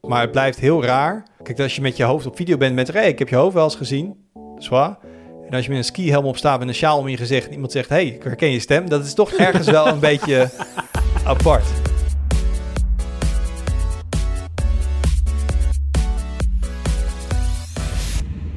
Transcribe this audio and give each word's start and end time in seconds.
Maar 0.00 0.20
het 0.20 0.30
blijft 0.30 0.58
heel 0.60 0.84
raar. 0.84 1.26
Kijk, 1.42 1.60
als 1.60 1.74
je 1.76 1.80
met 1.82 1.96
je 1.96 2.04
hoofd 2.04 2.26
op 2.26 2.36
video 2.36 2.56
bent 2.56 2.74
met... 2.74 2.92
Hey, 2.92 3.08
ik 3.08 3.18
heb 3.18 3.28
je 3.28 3.36
hoofd 3.36 3.54
wel 3.54 3.64
eens 3.64 3.76
gezien. 3.76 4.16
Zwaar. 4.58 4.98
En 5.48 5.54
als 5.54 5.64
je 5.64 5.68
met 5.70 5.78
een 5.78 5.84
skihelm 5.84 6.24
op 6.24 6.36
staat 6.36 6.58
met 6.58 6.68
een 6.68 6.74
sjaal 6.74 6.98
om 6.98 7.08
je 7.08 7.16
gezicht... 7.16 7.46
en 7.46 7.52
iemand 7.52 7.72
zegt, 7.72 7.88
hey, 7.88 8.06
ik 8.06 8.22
herken 8.22 8.50
je 8.50 8.60
stem. 8.60 8.88
Dat 8.88 9.04
is 9.04 9.14
toch 9.14 9.32
ergens 9.32 9.70
wel 9.70 9.86
een 9.86 9.98
beetje 10.00 10.50
apart. 11.24 11.64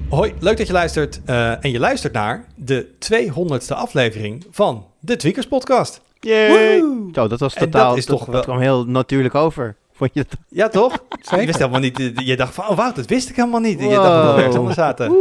Hoi, 0.09 0.33
leuk 0.39 0.57
dat 0.57 0.67
je 0.67 0.73
luistert. 0.73 1.21
eh, 1.25 1.63
en 1.65 1.71
je 1.71 1.79
luistert 1.79 2.13
naar 2.13 2.45
de 2.55 2.87
200ste 3.11 3.75
aflevering 3.75 4.45
van 4.51 4.85
de 4.99 5.15
Tweakers 5.15 5.47
Podcast. 5.47 6.01
Yay! 6.19 6.83
Zo, 7.13 7.27
dat 7.27 7.39
was 7.39 7.53
En 7.53 7.61
dat 7.63 7.71
totaal, 7.71 7.95
is 7.95 8.05
dat, 8.05 8.17
toch 8.17 8.25
dat 8.25 8.33
wel- 8.33 8.43
kwam 8.43 8.59
heel 8.59 8.85
natuurlijk 8.85 9.35
over. 9.35 9.75
Vond 9.97 10.13
je 10.13 10.19
het? 10.19 10.33
Ja, 10.47 10.69
toch? 10.69 11.03
Je 11.39 11.45
wist 11.45 11.57
helemaal 11.57 11.79
niet. 11.79 12.11
Je 12.15 12.35
dacht 12.37 12.53
van, 12.53 12.67
oh 12.67 12.77
wauw, 12.77 12.93
dat 12.93 13.05
wist 13.05 13.29
ik 13.29 13.35
helemaal 13.35 13.59
niet. 13.59 13.79
Je 13.79 13.89
dacht 13.89 14.03
dat 14.03 14.21
we 14.21 14.27
Wow. 14.27 14.37
ergens 14.37 14.55
anders 14.55 14.75
zaten. 14.75 15.17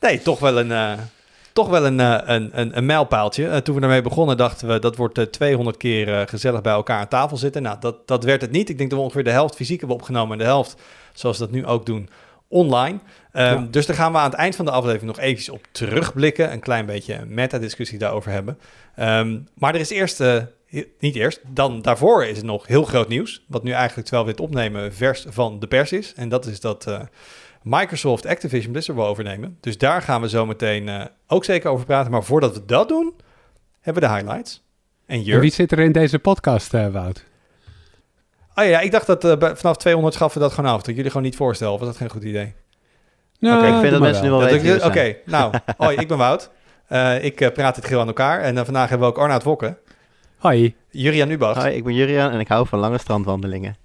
Nee, 0.00 0.22
toch 0.22 0.38
wel 0.38 0.58
een, 0.58 0.72
eh, 0.72 0.92
toch 1.52 1.68
wel 1.68 1.86
een, 1.86 2.00
eh, 2.00 2.18
een, 2.24 2.50
een, 2.60 2.76
een 2.76 2.86
mijlpaaltje. 2.86 3.48
Eh, 3.48 3.56
toen 3.56 3.74
we 3.74 3.80
daarmee 3.80 4.02
begonnen, 4.02 4.36
dachten 4.36 4.68
we 4.68 4.78
dat 4.78 4.96
wordt 4.96 5.18
eh, 5.18 5.24
200 5.24 5.76
keer 5.76 6.28
gezellig 6.28 6.60
bij 6.60 6.72
elkaar 6.72 6.98
aan 7.00 7.08
tafel 7.08 7.36
zitten. 7.36 7.62
Nou, 7.62 7.76
dat, 7.80 8.08
dat 8.08 8.24
werd 8.24 8.40
het 8.40 8.50
niet. 8.50 8.68
Ik 8.68 8.78
denk 8.78 8.90
dat 8.90 8.98
we 8.98 9.04
ongeveer 9.04 9.24
de 9.24 9.30
helft 9.30 9.54
fysiek 9.56 9.78
hebben 9.78 9.96
opgenomen 9.96 10.32
en 10.32 10.38
de 10.38 10.44
helft, 10.44 10.76
zoals 11.12 11.38
we 11.38 11.44
dat 11.44 11.54
nu 11.54 11.66
ook 11.66 11.86
doen, 11.86 12.08
online. 12.48 12.98
Ehm, 13.32 13.60
Ja. 13.60 13.66
Dus 13.70 13.86
daar 13.86 13.96
gaan 13.96 14.12
we 14.12 14.18
aan 14.18 14.30
het 14.30 14.38
eind 14.38 14.56
van 14.56 14.64
de 14.64 14.70
aflevering 14.70 15.06
nog 15.16 15.18
eventjes 15.18 15.48
op 15.48 15.66
terugblikken. 15.72 16.52
Een 16.52 16.60
klein 16.60 16.86
beetje 16.86 17.14
een 17.14 17.34
meta-discussie 17.34 17.98
daarover 17.98 18.30
hebben. 18.30 18.58
Ehm, 18.96 19.38
maar 19.58 19.74
er 19.74 19.80
is 19.80 19.90
eerst, 19.90 20.20
niet 20.98 21.16
eerst, 21.16 21.40
dan 21.48 21.82
daarvoor 21.82 22.24
is 22.24 22.38
er 22.38 22.44
nog 22.44 22.66
heel 22.66 22.84
groot 22.84 23.08
nieuws. 23.08 23.44
Wat 23.48 23.62
nu 23.62 23.70
eigenlijk, 23.70 24.08
terwijl 24.08 24.26
we 24.26 24.34
dit 24.34 24.44
opnemen, 24.44 24.94
vers 24.94 25.24
van 25.28 25.58
de 25.58 25.66
pers 25.66 25.92
is. 25.92 26.14
En 26.14 26.28
dat 26.28 26.46
is 26.46 26.60
dat 26.60 26.86
eh, 26.86 27.00
Microsoft 27.62 28.26
Activision 28.26 28.72
Blizzard 28.72 28.98
wil 28.98 29.06
overnemen. 29.06 29.56
Dus 29.60 29.78
daar 29.78 30.02
gaan 30.02 30.20
we 30.20 30.28
zo 30.28 30.46
meteen 30.46 30.88
eh, 30.88 31.04
ook 31.26 31.44
zeker 31.44 31.70
over 31.70 31.86
praten. 31.86 32.10
Maar 32.10 32.24
voordat 32.24 32.54
we 32.54 32.64
dat 32.64 32.88
doen, 32.88 33.14
hebben 33.80 34.02
we 34.02 34.08
de 34.08 34.14
highlights. 34.14 34.62
En 35.06 35.40
wie 35.40 35.52
zit 35.52 35.72
er 35.72 35.78
in 35.78 35.92
deze 35.92 36.18
podcast, 36.18 36.74
eh, 36.74 36.88
Wout? 36.88 37.24
Oh 38.54 38.64
ja, 38.64 38.80
ik 38.80 38.90
dacht 38.90 39.06
dat 39.06 39.24
vanaf 39.58 39.76
200 39.76 40.14
schaffen 40.14 40.40
we 40.40 40.46
dat 40.46 40.54
gewoon 40.54 40.70
af. 40.70 40.82
Dat 40.82 40.94
jullie 40.94 41.10
gewoon 41.10 41.26
niet 41.26 41.36
voorstellen. 41.36 41.72
Of 41.72 41.78
was 41.78 41.88
dat 41.88 41.96
geen 41.96 42.10
goed 42.10 42.22
idee? 42.22 42.54
Nou, 43.38 43.58
Oké, 43.58 43.74
ik 43.74 43.80
vind 43.80 43.90
dat 43.90 44.00
mensen 44.00 44.24
nu 44.24 44.30
wel. 44.30 44.44
weten 44.44 44.84
Oké, 44.84 45.16
nou, 45.24 45.54
hoi, 45.76 45.96
ik 45.96 46.08
ben 46.08 46.18
Wout. 46.18 46.50
Eh, 46.88 47.24
ik 47.24 47.52
praat 47.52 47.74
dit 47.74 47.84
geheel 47.84 48.00
aan 48.00 48.06
elkaar. 48.06 48.40
En 48.40 48.64
vandaag 48.64 48.88
hebben 48.88 49.08
we 49.08 49.14
ook 49.14 49.20
Arnaud 49.20 49.42
Wokken, 49.42 49.78
Hoi. 50.42 50.74
Jurian 50.90 51.28
Nubach 51.28 51.56
Hoi, 51.56 51.74
ik 51.74 51.84
ben 51.84 51.94
Jurian 51.94 52.30
en 52.30 52.40
ik 52.40 52.48
hou 52.48 52.66
van 52.66 52.78
lange 52.78 52.98
strandwandelingen. 52.98 53.76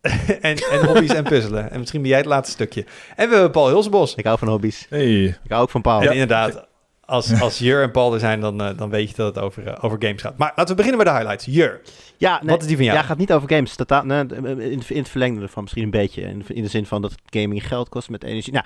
en, 0.40 0.56
en 0.56 0.84
hobby's 0.86 1.10
en 1.10 1.24
puzzelen. 1.24 1.70
En 1.70 1.78
misschien 1.78 2.00
ben 2.00 2.10
jij 2.10 2.18
het 2.18 2.26
laatste 2.26 2.52
stukje. 2.52 2.84
En 3.16 3.28
we 3.28 3.34
hebben 3.34 3.50
Paul 3.50 3.68
Hilsebos. 3.68 4.14
Ik 4.14 4.24
hou 4.24 4.38
van 4.38 4.48
hobby's. 4.48 4.86
Hey, 4.88 5.24
Ik 5.24 5.38
hou 5.48 5.62
ook 5.62 5.70
van 5.70 5.80
Paul. 5.80 6.00
En 6.00 6.12
inderdaad, 6.12 6.66
als, 7.04 7.40
als 7.40 7.58
Jur 7.58 7.82
en 7.82 7.90
Paul 7.90 8.14
er 8.14 8.20
zijn, 8.20 8.40
dan, 8.40 8.62
eh, 8.62 8.78
dan 8.78 8.90
weet 8.90 9.10
je 9.10 9.16
dat 9.16 9.34
het 9.34 9.44
over, 9.44 9.66
eh, 9.66 9.84
over 9.84 9.98
games 10.00 10.22
gaat. 10.22 10.36
Maar 10.36 10.52
laten 10.56 10.76
we 10.76 10.82
beginnen 10.82 11.04
bij 11.04 11.12
de 11.12 11.18
highlights. 11.18 11.44
Jur, 11.44 11.80
Ja, 12.16 12.38
nee, 12.40 12.50
wat 12.50 12.60
is 12.60 12.66
die 12.66 12.76
van 12.76 12.84
jou? 12.84 12.98
ja, 12.98 13.04
gaat 13.04 13.18
niet 13.18 13.32
over 13.32 13.48
games. 13.48 13.74
Totaal, 13.76 14.04
nee, 14.04 14.24
in, 14.26 14.82
in 14.88 14.98
het 14.98 15.08
verlengde 15.08 15.42
ervan 15.42 15.62
misschien 15.62 15.84
een 15.84 15.90
beetje. 15.90 16.22
In, 16.22 16.44
in 16.48 16.62
de 16.62 16.68
zin 16.68 16.86
van 16.86 17.02
dat 17.02 17.14
gaming 17.26 17.66
geld 17.66 17.88
kost 17.88 18.08
met 18.08 18.24
energie. 18.24 18.52
Nou, 18.52 18.64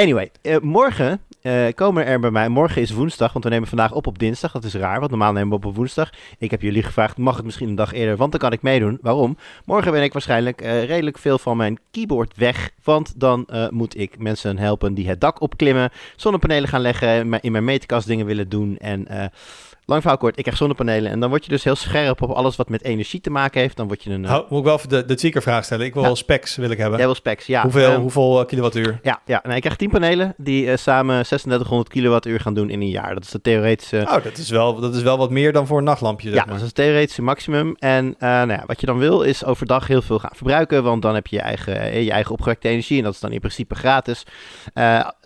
anyway. 0.00 0.30
eh, 0.42 0.58
morgen 0.58 1.20
eh, 1.42 1.66
komen 1.74 2.06
er 2.06 2.20
bij 2.20 2.30
mij... 2.30 2.48
Morgen 2.48 2.82
is 2.82 2.90
woensdag, 2.90 3.32
want 3.32 3.44
we 3.44 3.50
nemen 3.50 3.68
vandaag 3.68 3.92
op 3.92 4.06
op 4.06 4.18
dinsdag. 4.18 4.52
Dat 4.52 4.64
is 4.64 4.74
raar, 4.74 4.98
want 4.98 5.10
normaal 5.10 5.32
nemen 5.32 5.48
we 5.48 5.54
op 5.54 5.64
op 5.64 5.76
woensdag. 5.76 6.10
Ik 6.38 6.50
heb 6.50 6.62
jullie 6.62 6.82
gevraagd, 6.82 7.16
mag 7.16 7.36
het 7.36 7.44
misschien 7.44 7.68
een 7.68 7.74
dag 7.74 7.92
eerder? 7.92 8.16
Want 8.16 8.30
dan 8.30 8.40
kan 8.40 8.52
ik 8.52 8.62
meedoen. 8.62 8.98
Waarom? 9.02 9.36
Morgen 9.64 9.92
ben 9.92 10.02
ik 10.02 10.12
waarschijnlijk 10.12 10.60
eh, 10.60 10.84
redelijk 10.84 11.18
veel 11.18 11.38
van 11.38 11.56
mijn 11.56 11.78
keyboard 11.90 12.36
weg. 12.36 12.70
Want 12.84 13.20
dan 13.20 13.48
moet 13.70 13.98
ik 13.98 14.18
mensen 14.18 14.58
helpen 14.58 14.94
die 14.94 15.08
het 15.08 15.20
dak 15.20 15.40
opklimmen. 15.40 15.90
Zonnepanelen 16.16 16.68
gaan 16.68 16.80
leggen. 16.80 17.40
In 17.40 17.52
mijn 17.52 17.64
meterkast 17.64 18.06
dingen 18.06 18.26
willen 18.26 18.48
doen. 18.48 18.76
En... 18.78 19.30
Lang 19.90 20.02
verhaal 20.02 20.18
kort, 20.20 20.36
ik 20.36 20.42
krijg 20.42 20.58
zonnepanelen 20.58 21.10
en 21.10 21.20
dan 21.20 21.28
word 21.28 21.44
je 21.44 21.50
dus 21.50 21.64
heel 21.64 21.74
scherp 21.76 22.22
op 22.22 22.30
alles 22.30 22.56
wat 22.56 22.68
met 22.68 22.82
energie 22.84 23.20
te 23.20 23.30
maken 23.30 23.60
heeft. 23.60 23.76
Dan 23.76 23.86
word 23.86 24.02
je 24.02 24.10
een... 24.10 24.24
Hou- 24.24 24.44
moet 24.48 24.58
ik 24.58 24.64
wel 24.64 24.76
even 24.76 24.88
de, 24.88 25.04
de 25.04 25.14
tweakervraag 25.14 25.64
stellen? 25.64 25.86
Ik 25.86 25.94
wil 25.94 26.02
Ja. 26.02 26.14
specs 26.14 26.56
wil 26.56 26.70
ik 26.70 26.78
hebben. 26.78 26.96
Jij 26.96 27.06
wil 27.06 27.14
specs, 27.14 27.46
ja. 27.46 27.62
hoeveel, 27.62 27.90
Ehm, 27.90 28.00
hoeveel 28.00 28.40
eh, 28.40 28.46
kilowattuur? 28.46 28.98
ja, 29.02 29.20
ja. 29.24 29.40
Nee, 29.46 29.54
ik 29.56 29.60
krijg 29.62 29.76
10 29.76 29.90
panelen 29.90 30.34
die 30.36 30.70
eh, 30.70 30.76
samen 30.76 31.14
3600 31.24 31.88
kilowattuur 31.88 32.40
gaan 32.40 32.54
doen 32.54 32.70
in 32.70 32.80
een 32.80 32.88
jaar. 32.88 33.14
Dat 33.14 33.24
is 33.24 33.30
de 33.30 33.40
theoretische... 33.40 34.06
Oh, 34.08 34.24
dat 34.24 34.36
is, 34.38 34.50
wel, 34.50 34.80
dat 34.80 34.94
is 34.94 35.02
wel 35.02 35.18
wat 35.18 35.30
meer 35.30 35.52
dan 35.52 35.66
voor 35.66 35.78
een 35.78 35.84
nachtlampje, 35.84 36.28
zeg 36.28 36.38
ja, 36.38 36.44
maar. 36.44 36.52
dat 36.52 36.60
is 36.62 36.66
het 36.66 36.74
theoretische 36.76 37.22
maximum. 37.22 37.74
En 37.78 38.14
nou 38.18 38.48
ja, 38.50 38.62
wat 38.66 38.80
je 38.80 38.86
dan 38.86 38.98
wil 38.98 39.22
is 39.22 39.44
overdag 39.44 39.86
heel 39.86 40.02
veel 40.02 40.18
gaan 40.18 40.30
verbruiken, 40.34 40.82
want 40.82 41.02
dan 41.02 41.14
heb 41.14 41.26
je 41.26 41.36
je 41.36 41.42
eigen, 41.42 42.02
je 42.04 42.10
eigen 42.10 42.32
opgewekte 42.32 42.68
energie 42.68 42.98
en 42.98 43.04
dat 43.04 43.14
is 43.14 43.20
dan 43.20 43.32
in 43.32 43.40
principe 43.40 43.74
gratis. 43.74 44.24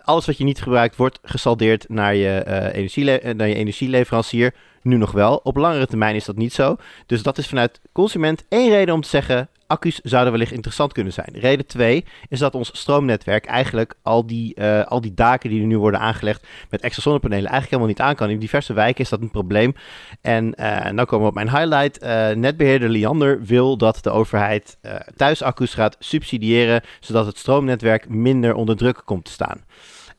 Alles 0.05 0.25
wat 0.25 0.37
je 0.37 0.43
niet 0.43 0.61
gebruikt 0.61 0.95
wordt 0.95 1.19
gesaldeerd 1.23 1.89
naar 1.89 2.15
je, 2.15 2.29
eh, 2.29 3.25
eh, 3.29 3.35
naar 3.35 3.47
je 3.47 3.55
energieleverancier. 3.55 4.53
Nu 4.81 4.97
nog 4.97 5.11
wel. 5.11 5.39
Op 5.43 5.55
langere 5.55 5.87
termijn 5.87 6.15
is 6.15 6.25
dat 6.25 6.35
niet 6.35 6.53
zo. 6.53 6.75
Dus 7.05 7.23
dat 7.23 7.37
is 7.37 7.47
vanuit 7.47 7.81
consument 7.91 8.45
één 8.49 8.69
reden 8.69 8.93
om 8.93 9.01
te 9.01 9.09
zeggen... 9.09 9.49
accu's 9.67 9.99
zouden 10.03 10.31
wellicht 10.31 10.51
interessant 10.51 10.93
kunnen 10.93 11.13
zijn. 11.13 11.29
Reden 11.33 11.65
twee 11.65 12.05
is 12.29 12.39
dat 12.39 12.55
ons 12.55 12.69
stroomnetwerk 12.73 13.45
eigenlijk 13.45 13.93
al 14.01 14.25
die, 14.25 14.55
eh, 14.55 14.85
al 14.85 15.01
die 15.01 15.13
daken 15.13 15.49
die 15.49 15.61
er 15.61 15.67
nu 15.67 15.77
worden 15.77 15.99
aangelegd... 15.99 16.47
met 16.69 16.81
extra 16.81 17.01
zonnepanelen 17.01 17.49
eigenlijk 17.49 17.71
helemaal 17.71 17.91
niet 17.91 18.01
aan 18.01 18.15
kan. 18.15 18.29
In 18.29 18.39
diverse 18.39 18.73
wijken 18.73 19.03
is 19.03 19.09
dat 19.09 19.21
een 19.21 19.31
probleem. 19.31 19.75
En 20.21 20.55
eh 20.55 20.91
nou 20.91 21.07
komen 21.07 21.21
we 21.21 21.29
op 21.29 21.43
mijn 21.43 21.57
highlight. 21.57 21.97
Eh, 21.97 22.29
netbeheerder 22.29 22.89
Liander 22.89 23.43
wil 23.43 23.77
dat 23.77 24.03
de 24.03 24.09
overheid 24.09 24.77
thuisaccu's 25.15 25.73
gaat 25.73 25.95
subsidiëren... 25.99 26.81
zodat 26.99 27.25
het 27.25 27.37
stroomnetwerk 27.37 28.09
minder 28.09 28.53
onder 28.53 28.77
druk 28.77 29.01
komt 29.05 29.25
te 29.25 29.31
staan. 29.31 29.63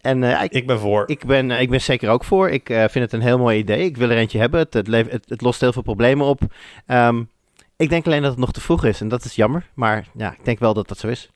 En 0.06 0.24
eh, 0.24 0.42
ik, 0.42 0.52
Ik 0.52 0.66
ben 0.66 0.78
voor. 0.78 1.02
ik 1.06 1.24
ben, 1.24 1.50
eh, 1.50 1.60
ik 1.60 1.70
ben 1.70 1.80
zeker 1.80 2.10
ook 2.10 2.24
voor. 2.24 2.50
Ik 2.50 2.68
eh, 2.70 2.78
vind 2.78 3.04
het 3.04 3.12
een 3.12 3.20
heel 3.20 3.38
mooi 3.38 3.58
idee. 3.58 3.84
Ik 3.84 3.96
wil 3.96 4.10
er 4.10 4.16
eentje 4.16 4.38
hebben. 4.38 4.60
Het, 4.60 4.74
het, 4.74 4.88
lev- 4.88 5.10
het, 5.10 5.28
het 5.28 5.40
lost 5.40 5.60
heel 5.60 5.72
veel 5.72 5.82
problemen 5.82 6.26
op. 6.26 6.40
Ehm, 6.86 7.22
ik 7.76 7.88
denk 7.88 8.06
alleen 8.06 8.22
dat 8.22 8.30
het 8.30 8.40
nog 8.40 8.52
te 8.52 8.60
vroeg 8.60 8.84
is. 8.84 9.00
En 9.00 9.08
dat 9.08 9.24
is 9.24 9.34
jammer. 9.34 9.70
Maar 9.74 10.06
ja, 10.16 10.32
ik 10.32 10.44
denk 10.44 10.58
wel 10.58 10.74
dat 10.74 10.88
dat 10.88 10.98
zo 10.98 11.08
is. 11.08 11.30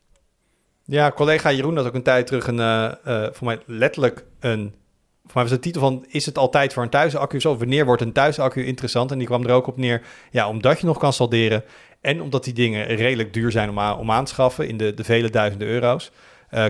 Ja, 0.84 1.10
collega 1.10 1.52
Jeroen 1.52 1.76
had 1.76 1.86
ook 1.86 1.94
een 1.94 2.02
tijd 2.02 2.26
terug 2.26 2.46
een, 2.46 2.96
voor 3.34 3.46
mij 3.46 3.58
letterlijk 3.66 4.24
een, 4.40 4.74
voor 5.22 5.32
mij 5.34 5.42
was 5.42 5.52
de 5.52 5.58
titel 5.58 5.80
van, 5.80 6.04
is 6.08 6.26
het 6.26 6.38
altijd 6.38 6.72
voor 6.72 6.82
een 6.82 6.88
thuisaccu 6.88 7.40
zo? 7.40 7.56
Wanneer 7.56 7.84
wordt 7.84 8.02
een 8.02 8.12
thuisaccu 8.12 8.64
interessant? 8.64 9.10
En 9.10 9.18
die 9.18 9.26
kwam 9.26 9.44
er 9.44 9.52
ook 9.52 9.66
op 9.66 9.76
neer, 9.76 10.02
ja, 10.30 10.48
omdat 10.48 10.80
je 10.80 10.86
nog 10.86 10.98
kan 10.98 11.12
salderen 11.12 11.64
en 12.00 12.22
omdat 12.22 12.44
die 12.44 12.54
dingen 12.54 12.86
redelijk 12.86 13.32
duur 13.32 13.50
zijn 13.50 13.68
om, 13.68 13.78
aan, 13.78 13.98
om 13.98 14.10
aan 14.10 14.24
te 14.24 14.32
schaffen 14.32 14.68
in 14.68 14.76
de, 14.76 14.94
de 14.94 15.04
vele 15.04 15.30
duizenden 15.30 15.68
euro's, 15.68 16.10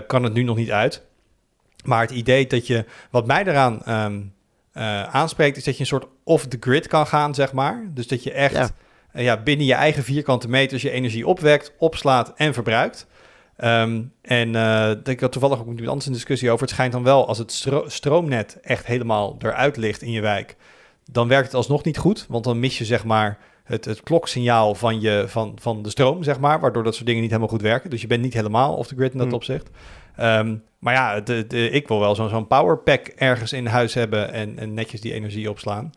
kan 0.07 0.23
het 0.23 0.33
nu 0.33 0.43
nog 0.43 0.57
niet 0.57 0.71
uit. 0.71 1.05
Maar 1.83 2.01
het 2.01 2.11
idee 2.11 2.47
dat 2.47 2.67
je, 2.67 2.85
wat 3.11 3.25
mij 3.27 3.43
eraan 3.45 3.83
ehm, 3.83 4.21
eh, 4.71 5.03
aanspreekt, 5.03 5.57
is 5.57 5.63
dat 5.63 5.73
je 5.73 5.79
een 5.79 5.85
soort 5.85 6.05
off 6.23 6.47
the 6.47 6.57
grid 6.59 6.87
kan 6.87 7.07
gaan, 7.07 7.35
zeg 7.35 7.53
maar. 7.53 7.83
Dus 7.93 8.07
dat 8.07 8.23
je 8.23 8.31
echt 8.31 8.53
Ja. 8.53 8.69
eh, 9.11 9.23
ja, 9.23 9.37
binnen 9.37 9.65
je 9.65 9.73
eigen 9.73 10.03
vierkante 10.03 10.49
meters 10.49 10.81
je 10.81 10.91
energie 10.91 11.27
opwekt, 11.27 11.73
opslaat 11.77 12.33
en 12.35 12.53
verbruikt. 12.53 13.07
Ehm, 13.57 14.01
en 14.21 14.55
eh, 14.55 14.91
ik 15.03 15.19
had 15.19 15.31
toevallig 15.31 15.55
ook 15.59 15.65
met 15.65 15.73
iemand 15.73 15.89
anders 15.89 16.05
een 16.07 16.13
discussie 16.13 16.49
over. 16.51 16.61
Het 16.65 16.73
schijnt 16.73 16.91
dan 16.93 17.03
wel, 17.03 17.27
als 17.27 17.37
het 17.37 17.51
stro- 17.51 17.89
stroomnet 17.89 18.57
echt 18.61 18.85
helemaal 18.85 19.35
eruit 19.39 19.77
ligt 19.77 20.01
in 20.01 20.11
je 20.11 20.21
wijk, 20.21 20.55
dan 21.11 21.27
werkt 21.27 21.45
het 21.45 21.55
alsnog 21.55 21.83
niet 21.83 21.97
goed. 21.97 22.25
Want 22.29 22.43
dan 22.43 22.59
mis 22.59 22.77
je 22.77 22.85
zeg 22.85 23.03
maar 23.05 23.37
het, 23.63 23.85
het 23.85 24.01
kloksignaal 24.03 24.75
van, 24.75 25.01
je, 25.01 25.23
van, 25.27 25.57
van 25.61 25.81
de 25.81 25.89
stroom, 25.89 26.23
zeg 26.23 26.39
maar, 26.39 26.59
waardoor 26.59 26.83
dat 26.83 26.93
soort 26.93 27.05
dingen 27.05 27.21
niet 27.21 27.29
helemaal 27.29 27.51
goed 27.51 27.61
werken. 27.61 27.89
Dus 27.89 28.01
je 28.01 28.07
bent 28.07 28.21
niet 28.21 28.33
helemaal 28.33 28.75
off 28.75 28.87
the 28.87 28.95
grid 28.95 29.11
in 29.11 29.17
dat 29.17 29.27
Hmm. 29.27 29.35
opzicht. 29.35 29.69
Ehm, 30.15 30.55
maar 30.79 30.93
ja, 30.93 31.19
de, 31.21 31.47
de, 31.47 31.69
ik 31.69 31.87
wil 31.87 31.99
wel 31.99 32.15
zo'n 32.15 32.47
powerpack 32.47 33.07
ergens 33.07 33.53
in 33.53 33.65
huis 33.65 33.93
hebben 33.93 34.33
en, 34.33 34.59
en 34.59 34.73
netjes 34.73 35.01
die 35.01 35.13
energie 35.13 35.49
opslaan. 35.49 35.91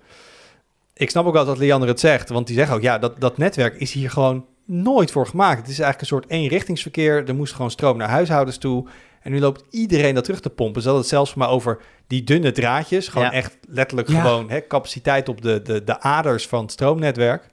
Ik 0.94 1.10
snap 1.10 1.26
ook 1.26 1.32
wel 1.32 1.44
dat 1.44 1.58
Leander 1.58 1.88
het 1.88 2.00
zegt, 2.00 2.28
want 2.28 2.46
die 2.46 2.56
zegt 2.56 2.72
ook, 2.72 2.82
ja, 2.82 2.98
dat, 2.98 3.20
dat 3.20 3.38
netwerk 3.38 3.74
is 3.76 3.92
hier 3.92 4.10
gewoon 4.10 4.44
nooit 4.64 5.10
voor 5.10 5.26
gemaakt. 5.26 5.58
Het 5.60 5.68
is 5.68 5.78
eigenlijk 5.78 6.00
een 6.00 6.06
soort 6.06 6.30
eenrichtingsverkeer. 6.30 7.28
Er 7.28 7.34
moest 7.34 7.52
gewoon 7.54 7.70
stroom 7.70 7.96
naar 7.96 8.08
huishoudens 8.08 8.58
toe. 8.58 8.86
En 9.22 9.32
nu 9.32 9.40
loopt 9.40 9.64
iedereen 9.70 10.14
dat 10.14 10.24
terug 10.24 10.40
te 10.40 10.50
pompen. 10.50 10.82
Ze 10.82 10.88
hadden 10.88 11.06
het 11.06 11.14
zelfs 11.14 11.34
maar 11.34 11.48
over 11.48 11.80
die 12.06 12.24
dunne 12.24 12.52
draadjes. 12.52 13.08
Gewoon 13.08 13.26
Ja. 13.26 13.32
echt 13.32 13.56
letterlijk 13.68 14.08
Ja. 14.08 14.20
gewoon 14.20 14.50
hè, 14.50 14.66
capaciteit 14.66 15.28
op 15.28 15.42
de, 15.42 15.62
de, 15.62 15.84
de 15.84 16.00
aders 16.00 16.46
van 16.46 16.62
het 16.62 16.72
stroomnetwerk. 16.72 17.46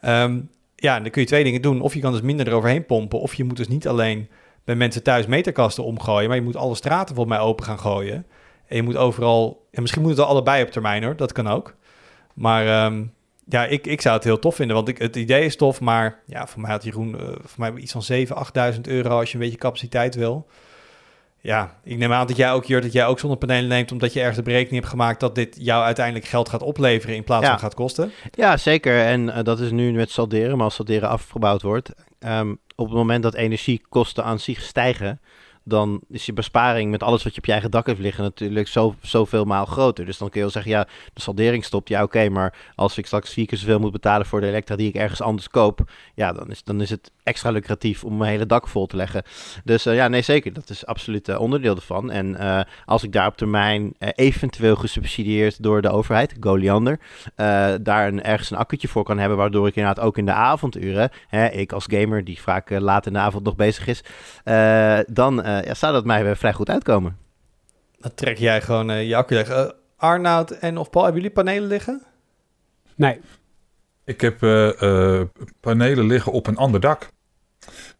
Ehm, 0.00 0.40
ja, 0.76 0.96
en 0.96 1.02
dan 1.02 1.10
kun 1.10 1.20
je 1.22 1.28
twee 1.28 1.44
dingen 1.44 1.62
doen. 1.62 1.80
Of 1.80 1.94
je 1.94 2.00
kan 2.00 2.12
dus 2.12 2.20
minder 2.20 2.48
eroverheen 2.48 2.86
pompen. 2.86 3.20
Of 3.20 3.34
je 3.34 3.44
moet 3.44 3.56
dus 3.56 3.68
niet 3.68 3.88
alleen 3.88 4.28
bij 4.64 4.74
mensen 4.74 5.02
thuis 5.02 5.26
meterkasten 5.26 5.84
omgooien. 5.84 6.28
Maar 6.28 6.36
je 6.36 6.42
moet 6.42 6.56
alle 6.56 6.74
straten 6.74 7.14
volgens 7.14 7.36
mij 7.36 7.46
open 7.46 7.64
gaan 7.64 7.78
gooien. 7.78 8.26
En 8.66 8.76
je 8.76 8.82
moet 8.82 8.96
overal... 8.96 9.66
En 9.70 9.80
misschien 9.80 10.02
moet 10.02 10.10
het 10.10 10.20
wel 10.20 10.28
allebei 10.28 10.62
op 10.62 10.70
termijn 10.70 11.04
hoor. 11.04 11.16
Dat 11.16 11.32
kan 11.32 11.48
ook. 11.48 11.74
Maar 12.34 12.66
ehm, 12.66 13.04
ja, 13.48 13.64
ik, 13.64 13.86
ik 13.86 14.00
zou 14.00 14.14
het 14.14 14.24
heel 14.24 14.38
tof 14.38 14.54
vinden. 14.54 14.76
Want 14.76 14.88
ik, 14.88 14.98
het 14.98 15.16
idee 15.16 15.44
is 15.44 15.56
tof. 15.56 15.80
Maar 15.80 16.20
ja, 16.26 16.46
voor 16.46 16.60
mij 16.60 16.70
had 16.70 16.84
Jeroen 16.84 17.18
eh, 17.18 17.26
voor 17.26 17.60
mij 17.60 17.72
iets 17.74 17.92
van 17.92 18.04
7.000, 18.72 18.74
8.000 18.74 18.80
euro 18.80 19.18
als 19.18 19.28
je 19.28 19.34
een 19.34 19.42
beetje 19.42 19.58
capaciteit 19.58 20.14
wil. 20.14 20.46
Ja, 21.40 21.76
ik 21.84 21.98
neem 21.98 22.12
aan 22.12 22.26
dat 22.26 22.36
jij 22.36 22.52
ook, 22.52 22.64
Jur, 22.64 22.80
dat 22.80 22.92
jij 22.92 23.06
ook 23.06 23.18
zonnepanelen 23.18 23.68
neemt... 23.68 23.92
omdat 23.92 24.12
je 24.12 24.18
ergens 24.18 24.36
de 24.36 24.42
berekening 24.42 24.76
hebt 24.76 24.88
gemaakt... 24.92 25.20
dat 25.20 25.34
dit 25.34 25.56
jou 25.60 25.84
uiteindelijk 25.84 26.26
geld 26.26 26.48
gaat 26.48 26.62
opleveren... 26.62 27.16
in 27.16 27.24
plaats 27.24 27.44
Ja. 27.44 27.50
van 27.50 27.58
gaat 27.58 27.74
kosten. 27.74 28.12
Ja, 28.30 28.56
zeker. 28.56 29.04
En 29.04 29.30
eh, 29.30 29.44
dat 29.44 29.60
is 29.60 29.70
nu 29.70 29.92
met 29.92 30.10
salderen. 30.10 30.56
Maar 30.56 30.64
als 30.64 30.74
salderen 30.74 31.08
afgebouwd 31.08 31.62
wordt... 31.62 31.90
ehm, 32.18 32.54
op 32.82 32.88
het 32.88 32.96
moment 32.96 33.22
dat 33.22 33.34
energiekosten 33.34 34.24
aan 34.24 34.38
zich 34.38 34.60
stijgen, 34.60 35.20
dan 35.64 36.00
is 36.08 36.26
je 36.26 36.32
besparing 36.32 36.90
met 36.90 37.02
alles 37.02 37.22
wat 37.22 37.32
je 37.32 37.38
op 37.38 37.46
je 37.46 37.52
eigen 37.52 37.70
dak 37.70 37.86
heeft 37.86 37.98
liggen 37.98 38.24
natuurlijk 38.24 38.68
zo, 38.68 38.94
zoveel 39.00 39.44
maal 39.44 39.66
groter. 39.66 40.04
Dus 40.04 40.18
dan 40.18 40.28
kun 40.28 40.36
je 40.36 40.44
wel 40.44 40.54
zeggen, 40.54 40.72
ja, 40.72 40.86
de 41.12 41.20
saldering 41.20 41.64
stopt. 41.64 41.88
Ja, 41.88 42.02
oké, 42.02 42.28
maar 42.28 42.54
als 42.74 42.98
ik 42.98 43.06
straks 43.06 43.32
vier 43.32 43.46
keer 43.46 43.58
zoveel 43.58 43.78
moet 43.78 43.92
betalen 43.92 44.26
voor 44.26 44.40
de 44.40 44.46
elektra 44.46 44.76
die 44.76 44.88
ik 44.88 44.94
ergens 44.94 45.20
anders 45.20 45.48
koop, 45.48 45.90
ja, 46.14 46.32
dan 46.32 46.50
is, 46.50 46.64
dan 46.64 46.80
is 46.80 46.90
het 46.90 47.10
extra 47.22 47.50
lucratief 47.50 48.04
om 48.04 48.16
mijn 48.16 48.30
hele 48.30 48.46
dak 48.46 48.68
vol 48.68 48.86
te 48.86 48.96
leggen. 48.96 49.22
Dus 49.64 49.86
uh, 49.86 49.94
ja, 49.94 50.08
nee, 50.08 50.22
zeker. 50.22 50.52
Dat 50.52 50.70
is 50.70 50.86
absoluut 50.86 51.28
uh, 51.28 51.40
onderdeel 51.40 51.74
ervan. 51.74 52.10
En 52.10 52.36
uh, 52.40 52.60
als 52.84 53.02
ik 53.02 53.12
daar 53.12 53.26
op 53.26 53.36
termijn 53.36 53.94
eventueel 53.98 54.76
gesubsidieerd 54.76 55.62
door 55.62 55.82
de 55.82 55.90
overheid, 55.90 56.36
Goliander, 56.40 56.98
daar 57.80 58.06
een, 58.06 58.22
ergens 58.22 58.50
een 58.50 58.56
accu'tje 58.56 58.88
voor 58.88 59.04
kan 59.04 59.18
hebben, 59.18 59.38
waardoor 59.38 59.66
ik 59.66 59.76
inderdaad 59.76 60.04
ook 60.04 60.18
in 60.18 60.26
de 60.26 60.32
avonduren, 60.32 61.10
hè, 61.28 61.48
ik 61.48 61.72
als 61.72 61.84
gamer 61.88 62.24
die 62.24 62.40
vaak 62.40 62.70
laat 62.70 63.06
in 63.06 63.12
de 63.12 63.18
avond 63.18 63.44
nog 63.44 63.56
bezig 63.56 63.86
is, 63.86 64.02
dan 65.06 65.42
ja, 65.64 65.74
zou 65.74 65.92
dat 65.92 66.04
mij 66.04 66.36
vrij 66.36 66.52
goed 66.52 66.70
uitkomen. 66.70 67.16
Dan 67.98 68.14
trek 68.14 68.38
jij 68.38 68.60
gewoon 68.60 69.06
je 69.06 69.16
accu 69.16 69.34
leggen. 69.34 69.74
Arnoud 69.96 70.50
en 70.50 70.78
of 70.78 70.90
Paul, 70.90 71.04
hebben 71.04 71.22
jullie 71.22 71.36
panelen 71.36 71.68
liggen? 71.68 72.02
Nee. 72.94 73.20
Ik 74.04 74.20
heb 74.20 74.42
uh, 74.42 75.20
panelen 75.60 76.06
liggen 76.06 76.32
op 76.32 76.46
een 76.46 76.56
ander 76.56 76.80
dak. 76.80 77.08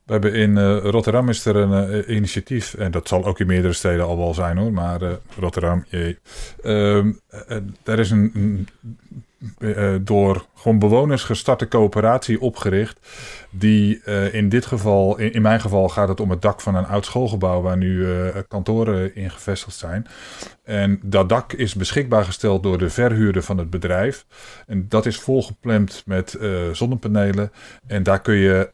We 0.05 0.13
hebben 0.13 0.35
in 0.35 0.57
uh, 0.57 0.79
Rotterdam 0.79 1.29
is 1.29 1.45
er 1.45 1.57
een 1.57 2.15
initiatief, 2.15 2.75
en 2.75 2.91
dat 2.91 3.09
zal 3.09 3.25
ook 3.25 3.41
in 3.41 3.47
meerdere 3.47 3.73
steden 3.73 4.05
al 4.05 4.17
wel 4.17 4.35
zijn 4.35 4.57
hoor, 4.59 4.73
maar 4.73 5.01
Rotterdam, 5.39 5.85
jee. 5.89 6.19
Ehm, 6.63 7.13
er 7.85 7.99
is 7.99 8.11
een, 8.11 8.31
een 8.35 8.69
uh, 9.59 9.95
door 10.01 10.47
gewoon 10.55 10.79
bewoners 10.79 11.25
gestarte 11.25 11.69
coöperatie 11.69 12.41
opgericht. 12.41 12.99
Die 13.51 14.03
uh, 14.05 14.35
in 14.35 14.49
dit 14.49 14.67
geval, 14.67 15.19
in, 15.19 15.43
mijn 15.43 15.61
geval 15.61 15.89
gaat 15.89 16.09
het 16.09 16.21
om 16.21 16.31
het 16.31 16.43
dak 16.43 16.61
van 16.61 16.75
een 16.75 16.87
oud 16.87 17.05
schoolgebouw 17.05 17.63
waar 17.63 17.77
nu 17.77 18.07
kantoren 18.49 19.15
in 19.15 19.31
gevestigd 19.31 19.77
zijn. 19.77 20.07
En 20.65 21.01
dat 21.03 21.29
dak 21.29 21.53
is 21.53 21.75
beschikbaar 21.75 22.25
gesteld 22.25 22.63
door 22.63 22.79
de 22.79 22.91
verhuurder 22.91 23.43
van 23.43 23.59
het 23.59 23.71
bedrijf. 23.71 24.27
En 24.67 24.89
dat 24.89 25.07
is 25.07 25.19
volgeplemd 25.19 26.03
met 26.07 26.39
zonnepanelen. 26.73 27.53
En 27.87 28.03
daar 28.03 28.21
kun 28.21 28.35
je, 28.35 28.71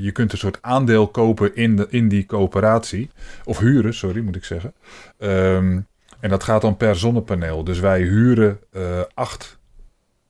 je 0.00 0.12
kunt 0.12 0.32
een 0.32 0.38
soort 0.38 0.58
aandeel 0.60 1.08
kopen 1.08 1.56
in, 1.56 1.76
de, 1.76 1.86
in 1.90 2.08
die 2.08 2.26
coöperatie. 2.26 3.10
Of 3.44 3.58
huren, 3.58 3.94
sorry 3.94 4.20
moet 4.20 4.36
ik 4.36 4.44
zeggen. 4.44 4.74
Um, 5.18 5.86
en 6.20 6.30
dat 6.30 6.44
gaat 6.44 6.62
dan 6.62 6.76
per 6.76 6.96
zonnepaneel. 6.96 7.64
Dus 7.64 7.80
wij 7.80 8.00
huren 8.00 8.60
acht 9.14 9.57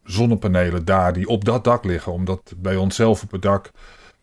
zonnepanelen 0.09 0.85
daar 0.85 1.13
die 1.13 1.29
op 1.29 1.45
dat 1.45 1.65
dak 1.65 1.85
liggen. 1.85 2.13
Omdat 2.13 2.55
bij 2.57 2.77
onszelf 2.77 3.23
op 3.23 3.31
het 3.31 3.43
dak 3.43 3.71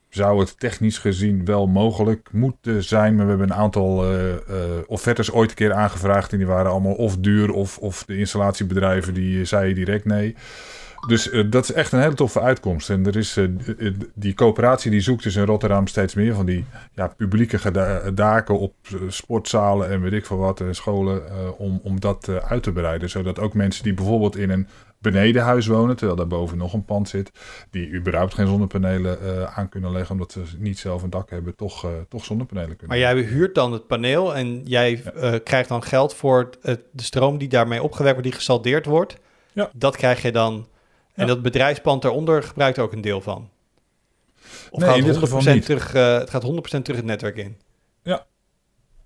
zou 0.10 0.40
het 0.40 0.60
technisch 0.60 0.98
gezien 0.98 1.46
wel 1.46 1.68
mogelijk 1.68 2.30
moeten 2.32 2.84
zijn. 2.84 3.16
Maar 3.16 3.24
we 3.24 3.30
hebben 3.30 3.50
een 3.50 3.58
aantal 3.58 4.14
uh, 4.14 4.24
uh, 4.28 4.36
offertes 4.88 5.32
ooit 5.32 5.50
een 5.50 5.56
keer 5.56 5.74
aangevraagd. 5.74 6.32
En 6.32 6.38
die 6.38 6.48
waren 6.48 6.72
allemaal 6.72 6.94
of 6.94 7.18
duur 7.18 7.52
of, 7.52 7.78
of 7.78 8.04
de 8.04 8.18
installatiebedrijven 8.18 9.14
die 9.14 9.46
zeiden 9.46 9.76
direct 9.76 10.06
nee. 10.06 10.36
Dus 11.08 11.32
dat 11.50 11.64
is 11.64 11.72
echt 11.72 11.92
een 11.92 12.00
hele 12.00 12.14
toffe 12.14 12.42
uitkomst. 12.42 12.90
En 12.90 13.06
er 13.06 13.16
is, 13.16 13.40
die 14.14 14.34
coöperatie 14.34 14.92
die 14.92 15.02
zoekt 15.02 15.24
dus 15.24 15.36
in 15.36 15.46
Rotterdam 15.46 15.88
steeds 15.88 16.14
meer 16.14 16.36
van 16.36 16.46
die 16.46 16.66
ja, 16.94 17.08
publieke 17.08 17.72
daken 18.14 18.60
op 18.60 18.74
sportzalen 19.08 19.90
en 19.90 20.02
weet 20.02 20.14
ik 20.14 20.26
veel 20.26 20.38
wat, 20.38 20.60
en 20.60 20.76
scholen, 20.76 21.22
om, 21.58 21.80
om 21.84 22.00
dat 22.00 22.30
uit 22.30 22.64
te 22.64 22.72
breiden. 22.72 23.10
Zodat 23.10 23.40
ook 23.40 23.54
mensen 23.54 23.84
die 23.84 23.94
bijvoorbeeld 23.94 24.38
in 24.38 24.50
een 24.50 24.68
benedenhuis 25.12 25.68
wonen, 25.68 25.96
terwijl 25.96 26.18
daarboven 26.18 26.58
nog 26.58 26.74
een 26.74 26.86
pand 26.86 27.10
zit, 27.10 27.32
die 27.70 27.94
überhaupt 27.94 28.34
geen 28.34 28.48
zonnepanelen 28.48 29.18
uh, 29.24 29.58
aan 29.58 29.70
kunnen 29.70 29.92
leggen, 29.92 30.12
omdat 30.12 30.32
ze 30.32 30.42
niet 30.58 30.80
zelf 30.80 31.04
een 31.04 31.10
dak 31.10 31.30
hebben, 31.30 31.56
toch, 31.56 31.86
uh, 31.86 31.92
toch 32.10 32.26
zonnepanelen 32.26 32.76
kunnen. 32.78 32.88
Maar 32.88 33.14
jij 33.14 33.24
huurt 33.24 33.56
dan 33.56 33.72
het 33.72 33.88
paneel 33.88 34.36
en 34.36 34.62
jij 34.64 35.02
ja. 35.04 35.34
uh, 35.34 35.40
krijgt 35.44 35.70
dan 35.70 35.84
geld 35.84 36.14
voor 36.14 36.50
het, 36.62 36.82
de 36.92 37.04
stroom 37.04 37.38
die 37.38 37.48
daarmee 37.48 37.84
opgewekt 37.84 38.14
wordt, 38.14 38.30
die 38.30 38.38
gesaldeerd 38.38 38.86
wordt. 38.86 39.18
Ja. 39.54 39.70
Dat 39.74 39.96
krijg 39.96 40.22
je 40.22 40.32
dan. 40.32 40.68
En 41.14 41.28
ja. 41.28 41.34
dat 41.34 41.42
bedrijfspand 41.42 42.02
daaronder 42.02 42.44
gebruikt 42.44 42.80
ook 42.80 42.94
een 42.94 43.02
deel 43.02 43.22
van. 43.22 43.50
Of 44.70 44.80
nee, 44.80 44.90
gaat 44.90 44.98
in 44.98 45.04
dit 45.04 45.18
geval 45.18 45.42
niet. 45.42 45.66
Terug, 45.66 45.92
het 45.92 46.30
gaat 46.30 46.44
100% 46.44 46.48
terug 46.58 46.96
het 46.96 47.06
netwerk 47.06 47.38
in. 47.38 47.58
Ja. 48.04 48.26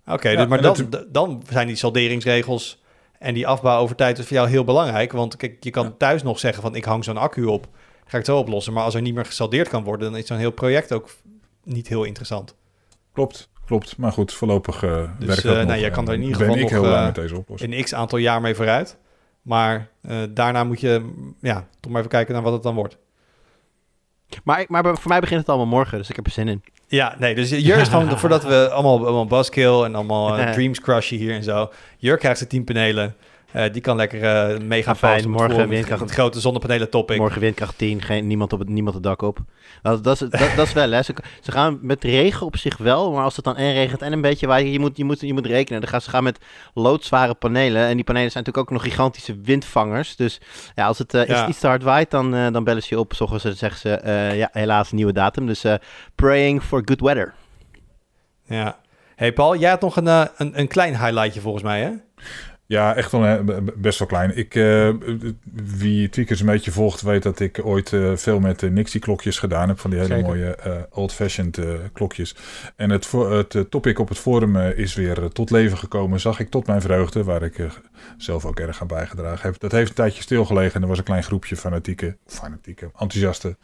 Oké, 0.05 0.13
okay, 0.13 0.35
dus, 0.35 0.47
maar 0.47 0.61
dan, 0.61 0.75
dat... 0.89 1.13
dan 1.13 1.43
zijn 1.49 1.67
die 1.67 1.75
salderingsregels 1.75 2.81
en 3.19 3.33
die 3.33 3.47
afbouw 3.47 3.79
over 3.79 3.95
tijd 3.95 4.17
is 4.17 4.25
voor 4.25 4.35
jou 4.35 4.49
heel 4.49 4.63
belangrijk. 4.63 5.11
Want 5.11 5.35
kijk, 5.35 5.63
je 5.63 5.69
kan 5.69 5.85
ja. 5.85 5.93
thuis 5.97 6.23
nog 6.23 6.39
zeggen 6.39 6.61
van 6.61 6.75
ik 6.75 6.85
hang 6.85 7.03
zo'n 7.03 7.17
accu 7.17 7.43
op. 7.43 7.67
Ga 7.99 8.05
ik 8.05 8.11
het 8.11 8.25
zo 8.25 8.37
oplossen. 8.37 8.73
Maar 8.73 8.83
als 8.83 8.95
er 8.95 9.01
niet 9.01 9.13
meer 9.13 9.25
gesaldeerd 9.25 9.69
kan 9.69 9.83
worden, 9.83 10.11
dan 10.11 10.19
is 10.19 10.27
zo'n 10.27 10.37
heel 10.37 10.51
project 10.51 10.93
ook 10.93 11.09
niet 11.63 11.87
heel 11.87 12.03
interessant. 12.03 12.55
Klopt, 13.13 13.49
klopt. 13.65 13.97
Maar 13.97 14.11
goed, 14.11 14.33
voorlopig 14.33 14.83
uh, 14.83 14.91
dus, 15.19 15.27
werkt 15.27 15.43
uh, 15.43 15.51
dat 15.51 15.55
nou, 15.55 15.67
nog. 15.67 15.79
je 15.79 15.89
kan 15.89 16.07
er 16.07 16.13
in 16.13 16.21
ieder 16.21 16.37
ben 16.37 16.47
geval 16.47 16.61
ik 16.63 16.71
nog 16.71 16.81
heel 16.81 16.89
blij 16.89 16.99
uh, 16.99 17.05
met 17.05 17.15
deze 17.15 17.37
oplossing. 17.37 17.73
een 17.73 17.83
x 17.83 17.93
aantal 17.93 18.17
jaar 18.17 18.41
mee 18.41 18.55
vooruit. 18.55 18.97
Maar 19.41 19.89
uh, 20.01 20.17
daarna 20.29 20.63
moet 20.63 20.79
je 20.79 21.11
ja, 21.41 21.67
toch 21.79 21.91
maar 21.91 21.99
even 21.99 22.11
kijken 22.11 22.33
naar 22.33 22.43
wat 22.43 22.53
het 22.53 22.63
dan 22.63 22.75
wordt. 22.75 22.97
Maar, 24.43 24.65
maar 24.67 24.83
voor 24.97 25.09
mij 25.09 25.19
begint 25.19 25.39
het 25.39 25.49
allemaal 25.49 25.67
morgen, 25.67 25.97
dus 25.97 26.09
ik 26.09 26.15
heb 26.15 26.25
er 26.25 26.31
zin 26.31 26.47
in. 26.47 26.63
Ja, 26.89 27.15
nee, 27.19 27.35
dus 27.35 27.49
Jur 27.49 27.77
is 27.77 27.87
gewoon, 27.87 28.17
voordat 28.19 28.43
we 28.43 28.69
allemaal, 28.71 28.99
allemaal 28.99 29.25
buzzkill 29.25 29.83
en 29.83 29.95
allemaal 29.95 30.39
uh, 30.39 30.51
dreams 30.51 30.79
crushen 30.79 31.17
hier 31.17 31.33
en 31.33 31.43
zo. 31.43 31.71
Jur 31.97 32.17
krijgt 32.17 32.37
zijn 32.37 32.49
tien 32.49 32.63
panelen. 32.63 33.15
Uh, 33.55 33.63
die 33.71 33.81
kan 33.81 33.95
lekker 33.95 34.53
uh, 34.53 34.59
mee 34.59 34.83
gaan 34.83 34.95
fijn. 34.95 35.29
Morgen 35.29 35.69
windkracht. 35.69 36.01
Het 36.01 36.11
grote 36.11 36.39
zonnepanelen 36.39 36.89
topic. 36.89 37.17
Morgen 37.17 37.41
windkracht 37.41 37.77
10, 37.77 38.01
geen, 38.01 38.27
niemand, 38.27 38.53
op 38.53 38.59
het, 38.59 38.69
niemand 38.69 38.95
het 38.95 39.03
dak 39.03 39.21
op. 39.21 39.39
Dat, 39.81 40.03
dat, 40.03 40.21
is, 40.21 40.29
dat, 40.29 40.51
dat 40.55 40.67
is 40.67 40.73
wel, 40.73 40.91
hè. 40.91 41.01
Ze, 41.01 41.13
ze, 41.41 41.51
gaan 41.51 41.79
met 41.81 42.03
regen 42.03 42.45
op 42.45 42.57
zich 42.57 42.77
wel, 42.77 43.11
maar 43.11 43.23
als 43.23 43.35
het 43.35 43.45
dan 43.45 43.55
en 43.55 43.73
regent 43.73 44.01
en 44.01 44.13
een 44.13 44.21
beetje 44.21 44.47
waait, 44.47 44.71
je 44.71 44.79
moet, 44.79 44.97
je 44.97 45.03
moet, 45.03 45.21
je 45.21 45.33
moet 45.33 45.45
rekenen. 45.45 45.81
Dan 45.81 45.89
gaan, 45.89 46.01
ze 46.01 46.09
gaan 46.09 46.23
met 46.23 46.39
loodzware 46.73 47.33
panelen. 47.33 47.87
En 47.87 47.95
die 47.95 48.03
panelen 48.03 48.31
zijn 48.31 48.43
natuurlijk 48.43 48.71
ook 48.71 48.77
nog 48.79 48.91
gigantische 48.91 49.35
windvangers. 49.41 50.15
Dus 50.15 50.41
ja, 50.75 50.85
als 50.85 50.97
het 50.97 51.13
uh, 51.13 51.25
ja. 51.25 51.47
iets 51.47 51.59
te 51.59 51.67
hard 51.67 51.83
waait, 51.83 52.11
dan, 52.11 52.31
dan 52.31 52.63
bellen 52.63 52.83
ze 52.83 52.87
je 52.89 52.99
op. 52.99 53.13
Zorgen 53.13 53.39
ze, 53.39 53.53
zeggen 53.53 53.79
ze, 53.79 54.01
ja, 54.35 54.49
helaas, 54.51 54.91
nieuwe 54.91 55.13
datum. 55.13 55.45
Dus 55.45 55.65
praying 56.15 56.63
for 56.63 56.81
good 56.85 56.99
weather. 56.99 57.33
Ja. 58.45 58.77
Hey 59.15 59.33
Paul, 59.33 59.55
jij 59.55 59.69
had 59.69 59.81
nog 59.81 59.95
een, 59.95 60.07
een, 60.07 60.59
een 60.59 60.67
klein 60.67 60.97
highlightje 60.97 61.41
volgens 61.41 61.63
mij, 61.63 61.81
hè? 61.81 61.91
Ja, 62.69 62.95
echt 62.95 63.11
wel 63.11 63.23
uh, 63.25 63.57
best 63.75 63.99
wel 63.99 64.07
klein. 64.07 64.37
Ik, 64.37 64.55
uh, 64.55 64.89
wie 65.53 66.09
Tweakers 66.09 66.39
een 66.39 66.45
beetje 66.45 66.71
volgt, 66.71 67.01
weet 67.01 67.23
dat 67.23 67.39
ik 67.39 67.59
ooit 67.63 67.91
uh, 67.91 68.15
veel 68.15 68.39
met 68.39 68.61
uh, 68.61 68.71
Nixie-klokjes 68.71 69.39
gedaan 69.39 69.67
heb. 69.67 69.79
Van 69.79 69.89
die 69.89 69.99
hele 69.99 70.13
Zeker. 70.13 70.27
mooie 70.27 70.87
old-fashioned 70.89 71.59
klokjes. 71.93 72.35
En 72.75 72.89
het, 72.89 73.11
het 73.11 73.71
topic 73.71 73.99
op 73.99 74.09
het 74.09 74.17
forum 74.17 74.57
is 74.57 74.95
weer 74.95 75.29
tot 75.29 75.49
leven 75.51 75.77
gekomen. 75.77 76.19
Zag 76.19 76.39
ik 76.39 76.49
tot 76.49 76.67
mijn 76.67 76.81
vreugde, 76.81 77.23
waar 77.23 77.43
ik 77.43 77.67
zelf 78.17 78.45
ook 78.45 78.59
erg 78.59 78.81
aan 78.81 78.87
bijgedragen 78.87 79.49
heb. 79.49 79.59
Dat 79.59 79.71
heeft 79.71 79.89
een 79.89 79.95
tijdje 79.95 80.21
stilgelegen 80.21 80.75
en 80.75 80.81
er 80.81 80.87
was 80.87 80.97
een 80.97 81.03
klein 81.03 81.23
groepje 81.23 81.55
fanatieke, 81.55 82.17
fanatieke 82.25 82.85
enthousiaste 82.85 83.55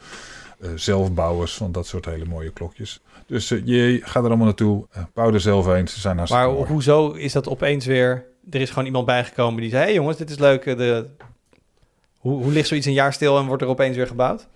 zelfbouwers 0.76 1.54
van 1.54 1.72
dat 1.72 1.88
soort 1.88 2.06
hele 2.06 2.26
mooie 2.26 2.52
klokjes. 2.52 3.02
Dus 3.28 3.50
je 3.50 4.00
gaat 4.04 4.24
er 4.24 4.30
allemaal 4.30 4.46
naartoe. 4.46 4.86
bouw 5.14 5.34
er 5.34 5.42
zelf 5.42 5.66
een. 5.66 5.88
Ze 5.88 6.00
zijn 6.00 6.16
maar 6.16 6.48
hoezo 6.48 7.12
is 7.12 7.32
dat 7.32 7.48
opeens 7.48 7.86
weer 7.86 8.34
er 8.50 8.62
is 8.62 8.70
gewoon 8.70 8.86
iemand 8.86 9.06
bijgekomen 9.06 9.62
die 9.62 9.70
zei: 9.70 9.84
hey 9.84 9.94
jongens, 9.94 10.18
dit 10.18 10.30
is 10.30 10.40
leuk. 10.40 10.64
De... 10.64 11.08
Hoe, 12.18 12.44
hoe 12.44 12.52
ligt 12.52 12.68
zoiets 12.68 12.86
een 12.86 12.94
jaar 12.94 13.14
stil 13.14 13.38
en 13.38 13.46
wordt 13.46 13.62
er 13.62 13.68
opeens 13.68 13.96
weer 13.96 14.08
gebouwd? 14.08 14.48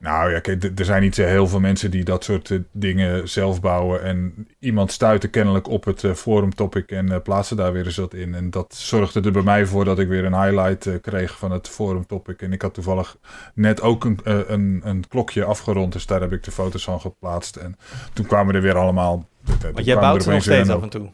Nou 0.00 0.32
ja, 0.32 0.40
kijk, 0.40 0.78
er 0.78 0.84
zijn 0.84 1.02
niet 1.02 1.14
zo 1.14 1.24
heel 1.24 1.46
veel 1.46 1.60
mensen 1.60 1.90
die 1.90 2.04
dat 2.04 2.24
soort 2.24 2.48
uh, 2.48 2.60
dingen 2.72 3.28
zelf 3.28 3.60
bouwen. 3.60 4.02
En 4.02 4.48
iemand 4.58 4.92
stuitte 4.92 5.28
kennelijk 5.28 5.68
op 5.68 5.84
het 5.84 6.02
uh, 6.02 6.12
forum 6.12 6.54
topic 6.54 6.90
en 6.90 7.06
uh, 7.06 7.16
plaatste 7.22 7.54
daar 7.54 7.72
weer 7.72 7.86
eens 7.86 7.96
wat 7.96 8.14
in. 8.14 8.34
En 8.34 8.50
dat 8.50 8.74
zorgde 8.74 9.20
er 9.20 9.32
bij 9.32 9.42
mij 9.42 9.66
voor 9.66 9.84
dat 9.84 9.98
ik 9.98 10.08
weer 10.08 10.24
een 10.24 10.42
highlight 10.42 11.00
kreeg 11.00 11.38
van 11.38 11.50
het 11.50 11.68
forum 11.68 12.06
topic. 12.06 12.42
En 12.42 12.52
ik 12.52 12.62
had 12.62 12.74
toevallig 12.74 13.16
net 13.54 13.80
ook 13.80 14.04
een, 14.04 14.18
een, 14.24 14.80
een, 14.84 15.04
klokje 15.08 15.44
afgerond, 15.44 15.92
dus 15.92 16.06
daar 16.06 16.20
heb 16.20 16.32
ik 16.32 16.44
de 16.44 16.50
foto's 16.50 16.84
van 16.84 17.00
geplaatst. 17.00 17.56
En 17.56 17.76
toen 18.12 18.26
kwamen 18.26 18.54
er 18.54 18.62
weer 18.62 18.76
allemaal... 18.76 19.28
Want 19.72 19.84
jij 19.84 19.94
bouwt 19.94 20.22
ze 20.22 20.30
nog 20.30 20.42
steeds 20.42 20.68
af 20.68 20.82
en 20.82 20.88
toe? 20.88 21.10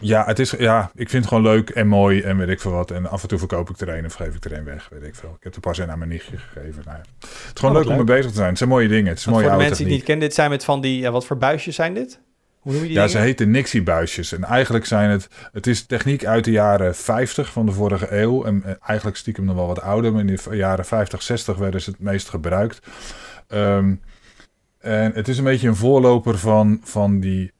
Ja, 0.00 0.24
het 0.24 0.38
is, 0.38 0.50
ja, 0.50 0.90
ik 0.94 1.08
vind 1.08 1.24
het 1.24 1.32
gewoon 1.34 1.52
leuk 1.52 1.70
en 1.70 1.86
mooi 1.86 2.20
en 2.20 2.36
weet 2.36 2.48
ik 2.48 2.60
veel 2.60 2.70
wat. 2.70 2.90
En 2.90 3.10
af 3.10 3.22
en 3.22 3.28
toe 3.28 3.38
verkoop 3.38 3.70
ik 3.70 3.80
er 3.80 3.88
een 3.88 4.04
of 4.04 4.14
geef 4.14 4.34
ik 4.34 4.44
er 4.44 4.52
een 4.52 4.64
weg, 4.64 4.88
weet 4.90 5.02
ik 5.02 5.14
veel. 5.14 5.34
Ik 5.38 5.44
heb 5.44 5.54
er 5.54 5.60
pas 5.60 5.78
een 5.78 5.90
aan 5.90 5.98
mijn 5.98 6.10
nichtje 6.10 6.36
gegeven. 6.36 6.82
Nou 6.84 6.96
ja. 6.96 7.04
Het 7.20 7.28
is 7.54 7.60
gewoon 7.60 7.76
Oh, 7.76 7.80
leuk, 7.80 7.90
om 7.90 7.96
mee 7.96 8.16
bezig 8.16 8.30
te 8.30 8.36
zijn. 8.36 8.48
Het 8.48 8.58
zijn 8.58 8.70
mooie 8.70 8.88
dingen. 8.88 9.08
Het 9.08 9.18
is 9.18 9.24
mooie 9.26 9.42
voor 9.42 9.50
de 9.50 9.56
mensen 9.56 9.76
die 9.76 9.86
het 9.86 9.94
niet 9.94 10.04
kennen, 10.04 10.26
dit 10.26 10.34
zijn 10.34 10.50
met 10.50 10.64
van 10.64 10.80
die, 10.80 11.00
ja, 11.00 11.10
wat 11.10 11.26
voor 11.26 11.38
buisjes 11.38 11.74
zijn 11.74 11.94
dit? 11.94 12.20
Hoe 12.60 12.72
noem 12.72 12.82
je 12.82 12.88
die 12.88 12.96
Ja, 12.96 13.04
dingen? 13.06 13.20
ze 13.20 13.26
heten 13.26 13.50
Nixie-buisjes. 13.50 14.32
En 14.32 14.44
eigenlijk 14.44 14.84
zijn 14.86 15.10
het... 15.10 15.28
Het 15.52 15.66
is 15.66 15.86
techniek 15.86 16.24
uit 16.24 16.44
de 16.44 16.50
jaren 16.50 16.94
50 16.94 17.52
van 17.52 17.66
de 17.66 17.72
vorige 17.72 18.06
eeuw. 18.20 18.44
En 18.44 18.78
eigenlijk 18.82 19.16
stiekem 19.16 19.44
nog 19.44 19.54
wel 19.56 19.66
wat 19.66 19.80
ouder. 19.80 20.12
Maar 20.12 20.20
in 20.20 20.26
de 20.44 20.56
jaren 20.56 20.84
50, 20.84 21.22
60 21.22 21.56
werden 21.56 21.80
ze 21.80 21.90
het 21.90 22.00
meest 22.00 22.28
gebruikt. 22.28 22.86
Ehm, 23.48 23.94
en 24.78 25.12
het 25.14 25.28
is 25.28 25.38
een 25.38 25.44
beetje 25.44 25.68
een 25.68 25.76
voorloper 25.76 26.38
van, 26.38 26.80
van 26.82 27.20
die... 27.20 27.52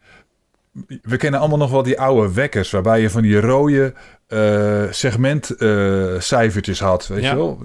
We 1.02 1.16
kennen 1.16 1.40
allemaal 1.40 1.58
nog 1.58 1.70
wel 1.70 1.82
die 1.82 2.00
oude 2.00 2.32
wekkers... 2.32 2.70
waarbij 2.70 3.00
je 3.00 3.10
van 3.10 3.22
die 3.22 3.40
rode 3.40 3.94
eh, 4.26 4.82
segmentcijfertjes 4.90 6.80
had, 6.80 7.06
weet 7.06 7.22
Ja. 7.22 7.30
je 7.30 7.36
wel. 7.36 7.58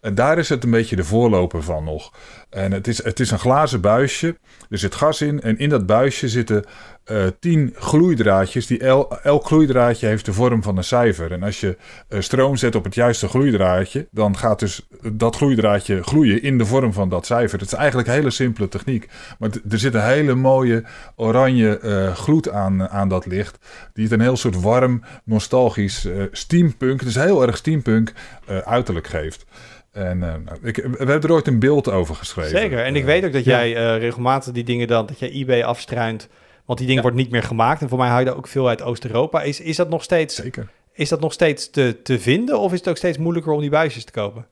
En 0.00 0.14
daar 0.14 0.38
is 0.38 0.48
het 0.48 0.64
een 0.64 0.70
beetje 0.70 0.96
de 0.96 1.04
voorloper 1.04 1.62
van 1.62 1.84
nog. 1.84 2.12
En 2.50 2.72
het 2.72 2.86
is, 2.88 3.04
het 3.04 3.20
is 3.20 3.30
een 3.30 3.38
glazen 3.38 3.80
buisje, 3.80 4.38
er 4.70 4.78
zit 4.78 4.94
gas 4.94 5.20
in 5.22 5.40
en 5.40 5.58
in 5.58 5.68
dat 5.68 5.86
buisje 5.86 6.28
zitten 6.28 6.64
eh, 7.04 7.22
tien 7.40 7.74
gloeidraadjes. 7.78 8.66
Die 8.66 8.78
el- 8.80 9.18
elk 9.22 9.46
gloeidraadje 9.46 10.06
heeft 10.06 10.24
de 10.24 10.32
vorm 10.32 10.62
van 10.62 10.76
een 10.76 10.84
cijfer. 10.84 11.32
En 11.32 11.42
als 11.42 11.60
je 11.60 11.76
eh, 12.08 12.20
stroom 12.20 12.56
zet 12.56 12.74
op 12.74 12.84
het 12.84 12.94
juiste 12.94 13.28
gloeidraadje, 13.28 14.08
dan 14.10 14.36
gaat 14.36 14.58
dus 14.58 14.86
dat 15.12 15.36
gloeidraadje 15.36 16.02
gloeien 16.02 16.42
in 16.42 16.58
de 16.58 16.66
vorm 16.66 16.92
van 16.92 17.08
dat 17.08 17.26
cijfer. 17.26 17.58
Het 17.58 17.66
is 17.72 17.74
eigenlijk 17.78 18.08
een 18.08 18.14
hele 18.14 18.30
simpele 18.30 18.68
techniek. 18.68 19.08
Maar 19.38 19.50
er 19.70 19.78
zit 19.78 19.94
een 19.94 20.04
hele 20.04 20.34
mooie 20.34 20.84
oranje 21.16 21.78
eh, 21.78 22.14
gloed 22.14 22.50
aan, 22.50 22.88
aan 22.88 23.08
dat 23.08 23.26
licht. 23.26 23.58
Die 23.92 24.04
het 24.04 24.12
een 24.12 24.20
heel 24.20 24.36
soort 24.36 24.60
warm, 24.60 25.02
nostalgisch 25.24 25.76
eh, 25.86 26.22
steampunk, 26.32 27.02
is 27.02 27.14
heel 27.14 27.42
erg 27.42 27.56
steampunk, 27.56 28.12
eh, 28.46 28.58
uiterlijk 28.58 29.06
geeft. 29.06 29.44
En 29.92 30.22
eh, 30.22 30.34
nou, 30.44 30.58
ik, 30.62 30.76
we 30.76 30.96
hebben 30.96 31.22
er 31.22 31.32
ooit 31.32 31.46
een 31.46 31.58
beeld 31.58 31.88
over 31.90 32.14
geschreven. 32.14 32.58
Zeker. 32.58 32.84
En 32.84 32.96
ik 32.96 33.04
weet 33.04 33.24
ook 33.24 33.32
dat 33.32 33.44
jij 33.44 33.98
regelmatig 33.98 34.52
die 34.52 34.64
dingen 34.64 34.86
dan, 34.86 35.06
dat 35.06 35.18
jij 35.18 35.30
eBay 35.30 35.62
afstruint. 35.62 36.28
Want 36.64 36.78
die 36.78 36.88
dingen 36.88 37.02
Ja. 37.02 37.08
wordt 37.08 37.22
niet 37.24 37.30
meer 37.30 37.42
gemaakt. 37.42 37.80
En 37.80 37.88
voor 37.88 37.98
mij 37.98 38.08
haal 38.08 38.18
je 38.18 38.24
daar 38.24 38.36
ook 38.36 38.48
veel 38.48 38.68
uit 38.68 38.82
Oost-Europa. 38.82 39.42
Is, 39.42 39.60
is 39.60 39.76
dat 39.76 39.88
nog 39.88 40.02
steeds, 40.02 40.34
Zeker. 40.34 40.68
is 40.92 41.08
dat 41.08 41.20
nog 41.20 41.32
steeds 41.32 41.70
te, 41.70 41.96
te 42.02 42.18
vinden? 42.18 42.58
Of 42.58 42.72
is 42.72 42.78
het 42.78 42.88
ook 42.88 42.96
steeds 42.96 43.18
moeilijker 43.18 43.52
om 43.52 43.60
die 43.60 43.70
buisjes 43.70 44.04
te 44.04 44.12
kopen? 44.12 44.46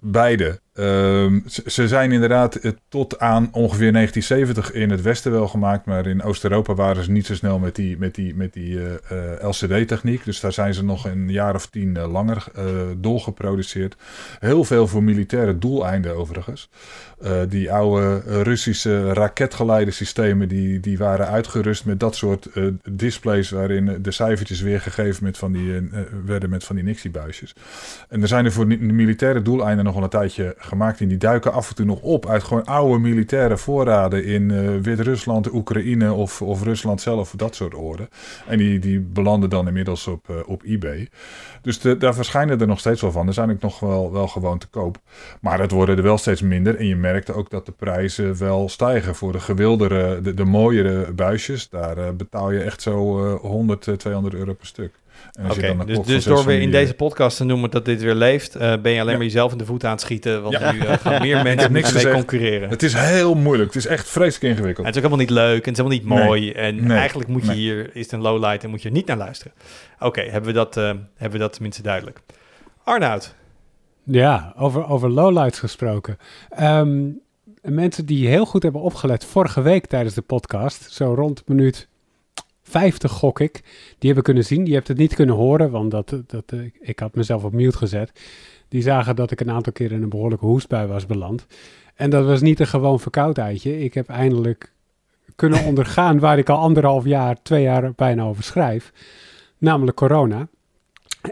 Beide. 0.00 0.60
Ehm, 0.78 1.40
ze, 1.66 1.88
zijn 1.88 2.12
inderdaad 2.12 2.54
eh, 2.54 2.72
tot 2.88 3.18
aan 3.18 3.48
ongeveer 3.52 3.92
1970 3.92 4.72
in 4.72 4.90
het 4.90 5.02
Westen 5.02 5.32
wel 5.32 5.48
gemaakt, 5.48 5.86
maar 5.86 6.06
in 6.06 6.22
Oost-Europa 6.22 6.74
waren 6.74 7.04
ze 7.04 7.10
niet 7.10 7.26
zo 7.26 7.34
snel 7.34 7.58
met 7.58 7.74
die, 7.74 7.98
met 7.98 8.14
die, 8.14 8.34
met 8.34 8.52
die 8.52 8.78
eh, 8.78 9.34
eh, 9.34 9.48
LCD-techniek. 9.48 10.24
Dus 10.24 10.40
daar 10.40 10.52
zijn 10.52 10.74
ze 10.74 10.84
nog 10.84 11.04
een 11.04 11.30
jaar 11.30 11.54
of 11.54 11.66
tien 11.66 11.96
eh, 11.96 12.12
langer 12.12 12.44
eh 12.54 12.64
doorgeproduceerd. 12.96 13.96
Heel 14.38 14.64
veel 14.64 14.86
voor 14.86 15.02
militaire 15.02 15.58
doeleinden 15.58 16.16
overigens. 16.16 16.70
Die 17.48 17.72
oude 17.72 18.22
Russische 18.42 19.12
raketgeleidersystemen 19.12 20.48
die, 20.48 20.80
die 20.80 20.98
waren 20.98 21.28
uitgerust 21.28 21.84
met 21.84 22.00
dat 22.00 22.16
soort 22.16 22.48
displays 22.90 23.50
waarin 23.50 23.98
de 24.02 24.10
cijfertjes 24.10 24.60
weergegeven 24.60 25.24
met 25.24 25.38
van 25.38 25.52
die, 25.52 25.88
werden 26.24 26.50
met 26.50 26.64
van 26.64 26.76
die 26.76 26.84
Nixie-buisjes. 26.84 27.54
En 28.08 28.22
er 28.22 28.28
zijn 28.28 28.44
er 28.44 28.52
voor 28.52 28.66
militaire 28.66 29.42
doeleinden 29.42 29.84
nog 29.84 29.94
wel 29.94 30.02
een 30.02 30.08
tijdje 30.08 30.54
gemaakt. 30.68 31.00
En 31.00 31.08
die 31.08 31.16
duiken 31.16 31.52
af 31.52 31.68
en 31.68 31.74
toe 31.74 31.86
nog 31.86 32.00
op 32.00 32.26
uit 32.26 32.42
gewoon 32.42 32.64
oude 32.64 32.98
militaire 32.98 33.56
voorraden 33.56 34.24
in 34.24 34.50
eh, 34.50 34.76
Wit-Rusland, 34.82 35.52
Oekraïne 35.52 36.12
of, 36.12 36.42
of 36.42 36.62
Rusland 36.62 37.00
zelf, 37.00 37.32
dat 37.36 37.54
soort 37.54 37.74
orde. 37.74 38.08
En 38.46 38.58
die, 38.58 38.78
die 38.78 39.00
belanden 39.00 39.50
dan 39.50 39.66
inmiddels 39.66 40.06
op, 40.06 40.30
eh, 40.30 40.36
op 40.46 40.62
eBay. 40.62 41.08
Dus 41.62 41.80
daar 41.80 42.14
verschijnen 42.14 42.60
er 42.60 42.66
nog 42.66 42.78
steeds 42.78 43.00
wel 43.00 43.12
van. 43.12 43.26
Er 43.26 43.32
zijn 43.32 43.50
ook 43.50 43.60
nog 43.60 43.80
wel, 43.80 44.12
wel 44.12 44.28
gewoon 44.28 44.58
te 44.58 44.68
koop. 44.68 44.98
Maar 45.40 45.60
het 45.60 45.70
worden 45.70 45.96
er 45.96 46.02
wel 46.02 46.18
steeds 46.18 46.42
minder. 46.42 46.76
En 46.76 46.86
je 46.86 46.96
merkt 46.96 47.32
ook 47.32 47.50
dat 47.50 47.66
de 47.66 47.72
prijzen 47.72 48.38
wel 48.38 48.68
stijgen. 48.68 49.14
Voor 49.14 49.32
de 49.32 49.40
gewildere, 49.40 50.20
de, 50.20 50.34
de 50.34 50.44
mooiere 50.44 51.12
buisjes, 51.12 51.68
daar 51.68 51.98
eh, 51.98 52.10
betaal 52.10 52.50
je 52.50 52.62
echt 52.62 52.82
zo 52.82 53.26
eh 53.34 53.40
100, 53.40 53.86
eh, 53.86 53.94
200 53.94 54.34
euro 54.34 54.52
per 54.52 54.66
stuk. 54.66 54.92
Oké, 55.50 55.76
dus, 55.86 55.98
dus 56.06 56.24
door 56.24 56.44
weer 56.44 56.60
in 56.60 56.70
deze 56.70 56.94
podcast 56.94 57.36
te 57.36 57.44
noemen 57.44 57.70
dat 57.70 57.84
dit 57.84 58.02
weer 58.02 58.14
leeft, 58.14 58.54
eh, 58.54 58.60
ben 58.82 58.92
je 58.92 59.00
alleen 59.00 59.10
Ja. 59.12 59.16
maar 59.16 59.26
jezelf 59.26 59.52
in 59.52 59.58
de 59.58 59.64
voet 59.64 59.84
aan 59.84 59.90
het 59.90 60.00
schieten. 60.00 60.42
Want 60.42 60.54
Ja. 60.58 60.72
nu 60.72 60.78
eh, 60.80 60.92
gaan 60.98 61.22
meer 61.22 61.42
mensen 61.52 61.72
niks 61.72 61.92
mee 61.92 62.12
concurreren. 62.12 62.68
Het 62.68 62.82
is 62.82 62.92
heel 62.94 63.34
moeilijk. 63.34 63.74
Het 63.74 63.84
is 63.84 63.90
echt 63.90 64.08
vreselijk 64.08 64.42
En 64.44 64.50
ingewikkeld. 64.50 64.86
het 64.86 64.96
is 64.96 65.02
ook 65.02 65.08
helemaal 65.10 65.26
niet 65.26 65.36
leuk 65.44 65.66
en 65.66 65.72
het 65.72 65.78
is 65.80 65.84
helemaal 65.84 65.98
niet 65.98 66.08
Nee. 66.08 66.26
mooi. 66.26 66.52
En 66.52 66.86
Nee. 66.86 66.96
eigenlijk 66.98 67.28
moet 67.28 67.42
je 67.42 67.48
Nee. 67.48 67.56
hier, 67.56 67.90
is 67.96 68.02
het 68.02 68.12
een 68.12 68.20
lowlight 68.20 68.64
en 68.64 68.70
moet 68.70 68.82
je 68.82 68.88
er 68.88 68.94
niet 68.94 69.06
naar 69.06 69.16
luisteren. 69.16 69.52
Oké, 70.00 70.20
hebben, 70.20 70.44
we 70.50 70.52
dat, 70.52 70.76
eh, 70.76 70.84
hebben 71.16 71.38
we 71.38 71.38
dat 71.38 71.52
tenminste 71.52 71.82
duidelijk. 71.82 72.20
Arnoud, 72.84 73.34
Ja, 74.04 74.52
over, 74.56 74.88
over 74.88 75.10
lowlights 75.10 75.58
gesproken. 75.58 76.16
Ehm, 76.50 77.08
mensen 77.62 78.06
die 78.06 78.28
heel 78.28 78.46
goed 78.46 78.62
hebben 78.62 78.80
opgelet 78.80 79.24
vorige 79.24 79.62
week 79.62 79.86
tijdens 79.86 80.14
de 80.14 80.22
podcast, 80.22 80.92
zo 80.92 81.14
rond 81.14 81.42
minuut 81.46 81.88
50 82.68 83.10
gok 83.10 83.40
ik, 83.40 83.60
die 83.88 84.06
hebben 84.06 84.22
kunnen 84.24 84.44
zien. 84.44 84.66
Je 84.66 84.74
hebt 84.74 84.88
het 84.88 84.96
niet 84.96 85.14
kunnen 85.14 85.34
horen, 85.34 85.70
want 85.70 85.90
dat, 85.90 86.14
dat, 86.26 86.44
eh, 86.46 86.58
ik 86.80 86.98
had 86.98 87.14
mezelf 87.14 87.44
op 87.44 87.52
mute 87.52 87.76
gezet. 87.76 88.12
Die 88.68 88.82
zagen 88.82 89.16
dat 89.16 89.30
ik 89.30 89.40
een 89.40 89.50
aantal 89.50 89.72
keer 89.72 89.92
in 89.92 90.02
een 90.02 90.08
behoorlijke 90.08 90.46
hoestbui 90.46 90.86
was 90.86 91.06
beland. 91.06 91.46
En 91.94 92.10
dat 92.10 92.26
was 92.26 92.40
niet 92.40 92.60
een 92.60 92.66
gewoon 92.66 93.00
verkoudheidje. 93.00 93.80
Ik 93.80 93.94
heb 93.94 94.08
eindelijk 94.08 94.72
kunnen 95.36 95.64
ondergaan 95.70 96.18
waar 96.18 96.38
ik 96.38 96.48
al 96.48 96.58
anderhalf 96.58 97.04
jaar, 97.04 97.42
twee 97.42 97.62
jaar 97.62 97.92
bijna 97.92 98.22
over 98.22 98.42
schrijf. 98.42 98.92
Namelijk 99.58 99.96
corona. 99.96 100.48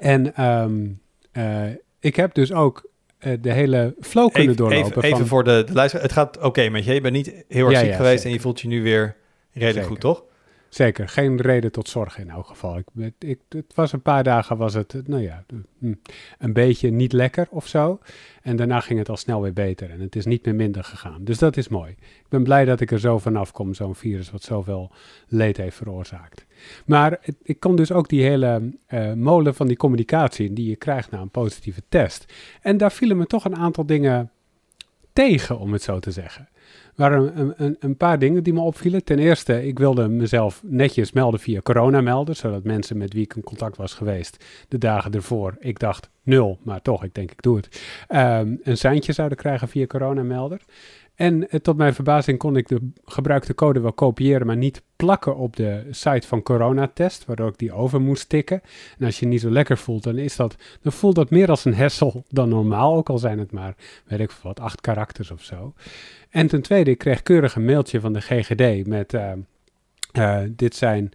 En 0.01 0.35
ehm, 0.35 0.87
eh, 1.33 1.63
ik 2.01 2.17
heb 2.17 2.35
dus 2.35 2.53
ook 2.53 2.91
eh, 3.19 3.33
de 3.41 3.53
hele 3.53 3.95
flow 4.01 4.33
kunnen 4.33 4.53
even, 4.53 4.57
doorlopen. 4.57 4.87
even, 4.87 5.03
even 5.03 5.19
van, 5.19 5.27
voor 5.27 5.45
de, 5.45 5.65
de 5.67 5.73
luisteraar. 5.73 6.05
Het 6.05 6.15
gaat 6.15 6.39
oké 6.39 6.69
met 6.69 6.85
je. 6.85 6.95
Je 6.95 7.01
bent 7.01 7.15
niet 7.15 7.45
heel 7.49 7.65
erg 7.65 7.75
Ja, 7.75 7.81
ziek 7.81 7.91
ja, 7.91 7.97
geweest 7.97 8.15
zeker. 8.15 8.29
en 8.29 8.37
je 8.37 8.41
voelt 8.41 8.61
je 8.61 8.69
nu 8.69 8.83
weer 8.83 9.17
redelijk 9.53 9.75
Zeker. 9.75 9.91
goed, 9.91 10.01
toch? 10.01 10.25
Zeker, 10.69 11.09
geen 11.09 11.41
reden 11.41 11.73
tot 11.73 11.89
zorg 11.89 12.19
in 12.19 12.31
elk 12.31 12.47
geval. 12.47 12.79
Ik, 12.79 13.13
ik, 13.19 13.39
het 13.49 13.75
was 13.75 13.93
een 13.93 14.03
paar 14.03 14.23
dagen, 14.25 14.57
was 14.57 14.75
het, 14.75 15.03
nou 15.07 15.23
ja, 15.23 15.45
hm, 15.79 15.95
een 16.39 16.53
beetje 16.53 16.91
niet 16.91 17.13
lekker 17.13 17.47
of 17.51 17.67
zo. 17.67 17.99
En 18.43 18.57
daarna 18.57 18.81
ging 18.81 18.99
het 18.99 19.09
al 19.09 19.17
snel 19.17 19.43
weer 19.43 19.53
beter 19.53 19.91
en 19.91 20.01
het 20.01 20.17
is 20.17 20.27
niet 20.27 20.45
meer 20.45 20.55
minder 20.55 20.85
gegaan. 20.85 21.25
Dus 21.25 21.39
dat 21.39 21.57
is 21.57 21.69
mooi. 21.69 21.91
Ik 22.01 22.29
ben 22.29 22.43
blij 22.43 22.65
dat 22.65 22.81
ik 22.81 22.91
er 22.91 23.01
zo 23.01 23.19
vanaf 23.19 23.53
kom, 23.53 23.75
zo'n 23.75 23.95
virus 23.95 24.31
wat 24.31 24.43
zoveel 24.43 24.93
leed 25.29 25.57
heeft 25.57 25.77
veroorzaakt. 25.77 26.47
Maar 26.87 27.19
ik 27.43 27.61
kon 27.61 27.77
dus 27.77 27.93
ook 27.93 28.09
die 28.09 28.23
hele 28.23 28.73
eh, 28.87 29.13
molen 29.13 29.55
van 29.55 29.67
die 29.67 29.77
communicatie 29.77 30.53
die 30.53 30.69
je 30.69 30.77
krijgt 30.77 31.11
na 31.11 31.21
een 31.21 31.31
positieve 31.31 31.83
test. 31.89 32.33
En 32.61 32.77
daar 32.77 32.93
vielen 32.93 33.17
me 33.17 33.27
toch 33.27 33.45
een 33.45 33.57
aantal 33.57 33.87
dingen 33.87 34.31
tegen, 35.17 35.59
om 35.59 35.73
het 35.73 35.83
zo 35.83 35.99
te 35.99 36.11
zeggen. 36.11 36.49
Er 36.97 37.03
waren 37.03 37.41
een, 37.41 37.55
een, 37.57 37.77
een 37.81 37.97
paar 37.97 38.19
dingen 38.19 38.43
die 38.43 38.53
me 38.53 38.61
opvielen. 38.61 39.05
Ten 39.05 39.19
eerste, 39.19 39.67
ik 39.67 39.79
wilde 39.79 40.09
mezelf 40.09 40.63
netjes 40.65 41.13
melden 41.13 41.41
via 41.41 41.61
coronamelder, 41.61 42.35
zodat 42.35 42.65
mensen 42.65 42.97
met 42.97 43.13
wie 43.13 43.23
ik 43.23 43.35
in 43.35 43.43
contact 43.43 43.77
was 43.77 43.95
geweest 43.95 44.45
de 44.69 44.79
dagen 44.79 45.13
ervoor, 45.13 45.57
ik 45.59 45.79
dacht 45.79 46.11
nul, 46.23 46.59
maar 46.63 46.83
toch, 46.83 47.05
ik 47.05 47.15
denk 47.15 47.31
ik 47.31 47.43
doe 47.43 47.57
het, 47.57 47.83
ehm, 48.09 48.55
een 48.63 48.77
seintje 48.77 49.13
zouden 49.13 49.39
krijgen 49.39 49.69
via 49.69 49.87
coronamelder. 49.87 50.61
En 51.17 51.49
eh, 51.49 51.61
tot 51.61 51.77
mijn 51.77 51.95
verbazing 51.95 52.39
kon 52.39 52.57
ik 52.57 52.69
de 52.69 52.91
gebruikte 53.05 53.55
code 53.55 53.81
wel 53.81 53.93
kopiëren, 53.93 54.47
maar 54.47 54.57
niet 54.57 54.83
plakken 54.97 55.37
op 55.37 55.57
de 55.57 55.87
site 55.91 56.27
van 56.27 56.43
Coronatest, 56.43 57.25
waardoor 57.25 57.49
ik 57.49 57.59
die 57.59 57.73
over 57.73 58.01
moest 58.01 58.29
tikken. 58.29 58.63
En 58.99 59.07
als 59.07 59.21
je 59.21 59.27
niet 59.27 59.41
zo 59.41 59.51
lekker 59.51 59.79
voelt, 59.79 60.03
dan, 60.03 60.19
is 60.19 60.37
dat, 60.37 60.57
dan 60.83 60.93
voelt 60.93 61.15
dat 61.15 61.31
meer 61.31 61.51
als 61.51 61.65
een 61.65 61.75
hessel 61.75 62.25
dan 62.29 62.49
normaal, 62.49 62.97
ook 62.97 63.09
al 63.09 63.19
zijn 63.19 63.39
het 63.39 63.53
maar, 63.53 63.75
weet 64.05 64.21
ik 64.21 64.31
wat, 64.31 64.61
acht 64.61 64.81
karakters 64.81 65.31
of 65.31 65.43
zo. 65.43 65.75
En 66.31 66.47
ten 66.47 66.63
tweede, 66.63 66.91
ik 66.91 66.99
kreeg 66.99 67.23
keurig 67.23 67.55
een 67.55 67.65
mailtje 67.65 68.01
van 68.01 68.13
de 68.13 68.21
GGD 68.21 68.87
met, 68.87 69.15
eh, 69.15 69.33
eh, 70.13 70.51
dit 70.51 70.75
zijn 70.75 71.13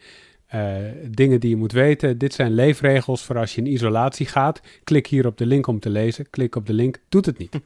dingen 1.07 1.39
die 1.39 1.49
je 1.49 1.55
moet 1.55 1.71
weten, 1.71 2.17
dit 2.17 2.33
zijn 2.33 2.51
leefregels 2.51 3.23
voor 3.23 3.37
als 3.37 3.55
je 3.55 3.61
in 3.61 3.71
isolatie 3.71 4.25
gaat. 4.25 4.61
Klik 4.83 5.07
hier 5.07 5.25
op 5.25 5.37
de 5.37 5.45
link 5.45 5.67
om 5.67 5.79
te 5.79 5.89
lezen, 5.89 6.29
klik 6.29 6.55
op 6.55 6.65
de 6.65 6.73
link, 6.73 6.99
doet 7.09 7.25
het 7.25 7.37
niet. 7.37 7.59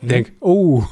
Ik 0.00 0.08
denk, 0.08 0.32
oeh, 0.40 0.86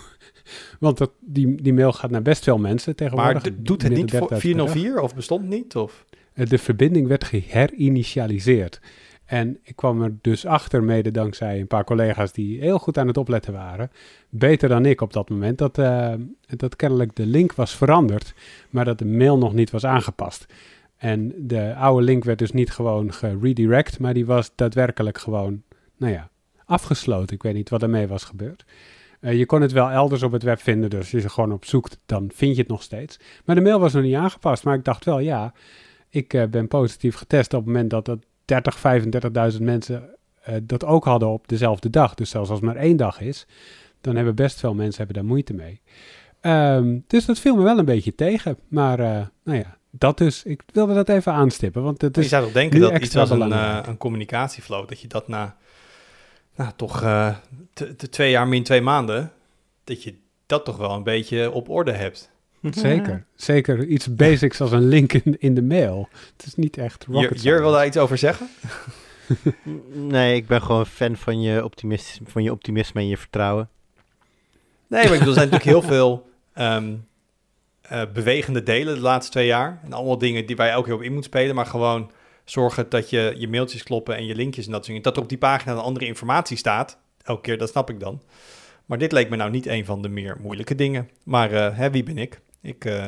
want 0.81 0.99
dat, 0.99 1.11
die, 1.21 1.63
die 1.63 1.73
mail 1.73 1.93
gaat 1.93 2.11
naar 2.11 2.23
best 2.23 2.45
veel 2.45 2.59
mensen 2.59 2.95
Maar 2.97 3.09
tegenwoordig. 3.09 3.43
d- 3.43 3.67
doet 3.67 3.83
het 3.83 3.93
niet 3.95 4.11
dan 4.11 4.19
voor 4.21 4.29
30.000 4.31 4.41
per 4.41 4.57
dag. 4.57 4.71
404 4.71 5.01
of 5.01 5.15
bestond 5.15 5.49
niet? 5.49 5.77
Of? 5.77 6.05
Eh, 6.33 6.47
De 6.47 6.59
verbinding 6.59 7.07
werd 7.07 7.25
geherinitialiseerd. 7.25 8.81
En 9.25 9.59
ik 9.63 9.77
kwam 9.77 10.03
er 10.03 10.15
dus 10.21 10.47
achter, 10.47 10.83
mede 10.85 11.11
dankzij 11.11 11.61
een 11.61 11.67
paar 11.67 11.85
collega's 11.85 12.33
die 12.33 12.61
heel 12.61 12.79
goed 12.79 12.99
aan 12.99 13.07
het 13.07 13.17
opletten 13.17 13.53
waren. 13.53 13.91
Beter 14.29 14.69
dan 14.69 14.87
ik 14.87 15.01
op 15.01 15.13
dat 15.13 15.29
moment. 15.31 15.59
Dat, 15.59 15.79
eh, 15.79 16.13
dat 16.47 16.77
kennelijk 16.77 17.17
de 17.17 17.27
link 17.27 17.53
was 17.55 17.77
veranderd, 17.77 18.35
maar 18.71 18.85
dat 18.85 18.99
de 18.99 19.05
mail 19.05 19.39
nog 19.39 19.55
niet 19.55 19.71
was 19.71 19.85
aangepast. 19.85 20.47
En 20.97 21.33
de 21.37 21.75
oude 21.75 22.05
link 22.05 22.25
werd 22.25 22.39
dus 22.39 22.53
niet 22.53 22.71
gewoon 22.71 23.13
geredirect, 23.13 23.99
maar 23.99 24.15
die 24.15 24.27
was 24.27 24.51
daadwerkelijk 24.55 25.19
gewoon, 25.19 25.63
nou 25.97 26.13
ja, 26.13 26.31
afgesloten. 26.65 27.35
Ik 27.37 27.43
weet 27.43 27.55
niet 27.55 27.69
wat 27.71 27.83
ermee 27.83 28.07
was 28.07 28.25
gebeurd. 28.25 28.65
Eh, 29.21 29.39
je 29.39 29.47
kon 29.47 29.61
het 29.61 29.73
wel 29.73 29.91
elders 29.91 30.23
op 30.23 30.33
het 30.33 30.43
web 30.43 30.61
vinden, 30.61 30.91
dus 30.91 30.99
als 30.99 31.11
je 31.11 31.23
er 31.23 31.31
gewoon 31.31 31.53
op 31.53 31.65
zoekt, 31.65 31.99
dan 32.07 32.31
vind 32.35 32.55
je 32.55 32.61
het 32.61 32.71
nog 32.71 32.83
steeds. 32.83 33.19
Maar 33.45 33.55
de 33.55 33.61
mail 33.61 33.81
was 33.81 33.93
nog 33.93 34.03
niet 34.03 34.15
aangepast, 34.15 34.65
maar 34.65 34.75
ik 34.75 34.85
dacht 34.85 35.05
wel, 35.05 35.19
ja, 35.19 35.53
ik 36.09 36.35
eh, 36.35 36.45
ben 36.47 36.69
positief 36.69 37.17
getest 37.17 37.55
op 37.55 37.59
het 37.59 37.67
moment 37.67 37.91
dat 37.91 38.05
dat 38.05 38.19
30, 38.45 38.79
35.000 39.57 39.63
mensen 39.63 40.03
eh, 40.43 40.55
dat 40.63 40.85
ook 40.85 41.05
hadden 41.05 41.29
op 41.29 41.49
dezelfde 41.49 41.91
dag. 41.91 42.15
Dus 42.15 42.31
zelfs 42.31 42.51
als 42.51 42.61
het 42.61 42.69
maar 42.69 42.83
één 42.83 42.97
dag 42.97 43.21
is, 43.21 43.47
dan 44.01 44.17
hebben 44.17 44.35
best 44.35 44.61
veel 44.61 44.75
mensen 44.75 44.97
hebben 44.97 45.17
daar 45.17 45.33
moeite 45.33 45.55
mee. 45.55 45.81
Ehm, 46.41 46.99
dus 47.07 47.25
dat 47.25 47.39
viel 47.39 47.57
me 47.57 47.63
wel 47.63 47.79
een 47.79 47.85
beetje 47.85 48.15
tegen. 48.15 48.59
Maar 48.69 48.99
nou 49.45 49.59
ja, 49.59 49.77
dat 49.91 50.19
dus. 50.19 50.43
Ik 50.43 50.63
wilde 50.73 50.95
dat 50.95 51.09
even 51.09 51.33
aanstippen, 51.33 51.83
want 51.83 52.01
het 52.01 52.15
je 52.15 52.21
is 52.23 52.29
zou 52.29 52.45
toch 52.45 52.53
denken 52.53 52.81
dat 52.81 53.03
iets 53.03 53.17
als 53.17 53.31
een, 53.31 53.89
een 53.89 53.97
communicatieflow, 53.97 54.89
dat 54.89 55.01
je 55.01 55.09
dat 55.09 55.29
na 55.29 55.57
nou, 56.59 56.71
toch 56.77 57.03
eh, 57.03 57.35
t- 57.73 57.99
t- 57.99 58.13
twee 58.13 58.31
jaar 58.31 58.49
min 58.49 58.63
twee 58.63 58.81
maanden, 58.81 59.33
dat 59.85 60.03
je 60.03 60.15
dat 60.47 60.65
toch 60.65 60.77
wel 60.77 60.91
een 60.91 61.03
beetje 61.03 61.51
op 61.53 61.69
orde 61.69 61.93
hebt. 61.93 62.31
Zeker. 62.71 63.25
Zeker 63.35 63.87
iets 63.87 64.15
basics 64.15 64.61
als 64.61 64.73
een 64.73 64.89
link 64.89 65.13
in, 65.13 65.37
in 65.39 65.55
de 65.55 65.63
mail. 65.63 66.09
Het 66.37 66.47
is 66.47 66.55
niet 66.55 66.77
echt 66.77 67.05
rocket 67.05 67.43
Jur, 67.43 67.61
wil 67.61 67.73
daar 67.73 67.87
iets 67.87 67.97
over 67.97 68.19
zeggen? 68.19 68.49
Nee, 69.93 70.37
ik 70.37 70.47
ben 70.47 70.63
gewoon 70.63 70.87
fan 70.87 71.17
van 71.17 71.41
je, 71.41 71.65
optimisme, 71.65 72.27
van 72.31 72.43
je 72.43 72.53
optimisme 72.53 73.01
en 73.01 73.09
je 73.09 73.17
vertrouwen. 73.17 73.69
Nee, 74.87 75.05
maar 75.05 75.13
ik 75.13 75.19
bedoel, 75.19 75.35
er 75.35 75.41
zijn 75.41 75.51
natuurlijk 75.51 75.85
heel 75.85 75.97
veel 75.97 76.29
ehm, 76.53 76.95
eh, 77.81 78.03
bewegende 78.13 78.63
delen 78.63 78.95
de 78.95 79.01
laatste 79.01 79.33
twee 79.33 79.47
jaar. 79.47 79.81
En 79.85 79.93
allemaal 79.93 80.19
dingen 80.19 80.47
die 80.47 80.57
waar 80.57 80.67
je 80.67 80.73
elke 80.73 80.87
keer 80.87 80.97
op 80.97 81.03
in 81.03 81.15
moet 81.15 81.25
spelen. 81.25 81.55
Maar 81.55 81.67
gewoon 81.67 82.11
zorgen 82.51 82.89
dat 82.89 83.11
je 83.11 83.35
je 83.37 83.49
mailtjes 83.49 83.83
kloppen 83.83 84.17
en 84.17 84.27
je 84.27 84.35
linkjes 84.35 84.65
en 84.67 84.73
dat 84.73 84.85
soort 84.85 84.87
dingen. 84.87 85.03
Dat 85.03 85.17
er 85.17 85.23
op 85.23 85.29
die 85.29 85.39
pagina 85.39 85.73
een 85.73 85.79
andere 85.79 86.07
informatie 86.07 86.57
staat. 86.57 86.99
Elke 87.23 87.41
keer, 87.41 87.59
dat 87.59 87.69
snap 87.69 87.91
ik 87.91 88.01
dan. 88.01 88.23
Maar 88.87 88.99
dit 88.99 89.13
leek 89.13 89.29
me 89.31 89.37
nou 89.37 89.51
niet 89.51 89.67
een 89.67 89.85
van 89.85 90.03
de 90.03 90.09
meer 90.09 90.37
moeilijke 90.41 90.75
dingen. 90.75 91.09
Maar 91.25 91.53
eh, 91.53 91.77
hè, 91.77 91.91
wie 91.91 92.03
ben 92.03 92.19
ik? 92.19 92.41
Ik, 92.63 92.85
eh, 92.85 93.07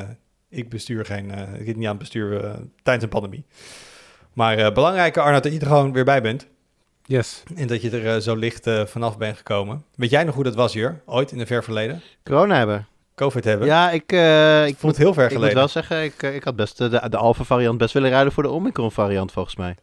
ik 0.49 0.69
bestuur 0.69 1.05
geen... 1.05 1.31
eh, 1.31 1.61
ik 1.61 1.67
zit 1.67 1.77
niet 1.77 1.85
aan 1.85 1.91
het 1.91 1.99
bestuur 1.99 2.45
eh, 2.45 2.55
tijdens 2.83 3.05
een 3.05 3.11
pandemie. 3.11 3.45
Maar 4.33 4.59
eh 4.59 4.73
belangrijker, 4.73 5.23
Arnoud, 5.23 5.43
dat 5.43 5.53
je 5.53 5.59
er 5.61 5.67
gewoon 5.67 5.93
weer 5.93 6.05
bij 6.05 6.23
bent. 6.23 6.47
Yes. 7.05 7.43
En 7.55 7.67
dat 7.67 7.83
je 7.83 7.91
er 8.01 8.23
zo 8.23 8.37
licht 8.37 8.71
vanaf 8.85 9.19
bent 9.19 9.37
gekomen. 9.37 9.85
Weet 9.95 10.11
jij 10.11 10.25
nog 10.25 10.35
hoe 10.35 10.45
dat 10.45 10.55
was, 10.55 10.73
Jur? 10.73 11.03
Ooit 11.07 11.33
in 11.33 11.39
de 11.39 11.47
ver 11.47 11.65
verleden? 11.65 12.03
Corona 12.25 12.57
hebben. 12.57 12.87
COVID 13.15 13.45
hebben? 13.45 13.67
Ja, 13.67 13.91
ik, 13.91 14.13
eh, 14.13 14.67
ik, 14.67 14.77
het 14.81 14.97
heel 14.97 15.15
ver 15.15 15.25
ik 15.25 15.29
moet 15.31 15.39
geleden. 15.39 15.57
wel 15.59 15.69
zeggen, 15.69 16.03
ik, 16.03 16.23
eh, 16.23 16.35
ik 16.35 16.45
had 16.45 16.57
best 16.57 16.81
eh, 16.81 16.91
de, 16.91 17.09
de 17.09 17.17
alpha 17.17 17.45
variant 17.45 17.79
best 17.79 17.95
willen 17.95 18.11
ruilen 18.11 18.33
voor 18.33 18.43
de 18.43 18.49
omicron 18.49 18.93
variant 18.93 19.33
volgens 19.33 19.57
mij. 19.57 19.75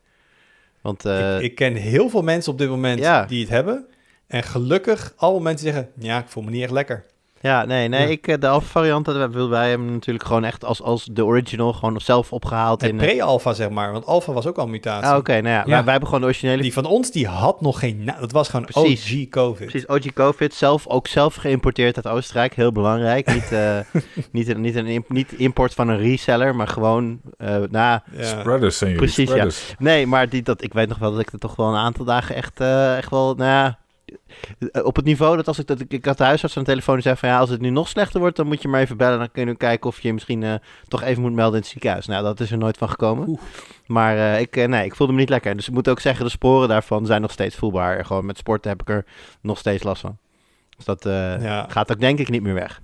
Want 0.82 1.06
ik, 1.06 1.40
ik 1.40 1.56
ken 1.56 1.74
heel 1.74 2.10
veel 2.10 2.22
mensen 2.22 2.52
op 2.52 2.58
dit 2.58 2.70
moment 2.70 3.00
Ja. 3.00 3.26
die 3.26 3.40
het 3.42 3.50
hebben. 3.50 3.88
En 4.28 4.44
gelukkig 4.44 5.14
allemaal 5.16 5.42
mensen 5.42 5.66
zeggen, 5.66 5.92
ja, 6.00 6.20
ik 6.20 6.28
voel 6.28 6.44
me 6.44 6.50
niet 6.50 6.62
echt 6.64 6.72
lekker. 6.72 7.06
Ja, 7.42 7.66
nee, 7.66 7.88
nee, 7.88 8.02
Ja. 8.02 8.08
ik, 8.08 8.28
eh, 8.28 8.36
de 8.40 8.48
alpha 8.48 8.68
variant, 8.68 9.06
dat 9.06 9.16
wilden 9.16 9.50
wij 9.50 9.70
hem 9.70 9.92
natuurlijk 9.92 10.26
gewoon 10.26 10.44
echt 10.44 10.66
als, 10.66 10.82
als 10.82 11.06
de 11.12 11.26
original 11.26 11.74
gewoon 11.74 12.02
zelf 12.02 12.34
opgehaald. 12.34 12.84
En 12.84 12.90
in, 12.90 13.00
eh, 13.00 13.06
pre-alpha, 13.08 13.54
zeg 13.54 13.70
maar. 13.70 13.92
Want 13.92 14.06
alpha 14.06 14.32
was 14.34 14.46
ook 14.48 14.58
al 14.58 14.64
een 14.64 14.70
mutatie. 14.72 15.10
ah, 15.10 15.18
oké, 15.18 15.32
nou 15.42 15.48
ja, 15.56 15.64
Wij, 15.66 15.84
wij 15.84 15.92
hebben 15.92 16.06
gewoon 16.06 16.20
de 16.20 16.26
originele 16.26 16.62
Die 16.62 16.74
van 16.74 16.86
ons, 16.86 17.12
die 17.12 17.28
had 17.28 17.62
nog 17.62 17.80
geen... 17.80 18.04
na- 18.04 18.18
dat 18.20 18.32
was 18.32 18.50
gewoon 18.50 18.66
Precies. 18.66 19.14
OG 19.26 19.30
COVID. 19.30 19.68
Precies, 19.68 19.88
OG 19.88 20.14
COVID, 20.14 20.54
zelf, 20.54 20.88
ook 20.88 21.08
zelf 21.08 21.36
geïmporteerd 21.36 21.96
uit 21.96 22.08
Oostenrijk, 22.16 22.54
heel 22.54 22.72
belangrijk. 22.72 23.26
Niet, 23.34 23.52
eh, 23.52 23.78
niet, 24.32 24.48
een, 24.48 24.62
niet, 24.62 24.76
een 24.76 25.06
niet 25.08 25.32
import 25.34 25.74
van 25.74 25.88
een 25.88 25.98
reseller, 25.98 26.56
maar 26.56 26.68
gewoon, 26.68 27.20
eh 27.38 27.56
na, 27.70 28.04
Ja. 28.12 28.24
Spreaders 28.24 28.78
zijn 28.78 28.96
Precies, 28.96 29.18
ja. 29.18 29.24
spreaders. 29.26 29.76
nee, 29.80 30.08
maar 30.08 30.30
die, 30.30 30.42
dat, 30.44 30.64
ik 30.64 30.74
weet 30.74 30.90
nog 30.90 30.98
wel 30.98 31.12
dat 31.12 31.20
ik 31.20 31.32
er 31.32 31.40
toch 31.40 31.56
wel 31.56 31.68
een 31.68 31.76
aantal 31.76 32.06
dagen 32.06 32.36
echt, 32.36 32.60
eh, 32.60 32.98
echt 32.98 33.10
wel, 33.10 33.36
nou 33.36 33.50
ja, 33.50 33.66
eh, 33.68 33.74
op 34.84 34.96
het 34.96 35.06
niveau 35.06 35.36
dat 35.36 35.48
als 35.48 35.60
ik, 35.60 35.68
dat 35.68 35.80
ik, 35.80 35.92
ik 35.94 36.06
had 36.06 36.18
de 36.18 36.24
huisarts 36.24 36.58
aan 36.58 36.64
de 36.64 36.70
telefoon 36.70 36.94
die 36.94 37.04
zei 37.04 37.16
van 37.16 37.30
ja, 37.30 37.40
als 37.40 37.50
het 37.50 37.62
nu 37.62 37.70
nog 37.70 37.88
slechter 37.88 38.20
wordt, 38.20 38.36
dan 38.36 38.48
moet 38.48 38.62
je 38.62 38.68
maar 38.68 38.82
even 38.82 38.98
bellen. 38.98 39.20
Dan 39.20 39.32
kunnen 39.32 39.54
we 39.54 39.60
kijken 39.60 39.90
of 39.90 40.02
je 40.02 40.14
misschien 40.14 40.44
eh, 40.44 40.54
toch 40.88 41.02
even 41.04 41.22
moet 41.22 41.34
melden 41.34 41.54
in 41.56 41.60
het 41.62 41.70
ziekenhuis. 41.70 42.06
Nou, 42.06 42.24
dat 42.24 42.40
is 42.40 42.52
er 42.52 42.58
nooit 42.58 42.78
van 42.78 42.90
gekomen. 42.90 43.28
Oeh. 43.28 43.40
Maar 43.88 44.18
eh, 44.18 44.40
ik, 44.40 44.56
eh, 44.56 44.68
nee, 44.68 44.86
ik 44.86 44.96
voelde 44.96 45.14
me 45.14 45.20
niet 45.20 45.30
lekker. 45.30 45.56
Dus 45.56 45.68
ik 45.68 45.74
moet 45.74 45.90
ook 45.90 46.00
zeggen, 46.00 46.26
de 46.26 46.32
sporen 46.32 46.68
daarvan 46.68 47.06
zijn 47.06 47.22
nog 47.22 47.32
steeds 47.32 47.56
voelbaar. 47.56 48.06
Gewoon 48.06 48.26
met 48.26 48.38
sporten 48.38 48.70
heb 48.72 48.82
ik 48.82 48.90
er 48.90 49.06
nog 49.42 49.58
steeds 49.58 49.84
last 49.84 50.02
van. 50.02 50.18
Dus 50.76 50.86
dat 50.86 51.04
Ja. 51.42 51.66
gaat 51.70 51.92
ook 51.92 52.00
denk 52.00 52.20
ik 52.20 52.30
niet 52.30 52.42
meer 52.44 52.54
weg. 52.54 52.82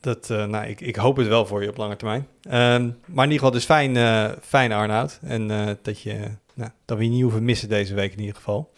Dat, 0.00 0.28
nou, 0.28 0.66
ik, 0.66 0.80
ik 0.80 0.96
hoop 0.96 1.16
het 1.16 1.26
wel 1.26 1.46
voor 1.46 1.62
je 1.62 1.68
op 1.68 1.76
lange 1.76 1.96
termijn. 1.96 2.26
Ehm, 2.42 2.90
maar 3.06 3.24
in 3.24 3.30
ieder 3.32 3.46
geval, 3.46 3.50
dus 3.50 3.64
fijn, 3.64 3.96
fijn 4.42 4.72
Arnoud. 4.72 5.18
En 5.22 5.48
dat, 5.82 6.00
je, 6.00 6.30
nou, 6.54 6.70
dat 6.84 6.98
we 6.98 7.04
je 7.04 7.10
niet 7.10 7.22
hoeven 7.22 7.44
missen 7.44 7.68
deze 7.68 7.94
week 7.94 8.12
in 8.12 8.20
ieder 8.20 8.34
geval. 8.34 8.72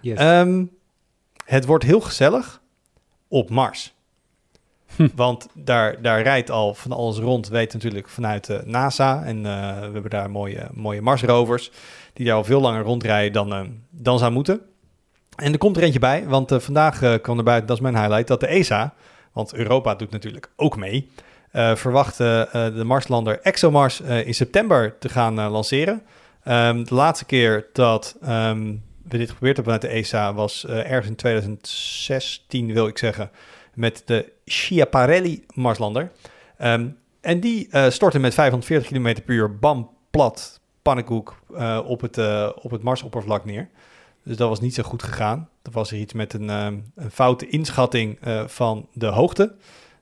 Yes. 0.00 0.18
Ehm, 0.18 0.64
het 1.44 1.64
wordt 1.64 1.84
heel 1.84 2.00
gezellig 2.00 2.60
op 3.28 3.50
Mars. 3.50 3.94
Hm. 4.96 5.08
Want 5.14 5.48
daar, 5.54 6.02
daar 6.02 6.22
rijdt 6.22 6.50
al 6.50 6.74
van 6.74 6.92
alles 6.92 7.18
rond, 7.18 7.48
weet 7.48 7.72
natuurlijk 7.72 8.08
vanuit 8.08 8.46
de 8.46 8.62
NASA. 8.64 9.24
En 9.24 9.36
eh, 9.36 9.78
we 9.78 9.92
hebben 9.92 10.10
daar 10.10 10.30
mooie, 10.30 10.68
mooie 10.72 11.02
Marsrovers 11.02 11.70
die 12.12 12.26
daar 12.26 12.34
al 12.34 12.44
veel 12.44 12.60
langer 12.60 12.82
rondrijden 12.82 13.32
dan, 13.32 13.52
eh, 13.52 13.60
dan 13.90 14.18
zou 14.18 14.32
moeten. 14.32 14.60
En 15.36 15.52
er 15.52 15.58
komt 15.58 15.76
er 15.76 15.82
eentje 15.82 15.98
bij, 15.98 16.26
want 16.26 16.52
eh, 16.52 16.58
vandaag 16.58 17.02
eh, 17.02 17.14
kwam 17.22 17.38
er 17.38 17.44
buiten, 17.44 17.66
dat 17.66 17.76
is 17.76 17.82
mijn 17.82 17.96
highlight, 17.96 18.28
dat 18.28 18.40
de 18.40 18.46
ESA, 18.46 18.94
want 19.32 19.54
Europa 19.54 19.94
doet 19.94 20.10
natuurlijk 20.10 20.50
ook 20.56 20.76
mee, 20.76 21.08
eh, 21.50 21.74
verwacht 21.74 22.20
eh, 22.20 22.40
eh, 22.40 22.74
de 22.74 22.84
Marslander 22.84 23.40
ExoMars 23.42 24.00
eh, 24.00 24.26
in 24.26 24.34
september 24.34 24.98
te 24.98 25.08
gaan 25.08 25.38
eh, 25.38 25.50
lanceren. 25.50 26.02
Ehm, 26.44 26.84
de 26.84 26.94
laatste 26.94 27.24
keer 27.24 27.66
dat 27.72 28.16
ehm, 28.22 28.74
we 29.12 29.18
dit 29.18 29.28
geprobeerd 29.28 29.56
hebben 29.56 29.74
vanuit 29.74 29.94
de 29.94 29.98
ESA 29.98 30.34
was 30.34 30.64
eh, 30.64 30.90
ergens 30.90 31.06
in 31.06 31.14
2016, 31.14 32.72
wil 32.72 32.86
ik 32.86 32.98
zeggen, 32.98 33.30
met 33.74 34.02
de 34.04 34.32
Schiaparelli 34.44 35.44
Marslander. 35.54 36.10
Ehm, 36.58 36.88
en 37.20 37.40
die 37.40 37.68
eh, 37.70 37.90
stortte 37.90 38.18
met 38.18 38.34
540 38.34 38.90
km 38.90 39.22
per 39.24 39.34
uur, 39.34 39.58
bam, 39.58 39.90
plat, 40.10 40.60
pannenkoek, 40.82 41.42
eh, 41.54 41.80
op, 41.84 42.00
het, 42.00 42.18
op 42.62 42.70
het 42.70 42.82
Marsoppervlak 42.82 43.44
neer. 43.44 43.68
Dus 44.24 44.36
dat 44.36 44.48
was 44.48 44.60
niet 44.60 44.74
zo 44.74 44.82
goed 44.82 45.02
gegaan. 45.02 45.48
Er 45.62 45.70
was 45.70 45.92
iets 45.92 46.12
met 46.12 46.32
een, 46.32 46.50
ehm, 46.50 46.78
een 46.94 47.10
foute 47.10 47.48
inschatting 47.48 48.18
van 48.46 48.88
de 48.92 49.06
hoogte. 49.06 49.54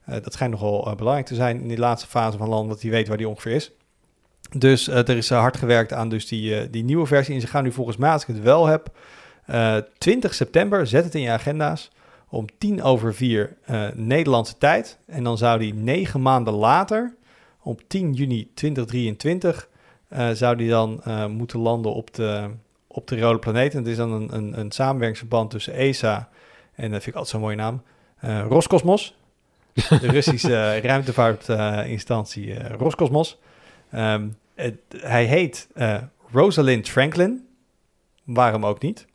Dat 0.05 0.33
schijnt 0.33 0.53
nogal 0.53 0.95
belangrijk 0.97 1.27
te 1.27 1.35
zijn 1.35 1.61
in 1.61 1.69
die 1.69 1.79
laatste 1.79 2.09
fase 2.09 2.39
van 2.39 2.49
land, 2.49 2.69
dat 2.69 2.83
hij 2.83 2.91
weet 2.91 3.09
waar 3.09 3.17
die 3.17 3.29
ongeveer 3.29 3.53
is. 3.53 3.71
Dus 4.57 4.89
eh, 4.89 4.97
er 4.97 5.17
is 5.17 5.31
eh, 5.31 5.39
hard 5.39 5.57
gewerkt 5.57 5.93
aan 5.93 6.09
dus 6.09 6.27
die, 6.27 6.59
eh, 6.59 6.67
die 6.71 6.85
nieuwe 6.85 7.07
versie. 7.07 7.35
En 7.35 7.41
ze 7.41 7.47
gaan 7.47 7.63
nu 7.63 7.73
volgens 7.73 7.97
mij, 7.97 8.11
als 8.11 8.23
ik 8.23 8.29
het 8.29 8.41
wel 8.41 8.67
heb, 8.67 8.91
eh 9.47 9.77
20 9.99 10.35
september, 10.35 10.87
zet 10.87 11.05
het 11.05 11.15
in 11.15 11.21
je 11.21 11.31
agenda's, 11.31 11.91
om 12.29 12.47
tien 12.59 12.83
over 12.83 13.15
vier 13.15 13.57
Nederlandse 13.95 14.59
tijd. 14.59 14.99
En 15.07 15.25
dan 15.25 15.39
zou 15.39 15.59
die 15.59 15.75
negen 15.75 16.23
maanden 16.23 16.55
later, 16.55 17.15
op 17.63 17.81
10 17.87 18.13
juni 18.13 18.51
2023, 18.55 19.69
eh, 20.09 20.31
zou 20.31 20.57
die 20.57 20.69
dan 20.69 21.03
moeten 21.31 21.59
landen 21.59 21.95
op 21.95 22.15
de, 22.15 22.49
op 22.87 23.07
de 23.07 23.21
rode 23.21 23.39
planeet. 23.39 23.73
En 23.73 23.79
het 23.79 23.89
is 23.89 23.97
dan 23.97 24.13
een, 24.13 24.35
een, 24.37 24.59
een 24.59 24.71
samenwerkingsverband 24.71 25.51
tussen 25.51 25.73
ESA 25.75 26.29
en, 26.79 26.91
dat 26.91 27.03
vind 27.03 27.07
ik 27.07 27.15
altijd 27.15 27.29
zo'n 27.29 27.41
mooie 27.41 27.57
naam, 27.57 27.83
eh, 28.19 28.45
Roscosmos. 28.49 29.17
De 29.73 30.09
Russische 30.11 30.79
ruimtevaartinstantie 30.83 32.55
eh, 32.55 32.75
Roscosmos. 32.79 33.39
Ehm, 33.91 34.29
het- 34.55 34.75
hij 34.97 35.25
heet 35.25 35.69
eh, 35.75 35.97
Rosalind 36.33 36.89
Franklin. 36.89 37.47
Waarom 38.25 38.67
ook 38.67 38.83
niet? 38.83 39.07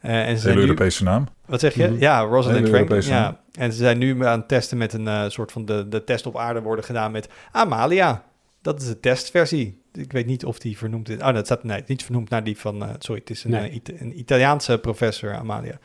Eh, 0.00 0.28
en 0.28 0.36
ze 0.36 0.42
zijn 0.42 0.54
nu, 0.56 0.60
Europese 0.60 1.04
naam. 1.04 1.26
wat 1.46 1.60
zeg 1.60 1.74
je? 1.74 1.88
Mhm. 1.88 1.98
Ja, 2.00 2.20
Rosalind 2.20 2.46
Hele 2.46 2.68
Franklin. 2.68 2.80
Europese 2.80 3.10
Ja. 3.10 3.20
naam. 3.20 3.36
En 3.52 3.72
ze 3.72 3.78
zijn 3.78 3.98
nu 3.98 4.24
aan 4.26 4.38
het 4.38 4.48
testen 4.48 4.78
met 4.78 4.92
een 4.92 5.08
eh, 5.08 5.24
soort 5.28 5.52
van 5.52 5.64
de, 5.64 5.88
de 5.88 6.04
test 6.04 6.26
op 6.26 6.36
aarde 6.36 6.62
worden 6.62 6.84
gedaan 6.84 7.10
met 7.10 7.28
Amalia. 7.52 8.24
Dat 8.62 8.82
is 8.82 8.88
de 8.88 9.00
testversie. 9.00 9.82
Ik 9.92 10.12
weet 10.12 10.26
niet 10.26 10.44
of 10.44 10.58
die 10.58 10.78
vernoemd 10.78 11.08
is. 11.08 11.16
Oh, 11.20 11.34
dat 11.34 11.44
staat 11.44 11.64
nee, 11.64 11.82
niet 11.86 12.04
vernoemd 12.04 12.30
naar 12.30 12.44
die 12.44 12.58
van. 12.58 12.82
eh, 12.82 12.88
sorry, 12.98 13.20
het 13.20 13.30
is 13.30 13.44
een, 13.44 13.50
Nee. 13.50 13.82
een 13.98 14.18
Italiaanse 14.18 14.78
professor, 14.78 15.34
Amalia. 15.34 15.78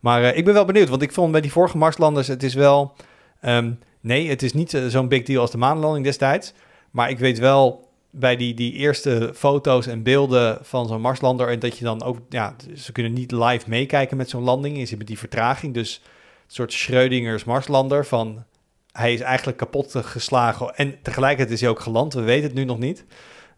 Maar 0.00 0.22
eh, 0.22 0.36
ik 0.36 0.44
ben 0.44 0.54
wel 0.54 0.64
benieuwd, 0.64 0.88
want 0.88 1.02
ik 1.02 1.12
vond 1.12 1.32
bij 1.32 1.40
die 1.40 1.52
vorige 1.52 1.76
Marslanders, 1.76 2.26
het 2.28 2.42
is 2.42 2.54
wel. 2.54 2.94
ehm, 3.40 3.72
nee, 4.00 4.28
het 4.28 4.42
is 4.42 4.52
niet 4.52 4.82
zo'n 4.88 5.08
big 5.08 5.22
deal 5.22 5.40
als 5.40 5.50
de 5.50 5.58
maanlanding 5.58 6.04
destijds. 6.04 6.52
Maar 6.90 7.10
ik 7.10 7.18
weet 7.18 7.38
wel 7.38 7.87
bij 8.10 8.36
die, 8.36 8.54
die 8.54 8.72
eerste 8.72 9.30
foto's 9.34 9.86
en 9.86 10.02
beelden 10.02 10.58
van 10.62 10.86
zo'n 10.86 11.00
Marslander. 11.00 11.48
En 11.48 11.58
dat 11.58 11.78
je 11.78 11.84
dan 11.84 12.02
ook. 12.02 12.18
Ja, 12.28 12.54
ze 12.76 12.92
kunnen 12.92 13.12
niet 13.12 13.32
live 13.32 13.68
meekijken 13.68 14.16
met 14.16 14.30
zo'n 14.30 14.42
landing. 14.42 14.88
Zit 14.88 14.98
met 14.98 15.06
die 15.06 15.18
vertraging. 15.18 15.74
Dus 15.74 16.02
een 16.04 16.54
soort 16.54 16.72
Schrödingers 16.72 17.44
Marslander. 17.44 18.06
Van 18.06 18.44
hij 18.92 19.12
is 19.12 19.20
eigenlijk 19.20 19.58
kapot 19.58 19.94
geslagen. 19.96 20.76
En 20.76 21.02
tegelijkertijd 21.02 21.50
is 21.50 21.60
hij 21.60 21.70
ook 21.70 21.80
geland. 21.80 22.14
We 22.14 22.22
weten 22.22 22.44
het 22.44 22.54
nu 22.54 22.64
nog 22.64 22.78
niet. 22.78 23.04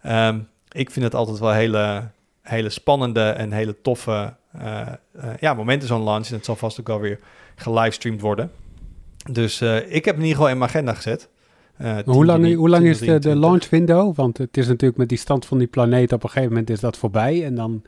Ehm, 0.03 0.39
ik 0.73 0.91
vind 0.91 1.05
het 1.05 1.15
altijd 1.15 1.39
wel 1.39 1.53
hele, 1.53 2.11
hele 2.43 2.71
spannende 2.71 3.29
en 3.29 3.53
hele 3.53 3.81
toffe 3.83 4.35
eh, 4.53 4.81
eh, 4.81 5.31
ja, 5.41 5.55
momenten 5.55 5.89
zo'n 5.89 6.03
launch. 6.03 6.27
En 6.27 6.35
het 6.35 6.45
zal 6.45 6.57
vast 6.57 6.81
ook 6.81 6.87
wel 6.87 7.01
weer 7.01 7.19
gelivestreamd 7.57 8.21
worden. 8.21 8.51
Dus 9.31 9.61
eh, 9.61 9.95
ik 9.95 10.05
heb 10.05 10.15
in 10.15 10.21
ieder 10.21 10.37
geval 10.37 10.51
in 10.51 10.59
mijn 10.59 10.71
agenda 10.71 10.95
gezet. 10.95 11.29
Eh, 11.81 11.87
Maar 11.87 12.05
10 12.05 12.13
hoe 12.13 12.25
lang, 12.25 12.43
juni 12.43 12.55
hoe 12.55 12.69
lang 12.69 12.85
is 12.85 12.99
de, 12.99 13.05
de 13.05 13.19
2023. 13.19 13.51
launch 13.51 13.69
window? 13.71 14.17
Want 14.17 14.39
het 14.39 14.57
is 14.57 14.67
natuurlijk 14.67 14.99
met 14.99 15.09
die 15.09 15.19
stand 15.19 15.47
van 15.47 15.59
die 15.59 15.67
planeet 15.67 16.13
op 16.13 16.23
een 16.23 16.29
gegeven 16.29 16.49
moment 16.53 16.71
is 16.71 16.81
dat 16.81 16.97
voorbij. 16.97 17.45
En 17.45 17.55
dan 17.55 17.83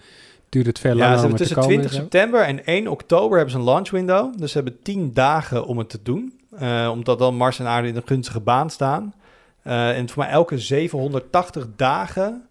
duurt 0.49 0.67
het 0.67 0.79
veel 0.79 0.97
Ja, 0.97 0.99
langer 1.05 1.19
ze 1.19 1.25
er 1.25 1.31
te 1.31 1.37
tussen 1.37 1.57
komen. 1.57 1.71
20 1.71 1.91
en 1.91 1.97
zo. 1.97 2.03
september 2.03 2.41
en 2.41 2.65
1 2.65 2.89
oktober 2.89 3.37
hebben 3.37 3.55
ze 3.55 3.59
een 3.61 3.65
launch 3.65 3.91
window. 3.91 4.39
Dus 4.39 4.51
ze 4.53 4.57
hebben 4.57 4.83
10 4.83 5.11
dagen 5.13 5.67
om 5.67 5.79
het 5.79 5.89
te 5.89 5.99
doen. 6.03 6.33
Eh, 6.59 6.89
omdat 6.93 7.19
dan 7.19 7.35
Mars 7.37 7.59
en 7.59 7.67
aarde 7.67 7.89
in 7.89 7.97
een 7.97 8.03
gunstige 8.07 8.41
baan 8.41 8.71
staan. 8.71 9.15
Eh, 9.63 9.99
en 9.99 10.09
voor 10.09 10.23
mij 10.23 10.33
elke 10.33 10.59
780 10.59 11.67
dagen 11.77 12.47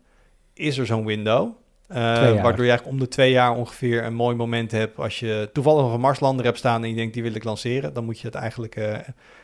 is 0.54 0.78
er 0.78 0.86
zo'n 0.86 1.06
window. 1.06 1.50
Eh, 1.94 2.42
waardoor 2.42 2.66
je 2.66 2.70
eigenlijk 2.70 2.88
om 2.88 3.00
de 3.00 3.08
twee 3.08 3.32
jaar 3.32 3.56
ongeveer 3.56 4.04
een 4.04 4.14
mooi 4.14 4.36
moment 4.36 4.72
hebt. 4.72 4.98
Als 5.00 5.20
je 5.20 5.50
toevallig 5.54 5.82
nog 5.82 5.94
een 5.94 6.00
Marslander 6.00 6.46
hebt 6.46 6.58
staan 6.58 6.84
en 6.84 6.90
je 6.90 6.96
denkt 6.96 7.14
die 7.14 7.24
wil 7.24 7.36
ik 7.36 7.44
lanceren. 7.44 7.94
Dan 7.94 8.06
moet 8.06 8.20
je 8.20 8.26
het 8.28 8.36
eigenlijk 8.36 8.76
eh, 8.76 8.98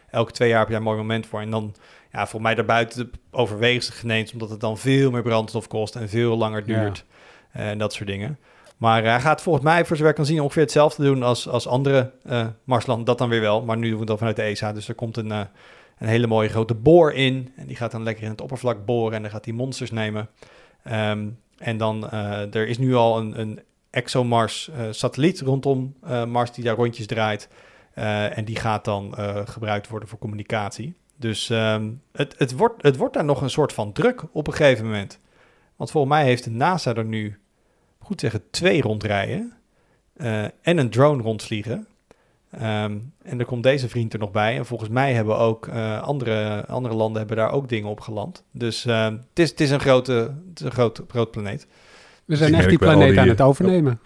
elke 0.10 0.32
twee 0.32 0.50
jaar 0.50 0.60
heb 0.60 0.70
je 0.70 0.76
een 0.76 0.84
mooi 0.84 0.98
moment 0.98 1.26
voor. 1.26 1.42
En 1.42 1.50
dan, 1.50 1.76
ja, 2.12 2.28
voor 2.28 2.42
mij 2.42 2.56
daarbuiten 2.56 3.12
overwegen 3.32 3.84
ze 3.84 3.92
geneens. 3.92 4.34
Omdat 4.34 4.50
het 4.50 4.60
dan 4.60 4.78
veel 4.78 5.12
meer 5.12 5.22
brandstof 5.22 5.68
kost 5.68 5.96
en 5.96 6.10
veel 6.10 6.38
langer 6.38 6.64
Ja. 6.66 6.82
duurt. 6.82 7.06
eh, 7.52 7.70
en 7.70 7.78
dat 7.78 7.94
soort 7.94 8.10
dingen. 8.10 8.40
Maar 8.78 9.04
hij 9.04 9.20
gaat 9.20 9.42
volgens 9.42 9.64
mij, 9.66 9.86
voor 9.86 9.96
zover 9.96 10.10
ik 10.12 10.16
kan 10.18 10.26
zien, 10.26 10.42
ongeveer 10.42 10.62
hetzelfde 10.62 11.04
doen 11.04 11.24
als, 11.24 11.48
als 11.48 11.68
andere 11.68 12.12
Marsland. 12.64 13.06
Dat 13.06 13.18
dan 13.18 13.30
weer 13.30 13.42
wel. 13.42 13.62
Maar 13.64 13.78
nu 13.78 13.90
doen 13.90 14.00
we 14.00 14.06
dat 14.06 14.18
vanuit 14.18 14.36
de 14.36 14.42
ESA. 14.42 14.74
Dus 14.74 14.88
er 14.88 14.96
komt 14.96 15.18
een, 15.18 15.30
een 15.30 15.48
hele 15.98 16.28
mooie 16.28 16.50
grote 16.50 16.74
boor 16.74 17.14
in. 17.14 17.52
En 17.56 17.68
die 17.68 17.76
gaat 17.76 17.92
dan 17.92 18.04
lekker 18.04 18.24
in 18.24 18.30
het 18.30 18.42
oppervlak 18.42 18.86
boren 18.86 19.16
en 19.16 19.22
dan 19.22 19.32
gaat 19.32 19.46
hij 19.46 19.54
monsters 19.54 19.92
nemen. 19.92 20.30
Ehm, 20.84 21.28
en 21.58 21.78
dan, 21.78 22.10
uh, 22.14 22.56
er 22.56 22.68
is 22.68 22.78
nu 22.78 22.96
al 22.96 23.18
een, 23.18 23.40
een 23.40 23.60
ExoMars-satelliet 23.90 25.42
rondom 25.42 25.96
Mars 26.28 26.52
die 26.52 26.64
daar 26.64 26.76
rondjes 26.76 27.06
draait. 27.06 27.50
en 28.34 28.46
die 28.46 28.56
gaat 28.56 28.86
dan 28.86 29.14
gebruikt 29.46 29.88
worden 29.88 30.10
voor 30.10 30.20
communicatie. 30.20 30.96
Dus 31.16 31.50
ehm, 31.50 31.92
het, 32.12 32.36
het, 32.38 32.52
wordt, 32.52 32.84
het 32.84 32.98
wordt 32.98 33.14
daar 33.14 33.26
nog 33.26 33.42
een 33.42 33.50
soort 33.50 33.74
van 33.74 33.92
druk 33.92 34.24
op 34.32 34.48
een 34.48 34.54
gegeven 34.54 34.86
moment. 34.86 35.20
Want 35.76 35.92
volgens 35.92 36.14
mij 36.14 36.24
heeft 36.24 36.44
de 36.44 36.50
NASA 36.50 36.96
er 36.96 37.06
nu, 37.06 37.40
goed 38.00 38.20
zeggen, 38.20 38.50
twee 38.50 38.82
rondrijden. 38.82 39.54
En 40.62 40.78
een 40.78 40.90
drone 40.90 41.24
rondvliegen. 41.24 41.88
Um, 42.54 43.14
en 43.24 43.40
er 43.40 43.46
komt 43.46 43.64
deze 43.64 43.90
vriend 43.90 44.14
er 44.14 44.20
nog 44.20 44.32
bij. 44.32 44.58
En 44.58 44.66
volgens 44.66 44.90
mij 44.90 45.14
hebben 45.14 45.38
ook 45.38 45.68
uh, 45.68 46.02
andere, 46.02 46.66
andere 46.66 46.96
landen 46.96 47.18
hebben 47.18 47.38
daar 47.38 47.52
ook 47.52 47.70
dingen 47.70 47.90
op 47.90 48.00
geland. 48.00 48.44
Dus 48.52 48.86
uh, 48.86 49.06
het, 49.06 49.40
is, 49.40 49.50
het 49.50 49.62
is 49.62 49.72
een 49.72 49.80
grote, 49.80 50.14
het 50.50 50.60
is 50.60 50.66
een 50.66 50.72
groot, 50.72 51.02
groot 51.08 51.32
planeet. 51.32 51.68
We 52.26 52.36
zijn 52.36 52.54
echt 52.54 52.70
die 52.70 52.78
planeet 52.78 53.10
die, 53.10 53.20
aan 53.20 53.28
het 53.28 53.42
overnemen. 53.42 54.00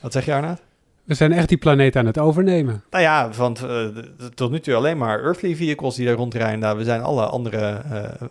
Wat 0.00 0.12
zeg 0.12 0.24
je 0.24 0.34
Arnaud? 0.34 0.58
We 1.04 1.14
zijn 1.14 1.32
echt 1.32 1.48
die 1.48 1.58
planeet 1.58 1.96
aan 1.96 2.06
het 2.06 2.18
overnemen. 2.18 2.84
Nou 2.90 3.02
ja, 3.02 3.30
want 3.36 3.62
uh, 3.62 3.86
tot 4.34 4.50
nu 4.50 4.60
toe 4.60 4.74
alleen 4.74 4.98
maar 4.98 5.24
Earthly 5.24 5.56
vehicles 5.56 5.94
die 5.94 6.06
daar 6.06 6.14
rondrijden. 6.14 6.58
Nou, 6.58 6.78
we 6.78 6.84
zijn 6.84 7.02
alle 7.02 7.26
andere 7.26 7.82
uh, 7.92 8.28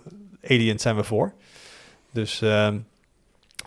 aliens 0.51 0.81
zijn 0.81 0.95
we 0.95 1.03
voor. 1.03 1.33
Dus, 2.11 2.41
uh, 2.41 2.69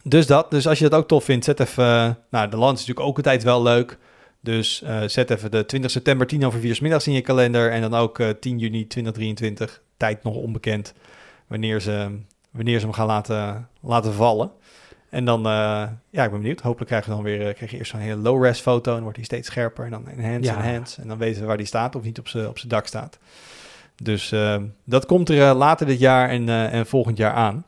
dus 0.03 0.27
dat. 0.27 0.51
Dus 0.51 0.66
als 0.66 0.79
je 0.79 0.88
dat 0.88 0.98
ook 1.01 1.09
tof 1.09 1.25
vindt, 1.25 1.44
zet 1.44 1.61
even... 1.61 1.85
Uh, 1.85 2.11
nou, 2.31 2.48
de 2.48 2.57
land 2.57 2.79
is 2.79 2.87
natuurlijk 2.87 3.09
ook 3.09 3.16
altijd 3.16 3.42
wel 3.42 3.62
leuk. 3.62 3.98
Dus 4.44 4.83
zet 5.07 5.31
even 5.31 5.50
de 5.50 5.66
20 5.66 5.90
september 5.90 6.26
10 6.26 6.44
over 6.44 6.61
4 6.61 6.78
middags 6.81 7.07
in 7.07 7.12
je 7.12 7.20
kalender. 7.20 7.70
En 7.70 7.81
dan 7.81 7.94
ook 7.94 8.22
10 8.40 8.59
juni 8.59 8.87
2023. 8.87 9.83
Tijd 9.96 10.22
nog 10.22 10.35
onbekend. 10.35 10.94
Wanneer 11.46 11.81
ze, 11.81 12.18
wanneer 12.50 12.78
ze 12.78 12.85
hem 12.85 12.94
gaan 12.94 13.07
laten, 13.07 13.68
laten 13.81 14.14
vallen. 14.14 14.50
En 15.12 15.24
dan, 15.24 15.38
uh, 15.46 15.88
ja, 16.11 16.24
ik 16.24 16.31
ben 16.31 16.40
benieuwd. 16.40 16.61
Hopelijk 16.61 16.90
krijgen 16.90 17.11
we 17.11 17.14
dan 17.14 17.24
weer, 17.24 17.48
uh, 17.48 17.55
krijg 17.55 17.70
je 17.70 17.76
eerst 17.76 17.90
zo'n 17.90 18.00
hele 18.00 18.20
low-res 18.20 18.61
foto. 18.61 18.88
En 18.88 18.94
dan 18.94 19.02
wordt 19.02 19.16
hij 19.16 19.26
steeds 19.26 19.48
scherper. 19.48 19.85
En 19.85 19.90
dan 19.90 20.09
enhance, 20.09 20.50
ja. 20.50 20.64
enhance. 20.64 21.00
En 21.00 21.09
dan 21.09 21.18
weten 21.18 21.40
we 21.40 21.46
waar 21.46 21.57
die 21.57 21.66
staat 21.66 21.94
of 21.94 22.02
niet 22.02 22.18
op 22.18 22.28
zijn 22.28 22.48
op 22.48 22.61
dak 22.66 22.87
staat. 22.87 23.18
Dus 24.02 24.33
uh, 24.33 24.62
dat 24.85 25.07
komt 25.07 25.28
er 25.28 25.55
later 25.55 25.87
dit 25.87 25.98
jaar 25.98 26.28
en, 26.28 26.48
en 26.48 26.87
volgend 26.87 27.16
jaar 27.16 27.33
aan. 27.33 27.64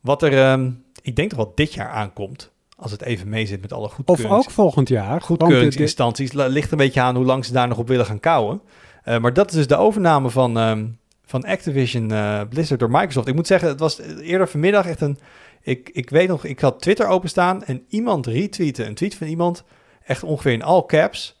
Wat 0.00 0.22
er, 0.22 0.52
um, 0.52 0.84
ik 1.02 1.16
denk 1.16 1.30
toch 1.30 1.38
wel 1.38 1.52
dit 1.54 1.74
jaar 1.74 1.88
aankomt. 1.88 2.50
Als 2.82 2.90
het 2.92 3.02
even 3.02 3.28
mee 3.28 3.46
zit 3.46 3.60
met 3.60 3.72
alle 3.72 3.88
goedkeurings... 3.88 4.32
Of 4.32 4.46
ook 4.46 4.50
volgend 4.50 4.88
jaar. 4.88 5.20
Goedkeuringsinstanties. 5.20 6.32
Ligt 6.32 6.72
een 6.72 6.78
beetje 6.78 7.00
aan 7.00 7.16
hoe 7.16 7.24
lang 7.24 7.44
ze 7.44 7.52
daar 7.52 7.68
nog 7.68 7.78
op 7.78 7.88
willen 7.88 8.06
gaan 8.06 8.20
kouwen. 8.20 8.60
maar 9.04 9.32
dat 9.32 9.50
is 9.50 9.56
dus 9.56 9.66
de 9.66 9.76
overname 9.76 10.30
van, 10.30 10.56
um, 10.56 10.98
van 11.24 11.44
Activision 11.44 12.12
Blizzard 12.48 12.80
door 12.80 12.90
Microsoft. 12.90 13.28
Ik 13.28 13.34
moet 13.34 13.46
zeggen, 13.46 13.68
het 13.68 13.80
was 13.80 13.98
eerder 14.20 14.48
vanmiddag 14.48 14.86
echt 14.86 15.00
een 15.00 15.18
ik, 15.62 15.90
ik 15.92 16.10
weet 16.10 16.28
nog, 16.28 16.44
ik 16.44 16.60
had 16.60 16.80
Twitter 16.80 17.06
openstaan 17.06 17.64
en 17.64 17.84
iemand 17.88 18.26
retweette 18.26 18.84
een 18.84 18.94
tweet 18.94 19.14
van 19.14 19.26
iemand, 19.26 19.64
echt 20.04 20.22
ongeveer 20.22 20.52
in 20.52 20.62
all 20.62 20.84
caps. 20.86 21.40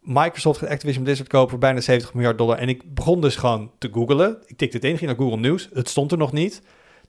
Microsoft 0.00 0.58
gaat 0.58 0.68
Activision 0.68 1.04
Blizzard 1.04 1.28
kopen 1.28 1.50
voor 1.50 1.58
bijna 1.58 1.80
70 1.80 2.14
miljard 2.14 2.38
dollar. 2.38 2.58
En 2.58 2.68
ik 2.68 2.94
begon 2.94 3.20
dus 3.20 3.36
gewoon 3.36 3.70
te 3.78 3.88
googlen. 3.92 4.38
Ik 4.46 4.56
tikte 4.56 4.76
het 4.76 4.86
in, 4.86 4.98
ging 4.98 5.10
naar 5.10 5.20
Google 5.20 5.40
News. 5.40 5.68
Het 5.72 5.88
stond 5.88 6.12
er 6.12 6.18
nog 6.18 6.32
niet. 6.32 6.62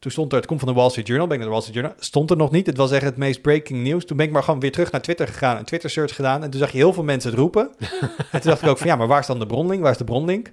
Toen 0.04 0.12
stond 0.12 0.32
er, 0.32 0.38
het 0.38 0.48
komt 0.48 0.60
van 0.60 0.70
de 0.70 0.76
Wall 0.76 0.89
Street 0.89 1.08
Journal, 1.08 1.28
ben 1.28 1.38
ik 1.38 1.44
naar 1.44 1.52
de 1.52 1.56
Wall 1.60 1.68
Street 1.68 1.80
Journal. 1.80 2.04
Stond 2.04 2.32
er 2.32 2.38
nog 2.38 2.52
niet. 2.52 2.66
Het 2.66 2.78
was 2.78 2.92
echt 2.92 3.04
het 3.04 3.18
meest 3.18 3.42
breaking 3.42 3.84
news. 3.84 4.06
Toen 4.06 4.18
ben 4.18 4.26
ik 4.26 4.32
maar 4.32 4.44
gewoon 4.44 4.60
weer 4.60 4.72
terug 4.72 4.92
naar 4.92 5.02
Twitter 5.02 5.28
gegaan, 5.28 5.58
een 5.58 5.63
Twitter 5.63 5.89
search 5.89 6.16
gedaan. 6.16 6.44
En 6.44 6.50
toen 6.50 6.60
zag 6.60 6.72
je 6.72 6.78
heel 6.78 6.94
veel 6.94 7.04
mensen 7.04 7.30
het 7.30 7.39
roepen. 7.39 7.72
en 8.32 8.42
toen 8.42 8.50
dacht 8.50 8.62
ik 8.62 8.68
ook 8.68 8.78
van 8.78 8.88
ja, 8.88 8.96
maar 8.96 9.08
waar 9.08 9.20
is 9.20 9.28
dan 9.28 9.39
de 9.39 9.46
bronlink? 9.46 9.82
Waar 9.82 9.92
is 9.92 9.98
de 9.98 10.04
bronlink? 10.04 10.52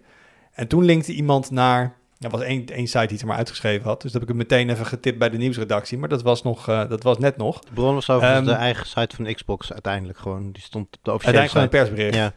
En 0.53 0.69
toen 0.69 0.85
linkte 0.85 1.13
iemand 1.13 1.51
naar 1.51 1.99
er 2.19 2.31
was 2.31 2.41
één, 2.41 2.67
één 2.67 2.87
site 2.87 2.99
die 2.99 3.13
het 3.13 3.21
er 3.21 3.27
maar 3.27 3.37
uitgeschreven 3.37 3.87
had. 3.87 4.03
Dus 4.03 4.13
dat 4.13 4.21
heb 4.21 4.31
ik 4.31 4.37
hem 4.37 4.47
meteen 4.49 4.71
even 4.71 4.87
getipt 4.87 5.19
bij 5.19 5.31
de 5.31 5.37
nieuwsredactie. 5.37 5.99
Maar 5.99 6.09
dat 6.09 6.23
was, 6.23 6.43
nog, 6.43 6.69
uh, 6.69 6.89
dat 6.89 7.03
was 7.03 7.19
net 7.19 7.37
nog. 7.37 7.61
De 7.61 7.73
bron 7.73 7.95
was 7.95 8.11
over 8.11 8.37
um, 8.37 8.45
de 8.45 8.53
eigen 8.53 8.87
site 8.87 9.17
van 9.17 9.35
Xbox 9.35 9.73
uiteindelijk 9.73 10.19
gewoon. 10.19 10.53
Die 10.53 10.63
stond 10.63 10.97
op 10.97 11.05
de 11.05 11.13
officiële 11.13 11.39
Uiteindelijk 11.39 11.73
gewoon 11.73 11.91
een 11.91 12.11
persbericht. 12.11 12.35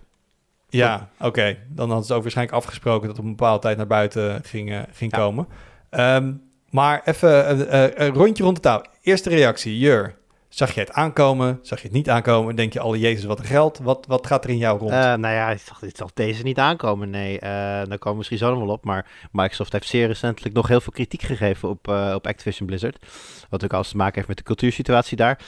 Ja, 0.70 0.88
ja 0.88 1.10
oké. 1.18 1.28
Okay. 1.28 1.60
Dan 1.70 1.88
hadden 1.88 2.06
ze 2.06 2.14
ook 2.14 2.22
waarschijnlijk 2.22 2.58
afgesproken 2.58 3.08
dat 3.08 3.18
op 3.18 3.24
een 3.24 3.36
bepaalde 3.36 3.62
tijd 3.62 3.78
naar 3.78 3.88
buiten 3.88 4.44
ging, 4.44 4.72
uh, 4.72 4.82
ging 4.92 5.12
ja. 5.12 5.18
komen. 5.18 5.48
Um, 5.90 6.53
maar 6.74 7.02
even 7.06 8.04
een 8.04 8.14
rondje 8.14 8.44
rond 8.44 8.56
de 8.56 8.62
tafel. 8.62 8.86
Eerste 9.02 9.30
reactie, 9.30 9.80
Jur. 9.80 10.16
Zag 10.50 10.74
je 10.74 10.80
het 10.80 10.92
aankomen? 10.92 11.60
Zag 11.62 11.80
je 11.80 11.88
het 11.88 11.96
niet 11.96 12.10
aankomen? 12.10 12.56
Denk 12.56 12.74
je, 12.74 12.80
alle 12.80 13.00
Jezus, 13.00 13.24
wat 13.26 13.46
geld? 13.46 13.80
Wat, 13.84 14.06
wat 14.08 14.28
gaat 14.28 14.44
er 14.44 14.50
in 14.50 14.58
jou 14.58 14.80
rond? 14.80 14.92
Uh, 14.92 14.98
nou 15.00 15.34
ja, 15.34 15.50
ik 15.50 15.60
zag, 15.60 15.82
ik 15.82 15.96
zag 15.96 16.14
deze 16.14 16.44
niet 16.44 16.58
aankomen. 16.58 17.10
Nee, 17.10 17.40
uh, 17.44 17.82
komen 17.82 17.98
we 18.12 18.16
misschien 18.16 18.38
zo 18.38 18.50
nog 18.50 18.60
wel 18.60 18.74
op. 18.74 18.84
Maar 18.84 19.06
Microsoft 19.32 19.72
heeft 19.72 19.88
zeer 19.88 20.08
recentelijk 20.08 20.56
nog 20.56 20.68
heel 20.68 20.82
veel 20.82 20.94
kritiek 20.94 21.22
gegeven 21.22 21.70
op, 21.70 21.88
op 21.88 22.28
Activision 22.28 22.68
Blizzard. 22.68 23.06
Wat 23.50 23.64
ook 23.64 23.74
alles 23.74 23.90
te 23.90 23.98
maken 23.98 24.16
heeft 24.16 24.28
met 24.28 24.38
de 24.38 24.44
cultuursituatie 24.44 25.18
daar. 25.18 25.40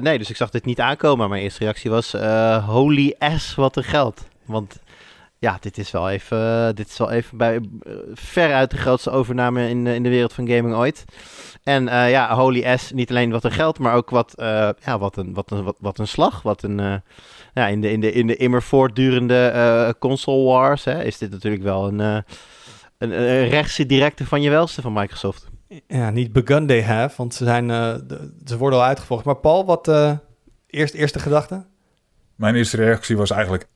nee, 0.00 0.18
dus 0.18 0.30
ik 0.30 0.36
zag 0.36 0.50
dit 0.50 0.64
niet 0.64 0.80
aankomen. 0.80 1.28
Mijn 1.28 1.42
eerste 1.42 1.64
reactie 1.64 1.90
was, 1.90 2.12
holy 2.66 3.14
ass, 3.18 3.54
wat 3.54 3.76
een 3.76 3.84
geld. 3.84 4.26
Want 4.44 4.78
ja, 5.44 5.56
dit 5.60 5.78
is 5.78 5.90
wel 5.90 6.10
even, 6.10 6.74
dit 6.74 6.88
is 6.88 6.98
wel 6.98 7.10
even 7.10 7.38
bij, 7.38 7.60
veruit 8.14 8.70
de 8.70 8.76
grootste 8.76 9.10
overname 9.10 9.68
in, 9.68 9.86
in 9.86 10.02
de 10.02 10.08
wereld 10.08 10.32
van 10.32 10.48
gaming 10.48 10.74
ooit. 10.74 11.04
En 11.62 11.86
uh, 11.86 12.10
ja, 12.10 12.34
Holy 12.34 12.76
S, 12.76 12.90
niet 12.92 13.10
alleen 13.10 13.30
wat 13.30 13.44
een 13.44 13.50
geld, 13.50 13.78
maar 13.78 13.94
ook 13.94 14.10
wat, 14.10 14.32
ja, 14.84 14.98
wat, 14.98 15.16
een, 15.16 15.34
wat, 15.34 15.50
een, 15.50 15.62
wat, 15.62 15.76
wat 15.80 15.98
een 15.98 16.06
slag. 16.06 16.42
Wat 16.42 16.62
een, 16.62 17.02
ja, 17.54 17.66
in, 17.66 17.80
de, 17.80 17.90
in, 17.90 18.00
de, 18.00 18.12
in 18.12 18.26
de 18.26 18.36
immer 18.36 18.62
voortdurende 18.62 19.94
console 19.98 20.44
wars 20.44 20.84
hè, 20.84 21.04
is 21.04 21.18
dit 21.18 21.30
natuurlijk 21.30 21.62
wel 21.62 21.86
een, 21.86 21.98
een, 21.98 22.24
een 22.98 23.48
rechtse 23.48 23.86
directe 23.86 24.26
van 24.26 24.42
je 24.42 24.50
welste 24.50 24.82
van 24.82 24.92
Microsoft. 24.92 25.48
Ja, 25.86 26.10
niet 26.10 26.32
begun 26.32 26.66
they 26.66 26.82
have, 26.82 27.16
want 27.16 27.34
ze, 27.34 27.44
zijn, 27.44 27.68
ze 28.44 28.56
worden 28.58 28.78
al 28.78 28.84
uitgevolgd. 28.84 29.24
Maar 29.24 29.36
Paul, 29.36 29.64
wat 29.64 29.88
eerst, 30.66 30.94
eerste 30.94 31.18
gedachte? 31.18 31.64
Mijn 32.36 32.54
eerste 32.54 32.76
reactie 32.76 33.16
was 33.16 33.30
eigenlijk 33.30 33.66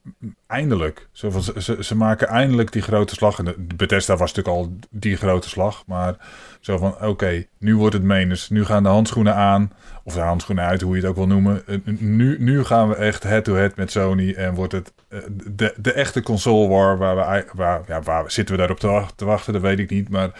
eindelijk. 0.46 1.08
Zo 1.12 1.30
van, 1.30 1.42
ze, 1.42 1.76
ze, 1.80 1.96
maken 1.96 2.28
eindelijk 2.28 2.72
die 2.72 2.82
grote 2.82 3.14
slag. 3.14 3.38
En 3.38 3.44
de, 3.44 3.54
Bethesda 3.76 4.16
was 4.16 4.32
natuurlijk 4.32 4.56
al 4.56 4.76
die 4.90 5.16
grote 5.16 5.48
slag. 5.48 5.82
Maar 5.86 6.16
zo 6.60 6.76
van, 6.76 7.02
oké, 7.02 7.44
nu 7.58 7.76
wordt 7.76 7.94
het 7.94 8.02
menens. 8.02 8.48
Nu 8.48 8.64
gaan 8.64 8.82
de 8.82 8.88
handschoenen 8.88 9.34
aan. 9.34 9.72
Of 10.04 10.14
de 10.14 10.20
handschoenen 10.20 10.64
uit, 10.64 10.80
hoe 10.80 10.94
je 10.94 11.00
het 11.00 11.10
ook 11.10 11.16
wil 11.16 11.26
noemen. 11.26 11.62
Nu, 11.98 12.36
nu 12.38 12.64
gaan 12.64 12.88
we 12.88 12.94
echt 12.94 13.22
head-to-head 13.22 13.76
met 13.76 13.90
Sony. 13.90 14.32
En 14.32 14.54
wordt 14.54 14.72
het 14.72 14.92
eh, 15.08 15.18
de, 15.50 15.74
de 15.76 15.92
echte 15.92 16.22
console 16.22 16.68
war. 16.68 16.98
Waar, 16.98 17.16
we, 17.16 17.44
waar, 17.52 17.82
ja, 17.86 18.02
waar 18.02 18.30
zitten 18.30 18.54
we 18.54 18.60
daarop 18.60 18.80
te, 18.80 19.04
te 19.16 19.24
wachten? 19.24 19.52
Dat 19.52 19.62
weet 19.62 19.78
ik 19.78 19.90
niet. 19.90 20.08
Maar 20.08 20.30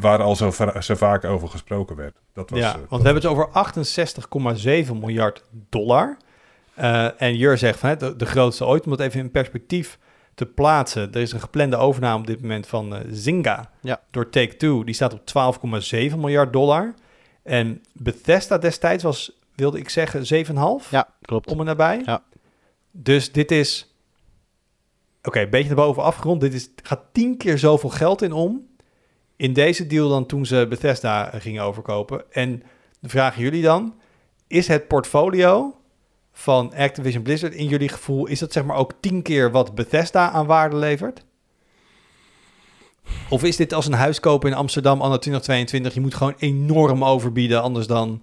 waar 0.00 0.22
al 0.22 0.36
zo, 0.36 0.52
zo 0.80 0.94
vaak 0.94 1.24
over 1.24 1.48
gesproken 1.48 1.96
werd. 1.96 2.16
Dat 2.34 2.50
was, 2.50 2.58
ja, 2.58 2.68
uh, 2.68 2.80
want 2.88 3.02
we 3.02 3.08
hebben 3.08 3.22
het 3.22 3.26
over 3.26 3.48
68,7 4.86 5.00
miljard 5.00 5.44
dollar... 5.68 6.16
Uh, 6.78 7.22
en 7.22 7.36
Jur 7.36 7.58
zegt 7.58 7.78
van 7.78 7.88
hè, 7.88 7.96
de, 7.96 8.16
de, 8.16 8.26
grootste 8.26 8.66
ooit, 8.66 8.84
om 8.84 8.90
het 8.90 9.00
even 9.00 9.20
in 9.20 9.30
perspectief 9.30 9.98
te 10.34 10.46
plaatsen. 10.46 11.12
Er 11.12 11.20
is 11.20 11.32
een 11.32 11.40
geplande 11.40 11.76
overname 11.76 12.18
op 12.18 12.26
dit 12.26 12.40
moment 12.40 12.66
van 12.66 12.94
uh, 12.94 13.00
Zynga 13.10 13.70
ja. 13.80 14.00
door 14.10 14.30
Take-Two. 14.30 14.84
Die 14.84 14.94
staat 14.94 15.12
op 15.12 15.20
12,7 16.10 16.16
miljard 16.16 16.52
dollar. 16.52 16.94
En 17.42 17.82
Bethesda 17.92 18.58
destijds 18.58 19.02
was, 19.02 19.40
wilde 19.54 19.78
ik 19.78 19.88
zeggen, 19.88 20.46
7,5? 20.46 20.90
Ja, 20.90 21.08
klopt. 21.22 21.50
Om 21.50 21.58
en 21.58 21.66
nabij. 21.66 22.02
Ja. 22.04 22.22
Dus 22.90 23.32
dit 23.32 23.50
is, 23.50 23.94
oké, 25.18 25.28
okay, 25.28 25.42
een 25.42 25.50
beetje 25.50 25.74
naar 25.74 25.84
boven 25.84 26.02
afgerond. 26.02 26.40
Dit 26.40 26.54
is, 26.54 26.70
gaat 26.82 27.02
tien 27.12 27.36
keer 27.36 27.58
zoveel 27.58 27.90
geld 27.90 28.22
in 28.22 28.32
om 28.32 28.70
in 29.42 29.52
deze 29.52 29.86
deal 29.86 30.08
dan 30.08 30.26
toen 30.26 30.46
ze 30.46 30.66
Bethesda 30.68 31.24
gingen 31.24 31.62
overkopen. 31.62 32.32
En 32.32 32.62
de 33.00 33.08
vragen 33.08 33.42
jullie 33.42 33.62
dan, 33.62 33.94
is 34.46 34.68
het 34.68 34.88
portfolio 34.88 35.76
van 36.32 36.74
Activision 36.74 37.22
Blizzard 37.22 37.54
in 37.54 37.66
jullie 37.66 37.88
gevoel, 37.88 38.26
is 38.26 38.38
dat 38.38 38.52
zeg 38.52 38.64
maar 38.64 38.76
ook 38.76 38.92
tien 39.00 39.22
keer 39.22 39.50
wat 39.50 39.74
Bethesda 39.74 40.30
aan 40.30 40.46
waarde 40.46 40.76
levert? 40.76 41.24
Of 43.28 43.44
is 43.44 43.56
dit 43.56 43.72
als 43.72 43.86
een 43.86 43.92
huis 43.92 44.20
kopen 44.20 44.50
in 44.50 44.56
Amsterdam 44.56 45.00
anno 45.00 45.18
2022? 45.18 45.94
Je 45.94 46.00
moet 46.00 46.14
gewoon 46.14 46.34
enorm 46.38 47.04
overbieden, 47.04 47.62
anders 47.62 47.86
dan 47.86 48.22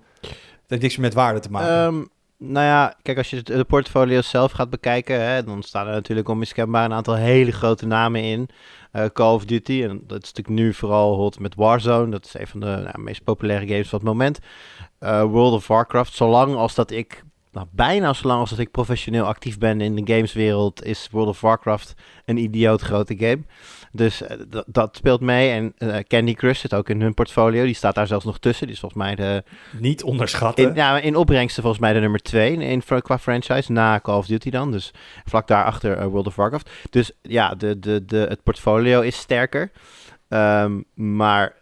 dat 0.70 0.80
heeft 0.80 0.82
niks 0.82 0.96
meer 0.96 1.06
met 1.06 1.14
waarde 1.14 1.40
te 1.40 1.52
maken. 1.52 1.84
Um, 1.84 2.10
nou 2.38 2.66
ja, 2.66 2.96
kijk, 3.02 3.18
als 3.18 3.30
je 3.30 3.44
de 3.44 3.64
portfolio 3.64 4.22
zelf 4.22 4.52
gaat 4.52 4.70
bekijken, 4.70 5.22
hè, 5.22 5.44
dan 5.44 5.64
staan 5.64 5.88
er 5.88 5.94
natuurlijk 5.94 6.28
onmiskenbaar 6.28 6.86
een 6.86 6.94
aantal 6.94 7.16
hele 7.16 7.52
grote 7.52 7.86
namen 7.86 8.24
in. 8.24 8.50
Uh, 8.94 9.06
Call 9.14 9.34
of 9.34 9.46
Duty, 9.46 9.84
en 9.84 10.02
dat 10.08 10.24
is 10.24 10.34
natuurlijk 10.34 10.66
nu 10.66 10.74
vooral 10.74 11.16
hot 11.16 11.40
met 11.40 11.56
Warzone. 11.56 12.12
Dat 12.12 12.26
is 12.26 12.40
een 12.40 12.48
van 12.48 12.60
de 12.60 12.66
nou, 12.66 13.00
meest 13.02 13.24
populaire 13.24 13.68
games 13.68 13.90
van 13.90 14.00
het 14.00 14.08
moment. 14.08 14.40
Uh, 15.00 15.24
World 15.24 15.54
of 15.54 15.68
Warcraft, 15.68 16.14
zolang 16.14 16.56
als 16.56 16.76
dat 16.76 16.92
ik 16.92 17.24
nou, 17.52 17.68
bijna 17.72 18.14
zo 18.14 18.28
lang 18.28 18.40
als 18.40 18.50
dat 18.50 18.60
ik 18.60 18.72
professioneel 18.72 19.26
actief 19.26 19.58
ben 19.58 19.82
in 19.82 19.96
de 19.96 20.14
gameswereld, 20.14 20.84
is 20.84 21.08
World 21.12 21.28
of 21.30 21.42
Warcraft 21.42 21.94
een 22.26 22.38
idioot 22.38 22.82
grote 22.82 23.16
game. 23.18 23.40
Dus 23.92 24.22
eh, 24.22 24.38
dat- 24.68 24.96
speelt 24.96 25.22
mee. 25.22 25.52
En 25.52 25.74
eh, 25.78 25.98
Candy 26.08 26.34
Crush 26.34 26.60
zit 26.60 26.74
ook 26.74 26.90
in 26.90 27.02
hun 27.02 27.14
portfolio. 27.14 27.64
Die 27.64 27.74
staat 27.74 27.96
daar 27.96 28.08
zelfs 28.08 28.26
nog 28.26 28.40
tussen. 28.40 28.66
Die 28.66 28.76
is 28.76 28.82
volgens 28.82 29.02
mij 29.04 29.16
de, 29.16 29.44
Niet 29.80 30.04
onderschatten. 30.04 30.68
in, 30.70 30.76
ja, 30.76 31.00
in 31.00 31.16
opbrengsten 31.16 31.62
volgens 31.64 31.82
mij 31.84 31.94
de 31.94 32.00
nummer 32.00 32.20
2 32.22 32.52
in, 32.54 32.62
in, 32.62 33.02
qua 33.02 33.20
franchise. 33.20 33.72
Na 33.72 34.00
Call 34.00 34.18
of 34.18 34.26
Duty 34.26 34.50
dan. 34.50 34.72
Dus 34.72 34.92
vlak 35.26 35.48
daarachter 35.48 35.98
eh, 35.98 36.06
World 36.06 36.28
of 36.28 36.36
Warcraft. 36.36 36.70
Dus 36.90 37.12
ja, 37.22 37.56
de, 37.56 37.80
de, 37.80 38.06
de, 38.06 38.26
het 38.30 38.44
portfolio 38.44 39.02
is 39.02 39.18
sterker. 39.18 39.72
Ehm, 40.28 40.82
maar 40.94 41.56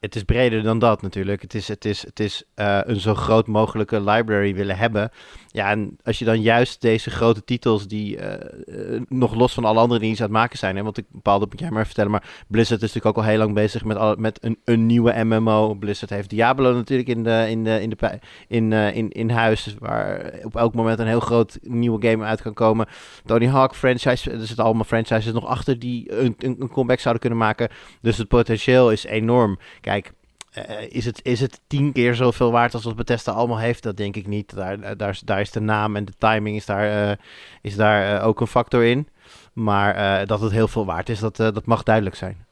het 0.00 0.16
is 0.16 0.22
breder 0.22 0.62
dan 0.62 0.78
dat 0.78 1.02
natuurlijk. 1.02 1.42
Het 1.42 1.54
is, 1.54 1.68
het 1.68 1.84
is, 1.84 2.02
het 2.02 2.20
is 2.20 2.42
eh, 2.54 2.80
een 2.82 3.00
zo 3.00 3.14
groot 3.14 3.46
mogelijke 3.46 4.00
library 4.00 4.54
willen 4.54 4.76
hebben. 4.76 5.10
Ja, 5.52 5.70
en 5.70 5.96
als 6.04 6.18
je 6.18 6.24
dan 6.24 6.40
juist 6.40 6.80
deze 6.80 7.10
grote 7.10 7.44
titels 7.44 7.86
die 7.86 8.16
eh, 8.16 8.94
eh, 8.94 9.02
nog 9.08 9.34
los 9.34 9.54
van 9.54 9.64
alle 9.64 9.80
andere 9.80 10.00
dingen 10.00 10.16
aan 10.16 10.22
het 10.22 10.32
maken 10.32 10.58
zijn. 10.58 10.76
Hè, 10.76 10.82
want 10.82 10.98
ik 10.98 11.04
bepaalde 11.08 11.46
moet 11.50 11.60
jij 11.60 11.70
maar 11.70 11.86
vertellen. 11.86 12.10
Maar 12.10 12.44
Blizzard 12.48 12.82
is 12.82 12.86
natuurlijk 12.92 13.16
ook 13.16 13.24
al 13.24 13.30
heel 13.30 13.38
lang 13.38 13.54
bezig 13.54 13.84
met, 13.84 13.96
al, 13.96 14.14
met 14.18 14.44
een, 14.44 14.58
een 14.64 14.86
nieuwe 14.86 15.24
MMO. 15.24 15.74
Blizzard 15.74 16.10
heeft 16.10 16.30
Diablo 16.30 16.72
natuurlijk 16.72 17.08
in, 17.08 17.22
de, 17.22 17.46
in, 17.48 17.64
de, 17.64 17.80
in, 17.80 17.90
de, 17.90 18.18
in, 18.48 18.72
eh, 18.72 18.96
in, 18.96 19.10
in 19.10 19.30
huis. 19.30 19.76
Waar 19.78 20.32
op 20.42 20.56
elk 20.56 20.74
moment 20.74 20.98
een 20.98 21.06
heel 21.06 21.20
groot 21.20 21.58
nieuwe 21.62 22.08
game 22.08 22.24
uit 22.24 22.42
kan 22.42 22.54
komen. 22.54 22.86
Tony 23.24 23.46
Hawk 23.46 23.74
franchise. 23.74 24.30
Er 24.30 24.46
zitten 24.46 24.64
allemaal 24.64 24.84
franchises 24.84 25.32
nog 25.32 25.46
achter 25.46 25.78
die 25.78 26.12
een, 26.12 26.34
een, 26.38 26.56
een 26.58 26.70
comeback 26.70 27.00
zouden 27.00 27.20
kunnen 27.20 27.38
maken. 27.38 27.68
Dus 28.00 28.18
het 28.18 28.28
potentieel 28.28 28.92
is 28.92 29.04
enorm. 29.04 29.58
Kijk, 29.80 30.12
eh, 30.50 30.86
is, 30.90 31.04
het, 31.04 31.20
is 31.22 31.40
het 31.40 31.60
tien 31.66 31.92
keer 31.92 32.14
zoveel 32.14 32.50
waard 32.50 32.74
als 32.74 32.84
wat 32.84 32.96
Bethesda 32.96 33.32
allemaal 33.32 33.58
heeft? 33.58 33.82
Dat 33.82 33.96
denk 33.96 34.16
ik 34.16 34.26
niet. 34.26 34.54
Daar, 34.54 34.80
eh, 34.80 34.90
daar, 35.24 35.40
is- 35.40 35.50
de 35.50 35.60
naam 35.60 35.96
en 35.96 36.04
de 36.04 36.12
timing 36.18 36.56
is 36.56 36.66
daar, 36.66 37.10
eh, 37.10 37.16
is 37.62 37.76
daar 37.76 38.22
ook 38.22 38.40
een 38.40 38.46
factor 38.46 38.84
in. 38.84 39.08
Maar 39.52 40.26
dat 40.26 40.40
het 40.40 40.52
heel 40.52 40.68
veel 40.68 40.84
waard 40.86 41.08
is, 41.08 41.18
dat, 41.18 41.36
dat 41.36 41.66
mag 41.66 41.82
duidelijk 41.82 42.16
zijn. 42.16 42.46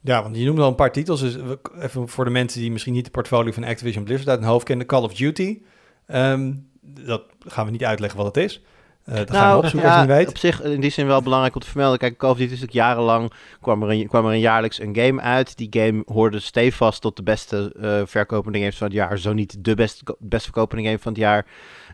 Ja, 0.00 0.22
want 0.22 0.36
je 0.36 0.44
noemde 0.44 0.62
al 0.62 0.68
een 0.68 0.74
paar 0.74 0.92
titels. 0.92 1.20
Dus 1.20 1.36
even 1.78 2.08
voor 2.08 2.24
de 2.24 2.30
mensen 2.30 2.60
die 2.60 2.70
misschien 2.70 2.92
niet 2.92 3.04
de 3.04 3.10
portfolio 3.10 3.52
van 3.52 3.64
Activision 3.64 4.04
Blizzard 4.04 4.28
uit 4.28 4.38
hun 4.40 4.48
hoofd 4.48 4.64
kennen. 4.64 4.86
Call 4.86 5.02
of 5.02 5.14
Duty. 5.14 5.58
Ehm, 6.06 6.52
dat 6.80 7.22
gaan 7.38 7.64
we 7.66 7.70
niet 7.70 7.84
uitleggen 7.84 8.18
wat 8.18 8.34
het 8.34 8.44
is. 8.44 8.62
Eh 9.04 9.16
dat 9.16 9.30
gaan 9.30 9.50
we 9.50 9.62
opzoeken 9.62 9.88
als 9.88 9.94
je 10.00 10.06
niet 10.06 10.16
weet. 10.16 10.18
Nou, 10.18 10.28
op 10.28 10.38
zich 10.38 10.62
in 10.62 10.80
die 10.80 10.90
zin 10.90 11.06
wel 11.06 11.22
belangrijk 11.22 11.54
om 11.54 11.60
te 11.60 11.66
vermelden. 11.68 11.98
Kijk, 11.98 12.16
Call 12.16 12.30
of 12.30 12.36
Duty 12.36 12.52
is 12.52 12.60
natuurlijk 12.60 12.86
jarenlang, 12.86 13.32
kwam 13.60 13.82
er, 13.82 13.90
een, 13.90 14.08
kwam 14.08 14.26
er 14.26 14.32
een 14.32 14.40
jaarlijks 14.40 14.80
een 14.80 14.96
game 14.96 15.20
uit. 15.20 15.56
Die 15.56 15.68
game 15.70 16.02
hoorde 16.06 16.38
stevast 16.40 17.00
tot 17.00 17.16
de 17.16 17.22
beste 17.22 17.72
eh, 17.80 18.00
verkopende 18.04 18.58
games 18.58 18.76
van 18.76 18.86
het 18.86 18.96
jaar. 18.96 19.18
Zo 19.18 19.32
niet 19.32 19.64
de 19.64 19.74
best, 19.74 20.02
best 20.18 20.44
verkopende 20.44 20.84
game 20.84 20.98
van 20.98 21.12
het 21.12 21.20
jaar. 21.20 21.46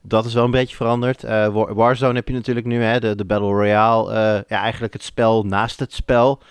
Dat 0.03 0.25
is 0.25 0.35
wel 0.35 0.45
een 0.45 0.51
beetje 0.51 0.77
veranderd. 0.77 1.23
War- 1.23 1.75
Warzone 1.75 2.15
heb 2.15 2.29
je 2.29 2.35
natuurlijk 2.35 2.67
nu, 2.67 2.83
hè, 2.83 3.01
de, 3.01 3.15
de 3.15 3.25
Battle 3.25 3.49
Royale. 3.49 4.45
ja, 4.49 4.61
eigenlijk 4.63 4.93
het 4.93 5.03
spel 5.03 5.43
naast 5.45 5.81
het 5.81 5.93
spel. 5.93 6.43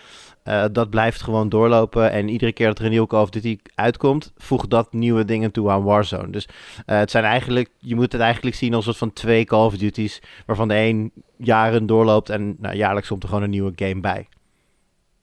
Eh, 0.43 0.65
dat 0.71 0.89
blijft 0.89 1.21
gewoon 1.21 1.49
doorlopen. 1.49 2.11
En 2.11 2.29
iedere 2.29 2.51
keer 2.53 2.67
dat 2.67 2.77
er 2.79 2.83
een 2.83 2.89
nieuwe 2.89 3.07
Call 3.07 3.21
of 3.21 3.29
Duty 3.29 3.57
uitkomt, 3.75 4.31
voegt 4.37 4.69
dat 4.69 4.93
nieuwe 4.93 5.25
dingen 5.25 5.51
toe 5.51 5.69
aan 5.69 5.83
Warzone. 5.83 6.29
Dus 6.29 6.47
eh, 6.85 6.97
het 6.97 7.11
zijn 7.11 7.23
eigenlijk, 7.23 7.69
je 7.79 7.95
moet 7.95 8.11
het 8.11 8.21
eigenlijk 8.21 8.55
zien 8.55 8.73
als 8.73 8.85
een 8.85 8.93
soort 8.93 9.03
van 9.03 9.13
twee 9.13 9.45
Call 9.45 9.65
of 9.65 9.77
Duties, 9.77 10.21
waarvan 10.45 10.67
de 10.67 10.75
een 10.75 11.11
jaren 11.37 11.85
doorloopt 11.85 12.29
en 12.29 12.55
nou, 12.59 12.75
jaarlijks 12.75 13.07
komt 13.07 13.23
er 13.23 13.29
gewoon 13.29 13.43
een 13.43 13.49
nieuwe 13.49 13.71
game 13.75 13.99
bij. 13.99 14.27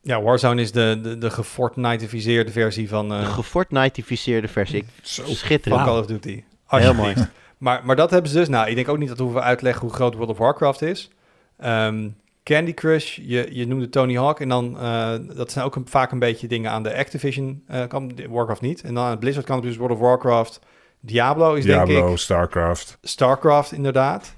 Ja, 0.02 0.22
Warzone 0.22 0.60
is 0.60 0.72
de, 0.72 0.98
de, 1.02 1.18
de 1.18 1.30
gefortnitificeerde 1.30 2.50
versie 2.52 2.88
van, 2.88 3.12
eh, 3.12 3.20
De 3.20 3.26
gefortnitificeerde 3.26 4.48
versie. 4.48 4.76
Ik- 4.78 4.86
Zo. 5.02 5.24
van 5.24 5.34
Schitterend. 5.34 5.82
Call 5.84 5.98
of 5.98 6.06
Duty. 6.06 6.28
Heel 6.30 6.44
Alsjeblieft. 6.66 7.16
mooi. 7.16 7.28
Maar, 7.58 7.82
maar 7.84 7.96
dat 7.96 8.10
hebben 8.10 8.30
ze 8.30 8.36
dus. 8.38 8.48
Nou, 8.48 8.68
ik 8.68 8.74
denk 8.74 8.88
ook 8.88 8.98
niet 8.98 9.08
dat 9.08 9.16
we 9.18 9.22
hoeven 9.22 9.42
uitleggen 9.42 9.82
hoe 9.82 9.92
groot 9.94 10.14
World 10.14 10.30
of 10.30 10.38
Warcraft 10.38 10.82
is. 10.82 11.10
Ehm, 11.58 12.08
Candy 12.46 12.74
Crush, 12.74 13.18
je, 13.22 13.48
je 13.50 13.66
noemde 13.66 13.88
Tony 13.88 14.16
Hawk. 14.16 14.40
En 14.40 14.48
dan, 14.48 14.78
eh, 14.80 15.14
dat 15.34 15.52
zijn 15.52 15.64
ook 15.64 15.76
een, 15.76 15.86
vaak 15.88 16.12
een 16.12 16.18
beetje 16.18 16.48
dingen 16.48 16.70
aan 16.70 16.82
de 16.82 16.96
Activision 16.96 17.62
eh 17.66 17.86
kant, 17.86 18.12
Warcraft 18.28 18.60
niet. 18.60 18.82
En 18.82 18.94
dan 18.94 19.04
aan 19.04 19.18
Blizzard 19.18 19.46
kant 19.46 19.62
dus 19.62 19.76
World 19.76 19.92
of 19.94 19.98
Warcraft. 19.98 20.60
Diablo 21.00 21.54
is 21.54 21.64
denk 21.64 21.86
Diablo, 21.86 22.12
ik. 22.12 22.18
Starcraft. 22.18 22.98
Starcraft 23.02 23.72
inderdaad. 23.72 24.36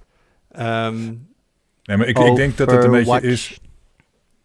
Ehm, 0.50 1.12
Nee, 1.88 1.96
maar 1.96 2.06
ik, 2.06 2.18
ik 2.18 2.36
denk 2.36 2.56
dat 2.56 2.70
het 2.70 2.84
een 2.84 2.90
beetje 2.90 3.20
is... 3.20 3.60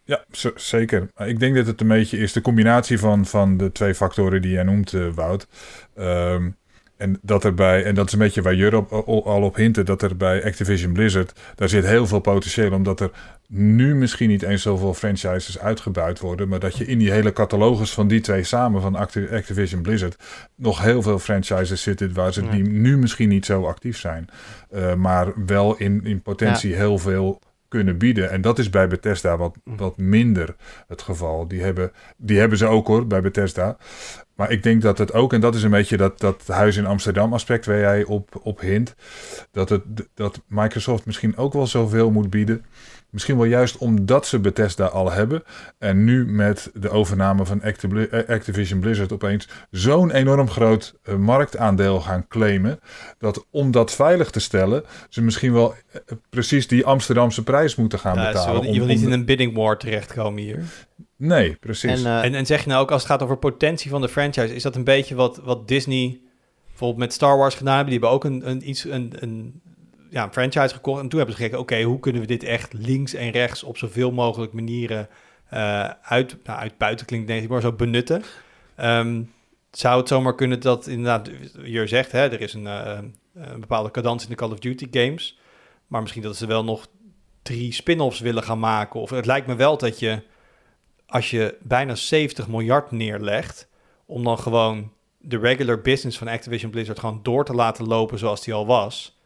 Ja, 0.04 0.24
zeker. 0.56 1.10
Ik 1.18 1.40
denk 1.40 1.56
dat 1.56 1.68
het 1.68 1.82
een 1.82 1.88
beetje 1.88 2.18
is 2.18 2.34
de 2.34 2.42
combinatie 2.42 3.00
van, 3.00 3.26
van 3.26 3.58
de 3.58 3.72
twee 3.72 3.96
factoren 3.96 4.42
die 4.42 4.52
jij 4.52 4.64
noemt, 4.64 4.94
eh, 4.94 5.08
Wout. 5.08 5.48
Ehm, 5.96 6.50
en 7.04 7.20
dat 7.22 7.46
erbij, 7.46 7.84
en 7.84 7.96
dat 7.96 8.08
is 8.08 8.14
een 8.14 8.20
beetje 8.20 8.42
waar 8.42 8.56
Jur 8.56 8.76
al 9.06 9.42
op 9.42 9.56
hintte, 9.56 9.84
dat 9.84 10.02
er 10.02 10.18
bij 10.18 10.44
Activision 10.46 10.94
Blizzard, 10.94 11.40
daar 11.56 11.70
zit 11.70 11.86
heel 11.86 12.08
veel 12.08 12.20
potentieel, 12.20 12.72
omdat 12.72 13.00
er 13.00 13.12
nu 13.48 13.96
misschien 13.96 14.30
niet 14.30 14.42
eens 14.42 14.62
zoveel 14.62 14.94
franchises 14.94 15.60
uitgebuit 15.60 16.20
worden, 16.20 16.48
maar 16.48 16.60
dat 16.60 16.78
je 16.78 16.86
in 16.86 16.98
die 16.98 17.12
hele 17.12 17.34
catalogus 17.34 17.92
van 17.94 18.08
die 18.08 18.22
twee 18.22 18.44
samen, 18.44 18.82
van 18.82 18.96
Acti- 18.96 19.28
Activision 19.32 19.82
Blizzard, 19.82 20.16
nog 20.56 20.82
heel 20.82 21.02
veel 21.02 21.20
franchises 21.20 21.82
zitten 21.82 22.14
waar 22.14 22.34
ze 22.34 22.44
Ja. 22.44 22.52
die 22.52 22.64
nu 22.64 22.98
misschien 22.98 23.30
niet 23.30 23.46
zo 23.46 23.66
actief 23.66 23.98
zijn, 24.00 24.30
eh, 24.70 24.94
maar 24.94 25.46
wel 25.46 25.78
in, 25.78 26.02
in 26.06 26.22
potentie 26.22 26.76
heel 26.76 26.98
veel 26.98 27.42
kunnen 27.68 27.98
bieden. 27.98 28.30
En 28.32 28.42
dat 28.42 28.60
is 28.60 28.70
bij 28.70 28.88
Bethesda 28.88 29.38
wat, 29.38 29.56
Mhm. 29.64 29.78
wat 29.78 29.98
minder 29.98 30.56
het 30.88 31.02
geval. 31.02 31.48
Die 31.48 31.62
hebben, 31.62 31.92
die 32.18 32.40
hebben 32.40 32.58
ze 32.58 32.66
ook 32.66 32.88
hoor, 32.88 33.08
bij 33.08 33.22
Bethesda. 33.22 33.78
Maar 34.36 34.52
ik 34.52 34.64
denk 34.64 34.82
dat 34.82 34.98
het 34.98 35.14
ook, 35.14 35.34
en 35.34 35.42
dat 35.42 35.56
is 35.56 35.64
een 35.64 35.72
beetje 35.72 35.98
dat, 35.98 36.20
dat 36.20 36.48
huis 36.48 36.78
in 36.78 36.86
Amsterdam 36.86 37.34
aspect 37.34 37.66
waar 37.66 37.80
jij 37.80 38.04
op, 38.04 38.40
op 38.44 38.60
hint, 38.60 38.96
dat, 39.52 39.70
het, 39.70 39.84
dat 40.14 40.42
Microsoft 40.48 41.06
misschien 41.06 41.38
ook 41.38 41.54
wel 41.54 41.68
zoveel 41.68 42.12
moet 42.12 42.30
bieden. 42.30 42.66
Misschien 43.14 43.38
wel 43.38 43.46
juist 43.46 43.78
omdat 43.78 44.28
ze 44.28 44.40
Bethesda 44.40 44.86
al 44.86 45.12
hebben. 45.12 45.44
En 45.78 46.04
nu 46.04 46.26
met 46.26 46.72
de 46.74 46.90
overname 46.90 47.46
van 47.46 47.62
eh, 47.62 48.28
Activision 48.30 48.80
Blizzard 48.80 49.12
opeens 49.12 49.48
zo'n 49.72 50.12
enorm 50.12 50.50
groot 50.50 50.96
eh, 51.04 51.16
marktaandeel 51.16 52.02
gaan 52.02 52.28
claimen. 52.28 52.80
Dat 53.18 53.46
om 53.50 53.72
dat 53.72 53.94
veilig 53.94 54.30
te 54.30 54.40
stellen, 54.40 54.84
ze 55.10 55.22
misschien 55.22 55.54
wel 55.54 55.74
eh, 55.92 56.00
precies 56.30 56.68
die 56.68 56.86
Amsterdamse 56.86 57.44
prijs 57.44 57.76
moeten 57.76 58.00
gaan 58.00 58.16
ja, 58.16 58.28
betalen. 58.28 58.56
zo- 58.56 58.64
je 58.64 58.70
om- 58.72 58.78
wil 58.78 58.96
niet 58.96 58.98
om 59.06 59.12
in 59.12 59.12
een 59.20 59.26
bidding 59.26 59.56
war 59.56 59.78
terechtkomen 59.78 60.42
hier. 60.44 60.60
Nee, 61.16 61.56
precies. 61.60 62.04
En, 62.04 62.22
En, 62.24 62.36
en 62.36 62.46
zeg 62.46 62.64
je 62.64 62.70
nou 62.70 62.82
ook, 62.82 62.92
als 62.92 63.02
het 63.02 63.12
gaat 63.12 63.22
over 63.22 63.38
potentie 63.38 63.90
van 63.90 64.02
de 64.02 64.10
franchise, 64.10 64.56
is 64.56 64.64
dat 64.64 64.76
een 64.76 64.84
beetje 64.84 65.16
wat, 65.16 65.42
wat 65.44 65.68
Disney 65.68 66.20
bijvoorbeeld 66.68 67.00
met 67.00 67.14
Star 67.14 67.38
Wars 67.38 67.56
gedaan 67.56 67.76
hebben? 67.76 67.94
Die 68.00 68.00
hebben 68.02 68.18
ook 68.18 68.24
een, 68.34 68.50
een, 68.50 68.70
iets, 68.70 68.84
een, 68.86 69.14
een, 69.20 69.62
ja, 70.14 70.24
een 70.24 70.32
franchise 70.32 70.74
gekocht. 70.76 71.02
En 71.02 71.10
toen 71.10 71.20
hebben 71.20 71.38
ze 71.38 71.42
gekeken, 71.42 71.62
oké, 71.64 71.82
hoe 71.82 72.00
kunnen 72.00 72.22
we 72.22 72.28
dit 72.28 72.44
echt 72.44 72.74
links 72.74 73.14
en 73.14 73.30
rechts 73.30 73.64
op 73.64 73.78
zoveel 73.78 74.12
mogelijk 74.12 74.54
manieren 74.54 75.10
eh, 75.50 75.90
uit, 75.90 76.38
nou, 76.44 76.60
uitbuiten 76.60 77.06
klinkt 77.06 77.28
denk 77.28 77.44
ik, 77.44 77.50
maar 77.50 77.62
zo 77.62 77.72
benutten. 77.72 78.24
Ehm, 78.76 79.24
zou 79.72 80.00
het 80.00 80.08
zomaar 80.08 80.36
kunnen 80.36 80.60
dat 80.60 80.88
inderdaad, 80.88 81.30
je 81.64 81.88
zegt, 81.88 82.12
hè, 82.12 82.20
er 82.20 82.42
is 82.42 82.54
een, 82.54 82.68
eh, 82.68 83.00
een 83.34 83.60
bepaalde 83.60 83.92
cadans 83.92 84.24
in 84.24 84.30
de 84.30 84.36
Call 84.36 84.52
of 84.52 84.60
Duty 84.60 84.88
games, 84.92 85.40
maar 85.88 86.02
misschien 86.02 86.22
dat 86.22 86.36
ze 86.36 86.46
wel 86.46 86.64
nog 86.64 86.88
drie 87.42 87.72
spin-offs 87.72 88.20
willen 88.20 88.44
gaan 88.44 88.60
maken. 88.60 89.00
Of 89.00 89.10
het 89.10 89.26
lijkt 89.26 89.48
me 89.48 89.56
wel 89.56 89.78
dat 89.78 90.00
je, 90.00 90.22
als 91.06 91.30
je 91.30 91.58
bijna 91.62 91.96
70 91.96 92.48
miljard 92.48 92.92
neerlegt, 92.92 93.68
om 94.06 94.24
dan 94.24 94.40
gewoon 94.40 94.92
de 95.18 95.38
regular 95.38 95.82
business 95.82 96.18
van 96.18 96.28
Activision 96.28 96.72
Blizzard 96.72 97.00
gewoon 97.00 97.20
door 97.24 97.46
te 97.46 97.54
laten 97.54 97.88
lopen 97.88 98.20
zoals 98.20 98.44
die 98.44 98.54
al 98.54 98.66
was, 98.66 99.22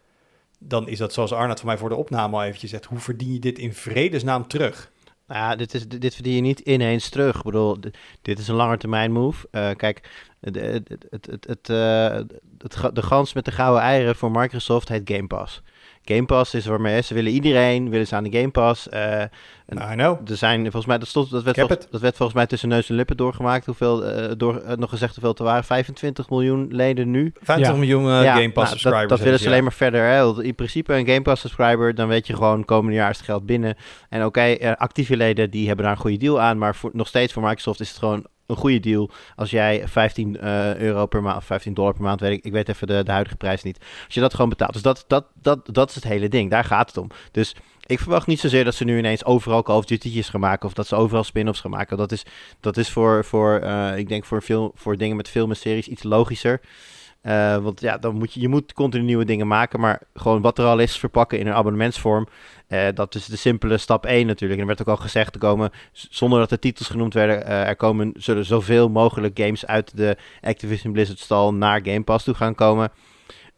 dan 0.59 0.87
is 0.87 0.97
dat 0.97 1.13
zoals 1.13 1.33
Arnold 1.33 1.59
voor 1.59 1.67
mij 1.67 1.77
voor 1.77 1.89
de 1.89 1.95
opname 1.95 2.35
al 2.35 2.43
eventjes 2.43 2.69
zegt, 2.69 2.85
hoe 2.85 2.99
verdien 2.99 3.33
je 3.33 3.39
dit 3.39 3.59
in 3.59 3.73
vredesnaam 3.73 4.47
terug? 4.47 4.91
Nou 5.27 5.39
ja, 5.39 5.55
dit, 5.55 5.73
is, 5.73 5.87
dit 5.87 6.15
verdien 6.15 6.33
je 6.33 6.41
niet 6.41 6.59
ineens 6.59 7.09
terug. 7.09 7.37
Ik 7.37 7.43
bedoel, 7.43 7.77
dit, 8.21 8.39
is 8.39 8.47
een 8.47 8.55
langetermijn 8.55 9.11
move. 9.11 9.47
Eh, 9.51 9.69
kijk, 9.75 10.09
het, 10.39 10.55
het, 10.55 11.05
het, 11.09 11.45
het, 11.47 11.69
eh, 11.69 12.21
het 12.57 12.95
de 12.95 13.01
gans 13.01 13.33
met 13.33 13.45
de 13.45 13.51
gouden 13.51 13.81
eieren 13.81 14.15
voor 14.15 14.31
Microsoft 14.31 14.89
heet 14.89 15.09
Game 15.11 15.27
Pass. 15.27 15.61
Game 16.07 16.25
Pass 16.25 16.53
is 16.53 16.65
waarmee 16.65 17.01
ze 17.01 17.13
willen 17.13 17.31
iedereen, 17.31 17.89
willen 17.89 18.07
ze 18.07 18.15
aan 18.15 18.23
de 18.23 18.37
Game 18.37 18.49
Pass. 18.51 18.89
Eh, 18.89 19.21
En- 19.21 19.75
Nou, 19.77 19.91
I 19.91 19.95
know. 19.95 20.29
er 20.29 20.37
zijn 20.37 20.61
volgens 20.61 20.85
mij, 20.85 20.97
dat, 20.97 21.07
stond, 21.07 21.29
dat, 21.29 21.43
werd 21.43 21.57
volgens, 21.59 21.87
dat 21.91 22.01
werd 22.01 22.15
volgens 22.15 22.37
mij 22.37 22.47
tussen 22.47 22.69
neus 22.69 22.89
en 22.89 22.95
lippen 22.95 23.17
doorgemaakt. 23.17 23.65
Hoeveel, 23.65 24.05
eh, 24.05 24.31
door, 24.37 24.57
eh, 24.57 24.77
nog 24.77 24.89
gezegd 24.89 25.11
hoeveel 25.13 25.29
het 25.29 25.39
er 25.39 25.45
waren. 25.45 25.63
25 25.63 26.29
miljoen 26.29 26.67
leden 26.71 27.11
nu. 27.11 27.31
50 27.41 27.67
Ja. 27.67 27.73
miljoen 27.79 28.03
Ja, 28.03 28.33
Game 28.33 28.51
Pass 28.51 28.55
nou, 28.55 28.67
subscribers. 28.67 28.99
Dat, 29.01 29.09
dat 29.09 29.19
willen 29.19 29.39
ze 29.39 29.47
alleen 29.47 29.63
maar 29.63 29.73
verder. 29.73 30.03
Hè? 30.03 30.43
In 30.43 30.55
principe 30.55 30.93
een 30.93 31.07
Game 31.07 31.21
Pass 31.21 31.41
subscriber, 31.41 31.95
dan 31.95 32.07
weet 32.07 32.27
je 32.27 32.35
gewoon 32.35 32.65
komende 32.65 32.97
jaar 32.97 33.09
is 33.09 33.17
het 33.17 33.25
geld 33.25 33.45
binnen. 33.45 33.75
En 34.09 34.25
oké, 34.25 34.75
actieve 34.77 35.17
leden 35.17 35.49
die 35.49 35.67
hebben 35.67 35.85
daar 35.85 35.93
een 35.93 36.01
goede 36.01 36.17
deal 36.17 36.41
aan. 36.41 36.57
Maar 36.57 36.75
voor, 36.75 36.89
nog 36.93 37.07
steeds 37.07 37.33
voor 37.33 37.43
Microsoft 37.43 37.79
is 37.79 37.89
het 37.89 37.97
gewoon 37.97 38.25
een 38.47 38.55
goede 38.55 38.79
deal 38.79 39.09
als 39.35 39.49
jij 39.49 39.87
15 39.87 40.39
eh, 40.39 40.75
euro 40.75 41.05
per 41.05 41.21
maand 41.21 41.37
of 41.37 41.45
15 41.45 41.73
dollar 41.73 41.93
per 41.93 42.03
maand, 42.03 42.19
weet 42.19 42.37
ik, 42.37 42.45
ik 42.45 42.51
weet 42.51 42.69
even 42.69 42.87
de, 42.87 43.03
de 43.03 43.11
huidige 43.11 43.35
prijs 43.35 43.63
niet. 43.63 43.77
Als 44.05 44.13
je 44.13 44.19
dat 44.19 44.33
gewoon 44.33 44.49
betaalt. 44.49 44.73
Dus 44.73 44.81
dat, 44.81 45.05
dat, 45.07 45.25
dat, 45.41 45.59
dat 45.71 45.89
is 45.89 45.95
het 45.95 46.03
hele 46.03 46.27
ding. 46.27 46.49
Daar 46.49 46.63
gaat 46.63 46.87
het 46.87 46.97
om. 46.97 47.07
Dus 47.31 47.55
ik 47.85 47.99
verwacht 47.99 48.27
niet 48.27 48.39
zozeer 48.39 48.63
dat 48.63 48.75
ze 48.75 48.83
nu 48.83 48.97
ineens 48.97 49.25
overal 49.25 49.63
Call 49.63 49.77
of 49.77 49.85
Duty'tjes 49.85 50.29
gaan 50.29 50.39
maken 50.39 50.67
of 50.67 50.73
dat 50.73 50.87
ze 50.87 50.95
overal 50.95 51.23
spin-offs 51.23 51.59
gaan 51.59 51.71
maken. 51.71 51.97
Dat 51.97 52.11
is, 52.11 52.23
dat 52.59 52.77
is 52.77 52.89
voor, 52.89 53.25
voor 53.25 53.59
eh, 53.59 53.97
ik 53.97 54.07
denk 54.09 54.25
voor, 54.25 54.43
veel, 54.43 54.71
voor 54.75 54.97
dingen 54.97 55.15
met 55.15 55.29
film 55.29 55.49
en 55.49 55.55
series 55.55 55.87
iets 55.87 56.03
logischer. 56.03 56.61
Uh, 57.27 57.57
want 57.57 57.81
ja, 57.81 57.97
dan 57.97 58.15
moet 58.15 58.33
je, 58.33 58.39
je 58.39 58.47
moet 58.47 58.73
continu 58.73 59.03
nieuwe 59.03 59.25
dingen 59.25 59.47
maken, 59.47 59.79
maar 59.79 60.01
gewoon 60.13 60.41
wat 60.41 60.57
er 60.57 60.65
al 60.65 60.79
is 60.79 60.97
verpakken 60.97 61.39
in 61.39 61.47
een 61.47 61.53
abonnementsvorm. 61.53 62.27
Uh, 62.69 62.87
dat 62.93 63.15
is 63.15 63.25
de 63.25 63.35
simpele 63.35 63.77
stap 63.77 64.05
1 64.05 64.27
natuurlijk. 64.27 64.61
En 64.61 64.67
er 64.67 64.75
werd 64.75 64.87
ook 64.87 64.97
al 64.97 65.03
gezegd, 65.03 65.33
te 65.33 65.39
komen, 65.39 65.71
zonder 65.91 66.39
dat 66.39 66.49
de 66.49 66.59
titels 66.59 66.87
genoemd 66.87 67.13
werden, 67.13 67.41
uh, 67.41 67.67
er 67.67 67.75
komen, 67.75 68.13
zullen 68.15 68.45
zoveel 68.45 68.89
mogelijk 68.89 69.39
games 69.39 69.65
uit 69.65 69.97
de 69.97 70.17
Activision 70.41 70.93
Blizzard 70.93 71.19
stal 71.19 71.53
naar 71.53 71.81
Game 71.83 72.03
Pass 72.03 72.25
toe 72.25 72.33
gaan 72.33 72.55
komen. 72.55 72.91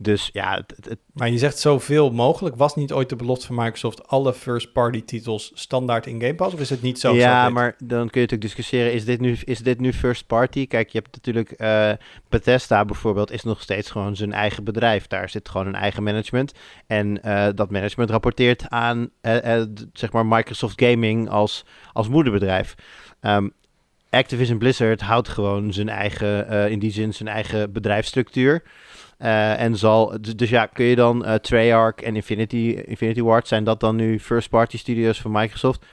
Dus 0.01 0.29
ja, 0.33 0.55
het, 0.55 0.85
het, 0.89 0.99
Maar 1.13 1.29
je 1.29 1.37
zegt 1.37 1.59
zoveel 1.59 2.11
mogelijk. 2.11 2.55
Was 2.55 2.75
niet 2.75 2.91
ooit 2.91 3.09
de 3.09 3.15
belofte 3.15 3.45
van 3.45 3.55
Microsoft 3.55 4.07
alle 4.07 4.33
first-party 4.33 5.03
titels 5.03 5.51
standaard 5.53 6.05
in 6.05 6.21
Game 6.21 6.35
Pass? 6.35 6.53
Of 6.53 6.59
is 6.59 6.69
het 6.69 6.81
niet 6.81 6.99
zo? 6.99 7.13
Ja, 7.13 7.49
maar 7.49 7.75
dan 7.77 8.09
kun 8.09 8.21
je 8.21 8.27
natuurlijk 8.27 8.41
discussiëren. 8.41 8.93
Is 8.93 9.05
dit 9.05 9.19
nu, 9.19 9.37
is 9.43 9.59
dit 9.59 9.79
nu 9.79 9.93
first-party? 9.93 10.67
Kijk, 10.67 10.89
je 10.89 10.97
hebt 10.97 11.15
natuurlijk 11.15 11.53
uh, 11.57 11.91
Bethesda 12.29 12.85
bijvoorbeeld 12.85 13.31
is 13.31 13.43
nog 13.43 13.61
steeds 13.61 13.91
gewoon 13.91 14.15
zijn 14.15 14.33
eigen 14.33 14.63
bedrijf. 14.63 15.07
Daar 15.07 15.29
zit 15.29 15.49
gewoon 15.49 15.67
een 15.67 15.75
eigen 15.75 16.03
management. 16.03 16.53
En 16.87 17.19
uh, 17.25 17.47
dat 17.55 17.71
management 17.71 18.09
rapporteert 18.09 18.69
aan 18.69 19.09
uh, 19.21 19.61
zeg 19.93 20.11
maar 20.11 20.25
Microsoft 20.25 20.81
Gaming 20.81 21.29
als, 21.29 21.65
als 21.93 22.07
moederbedrijf. 22.07 22.75
Um, 23.21 23.53
Activision 24.09 24.57
Blizzard 24.57 25.01
houdt 25.01 25.27
gewoon 25.27 25.73
zijn 25.73 25.89
eigen, 25.89 26.69
in 26.69 26.79
die 26.79 26.91
zin 26.91 27.13
zijn 27.13 27.29
eigen 27.29 27.71
bedrijfsstructuur. 27.71 28.63
Uh, 29.19 29.61
en 29.61 29.77
zal, 29.77 30.17
dus 30.35 30.49
ja, 30.49 30.65
kun 30.65 30.85
je 30.85 30.95
dan 30.95 31.25
uh, 31.25 31.33
Treyarch 31.33 31.95
en 31.95 32.15
Infinity, 32.15 32.81
Infinity 32.85 33.21
Ward, 33.21 33.47
zijn 33.47 33.63
dat 33.63 33.79
dan 33.79 33.95
nu 33.95 34.19
first-party 34.19 34.77
studios 34.77 35.21
van 35.21 35.31
Microsoft? 35.31 35.85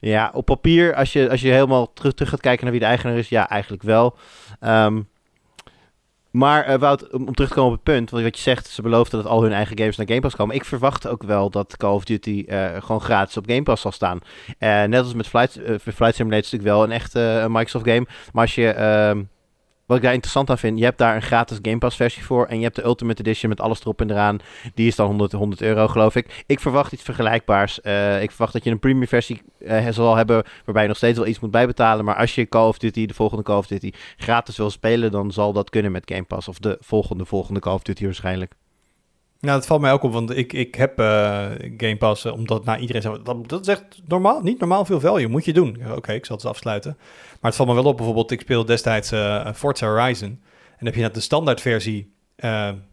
Ja, 0.00 0.30
op 0.34 0.44
papier, 0.44 0.94
als 0.94 1.12
je, 1.12 1.30
als 1.30 1.40
je 1.40 1.50
helemaal 1.50 1.92
terug, 1.92 2.12
terug 2.12 2.30
gaat 2.30 2.40
kijken 2.40 2.62
naar 2.62 2.72
wie 2.72 2.80
de 2.80 2.86
eigenaar 2.86 3.16
is, 3.16 3.28
ja, 3.28 3.48
eigenlijk 3.48 3.82
wel. 3.82 4.16
Um, 4.60 5.08
maar 6.30 6.70
uh, 6.70 6.78
Wout, 6.78 7.12
om, 7.12 7.26
om, 7.26 7.34
terug 7.34 7.48
te 7.48 7.54
komen 7.54 7.72
op 7.72 7.84
het 7.84 7.94
punt, 7.94 8.10
want 8.10 8.22
wat 8.22 8.36
je 8.36 8.42
zegt, 8.42 8.66
ze 8.66 8.82
beloofden 8.82 9.22
dat 9.22 9.30
al 9.30 9.42
hun 9.42 9.52
eigen 9.52 9.78
games 9.78 9.96
naar 9.96 10.06
Game 10.06 10.20
Pass 10.20 10.36
komen. 10.36 10.54
Ik 10.54 10.64
verwacht 10.64 11.06
ook 11.06 11.22
wel 11.22 11.50
dat 11.50 11.76
Call 11.76 11.94
of 11.94 12.04
Duty 12.04 12.44
gewoon 12.78 13.00
gratis 13.00 13.36
op 13.36 13.48
Game 13.48 13.62
Pass 13.62 13.82
zal 13.82 13.92
staan. 13.92 14.20
net 14.58 14.96
als 14.96 15.14
met 15.14 15.28
Flight, 15.28 15.60
Flight 15.80 16.14
Simulator 16.14 16.44
is 16.44 16.50
natuurlijk 16.50 16.62
wel 16.62 16.82
een 16.82 16.92
echte 16.92 17.46
Microsoft 17.48 17.88
game. 17.88 18.06
Maar 18.32 18.42
als 18.42 18.54
je 18.54 18.68
ehm, 18.68 19.22
wat 19.90 19.98
ik 19.98 20.04
daar 20.04 20.14
interessant 20.14 20.50
aan 20.50 20.58
vind, 20.58 20.78
je 20.78 20.84
hebt 20.84 20.98
daar 20.98 21.14
een 21.14 21.22
gratis 21.22 21.58
Game 21.62 21.78
Pass 21.78 21.96
versie 21.96 22.24
voor. 22.24 22.46
En 22.46 22.56
je 22.56 22.62
hebt 22.62 22.76
de 22.76 22.84
Ultimate 22.84 23.20
Edition 23.22 23.48
met 23.48 23.60
alles 23.60 23.80
erop 23.80 24.00
en 24.00 24.10
eraan. 24.10 24.38
Die 24.74 24.86
is 24.86 24.96
dan 24.96 25.06
100, 25.06 25.32
100 25.32 25.62
euro, 25.62 25.88
geloof 25.88 26.16
ik. 26.16 26.44
Ik 26.46 26.60
verwacht 26.60 26.92
iets 26.92 27.02
vergelijkbaars. 27.02 27.80
Uh, 27.82 28.22
ik 28.22 28.30
verwacht 28.30 28.52
dat 28.52 28.64
je 28.64 28.70
een 28.70 28.78
premium 28.78 29.08
versie 29.08 29.42
uh, 29.58 29.88
zal 29.90 30.16
hebben. 30.16 30.44
Waarbij 30.64 30.82
je 30.82 30.88
nog 30.88 30.96
steeds 30.96 31.18
wel 31.18 31.26
iets 31.26 31.40
moet 31.40 31.50
bijbetalen. 31.50 32.04
Maar 32.04 32.16
als 32.16 32.34
je 32.34 32.48
Call 32.48 32.68
of 32.68 32.78
Duty, 32.78 33.06
de 33.06 33.14
volgende 33.14 33.42
Call 33.42 33.56
of 33.56 33.66
Duty, 33.66 33.92
gratis 34.16 34.56
wil 34.56 34.70
spelen. 34.70 35.10
Dan 35.10 35.32
zal 35.32 35.52
dat 35.52 35.70
kunnen 35.70 35.92
met 35.92 36.10
Game 36.12 36.24
Pass. 36.24 36.48
Of 36.48 36.58
de 36.58 36.76
volgende, 36.80 37.24
volgende 37.24 37.60
Call 37.60 37.74
of 37.74 37.82
Duty 37.82 38.04
waarschijnlijk. 38.04 38.54
Nou, 39.40 39.58
dat 39.58 39.66
valt 39.66 39.80
mij 39.80 39.92
ook 39.92 40.02
op, 40.02 40.12
want 40.12 40.36
ik, 40.36 40.52
ik 40.52 40.74
heb 40.74 41.00
uh, 41.00 41.46
Game 41.76 41.96
Pass, 41.96 42.26
omdat 42.26 42.64
nou, 42.64 42.78
iedereen 42.78 43.20
dat, 43.24 43.48
dat 43.48 43.60
is 43.60 43.68
echt 43.68 44.02
normaal, 44.06 44.40
niet 44.40 44.58
normaal 44.58 44.84
veel 44.84 45.00
value, 45.00 45.28
moet 45.28 45.44
je 45.44 45.52
doen. 45.52 45.76
Oké, 45.84 45.96
okay, 45.96 46.14
ik 46.14 46.26
zal 46.26 46.36
het 46.36 46.44
afsluiten. 46.44 46.96
Maar 47.40 47.50
het 47.50 47.54
valt 47.54 47.68
me 47.68 47.74
wel 47.74 47.84
op, 47.84 47.96
bijvoorbeeld, 47.96 48.30
ik 48.30 48.40
speel 48.40 48.64
destijds 48.64 49.12
uh, 49.12 49.52
Forza 49.54 49.86
Horizon. 49.86 50.28
En 50.28 50.76
dan 50.78 50.86
heb 50.86 50.94
je 50.94 51.00
net 51.00 51.14
de 51.14 51.20
standaardversie, 51.20 52.12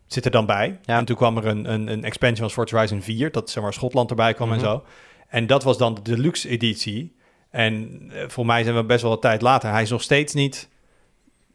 zit 0.07 0.25
er 0.25 0.31
dan 0.31 0.45
bij. 0.45 0.79
Ja. 0.83 0.97
En 0.97 1.05
toen 1.05 1.15
kwam 1.15 1.37
er 1.37 1.45
een, 1.45 1.73
een, 1.73 1.87
een 1.87 2.03
expansion 2.03 2.49
van 2.49 2.51
Forza 2.51 2.75
Horizon 2.75 3.01
4, 3.01 3.31
dat 3.31 3.49
zeg 3.49 3.63
maar 3.63 3.73
Schotland 3.73 4.09
erbij 4.09 4.33
kwam 4.33 4.47
mm 4.47 4.53
-hmm. 4.53 4.63
en 4.63 4.69
zo. 4.69 4.83
En 5.27 5.47
dat 5.47 5.63
was 5.63 5.77
dan 5.77 5.93
de 5.93 6.01
deluxe 6.01 6.49
editie. 6.49 7.15
En 7.49 8.01
voor 8.27 8.45
mij 8.45 8.63
zijn 8.63 8.75
we 8.75 8.83
best 8.83 9.01
wel 9.01 9.11
een 9.11 9.19
tijd 9.19 9.41
later. 9.41 9.71
Hij 9.71 9.81
is 9.81 9.89
nog 9.89 10.01
steeds 10.01 10.33
niet, 10.33 10.69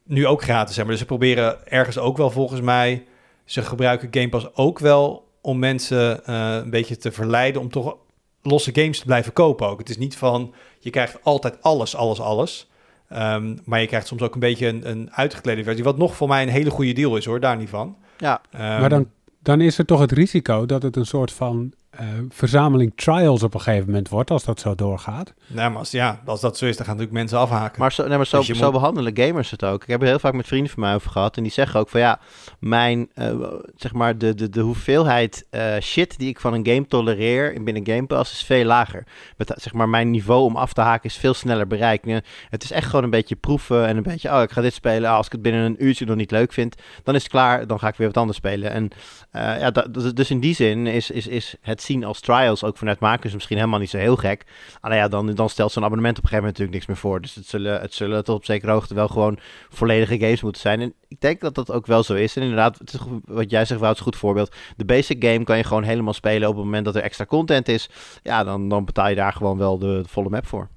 nu 0.05 0.27
ook 0.27 0.43
gratis, 0.43 0.75
zeg 0.75 0.85
maar. 0.85 0.93
Dus 0.93 1.03
ze 1.03 1.09
proberen 1.09 1.67
ergens 1.67 1.99
ook 1.99 2.17
wel 2.17 2.31
volgens 2.31 2.61
mij 2.61 3.05
ze 3.45 3.63
gebruiken 3.63 4.09
Game 4.11 4.29
Pass 4.29 4.55
ook 4.55 4.79
wel 4.79 5.29
om 5.41 5.59
mensen 5.59 6.21
uh, 6.29 6.55
een 6.55 6.71
beetje 6.71 6.97
te 6.97 7.13
verleiden 7.13 7.61
om 7.61 7.71
toch 7.71 7.97
losse 8.43 8.71
games 8.75 8.99
te 8.99 9.05
blijven 9.05 9.33
kopen 9.33 9.69
ook. 9.69 9.79
Het 9.79 9.91
is 9.91 9.99
niet 9.99 10.17
van, 10.17 10.55
je 10.79 10.91
krijgt 10.91 11.19
altijd 11.23 11.63
alles, 11.63 11.97
alles, 11.97 12.21
alles. 12.21 12.71
Um, 13.13 13.59
maar 13.65 13.81
je 13.81 13.87
krijgt 13.87 14.07
soms 14.07 14.23
ook 14.23 14.35
een 14.35 14.41
beetje 14.41 14.67
een, 14.67 14.91
een 14.91 15.13
uitgeklede 15.13 15.65
versie, 15.65 15.85
wat 15.85 15.99
nog 15.99 16.17
voor 16.17 16.29
mij 16.29 16.43
een 16.43 16.49
hele 16.49 16.71
goede 16.71 16.93
deal 16.93 17.17
is 17.17 17.25
hoor, 17.25 17.41
daar 17.41 17.57
niet 17.57 17.69
van. 17.69 17.97
Ja. 18.19 18.41
Um, 18.55 18.61
maar 18.61 18.89
dan, 18.89 19.11
dan 19.39 19.61
is 19.61 19.79
er 19.79 19.85
toch 19.85 20.01
het 20.01 20.13
risico 20.13 20.67
dat 20.67 20.83
het 20.83 20.97
een 20.97 21.07
soort 21.07 21.33
van 21.33 21.73
uh, 22.01 22.07
verzameling 22.29 22.93
trials 22.95 23.43
op 23.43 23.55
een 23.55 23.61
gegeven 23.61 23.87
moment 23.87 24.09
wordt, 24.09 24.31
als 24.31 24.45
dat 24.45 24.61
zo 24.61 24.75
doorgaat. 24.75 25.33
Nou, 25.47 25.71
maar 25.71 25.79
als, 25.79 25.91
ja, 25.91 26.21
als 26.25 26.41
dat 26.41 26.59
zo 26.59 26.67
is, 26.67 26.77
dan 26.77 26.87
gaan 26.87 26.95
natuurlijk 26.95 27.21
mensen 27.21 27.39
afhaken. 27.39 27.81
Maar 27.81 27.93
zo, 27.93 28.07
nee, 28.09 28.17
maar 28.17 28.27
zo, 28.27 28.39
dus 28.39 28.59
zo 28.59 28.65
moet... 28.65 28.73
behandelen 28.73 29.17
gamers 29.17 29.51
het 29.51 29.65
ook. 29.65 29.83
Ik 29.83 29.89
heb 29.89 30.01
er 30.01 30.07
heel 30.07 30.19
vaak 30.19 30.33
met 30.33 30.47
vrienden 30.47 30.73
van 30.73 30.81
mij 30.83 30.95
over 30.95 31.11
gehad. 31.11 31.37
En 31.37 31.43
die 31.43 31.53
zeggen 31.53 31.81
ook 31.81 31.89
van 31.89 32.01
ja, 32.01 32.21
mijn, 32.59 33.11
uh, 33.15 33.45
zeg 33.77 33.93
maar, 33.93 34.19
de, 34.19 34.35
de, 34.35 34.49
de 34.49 34.61
hoeveelheid 34.61 35.47
uh, 35.51 35.75
shit 35.81 36.19
die 36.19 36.29
ik 36.29 36.41
van 36.41 36.55
een 36.55 36.67
game 36.67 36.87
tolereer 36.87 37.63
binnen 37.63 37.87
Game 37.87 38.07
Pass 38.07 38.33
is 38.33 38.43
veel 38.43 38.65
lager. 38.65 39.07
Met, 39.37 39.53
zeg 39.57 39.73
maar, 39.73 39.89
mijn 39.89 40.11
niveau 40.11 40.45
om 40.45 40.57
af 40.57 40.73
te 40.73 40.81
haken 40.81 41.09
is 41.09 41.17
veel 41.17 41.35
sneller 41.35 41.67
bereikt. 41.67 42.07
Het 42.49 42.63
is 42.63 42.71
echt 42.71 42.87
gewoon 42.87 43.05
een 43.05 43.11
beetje 43.11 43.37
proeven 43.37 43.87
en 43.87 43.97
een 43.97 44.03
beetje, 44.03 44.31
oh, 44.31 44.43
ik 44.43 44.51
ga 44.51 44.61
dit 44.61 44.75
spelen. 44.75 45.11
als 45.11 45.27
ik 45.27 45.33
het 45.33 45.43
binnen 45.43 45.63
een 45.63 45.85
uurtje 45.85 46.05
nog 46.05 46.17
niet 46.17 46.31
leuk 46.31 46.53
vind, 46.53 46.75
dan 47.03 47.15
is 47.15 47.23
het 47.23 47.33
klaar. 47.33 47.67
Dan 47.67 47.79
ga 47.79 47.89
ik 47.89 47.95
weer 47.95 48.07
wat 48.07 48.17
anders 48.17 48.39
spelen. 48.39 48.71
En 48.71 48.91
ja, 49.33 49.71
dat, 49.71 50.17
dus 50.17 50.31
in 50.31 50.41
die 50.41 50.55
zin 50.55 50.87
is, 50.87 51.11
is, 51.11 51.27
is 51.27 51.55
het 51.61 51.82
zien 51.83 52.05
als 52.05 52.21
trials, 52.21 52.65
ook 52.65 52.77
vanuit 52.77 53.01
makers, 53.01 53.35
misschien 53.35 53.57
helemaal 53.57 53.79
niet 53.79 53.91
zo 53.91 53.97
heel 53.97 54.17
gek. 54.17 54.45
Alleen 54.81 54.99
ja, 54.99 55.09
dan, 55.09 55.35
dan 55.35 55.49
stelt 55.49 55.73
zo'n 55.73 55.85
abonnement 55.85 56.19
op 56.19 56.23
een 56.23 56.29
gegeven 56.29 56.49
moment 56.49 56.59
natuurlijk 56.59 56.89
niks 56.89 57.01
meer 57.01 57.11
voor. 57.11 57.21
Dus 57.21 57.35
het 57.35 57.47
zullen, 57.47 57.81
het 57.81 57.95
zullen 57.95 58.25
tot 58.25 58.37
op 58.37 58.45
zekere 58.45 58.73
hoogte 58.73 58.95
wel 58.95 59.09
gewoon 59.09 59.39
volledige 59.69 60.19
games 60.19 60.43
moeten 60.43 60.61
zijn. 60.61 60.81
En 60.81 60.95
ik 61.09 61.21
denk 61.21 61.41
dat 61.41 61.55
dat 61.55 61.73
ook 61.73 61.87
wel 61.87 62.03
zo 62.03 62.15
is. 62.15 62.37
En 62.37 62.43
inderdaad, 62.43 62.79
het 62.79 62.93
is, 62.93 63.01
wat 63.25 63.51
jij 63.51 63.65
zegt, 63.65 63.81
Wout, 63.81 63.97
is 63.97 64.03
goed 64.03 64.17
voorbeeld. 64.17 64.55
De 64.77 64.85
basic 64.85 65.25
game 65.25 65.45
kan 65.45 65.57
je 65.57 65.65
gewoon 65.65 65.83
helemaal 65.83 66.13
spelen 66.13 66.49
op 66.49 66.55
het 66.55 66.65
moment 66.65 66.85
dat 66.85 66.97
er 66.97 67.03
extra 67.03 67.25
content 67.25 67.69
is. 67.69 67.91
Ja, 68.23 68.45
dan, 68.45 68.69
dan 68.69 68.85
betaal 68.85 69.09
je 69.09 69.15
daar 69.15 69.33
gewoon 69.33 69.59
wel 69.59 69.79
de, 69.79 70.03
volle 70.07 70.29
map 70.29 70.47
voor. 70.47 70.69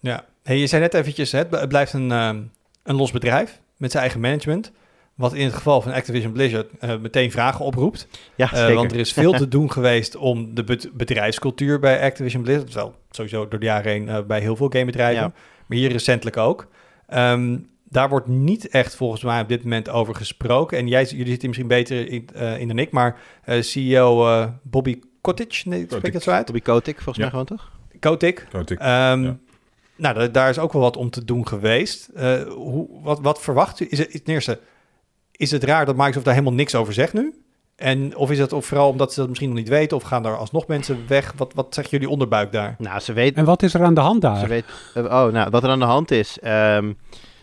Ja, 0.00 0.24
hey, 0.42 0.58
je 0.58 0.66
zei 0.66 0.82
net 0.82 0.94
eventjes, 0.94 1.32
het 1.32 1.68
blijft 1.68 1.92
een, 1.92 2.10
uh, 2.10 2.28
een 2.82 2.96
los 2.96 3.10
bedrijf 3.10 3.60
met 3.76 3.90
zijn 3.90 4.02
eigen 4.02 4.20
management. 4.20 4.72
Wat 5.14 5.34
in 5.34 5.44
het 5.44 5.54
geval 5.54 5.80
van 5.80 5.92
Activision 5.92 6.32
Blizzard 6.32 6.70
uh, 6.80 6.96
meteen 6.96 7.30
vragen 7.30 7.64
oproept. 7.64 8.08
Ja, 8.34 8.68
uh, 8.68 8.74
want 8.74 8.92
er 8.92 8.98
is 8.98 9.12
veel 9.12 9.32
te 9.32 9.48
doen 9.56 9.72
geweest 9.72 10.16
om 10.16 10.54
de 10.54 10.64
be 10.64 10.90
bedrijfscultuur 10.92 11.78
bij 11.78 12.02
Activision 12.02 12.42
Blizzard. 12.42 12.74
Wel 12.74 12.94
sowieso 13.10 13.48
door 13.48 13.60
de 13.60 13.66
jaren 13.66 13.92
heen 13.92 14.08
uh, 14.08 14.20
bij 14.20 14.40
heel 14.40 14.56
veel 14.56 14.68
gamebedrijven. 14.68 15.22
Ja. 15.22 15.32
Maar 15.66 15.78
hier 15.78 15.92
recentelijk 15.92 16.36
ook. 16.36 16.66
Um, 17.14 17.68
daar 17.84 18.08
wordt 18.08 18.26
niet 18.26 18.68
echt 18.68 18.96
volgens 18.96 19.22
mij 19.22 19.40
op 19.40 19.48
dit 19.48 19.62
moment 19.62 19.88
over 19.88 20.14
gesproken. 20.14 20.78
En 20.78 20.88
jij, 20.88 21.04
jullie 21.04 21.26
zitten 21.26 21.48
misschien 21.48 21.68
beter 21.68 22.08
in, 22.08 22.26
in 22.58 22.68
dan 22.68 22.78
ik. 22.78 22.90
Maar 22.90 23.16
CEO 23.60 24.48
Bobby 24.62 24.98
Kotick, 25.20 25.62
nee, 25.64 25.84
spreek 25.88 26.12
het 26.12 26.22
zo 26.22 26.30
uit? 26.30 26.46
Bobby 26.46 26.60
Kotick, 26.60 26.94
volgens 26.94 27.16
ja. 27.16 27.22
mij 27.22 27.30
gewoon 27.30 27.46
toch? 27.46 27.72
Kotick. 28.00 28.46
Kotick. 28.50 28.78
Um, 28.78 28.86
ja. 28.86 29.36
Nou, 29.96 30.30
daar 30.30 30.48
is 30.48 30.58
ook 30.58 30.72
wel 30.72 30.82
wat 30.82 30.96
om 30.96 31.10
te 31.10 31.24
doen 31.24 31.48
geweest. 31.48 32.10
hoe, 32.48 32.88
wat, 33.02 33.20
wat 33.20 33.42
verwacht 33.42 33.80
u? 33.80 33.86
Is 33.88 33.98
het 33.98 34.10
ten 34.10 34.34
eerste 34.34 34.58
is 35.36 35.50
het 35.50 35.64
raar 35.64 35.86
dat 35.86 35.96
Microsoft 35.96 36.24
daar 36.24 36.34
helemaal 36.34 36.56
niks 36.56 36.74
over 36.74 36.92
zegt 36.92 37.12
nu? 37.12 37.34
En 37.76 38.16
of 38.16 38.30
is 38.30 38.38
het 38.38 38.52
ook 38.52 38.62
vooral 38.62 38.88
omdat 38.88 39.12
ze 39.12 39.18
dat 39.20 39.28
misschien 39.28 39.48
nog 39.48 39.58
niet 39.58 39.68
weten, 39.68 39.96
of 39.96 40.02
gaan 40.02 40.26
er 40.26 40.36
alsnog 40.36 40.66
mensen 40.66 41.04
weg? 41.08 41.32
Wat, 41.36 41.52
wat 41.54 41.74
zegt 41.74 41.90
jullie 41.90 42.08
onderbuik 42.08 42.52
daar? 42.52 42.74
Nou, 42.78 43.00
ze 43.00 43.12
weten. 43.12 43.36
En 43.36 43.44
wat 43.44 43.62
is 43.62 43.74
er 43.74 43.82
aan 43.82 43.94
de 43.94 44.00
hand 44.00 44.20
daar? 44.20 44.38
Ze 44.38 44.46
weet, 44.46 44.64
oh, 44.94 45.26
nou, 45.26 45.50
wat 45.50 45.62
er 45.62 45.70
aan 45.70 45.78
de 45.78 45.84
hand 45.84 46.10
is, 46.10 46.38
um, 46.44 46.98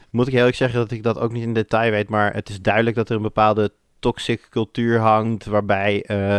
moet 0.10 0.26
ik 0.26 0.32
heel 0.32 0.40
eerlijk 0.40 0.58
zeggen 0.58 0.80
dat 0.80 0.92
ik 0.92 1.04
dat 1.04 1.20
ook 1.20 1.32
niet 1.32 1.44
in 1.44 1.54
detail 1.54 1.92
weet, 1.92 2.10
maar 2.10 2.34
het 2.34 2.50
is 2.50 2.62
duidelijk 2.62 2.96
dat 2.96 3.10
er 3.10 3.16
een 3.16 3.22
bepaalde 3.22 3.72
toxic 4.00 4.48
cultuur 4.50 5.00
hangt, 5.00 5.46
waarbij 5.46 6.06
uh, 6.08 6.38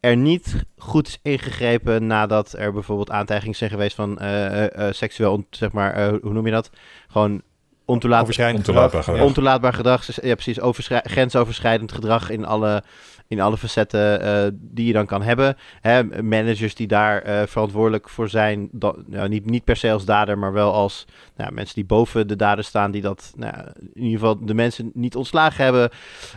er 0.00 0.16
niet 0.16 0.64
goed 0.76 1.06
is 1.06 1.18
ingegrepen 1.22 2.06
nadat 2.06 2.52
er 2.52 2.72
bijvoorbeeld 2.72 3.10
aantijgingen 3.10 3.56
zijn 3.56 3.70
geweest 3.70 3.94
van 3.94 4.18
uh, 4.22 4.62
uh, 4.62 4.68
seksueel, 4.90 5.46
zeg 5.50 5.72
maar, 5.72 6.08
hoe 6.08 6.32
noem 6.32 6.46
je 6.46 6.52
dat? 6.52 6.70
Gewoon 7.08 7.42
ontoelaat, 7.84 8.54
ontoelaatbaar 8.54 9.02
gedrag. 9.02 9.24
Ontoelaatbaar 9.26 9.72
gedrag. 9.72 10.22
Ja, 10.22 10.34
precies. 10.34 10.58
Grensoverschrijdend 10.86 11.92
gedrag 11.92 12.30
in 12.30 12.44
alle, 12.44 12.82
in 13.28 13.40
alle 13.40 13.56
facetten 13.56 14.24
uh, 14.24 14.50
die 14.52 14.86
je 14.86 14.92
dan 14.92 15.06
kan 15.06 15.22
hebben. 15.22 15.56
Hè, 15.80 16.22
managers 16.22 16.74
die 16.74 16.86
daar 16.86 17.28
uh, 17.28 17.42
verantwoordelijk 17.46 18.08
voor 18.08 18.28
zijn. 18.28 18.68
Dat, 18.72 18.96
nou, 19.06 19.28
niet, 19.28 19.46
niet 19.46 19.64
per 19.64 19.76
se 19.76 19.92
als 19.92 20.04
dader, 20.04 20.38
maar 20.38 20.52
wel 20.52 20.72
als 20.72 21.04
nou, 21.36 21.52
mensen 21.52 21.74
die 21.74 21.84
boven 21.84 22.28
de 22.28 22.36
dader 22.36 22.64
staan. 22.64 22.90
Die 22.90 23.02
dat 23.02 23.32
nou, 23.36 23.54
in 23.94 24.02
ieder 24.02 24.18
geval 24.18 24.44
de 24.44 24.54
mensen 24.54 24.90
niet 24.94 25.16
ontslagen 25.16 25.64
hebben. 25.64 25.90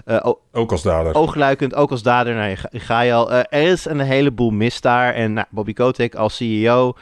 Uh, 0.06 0.34
ook 0.52 0.72
als 0.72 0.82
dader. 0.82 1.14
Oogluikend, 1.14 1.76
ook 1.76 1.92
als 1.92 2.04
dader. 2.04 2.36
Nou, 2.36 2.50
je, 2.50 2.80
ga 2.80 3.02
je 3.02 3.14
al. 3.14 3.32
er 3.32 3.48
is 3.52 3.86
een 3.86 4.00
heleboel 4.00 4.52
mis 4.52 4.82
daar. 4.82 5.14
En 5.14 5.34
nou, 5.34 5.48
Bobby 5.50 5.74
Kotick 5.74 6.16
als 6.16 6.36
CEO 6.36 6.96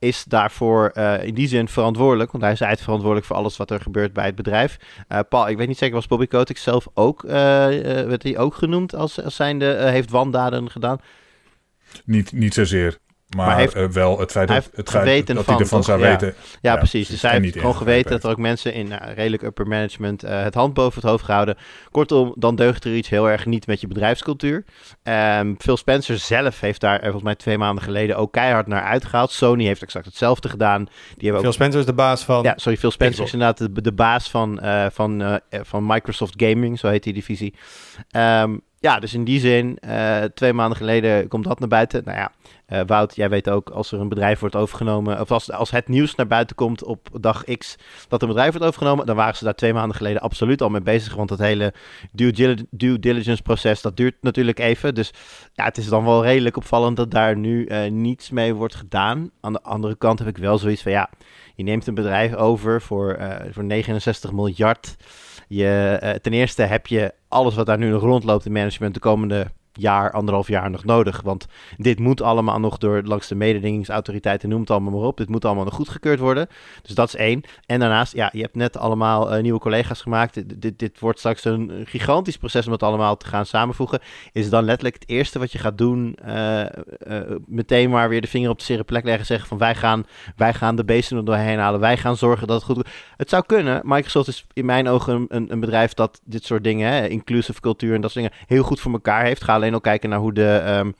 is 0.00 0.24
daarvoor 0.24 0.90
uh, 0.94 1.24
in 1.24 1.34
die 1.34 1.48
zin 1.48 1.68
verantwoordelijk. 1.68 2.32
Want 2.32 2.44
hij 2.44 2.52
is 2.52 2.60
eindverantwoordelijk 2.60 3.26
voor 3.26 3.36
alles 3.36 3.56
wat 3.56 3.70
er 3.70 3.80
gebeurt 3.80 4.12
bij 4.12 4.26
het 4.26 4.34
bedrijf. 4.34 4.76
Uh, 5.08 5.18
Paul, 5.28 5.48
ik 5.48 5.56
weet 5.56 5.68
niet 5.68 5.78
zeker, 5.78 5.94
was 5.94 6.06
Bobby 6.06 6.26
Kotick 6.26 6.58
zelf 6.58 6.88
ook, 6.94 7.24
uh, 7.24 7.30
werd 7.30 8.22
hij 8.22 8.38
ook 8.38 8.54
genoemd 8.54 8.94
als, 8.94 9.22
als 9.22 9.36
zijnde 9.36 9.66
heeft 9.74 10.10
wandaden 10.10 10.70
gedaan? 10.70 10.98
Niet, 12.04 12.32
niet 12.32 12.54
zozeer. 12.54 12.98
Maar, 13.36 13.46
Maar 13.46 13.56
heeft- 13.58 13.74
eh, 13.74 13.86
wel 13.88 14.18
het 14.18 14.30
feit, 14.30 14.48
hij 14.48 14.56
dat, 14.58 14.64
heeft 14.64 14.76
het 14.76 14.90
feit 14.90 15.04
geweten 15.04 15.34
dat 15.34 15.44
van, 15.44 15.54
hij 15.54 15.62
ervan 15.62 15.78
toch? 15.78 15.88
zou 15.88 16.00
Ja. 16.00 16.08
weten. 16.10 16.26
Ja, 16.26 16.32
Ja, 16.60 16.76
precies. 16.76 16.90
precies. 16.90 17.08
Dus 17.08 17.22
hij 17.22 17.30
heeft 17.30 17.44
niet 17.44 17.54
gewoon 17.58 17.74
geweten 17.76 18.10
dat 18.10 18.24
er 18.24 18.30
ook 18.30 18.38
mensen 18.38 18.72
in 18.74 18.88
nou, 18.88 19.12
redelijk 19.12 19.42
upper 19.42 19.66
management 19.66 20.22
eh, 20.22 20.42
het 20.42 20.54
hand 20.54 20.74
boven 20.74 21.00
het 21.00 21.10
hoofd 21.10 21.24
gehouden. 21.24 21.56
Kortom, 21.90 22.32
dan 22.36 22.56
deugt 22.56 22.84
er 22.84 22.94
iets 22.94 23.08
heel 23.08 23.28
erg 23.30 23.46
niet 23.46 23.66
met 23.66 23.80
je 23.80 23.86
bedrijfscultuur. 23.86 24.64
Ehm, 25.02 25.54
Phil 25.58 25.76
Spencer 25.76 26.18
zelf 26.18 26.60
heeft 26.60 26.80
daar 26.80 26.96
eh, 26.96 27.02
volgens 27.02 27.22
mij 27.24 27.34
twee 27.34 27.58
maanden 27.58 27.84
geleden 27.84 28.16
ook 28.16 28.32
keihard 28.32 28.66
naar 28.66 28.82
uitgehaald. 28.82 29.30
Sony 29.30 29.64
heeft 29.64 29.82
exact 29.82 30.04
hetzelfde 30.04 30.48
gedaan. 30.48 30.84
Die 30.84 30.92
hebben 31.16 31.34
ook 31.34 31.40
Phil 31.42 31.52
Spencer 31.52 31.80
is 31.80 31.86
de 31.86 31.92
baas 31.92 32.24
van... 32.24 32.42
Ja, 32.42 32.52
sorry, 32.56 32.78
Phil 32.78 32.90
Spencer 32.90 33.24
Xbox. 33.24 33.28
is 33.34 33.40
inderdaad 33.40 33.74
de, 33.74 33.82
de 33.82 33.92
baas 33.92 34.30
van, 34.30 34.60
eh, 34.60 34.86
van, 34.92 35.22
eh, 35.22 35.60
van 35.62 35.86
Microsoft 35.86 36.34
Gaming, 36.36 36.78
zo 36.78 36.88
heet 36.88 37.02
die 37.02 37.12
divisie. 37.12 37.54
Ehm, 38.10 38.56
ja, 38.80 38.98
dus 38.98 39.14
in 39.14 39.24
die 39.24 39.40
zin, 39.40 39.78
eh, 39.78 40.22
twee 40.22 40.52
maanden 40.52 40.76
geleden 40.76 41.28
komt 41.28 41.44
dat 41.44 41.58
naar 41.58 41.68
buiten. 41.68 42.02
Nou 42.04 42.18
ja, 42.18 42.32
eh, 42.66 42.80
Wout, 42.86 43.16
jij 43.16 43.28
weet 43.28 43.50
ook, 43.50 43.70
als 43.70 43.92
er 43.92 44.00
een 44.00 44.08
bedrijf 44.08 44.40
wordt 44.40 44.56
overgenomen, 44.56 45.20
of 45.20 45.30
als, 45.30 45.52
als 45.52 45.70
het 45.70 45.88
nieuws 45.88 46.14
naar 46.14 46.26
buiten 46.26 46.56
komt 46.56 46.84
op 46.84 47.08
dag 47.20 47.44
X 47.44 47.76
dat 48.08 48.22
een 48.22 48.28
bedrijf 48.28 48.50
wordt 48.50 48.66
overgenomen, 48.66 49.06
dan 49.06 49.16
waren 49.16 49.36
ze 49.36 49.44
daar 49.44 49.54
twee 49.54 49.72
maanden 49.74 49.96
geleden 49.96 50.22
absoluut 50.22 50.62
al 50.62 50.68
mee 50.68 50.80
bezig. 50.80 51.14
Want 51.14 51.30
het 51.30 51.38
hele 51.38 51.74
due, 52.12 52.32
dili- 52.32 52.66
due 52.70 52.98
diligence 52.98 53.42
proces, 53.42 53.82
dat 53.82 53.96
duurt 53.96 54.16
natuurlijk 54.20 54.58
even. 54.58 54.94
Dus 54.94 55.12
ja, 55.52 55.64
het 55.64 55.78
is 55.78 55.88
dan 55.88 56.04
wel 56.04 56.24
redelijk 56.24 56.56
opvallend 56.56 56.96
dat 56.96 57.10
daar 57.10 57.36
nu 57.36 57.64
eh, 57.64 57.90
niets 57.90 58.30
mee 58.30 58.54
wordt 58.54 58.74
gedaan. 58.74 59.30
Aan 59.40 59.52
de 59.52 59.62
andere 59.62 59.96
kant 59.96 60.18
heb 60.18 60.28
ik 60.28 60.38
wel 60.38 60.58
zoiets 60.58 60.82
van, 60.82 60.92
ja, 60.92 61.10
je 61.54 61.62
neemt 61.62 61.86
een 61.86 61.94
bedrijf 61.94 62.34
over 62.34 62.82
voor, 62.82 63.18
voor 63.50 63.64
69 63.64 64.32
miljard. 64.32 64.96
Je, 65.52 65.98
eh, 66.00 66.14
ten 66.14 66.32
eerste 66.32 66.62
heb 66.62 66.86
je 66.86 67.14
alles 67.28 67.54
wat 67.54 67.66
daar 67.66 67.78
nu 67.78 67.90
nog 67.90 68.02
rondloopt 68.02 68.46
in 68.46 68.52
management 68.52 68.94
de 68.94 69.00
komende 69.00 69.46
jaar, 69.72 70.10
anderhalf 70.12 70.48
jaar 70.48 70.70
nog 70.70 70.84
nodig. 70.84 71.20
Want 71.20 71.46
dit 71.76 71.98
moet 71.98 72.22
allemaal 72.22 72.60
nog 72.60 72.78
door 72.78 73.02
langs 73.02 73.28
de 73.28 73.34
mededingingsautoriteiten, 73.34 74.48
noem 74.48 74.60
het 74.60 74.70
allemaal 74.70 74.92
maar 74.92 75.08
op. 75.08 75.16
Dit 75.16 75.28
moet 75.28 75.44
allemaal 75.44 75.64
nog 75.64 75.74
goedgekeurd 75.74 76.18
worden. 76.18 76.48
Dus 76.82 76.94
dat 76.94 77.08
is 77.08 77.16
één. 77.16 77.42
En 77.66 77.80
daarnaast, 77.80 78.14
ja, 78.14 78.30
je 78.32 78.40
hebt 78.40 78.54
net 78.54 78.76
allemaal 78.76 79.32
eh, 79.32 79.42
nieuwe 79.42 79.58
collega's 79.58 80.02
gemaakt. 80.02 80.60
Dit, 80.60 80.78
dit, 80.78 81.00
wordt 81.00 81.18
straks 81.18 81.44
een 81.44 81.82
gigantisch 81.84 82.36
proces 82.36 82.66
om 82.66 82.72
het 82.72 82.82
allemaal 82.82 83.16
te 83.16 83.26
gaan 83.26 83.46
samenvoegen. 83.46 84.00
Is 84.32 84.50
dan 84.50 84.64
letterlijk 84.64 84.94
het 84.94 85.08
eerste 85.08 85.38
wat 85.38 85.52
je 85.52 85.58
gaat 85.58 85.78
doen, 85.78 86.14
eh, 86.14 86.60
eh, 86.62 86.70
meteen 87.46 87.90
maar 87.90 88.08
weer 88.08 88.20
de 88.20 88.26
vinger 88.26 88.50
op 88.50 88.58
de 88.58 88.64
zere 88.64 88.84
plek 88.84 89.04
leggen. 89.04 89.26
Zeggen 89.26 89.48
van 89.48 89.58
wij 89.58 89.74
gaan, 89.74 90.06
wij 90.36 90.54
gaan 90.54 90.76
de 90.76 90.84
beesten 90.84 91.16
er 91.16 91.24
doorheen 91.24 91.58
halen. 91.58 91.80
Wij 91.80 91.96
gaan 91.96 92.16
zorgen 92.16 92.46
dat 92.46 92.56
het 92.56 92.76
goed 92.76 92.88
Het 93.16 93.28
zou 93.28 93.42
kunnen. 93.46 93.80
Microsoft 93.84 94.28
is 94.28 94.46
in 94.52 94.64
mijn 94.64 94.88
ogen 94.88 95.26
een, 95.28 95.52
een, 95.52 95.60
bedrijf 95.60 95.94
dat 95.94 96.20
dit 96.24 96.44
soort 96.44 96.64
dingen, 96.64 96.92
hè, 96.92 97.08
inclusive 97.08 97.60
cultuur 97.60 97.94
en 97.94 98.00
dat 98.00 98.10
soort 98.10 98.24
dingen, 98.24 98.46
heel 98.46 98.62
goed 98.62 98.80
voor 98.80 98.92
elkaar 98.92 99.24
heeft. 99.24 99.44
Ga 99.44 99.58
alleen 99.60 99.74
al 99.74 99.80
kijken 99.80 100.08
naar 100.08 100.18
hoe 100.18 100.32
de, 100.32 100.56
ehm, 100.56 100.90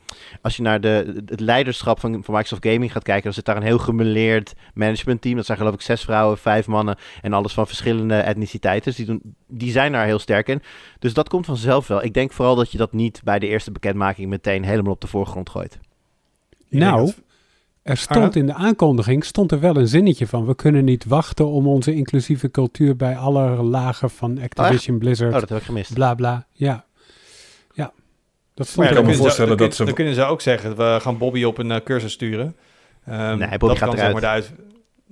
als 0.43 0.57
je 0.57 0.63
naar 0.63 0.81
de, 0.81 1.23
het 1.27 1.41
leiderschap 1.41 2.01
van, 2.01 2.13
van 2.13 2.35
Microsoft 2.35 2.67
Gaming 2.67 2.93
gaat 2.93 3.03
kijken, 3.03 3.25
dan 3.25 3.33
zit 3.33 3.45
daar 3.45 3.57
een 3.57 3.63
heel 3.63 3.79
gemeleerd 3.79 4.53
managementteam. 4.75 5.37
Dat 5.37 5.47
zijn 5.47 5.59
geloof 5.59 5.75
ik 5.75 5.81
zes 5.81 6.03
vrouwen, 6.03 6.39
vijf 6.39 6.67
mannen 6.67 6.97
en 7.23 7.33
alles 7.33 7.53
van 7.53 7.67
verschillende 7.67 8.15
etniciteiten. 8.15 8.85
Dus 8.85 8.97
die, 8.97 9.07
doen, 9.07 9.35
die 9.47 9.71
zijn 9.71 9.93
daar 9.93 10.07
heel 10.07 10.19
sterk 10.19 10.49
in. 10.49 10.63
Dus 10.99 11.15
dat 11.15 11.29
komt 11.29 11.47
vanzelf 11.47 11.87
wel. 11.87 12.05
Ik 12.05 12.15
denk 12.15 12.33
vooral 12.33 12.55
dat 12.55 12.73
je 12.73 12.79
dat 12.79 12.93
niet 12.93 13.21
bij 13.25 13.39
de 13.39 13.47
eerste 13.47 13.71
bekendmaking 13.71 14.29
meteen 14.29 14.65
helemaal 14.65 14.93
op 14.93 15.01
de 15.01 15.07
voorgrond 15.07 15.51
gooit. 15.51 15.79
Nou, 16.69 17.13
er 17.83 17.97
stond 17.97 18.37
in 18.37 18.47
de 18.47 18.55
aankondiging 18.55 19.25
stond 19.25 19.53
er 19.53 19.61
wel 19.61 19.77
een 19.77 19.89
zinnetje 19.89 20.27
van. 20.27 20.47
We 20.47 20.55
kunnen 20.55 20.85
niet 20.85 21.05
wachten 21.05 21.47
om 21.47 21.67
onze 21.67 21.95
inclusieve 21.95 22.51
cultuur 22.51 22.97
bij 22.97 23.17
alle 23.17 23.63
lagen 23.63 24.11
van 24.11 24.41
Activision 24.41 24.99
Blizzard. 24.99 25.35
Oh, 25.35 25.41
dat 25.41 25.49
heb 25.49 25.59
ik 25.59 25.65
gemist. 25.65 25.95
Bla 25.95 26.15
bla. 26.15 26.47
Ja. 26.53 26.85
Dat 28.61 28.69
stond 28.69 28.87
Maar 28.87 28.95
ja, 28.95 29.01
er 29.01 29.05
kan 29.05 29.05
dan 29.05 29.05
me 29.05 29.05
wel. 29.05 29.05
kunnen 29.05 29.15
ze- 29.17 29.23
voorstellen 29.23 29.57
dat 29.57 29.67
kun- 29.67 29.77
ze- 29.77 29.85
Dan 29.85 29.95
kunnen 29.95 30.15
ze 30.15 30.25
ook 30.25 30.41
zeggen, 30.41 30.77
we 30.77 30.99
gaan 31.03 31.19
Bobby 31.19 31.45
op 31.45 31.59
een 31.59 31.71
eh, 31.71 31.81
cursus 31.85 32.13
sturen. 32.13 32.57
Ehm, 33.07 33.39
Nee, 33.39 33.49
Bobby 33.49 33.67
dat 33.67 33.79
gaat 33.79 33.89
kan 33.89 33.99
zeg 33.99 34.07
eruit. 34.09 34.21
maar 34.23 34.31
uit... 34.31 34.53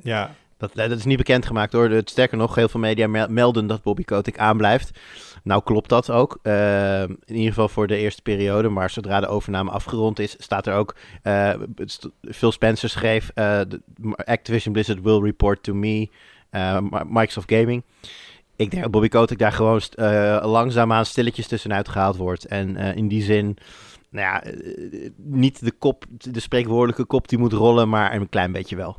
Ja, 0.03 0.35
Dat, 0.59 0.71
eh, 0.75 0.89
dat 0.89 0.99
is 0.99 1.05
niet 1.05 1.17
bekendgemaakt 1.17 1.73
hoor. 1.73 1.91
Het, 1.91 2.11
sterker 2.11 2.37
nog, 2.37 2.55
heel 2.55 2.69
veel 2.69 2.81
media 2.81 3.07
mel- 3.07 3.29
melden 3.29 3.67
dat 3.67 3.83
Bobby 3.83 4.05
Kotick 4.05 4.39
aanblijft. 4.39 4.99
Nou 5.43 5.63
klopt 5.65 5.89
dat 5.89 6.11
ook. 6.11 6.39
Eh, 6.43 7.03
in 7.03 7.19
ieder 7.27 7.49
geval 7.49 7.69
voor 7.69 7.87
de 7.87 7.97
eerste 7.97 8.23
periode. 8.23 8.69
Maar 8.69 8.91
zodra 8.91 9.21
de 9.21 9.27
overname 9.27 9.71
afgerond 9.71 10.19
is, 10.19 10.35
staat 10.39 10.67
er 10.67 10.75
ook... 10.75 10.95
eh, 11.23 11.53
st- 11.85 12.09
Phil 12.31 12.53
Spencer 12.53 12.89
schreef... 12.89 13.31
eh, 13.35 13.61
de- 13.69 13.81
Activision 14.25 14.73
Blizzard 14.73 15.03
will 15.03 15.21
report 15.23 15.63
to 15.63 15.75
me. 15.75 16.09
Mi- 16.81 17.01
Microsoft 17.09 17.53
Gaming. 17.53 17.83
Ik 18.59 18.71
denk 18.71 18.83
dat 18.83 18.91
Bobby 18.93 19.09
Kotick 19.09 19.39
daar 19.39 19.53
gewoon 19.53 19.81
eh, 19.95 20.39
langzaamaan 20.43 21.05
stilletjes 21.07 21.47
tussenuit 21.47 21.89
gehaald 21.89 22.17
wordt. 22.17 22.45
En 22.45 22.77
eh, 22.77 22.97
in 22.97 23.09
die 23.09 23.23
zin... 23.23 23.57
Nou 24.11 24.27
ja, 24.27 24.43
eh, 24.43 25.11
niet 25.17 25.65
de 25.65 25.73
kop, 25.73 26.05
de 26.09 26.41
spreekwoordelijke 26.41 27.05
kop 27.05 27.29
die 27.29 27.39
moet 27.39 27.53
rollen, 27.53 27.89
maar 27.89 28.15
een 28.15 28.29
klein 28.29 28.53
beetje 28.53 28.77
wel. 28.77 28.97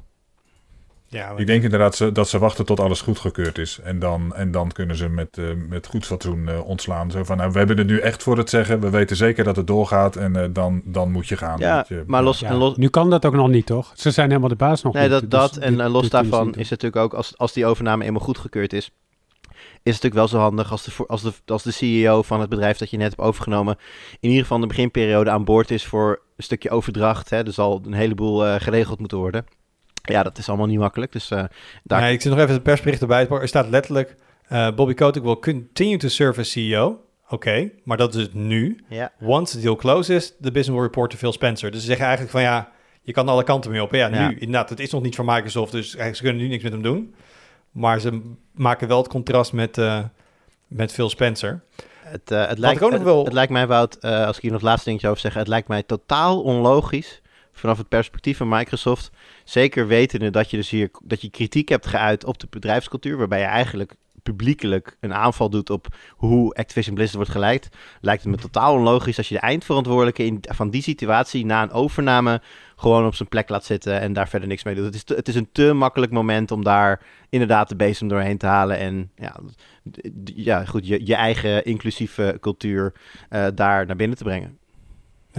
ja 1.07 1.33
Ik 1.37 1.47
denk 1.47 1.63
inderdaad 1.63 1.95
ze- 1.95 2.11
dat 2.11 2.29
ze 2.29 2.39
wachten 2.39 2.65
tot 2.65 2.79
alles 2.79 3.01
goedgekeurd 3.01 3.57
is. 3.57 3.79
En 3.83 3.99
dan, 3.99 4.35
en 4.35 4.51
dan 4.51 4.71
kunnen 4.71 4.95
ze 4.95 5.07
met, 5.09 5.37
met 5.69 5.87
goed 5.87 6.05
fatsoen 6.05 6.49
eh, 6.49 6.65
ontslaan. 6.67 7.11
Zo 7.11 7.23
van, 7.23 7.37
nou, 7.37 7.51
we 7.51 7.57
hebben 7.57 7.77
het 7.77 7.87
nu 7.87 7.99
echt 7.99 8.23
voor 8.23 8.37
het 8.37 8.49
zeggen. 8.49 8.79
We 8.79 8.89
weten 8.89 9.15
zeker 9.15 9.43
dat 9.43 9.55
het 9.55 9.67
doorgaat. 9.67 10.15
En 10.15 10.35
eh, 10.35 10.47
dan, 10.53 10.81
dan 10.85 11.11
moet 11.11 11.27
je 11.27 11.37
gaan. 11.37 11.59
Ja, 11.59 11.85
je- 11.87 12.03
maar 12.07 12.23
los, 12.23 12.39
Ja, 12.39 12.47
en 12.49 12.55
los, 12.55 12.75
Nu 12.77 12.87
kan 12.89 13.09
dat 13.09 13.25
ook 13.25 13.33
nog 13.35 13.47
niet, 13.49 13.65
toch? 13.65 13.91
Ze 13.95 14.11
zijn 14.11 14.27
helemaal 14.27 14.49
de 14.49 14.55
baas 14.55 14.81
nog 14.81 14.93
Nee, 14.93 15.01
niet. 15.01 15.11
dat, 15.11 15.21
dus 15.21 15.29
dat 15.29 15.57
en 15.57 15.77
dit- 15.77 15.87
los 15.87 16.01
dit 16.01 16.11
daarvan 16.11 16.47
is 16.47 16.69
het 16.69 16.81
natuurlijk 16.81 16.95
ook, 16.95 17.13
als, 17.13 17.37
als 17.37 17.53
die 17.53 17.65
overname 17.65 18.05
eenmaal 18.05 18.21
goedgekeurd 18.21 18.73
is, 18.73 18.91
is 19.83 19.93
het 19.95 20.03
natuurlijk 20.03 20.13
wel 20.13 20.27
zo 20.27 20.37
handig 20.37 20.71
als 20.71 20.83
de, 20.83 20.91
als, 21.07 21.21
de, 21.21 21.31
als 21.45 21.63
de 21.63 21.71
CEO 21.71 22.21
van 22.21 22.39
het 22.39 22.49
bedrijf 22.49 22.77
dat 22.77 22.89
je 22.89 22.97
net 22.97 23.09
hebt 23.09 23.21
overgenomen, 23.21 23.75
in 24.19 24.29
ieder 24.29 24.41
geval 24.41 24.57
in 24.57 24.61
de 24.63 24.67
beginperiode 24.69 25.29
aan 25.29 25.43
boord 25.45 25.71
is 25.71 25.85
voor 25.85 26.21
een 26.37 26.43
stukje 26.43 26.69
overdracht. 26.69 27.29
Hè. 27.29 27.37
Er 27.45 27.51
zal 27.53 27.81
een 27.85 27.93
heleboel 27.93 28.45
eh, 28.45 28.55
geregeld 28.61 28.99
moeten 28.99 29.17
worden. 29.17 29.45
Ja, 30.01 30.23
dat 30.23 30.37
is 30.37 30.47
allemaal 30.49 30.67
niet 30.67 30.79
makkelijk. 30.79 31.11
Dus 31.11 31.27
daar, 31.27 31.51
Nee, 31.83 32.13
ik 32.13 32.21
zit 32.21 32.31
nog 32.31 32.39
even 32.41 32.53
het 32.53 32.63
persbericht 32.63 33.01
erbij. 33.01 33.27
Er 33.27 33.47
staat 33.47 33.69
letterlijk... 33.69 34.15
eh, 34.47 34.71
Bobby 34.75 34.93
Kotick 34.93 35.23
will 35.23 35.35
continue 35.39 35.97
to 35.97 36.07
serve 36.07 36.39
as 36.39 36.51
CEO. 36.51 37.01
Oké, 37.29 37.71
maar 37.83 37.97
dat 37.97 38.15
is 38.15 38.21
het 38.21 38.33
nu. 38.33 38.83
ja. 38.89 39.11
Once 39.21 39.55
the 39.55 39.61
deal 39.61 39.75
closes, 39.75 40.27
the 40.27 40.51
business 40.51 40.69
will 40.69 40.81
report 40.81 41.09
to 41.11 41.17
Phil 41.17 41.31
Spencer. 41.31 41.71
Dus 41.71 41.79
ze 41.79 41.85
zeggen 41.85 42.05
eigenlijk 42.05 42.33
van 42.35 42.41
ja, 42.43 42.71
je 43.01 43.11
kan 43.11 43.27
alle 43.29 43.43
kanten 43.43 43.71
mee 43.71 43.81
op. 43.81 43.93
Ja, 43.93 44.07
Ja. 44.07 44.27
nu 44.27 44.33
inderdaad, 44.33 44.69
het 44.69 44.79
is 44.79 44.91
nog 44.91 45.01
niet 45.01 45.15
van 45.15 45.25
Microsoft, 45.25 45.71
dus 45.71 45.83
eigenlijk, 45.85 46.15
ze 46.15 46.23
kunnen 46.23 46.41
nu 46.41 46.47
niks 46.47 46.63
met 46.63 46.71
hem 46.71 46.81
doen. 46.81 47.13
Maar 47.79 47.99
ze 47.99 48.21
maken 48.53 48.87
wel 48.87 48.97
het 48.97 49.07
contrast 49.07 49.53
met, 49.53 49.77
eh, 49.77 50.03
met 50.67 50.91
Phil 50.91 51.09
Spencer. 51.09 51.63
Het, 51.99 52.31
eh, 52.31 52.47
het, 52.47 52.57
lijkt, 52.57 52.79
het, 52.79 53.01
wel- 53.01 53.23
het 53.23 53.33
lijkt 53.33 53.51
mij, 53.51 53.67
Wout, 53.67 53.95
eh, 53.95 54.25
als 54.25 54.35
ik 54.35 54.41
hier 54.41 54.51
nog 54.51 54.59
het 54.59 54.69
laatste 54.69 54.87
dingetje 54.87 55.09
over 55.09 55.21
zeg, 55.21 55.33
het 55.33 55.47
lijkt 55.47 55.67
mij 55.67 55.83
totaal 55.83 56.41
onlogisch 56.41 57.21
vanaf 57.51 57.77
het 57.77 57.87
perspectief 57.87 58.37
van 58.37 58.49
Microsoft. 58.49 59.11
Zeker 59.43 59.87
wetende 59.87 60.29
dat 60.29 60.49
je 60.49 60.57
dus 60.57 60.69
hier 60.69 60.89
dat 61.03 61.21
je 61.21 61.29
kritiek 61.29 61.69
hebt 61.69 61.87
geuit 61.87 62.25
op 62.25 62.39
de 62.39 62.47
bedrijfscultuur, 62.49 63.17
waarbij 63.17 63.39
je 63.39 63.45
eigenlijk 63.45 63.95
publiekelijk 64.23 64.97
een 64.99 65.13
aanval 65.13 65.49
doet 65.49 65.69
op 65.69 65.87
hoe 66.15 66.53
Activision 66.53 66.95
Blizzard 66.95 67.17
wordt 67.17 67.31
geleid, 67.31 67.69
lijkt 68.01 68.23
het 68.23 68.31
me 68.31 68.37
totaal 68.37 68.73
onlogisch 68.73 69.17
als 69.17 69.29
je 69.29 69.35
de 69.35 69.41
eindverantwoordelijke 69.41 70.25
in, 70.25 70.39
van 70.41 70.69
die 70.69 70.81
situatie 70.81 71.45
na 71.45 71.63
een 71.63 71.71
overname 71.71 72.41
gewoon 72.75 73.05
op 73.05 73.15
zijn 73.15 73.29
plek 73.29 73.49
laat 73.49 73.65
zitten 73.65 73.99
en 73.99 74.13
daar 74.13 74.29
verder 74.29 74.47
niks 74.47 74.63
mee 74.63 74.75
doet. 74.75 74.85
Het 74.85 74.95
is, 74.95 75.15
het 75.15 75.27
is 75.27 75.35
een 75.35 75.49
te 75.51 75.73
makkelijk 75.73 76.11
moment 76.11 76.51
om 76.51 76.63
daar 76.63 77.01
inderdaad 77.29 77.69
de 77.69 77.75
bezem 77.75 78.07
doorheen 78.07 78.37
te 78.37 78.45
halen 78.45 78.77
en 78.77 79.11
ja, 79.15 79.39
ja 80.23 80.65
goed, 80.65 80.87
je, 80.87 81.05
je 81.05 81.15
eigen 81.15 81.65
inclusieve 81.65 82.37
cultuur 82.39 82.93
eh, 83.29 83.47
daar 83.55 83.85
naar 83.85 83.95
binnen 83.95 84.17
te 84.17 84.23
brengen. 84.23 84.58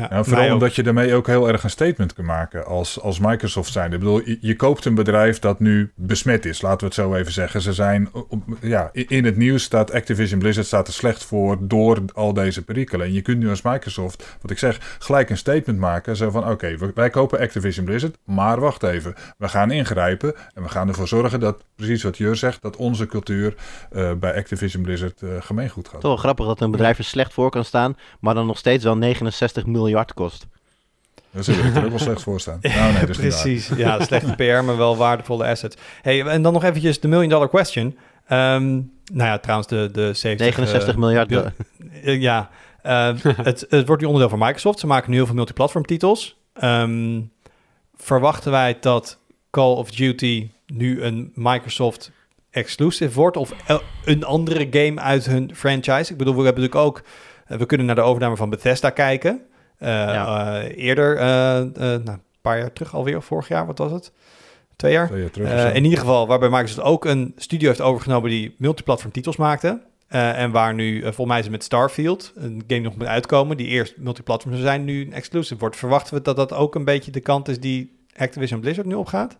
Ja, 0.00 0.08
Nou, 0.10 0.24
vooral 0.24 0.52
omdat 0.52 0.74
je 0.74 0.82
daarmee 0.82 1.14
ook 1.14 1.26
heel 1.26 1.48
erg 1.48 1.62
een 1.64 1.70
statement 1.70 2.12
kan 2.12 2.24
maken 2.24 2.66
als, 2.66 3.00
als 3.00 3.18
Microsoft 3.18 3.72
zijn. 3.72 3.92
Ik 3.92 3.98
bedoel, 3.98 4.20
je, 4.24 4.38
je 4.40 4.56
koopt 4.56 4.84
een 4.84 4.94
bedrijf 4.94 5.38
dat 5.38 5.60
nu 5.60 5.92
besmet 5.94 6.44
is, 6.44 6.62
laten 6.62 6.78
we 6.78 6.84
het 6.84 6.94
zo 6.94 7.14
even 7.14 7.32
zeggen. 7.32 7.60
Ze 7.60 7.72
zijn, 7.72 8.08
op- 8.12 8.42
ja, 8.60 8.90
in 8.92 9.24
het 9.24 9.36
nieuws 9.36 9.62
staat 9.62 9.92
Activision 9.92 10.38
Blizzard 10.38 10.66
staat 10.66 10.86
er 10.86 10.92
slecht 10.92 11.24
voor 11.24 11.56
door 11.60 11.98
al 12.14 12.32
deze 12.32 12.64
perikelen. 12.64 13.06
En 13.06 13.12
je 13.12 13.22
kunt 13.22 13.38
nu 13.38 13.48
als 13.50 13.62
Microsoft, 13.62 14.36
wat 14.42 14.50
ik 14.50 14.58
zeg, 14.58 14.96
gelijk 14.98 15.30
een 15.30 15.36
statement 15.36 15.78
maken. 15.78 16.16
Zo 16.16 16.30
van, 16.30 16.50
oké, 16.50 16.76
wij 16.94 17.10
kopen 17.10 17.38
Activision 17.38 17.84
Blizzard, 17.84 18.16
maar 18.24 18.60
wacht 18.60 18.82
even. 18.82 19.14
We 19.38 19.48
gaan 19.48 19.70
ingrijpen 19.70 20.34
en 20.54 20.62
we 20.62 20.68
gaan 20.68 20.88
ervoor 20.88 21.08
zorgen 21.08 21.40
dat, 21.40 21.64
precies 21.76 22.02
wat 22.02 22.16
Jur 22.18 22.36
zegt, 22.36 22.62
dat 22.62 22.76
onze 22.76 23.06
cultuur 23.06 23.54
eh, 23.90 24.12
bij 24.12 24.34
Activision 24.36 24.82
Blizzard 24.82 25.22
eh, 25.22 25.28
gemeengoed 25.40 25.88
gaat. 25.88 26.00
Toch 26.00 26.10
wel 26.10 26.16
grappig 26.20 26.46
dat 26.46 26.60
een 26.60 26.70
bedrijf 26.70 26.98
er 26.98 27.04
slecht 27.04 27.32
voor 27.32 27.50
kan 27.50 27.64
staan, 27.64 27.96
maar 28.20 28.34
dan 28.34 28.46
nog 28.46 28.58
steeds 28.58 28.84
wel 28.84 28.96
69 28.96 29.66
miljard 29.90 30.14
kost. 30.14 30.46
Daar 31.30 31.44
zul 31.44 31.54
je 31.54 31.62
er 31.62 31.84
ook 31.84 31.88
wel 31.88 31.98
slecht 31.98 32.22
voor 32.22 32.40
staan. 32.40 32.58
Nou, 32.62 32.92
nee, 32.92 33.06
dat 33.06 33.16
waar. 33.16 33.26
Precies, 33.26 33.70
ja, 33.76 34.04
slechte 34.04 34.32
PR, 34.34 34.64
maar 34.64 34.76
wel 34.76 34.96
waardevolle 34.96 35.46
assets. 35.46 35.76
Hey, 36.02 36.22
en 36.22 36.42
dan 36.42 36.52
nog 36.52 36.64
eventjes 36.64 37.00
de 37.00 37.08
million 37.08 37.28
dollar 37.28 37.48
question. 37.48 37.96
Ehm, 38.26 38.70
nou 39.12 39.28
ja, 39.28 39.38
trouwens 39.38 39.68
de, 39.68 39.88
de 39.92 40.12
70... 40.14 40.38
69 40.56 40.88
eh, 40.94 41.00
miljard. 41.00 41.28
bil- 41.28 41.44
Eh, 42.04 42.20
ja, 42.20 42.50
eh, 42.82 43.14
het, 43.48 43.66
het 43.68 43.86
wordt 43.86 44.02
nu 44.02 44.08
onderdeel 44.08 44.28
van 44.38 44.46
Microsoft. 44.46 44.78
Ze 44.78 44.86
maken 44.86 45.10
nu 45.10 45.16
heel 45.16 45.26
veel 45.26 45.34
multiplatform 45.34 45.84
titels. 45.84 46.36
Ehm, 46.52 47.20
verwachten 47.96 48.50
wij 48.50 48.76
dat 48.80 49.18
Call 49.50 49.74
of 49.74 49.90
Duty 49.90 50.50
nu 50.66 51.02
een 51.02 51.32
Microsoft 51.34 52.10
exclusive 52.50 53.14
wordt 53.14 53.36
of 53.36 53.52
een 54.04 54.24
andere 54.24 54.66
game 54.70 55.00
uit 55.00 55.26
hun 55.26 55.50
franchise? 55.54 56.12
Ik 56.12 56.18
bedoel, 56.18 56.36
we 56.36 56.44
hebben 56.44 56.62
natuurlijk 56.62 56.86
ook, 56.88 57.02
eh, 57.46 57.58
we 57.58 57.66
kunnen 57.66 57.86
naar 57.86 57.94
de 57.94 58.00
overname 58.00 58.36
van 58.36 58.50
Bethesda 58.50 58.90
kijken. 58.90 59.40
Eh, 59.80 59.88
Ja. 59.88 60.60
eh, 60.62 60.84
eerder, 60.86 61.16
eh, 61.16 61.58
eh, 61.60 62.02
nou, 62.04 62.18
paar 62.40 62.58
jaar 62.58 62.72
terug 62.72 62.94
alweer, 62.94 63.16
of 63.16 63.24
vorig 63.24 63.48
jaar, 63.48 63.66
wat 63.66 63.78
was 63.78 63.92
het? 63.92 64.12
Twee 64.76 64.92
jaar? 64.92 65.06
Twee 65.08 65.20
jaar 65.20 65.30
terug 65.30 65.48
of 65.48 65.54
Eh, 65.54 65.60
zo. 65.62 65.68
in 65.68 65.84
ieder 65.84 65.98
geval, 65.98 66.26
waarbij 66.26 66.48
Microsoft 66.48 66.80
ook 66.86 67.04
een 67.04 67.32
studio 67.36 67.68
heeft 67.68 67.80
overgenomen 67.80 68.30
die 68.30 68.54
multiplatform 68.58 69.12
titels 69.12 69.36
maakte. 69.36 69.80
Eh, 70.08 70.38
en 70.42 70.50
waar 70.50 70.74
nu, 70.74 71.00
volgens 71.02 71.26
mij 71.26 71.36
is 71.38 71.42
het 71.42 71.52
met 71.52 71.64
Starfield, 71.64 72.32
een 72.34 72.62
game 72.66 72.80
nog 72.80 72.96
moet 72.96 73.06
uitkomen, 73.06 73.56
die 73.56 73.66
eerst 73.66 73.94
multiplatform 73.96 74.54
zou 74.54 74.66
zijn, 74.66 74.84
nu 74.84 75.04
een 75.06 75.12
exclusive 75.12 75.60
wordt. 75.60 75.76
Verwachten 75.76 76.14
we 76.14 76.22
dat 76.22 76.36
dat 76.36 76.52
ook 76.52 76.74
een 76.74 76.84
beetje 76.84 77.10
de 77.10 77.20
kant 77.20 77.48
is 77.48 77.60
die 77.60 77.98
Activision 78.16 78.60
Blizzard 78.60 78.86
nu 78.86 78.94
opgaat? 78.94 79.36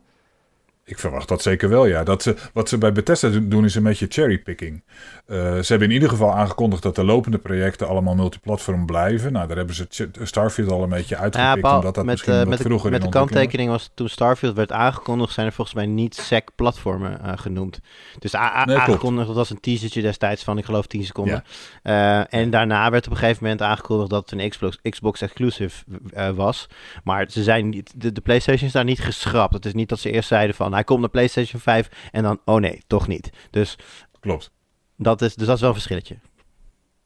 Ik 0.91 0.99
verwacht 0.99 1.29
dat 1.29 1.43
zeker 1.43 1.69
wel, 1.69 1.87
ja. 1.87 2.05
Dat 2.05 2.23
ze, 2.23 2.37
wat 2.53 2.69
ze 2.69 2.79
bij 2.79 2.93
Bethesda 2.93 3.29
doen, 3.29 3.65
is 3.65 3.75
een 3.75 3.83
beetje 3.83 4.07
cherrypicking. 4.09 4.83
Eh 5.27 5.37
ze 5.37 5.67
hebben 5.67 5.89
in 5.89 5.95
ieder 5.95 6.09
geval 6.09 6.35
aangekondigd 6.35 6.83
dat 6.83 6.95
de 6.95 7.05
lopende 7.05 7.39
projecten 7.39 7.89
allemaal 7.89 8.15
multiplatform 8.15 8.87
blijven. 8.87 9.33
Nou, 9.33 9.47
daar 9.47 9.57
hebben 9.57 9.75
ze 9.75 10.11
Starfield 10.23 10.71
al 10.71 10.83
een 10.83 10.89
beetje 10.89 11.15
Ja, 11.15 11.21
uitgepikt, 11.21 11.61
Paul, 11.61 11.77
omdat 11.77 11.95
dat 11.95 12.05
met, 12.05 12.15
misschien 12.15 12.35
eh, 12.35 12.47
met, 12.47 12.59
de, 12.59 12.65
vroeger 12.65 12.91
met 12.91 13.03
de 13.03 13.09
kanttekening 13.09 13.71
was 13.71 13.91
toen 13.95 14.09
Starfield 14.09 14.57
werd 14.57 14.73
aangekondigd, 14.73 15.33
zijn 15.33 15.47
er 15.47 15.53
volgens 15.53 15.77
mij 15.77 15.87
niet 15.87 16.15
SEC-platformen 16.15 17.23
eh, 17.23 17.33
genoemd. 17.37 17.81
Dus 18.19 18.33
Nee, 18.33 18.43
aangekondigd, 18.43 19.27
dat 19.27 19.37
was 19.37 19.51
een 19.51 19.61
teasertje 19.61 20.03
destijds 20.03 20.45
van, 20.45 20.59
ik 20.59 20.65
geloof, 20.65 20.87
10 20.87 21.05
seconden. 21.05 21.45
En 22.29 22.51
daarna 22.51 22.91
werd 22.91 23.07
op 23.07 23.13
een 23.13 23.19
gegeven 23.19 23.43
moment 23.43 23.63
aangekondigd 23.63 24.11
dat 24.11 24.31
het 24.31 24.41
een 24.41 24.49
Xbox, 24.49 24.79
Xbox 24.83 25.21
exclusive 25.21 25.85
was. 26.35 26.67
Maar 27.05 27.27
ze 27.31 27.43
zijn 27.43 27.69
niet, 27.69 27.93
de, 27.97 28.13
de 28.13 28.21
PlayStation 28.21 28.67
is 28.67 28.73
daar 28.73 28.85
niet 28.85 29.01
geschrapt. 29.01 29.55
Het 29.55 29.67
is 29.67 29.75
niet 29.75 29.89
dat 29.89 29.99
ze 29.99 30.11
eerst 30.11 30.29
zeiden 30.29 30.57
van, 30.57 30.75
hij 30.81 30.89
komt 30.89 31.01
naar 31.01 31.11
PlayStation 31.11 31.61
5 31.61 32.09
en 32.11 32.23
dan, 32.23 32.41
oh 32.45 32.61
nee, 32.61 32.83
toch 32.87 33.09
niet. 33.09 33.31
Dus 33.51 33.79
Klopt. 34.21 34.51
dat 34.97 35.23
is, 35.23 35.35
dus 35.35 35.47
dat 35.47 35.55
is 35.55 35.61
wel 35.61 35.71
een 35.71 35.77
verschilletje. 35.77 36.19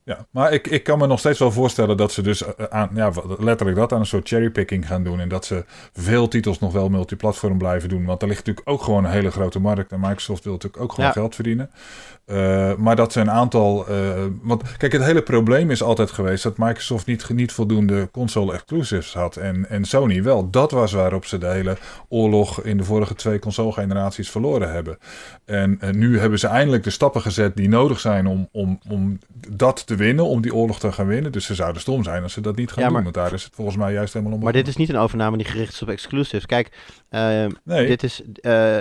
Ja, 0.04 0.26
maar 0.30 0.52
ik, 0.52 0.66
ik 0.66 0.84
kan 0.84 0.98
me 0.98 1.06
nog 1.06 1.18
steeds 1.18 1.38
wel 1.38 1.52
voorstellen 1.52 1.96
dat 1.96 2.12
ze 2.12 2.22
dus 2.22 2.42
eh, 2.44 2.64
aan, 2.70 2.90
ja, 2.94 3.12
letterlijk 3.38 3.78
dat 3.78 3.92
aan 3.92 4.00
een 4.00 4.06
soort 4.06 4.28
cherrypicking 4.28 4.86
gaan 4.86 5.04
doen. 5.04 5.20
En 5.20 5.28
dat 5.28 5.44
ze 5.44 5.64
veel 5.92 6.28
titels 6.28 6.58
nog 6.58 6.72
wel 6.72 6.88
multiplatform 6.88 7.58
blijven 7.58 7.88
doen. 7.88 8.04
Want 8.04 8.22
er 8.22 8.28
ligt 8.28 8.46
natuurlijk 8.46 8.68
ook 8.68 8.82
gewoon 8.82 9.04
een 9.04 9.10
hele 9.10 9.30
grote 9.30 9.58
markt. 9.60 9.92
En 9.92 10.00
Microsoft 10.00 10.44
wil 10.44 10.52
natuurlijk 10.52 10.82
ook 10.82 10.90
gewoon 10.92 11.06
Ja. 11.06 11.12
geld 11.12 11.34
verdienen. 11.34 11.70
Eh, 12.24 12.74
maar 12.74 12.96
dat 12.96 13.12
ze 13.12 13.20
een 13.20 13.30
aantal. 13.30 13.86
eh, 13.88 14.24
want 14.42 14.76
kijk, 14.76 14.92
het 14.92 15.04
hele 15.04 15.22
probleem 15.22 15.70
is 15.70 15.82
altijd 15.82 16.10
geweest 16.10 16.42
dat 16.42 16.58
Microsoft 16.58 17.06
niet, 17.06 17.28
niet 17.28 17.52
voldoende 17.52 18.08
console 18.12 18.52
exclusives 18.52 19.14
had. 19.14 19.36
En, 19.36 19.68
en 19.68 19.84
Sony 19.84 20.22
wel. 20.22 20.50
Dat 20.50 20.70
was 20.70 20.92
waarop 20.92 21.24
ze 21.24 21.38
de 21.38 21.46
hele 21.46 21.76
oorlog 22.08 22.62
in 22.62 22.76
de 22.76 22.84
vorige 22.84 23.14
twee 23.14 23.38
console 23.38 23.72
generaties 23.72 24.30
verloren 24.30 24.72
hebben. 24.72 24.98
En, 25.44 25.76
en 25.80 25.98
nu 25.98 26.18
hebben 26.18 26.38
ze 26.38 26.46
eindelijk 26.46 26.84
de 26.84 26.90
stappen 26.90 27.20
gezet 27.20 27.56
die 27.56 27.68
nodig 27.68 28.00
zijn 28.00 28.26
om, 28.26 28.48
om, 28.52 28.78
om 28.88 29.18
dat 29.48 29.86
te 29.86 29.93
winnen, 29.96 30.24
om 30.24 30.40
die 30.40 30.54
oorlog 30.54 30.78
te 30.78 30.92
gaan 30.92 31.06
winnen. 31.06 31.32
Dus 31.32 31.44
ze 31.46 31.54
zouden 31.54 31.80
stom 31.82 32.02
zijn 32.04 32.22
als 32.22 32.32
ze 32.32 32.40
dat 32.40 32.56
niet 32.56 32.72
gaan 32.72 32.82
Ja, 32.84 32.90
maar- 32.90 33.02
doen. 33.02 33.12
Want 33.12 33.26
daar 33.26 33.34
is 33.38 33.44
het 33.44 33.54
volgens 33.54 33.76
mij 33.76 33.92
juist 33.92 34.12
helemaal 34.12 34.34
om. 34.36 34.42
Maar 34.42 34.52
dit 34.52 34.68
is 34.68 34.76
niet 34.76 34.88
een 34.88 34.96
overname 34.96 35.36
die 35.36 35.46
gericht 35.46 35.72
is 35.72 35.82
op 35.82 35.88
exclusives. 35.88 36.46
Kijk, 36.46 36.70
eh, 37.08 37.46
Nee, 37.64 37.86
Dit 37.86 38.02
is. 38.02 38.22
eh, 38.40 38.78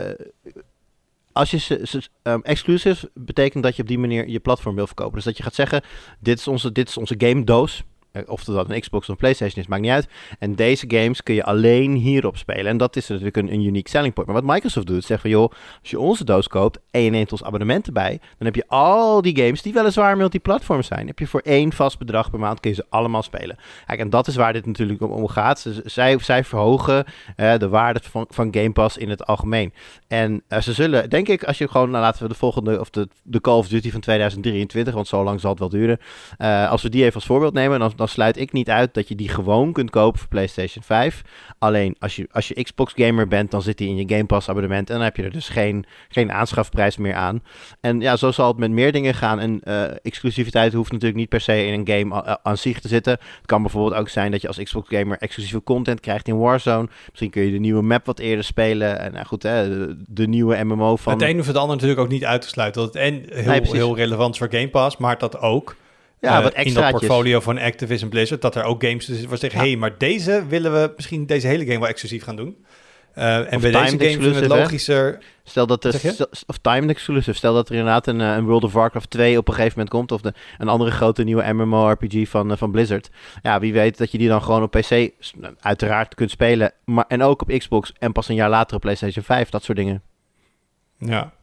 als 1.31 1.51
je 1.51 1.57
ze, 1.57 1.79
ze- 1.83 2.07
ehm, 2.21 2.39
exclusive 2.43 3.11
betekent 3.13 3.63
dat 3.63 3.75
je 3.75 3.81
op 3.81 3.87
die 3.87 3.99
manier 3.99 4.27
je 4.27 4.39
platform 4.39 4.75
wil 4.75 4.85
verkopen. 4.87 5.15
Dus 5.15 5.23
dat 5.23 5.37
je 5.37 5.43
gaat 5.43 5.55
zeggen: 5.55 5.81
dit 6.19 6.39
is 6.39 6.47
onze, 6.47 6.71
dit 6.71 6.87
is 6.89 6.97
onze 6.97 7.15
game 7.17 7.43
doos. 7.43 7.83
Eh, 8.13 8.21
Of 8.25 8.43
dat 8.43 8.69
een 8.69 8.79
Xbox 8.79 9.03
of 9.03 9.09
een 9.09 9.15
PlayStation 9.15 9.63
is, 9.63 9.69
maakt 9.69 9.81
niet 9.81 9.91
uit. 9.91 10.07
En 10.39 10.55
deze 10.55 10.85
games 10.87 11.23
kun 11.23 11.35
je 11.35 11.43
alleen 11.43 11.95
hierop 11.95 12.37
spelen. 12.37 12.65
En 12.65 12.77
dat 12.77 12.95
is 12.95 13.07
natuurlijk 13.07 13.37
een, 13.37 13.53
een 13.53 13.63
unique 13.63 13.89
selling 13.89 14.13
point. 14.13 14.31
Maar 14.31 14.41
wat 14.41 14.53
Microsoft 14.53 14.87
doet, 14.87 15.03
zegt 15.05 15.21
van 15.21 15.29
joh, 15.29 15.51
als 15.81 15.89
je 15.89 15.99
onze 15.99 16.23
doos 16.23 16.47
koopt 16.47 16.79
en 16.91 17.01
je 17.01 17.09
neemt 17.09 17.31
ons 17.31 17.43
abonnement 17.43 17.87
erbij, 17.87 18.19
dan 18.37 18.45
heb 18.45 18.55
je 18.55 18.67
al 18.67 19.21
die 19.21 19.37
games 19.37 19.61
die 19.61 19.73
weliswaar 19.73 20.17
multiplatform 20.17 20.83
zijn. 20.83 21.07
Heb 21.07 21.19
je 21.19 21.27
voor 21.27 21.39
één 21.39 21.73
vast 21.73 21.97
bedrag 21.97 22.29
per 22.29 22.39
maand 22.39 22.59
kun 22.59 22.69
je 22.69 22.75
ze 22.75 22.85
allemaal 22.89 23.23
spelen. 23.23 23.57
Kijk, 23.85 23.99
en 23.99 24.09
dat 24.09 24.27
is 24.27 24.35
waar 24.35 24.53
dit 24.53 24.65
natuurlijk 24.65 25.01
om, 25.01 25.27
gaat. 25.27 25.65
Zij, 25.85 26.19
zij 26.19 26.43
verhogen 26.43 27.05
eh, 27.35 27.57
de 27.57 27.69
waarde 27.69 27.99
van, 28.03 28.25
van 28.29 28.47
Game 28.51 28.71
Pass 28.71 28.97
in 28.97 29.09
het 29.09 29.25
algemeen. 29.25 29.73
En 30.07 30.43
eh, 30.47 30.61
ze 30.61 30.73
zullen, 30.73 31.09
denk 31.09 31.27
ik, 31.27 31.43
als 31.43 31.57
je 31.57 31.67
gewoon, 31.67 31.89
nou, 31.89 32.03
laten 32.03 32.23
we 32.23 32.29
de 32.29 32.35
volgende, 32.35 32.79
of 32.79 32.89
de, 32.89 33.07
de 33.23 33.41
Call 33.41 33.57
of 33.57 33.67
Duty 33.67 33.91
van 33.91 34.01
2023, 34.01 34.93
want 34.93 35.07
zo 35.07 35.23
lang 35.23 35.39
zal 35.39 35.49
het 35.49 35.59
wel 35.59 35.69
duren. 35.69 35.99
als 36.69 36.81
we 36.81 36.89
die 36.89 37.03
even 37.03 37.15
als 37.15 37.25
voorbeeld 37.25 37.53
nemen, 37.53 37.79
dan, 37.79 38.02
dan 38.03 38.11
sluit 38.11 38.37
ik 38.37 38.51
niet 38.51 38.69
uit 38.69 38.93
dat 38.93 39.07
je 39.07 39.15
die 39.15 39.29
gewoon 39.29 39.73
kunt 39.73 39.89
kopen 39.89 40.19
voor 40.19 40.27
PlayStation 40.29 40.83
5. 40.83 41.21
Alleen 41.59 41.95
als 41.99 42.15
je, 42.15 42.27
als 42.31 42.47
je 42.47 42.63
Xbox 42.63 42.93
gamer 42.95 43.27
bent, 43.27 43.51
dan 43.51 43.61
zit 43.61 43.77
die 43.77 43.89
in 43.89 43.95
je 43.95 44.03
Game 44.07 44.25
Pass 44.25 44.49
abonnement. 44.49 44.89
En 44.89 44.95
dan 44.95 45.03
heb 45.03 45.15
je 45.15 45.23
er 45.23 45.31
dus 45.31 45.49
geen, 45.49 45.85
geen 46.09 46.31
aanschafprijs 46.31 46.97
meer 46.97 47.13
aan. 47.13 47.43
En 47.81 47.99
ja, 47.99 48.15
zo 48.15 48.31
zal 48.31 48.47
het 48.47 48.57
met 48.57 48.71
meer 48.71 48.91
dingen 48.91 49.13
gaan. 49.13 49.39
En 49.39 49.59
eh, 49.63 49.83
exclusiviteit 50.01 50.73
hoeft 50.73 50.91
natuurlijk 50.91 51.19
niet 51.19 51.29
per 51.29 51.41
se 51.41 51.65
in 51.65 51.73
een 51.73 51.87
game 51.99 52.15
a- 52.15 52.39
aan 52.43 52.57
zich 52.57 52.79
te 52.79 52.87
zitten. 52.87 53.13
Het 53.13 53.45
kan 53.45 53.61
bijvoorbeeld 53.61 53.95
ook 54.01 54.09
zijn 54.09 54.31
dat 54.31 54.41
je 54.41 54.47
als 54.47 54.63
Xbox 54.63 54.89
gamer 54.89 55.17
exclusieve 55.17 55.63
content 55.63 55.99
krijgt 55.99 56.27
in 56.27 56.37
Warzone. 56.37 56.87
Misschien 57.09 57.29
kun 57.29 57.41
je 57.43 57.51
de 57.51 57.59
nieuwe 57.59 57.81
map 57.81 58.05
wat 58.05 58.19
eerder 58.19 58.43
spelen. 58.45 58.99
En 58.99 59.13
nou 59.13 59.25
goed, 59.25 59.43
hè, 59.43 59.69
de, 59.69 60.03
de 60.07 60.27
nieuwe 60.27 60.63
MMO 60.63 60.95
van... 60.95 61.13
Het 61.13 61.21
een 61.21 61.35
hoeft 61.35 61.47
het 61.47 61.57
ander 61.57 61.75
natuurlijk 61.75 62.01
ook 62.01 62.09
niet 62.09 62.25
uit 62.25 62.41
te 62.41 62.47
sluiten. 62.47 62.81
Dat 62.81 62.93
het 62.93 63.03
en 63.03 63.23
heel, 63.29 63.45
Nee, 63.45 63.61
heel 63.71 63.95
relevant 63.95 64.37
voor 64.37 64.47
Game 64.51 64.69
Pass, 64.69 64.97
maar 64.97 65.17
dat 65.17 65.39
ook 65.39 65.75
ja, 66.23 66.37
eh, 66.37 66.43
wat 66.43 66.53
in 66.53 66.73
dat 66.73 66.91
portfolio 66.91 67.39
van 67.39 67.59
Activision 67.59 68.09
Blizzard, 68.09 68.41
dat 68.41 68.55
er 68.55 68.63
ook 68.63 68.83
games 68.83 69.05
ze 69.05 69.15
zeggen, 69.15 69.59
Ja. 69.59 69.65
hey, 69.65 69.75
maar 69.75 69.97
deze 69.97 70.43
willen 70.47 70.73
we 70.73 70.93
misschien 70.95 71.25
deze 71.25 71.47
hele 71.47 71.65
game 71.65 71.79
wel 71.79 71.87
exclusief 71.87 72.23
gaan 72.23 72.35
doen. 72.35 72.55
Eh, 73.13 73.53
en 73.53 73.61
bij 73.61 73.71
deze 73.71 73.97
game 73.99 74.17
we 74.17 74.35
het 74.35 74.51
hè? 74.51 74.59
logischer. 74.59 75.19
Stel 75.43 75.67
dat 75.67 75.85
stel- 75.89 76.27
of 76.47 76.57
timed 76.57 76.89
exclusive, 76.89 77.33
stel 77.37 77.53
dat 77.53 77.69
er 77.69 77.75
inderdaad 77.75 78.07
een, 78.07 78.21
eh, 78.21 78.35
een 78.35 78.45
World 78.45 78.63
of 78.63 78.73
Warcraft 78.73 79.09
2 79.09 79.37
op 79.37 79.47
een 79.47 79.53
gegeven 79.53 79.73
moment 79.77 79.95
komt, 79.95 80.11
of 80.11 80.21
de, 80.21 80.33
een 80.57 80.67
andere 80.67 80.91
grote 80.91 81.23
nieuwe 81.23 81.53
MMORPG 81.53 82.29
van, 82.29 82.57
van 82.57 82.71
Blizzard. 82.71 83.09
Ja, 83.41 83.59
wie 83.59 83.73
weet 83.73 83.97
dat 83.97 84.11
je 84.11 84.17
die 84.17 84.27
dan 84.27 84.41
gewoon 84.41 84.63
op 84.63 84.71
PC 84.71 85.09
uiteraard 85.59 86.15
kunt 86.15 86.31
spelen, 86.31 86.71
maar, 86.85 87.05
en 87.07 87.21
ook 87.21 87.41
op 87.41 87.57
Xbox 87.57 87.93
en 87.99 88.11
pas 88.11 88.27
een 88.29 88.35
jaar 88.35 88.49
later 88.49 88.75
op 88.75 88.81
PlayStation 88.81 89.23
5, 89.23 89.49
dat 89.49 89.63
soort 89.63 89.77
dingen. 89.77 90.01
Ja. 90.97 91.33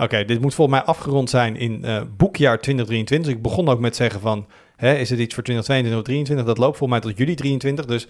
Oké, 0.00 0.24
dit 0.24 0.40
moet 0.40 0.54
volgens 0.54 0.78
mij 0.78 0.86
afgerond 0.86 1.30
zijn 1.30 1.56
in 1.56 1.84
eh, 1.84 2.02
boekjaar 2.16 2.60
2023. 2.60 3.32
Ik 3.32 3.42
begon 3.42 3.68
ook 3.68 3.80
met 3.80 3.96
zeggen 3.96 4.20
van, 4.20 4.46
hè, 4.76 4.94
is 4.94 5.10
het 5.10 5.18
iets 5.18 5.34
voor 5.34 5.42
2022 5.42 5.98
of 5.98 6.04
2023? 6.04 6.46
Dat 6.46 6.58
loopt 6.58 6.78
volgens 6.78 7.00
mij 7.00 7.10
tot 7.10 7.18
juli 7.18 7.34
23. 7.34 7.84
Dus 7.84 8.08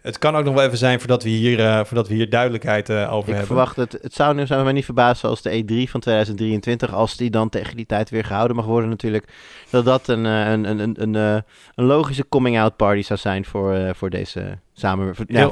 het 0.00 0.18
kan 0.18 0.36
ook 0.36 0.44
nog 0.44 0.54
wel 0.54 0.64
even 0.64 0.78
zijn 0.78 0.98
voordat 0.98 1.22
we 1.22 1.28
hier, 1.28 1.60
eh, 1.60 1.84
voordat 1.84 2.08
we 2.08 2.14
hier 2.14 2.30
duidelijkheid 2.30 2.88
eh, 2.88 3.12
over 3.12 3.18
Ik 3.18 3.26
hebben. 3.26 3.46
verwacht 3.46 3.76
het, 3.76 3.98
het 4.02 4.14
zou, 4.14 4.34
nu- 4.34 4.46
zou 4.46 4.64
mij 4.64 4.72
niet 4.72 4.84
verbazen 4.84 5.28
als 5.28 5.42
de 5.42 5.50
E3 5.50 5.90
van 5.90 6.00
2023, 6.00 6.92
als 6.94 7.16
die 7.16 7.30
dan 7.30 7.48
tegen 7.48 7.76
die 7.76 7.86
tijd 7.86 8.10
weer 8.10 8.24
gehouden 8.24 8.56
mag 8.56 8.66
worden 8.66 8.90
natuurlijk, 8.90 9.28
dat 9.70 9.84
dat 9.84 10.08
een, 10.08 10.24
een, 10.24 10.64
een, 10.64 10.78
een, 10.78 11.02
een, 11.02 11.42
een 11.74 11.84
logische 11.84 12.28
coming-out 12.28 12.76
party 12.76 13.02
zou 13.02 13.18
zijn 13.18 13.44
voor, 13.44 13.94
voor 13.94 14.10
deze 14.10 14.58
samenwer 14.72 15.16
ja, 15.26 15.50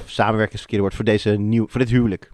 woord, 0.78 0.94
voor, 0.94 1.04
deze 1.04 1.30
nieuw, 1.30 1.66
voor 1.68 1.80
dit 1.80 1.90
huwelijk. 1.90 2.30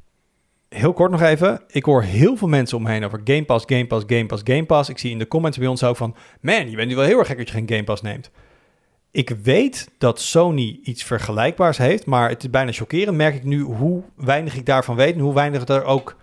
Heel 0.76 0.92
kort 0.92 1.10
nog 1.10 1.22
even. 1.22 1.60
Ik 1.68 1.84
hoor 1.84 2.02
heel 2.02 2.36
veel 2.36 2.48
mensen 2.48 2.78
omheen 2.78 3.04
over 3.04 3.20
Game 3.24 3.44
Pass, 3.44 3.64
Game 3.68 3.86
Pass, 3.86 4.04
Game 4.06 4.26
Pass, 4.26 4.42
Game 4.44 4.64
Pass. 4.64 4.88
Ik 4.88 4.98
zie 4.98 5.10
in 5.10 5.18
de 5.18 5.28
comments 5.28 5.58
bij 5.58 5.66
ons 5.66 5.84
ook 5.84 5.96
van... 5.96 6.16
Man, 6.40 6.70
je 6.70 6.76
bent 6.76 6.88
nu 6.88 6.94
wel 6.96 7.04
heel 7.04 7.18
erg 7.18 7.26
gek 7.26 7.36
dat 7.36 7.48
je 7.48 7.54
geen 7.54 7.68
Game 7.68 7.84
Pass 7.84 8.02
neemt. 8.02 8.30
Ik 9.10 9.30
weet 9.42 9.88
dat 9.98 10.20
Sony 10.20 10.80
iets 10.82 11.04
vergelijkbaars 11.04 11.78
heeft, 11.78 12.06
maar 12.06 12.28
het 12.28 12.42
is 12.42 12.50
bijna 12.50 12.72
chockerend. 12.72 13.16
Merk 13.16 13.34
ik 13.34 13.44
nu 13.44 13.60
hoe 13.60 14.02
weinig 14.16 14.56
ik 14.56 14.66
daarvan 14.66 14.96
weet 14.96 15.14
en 15.14 15.20
hoe 15.20 15.34
weinig 15.34 15.68
er 15.68 15.84
ook... 15.84 16.16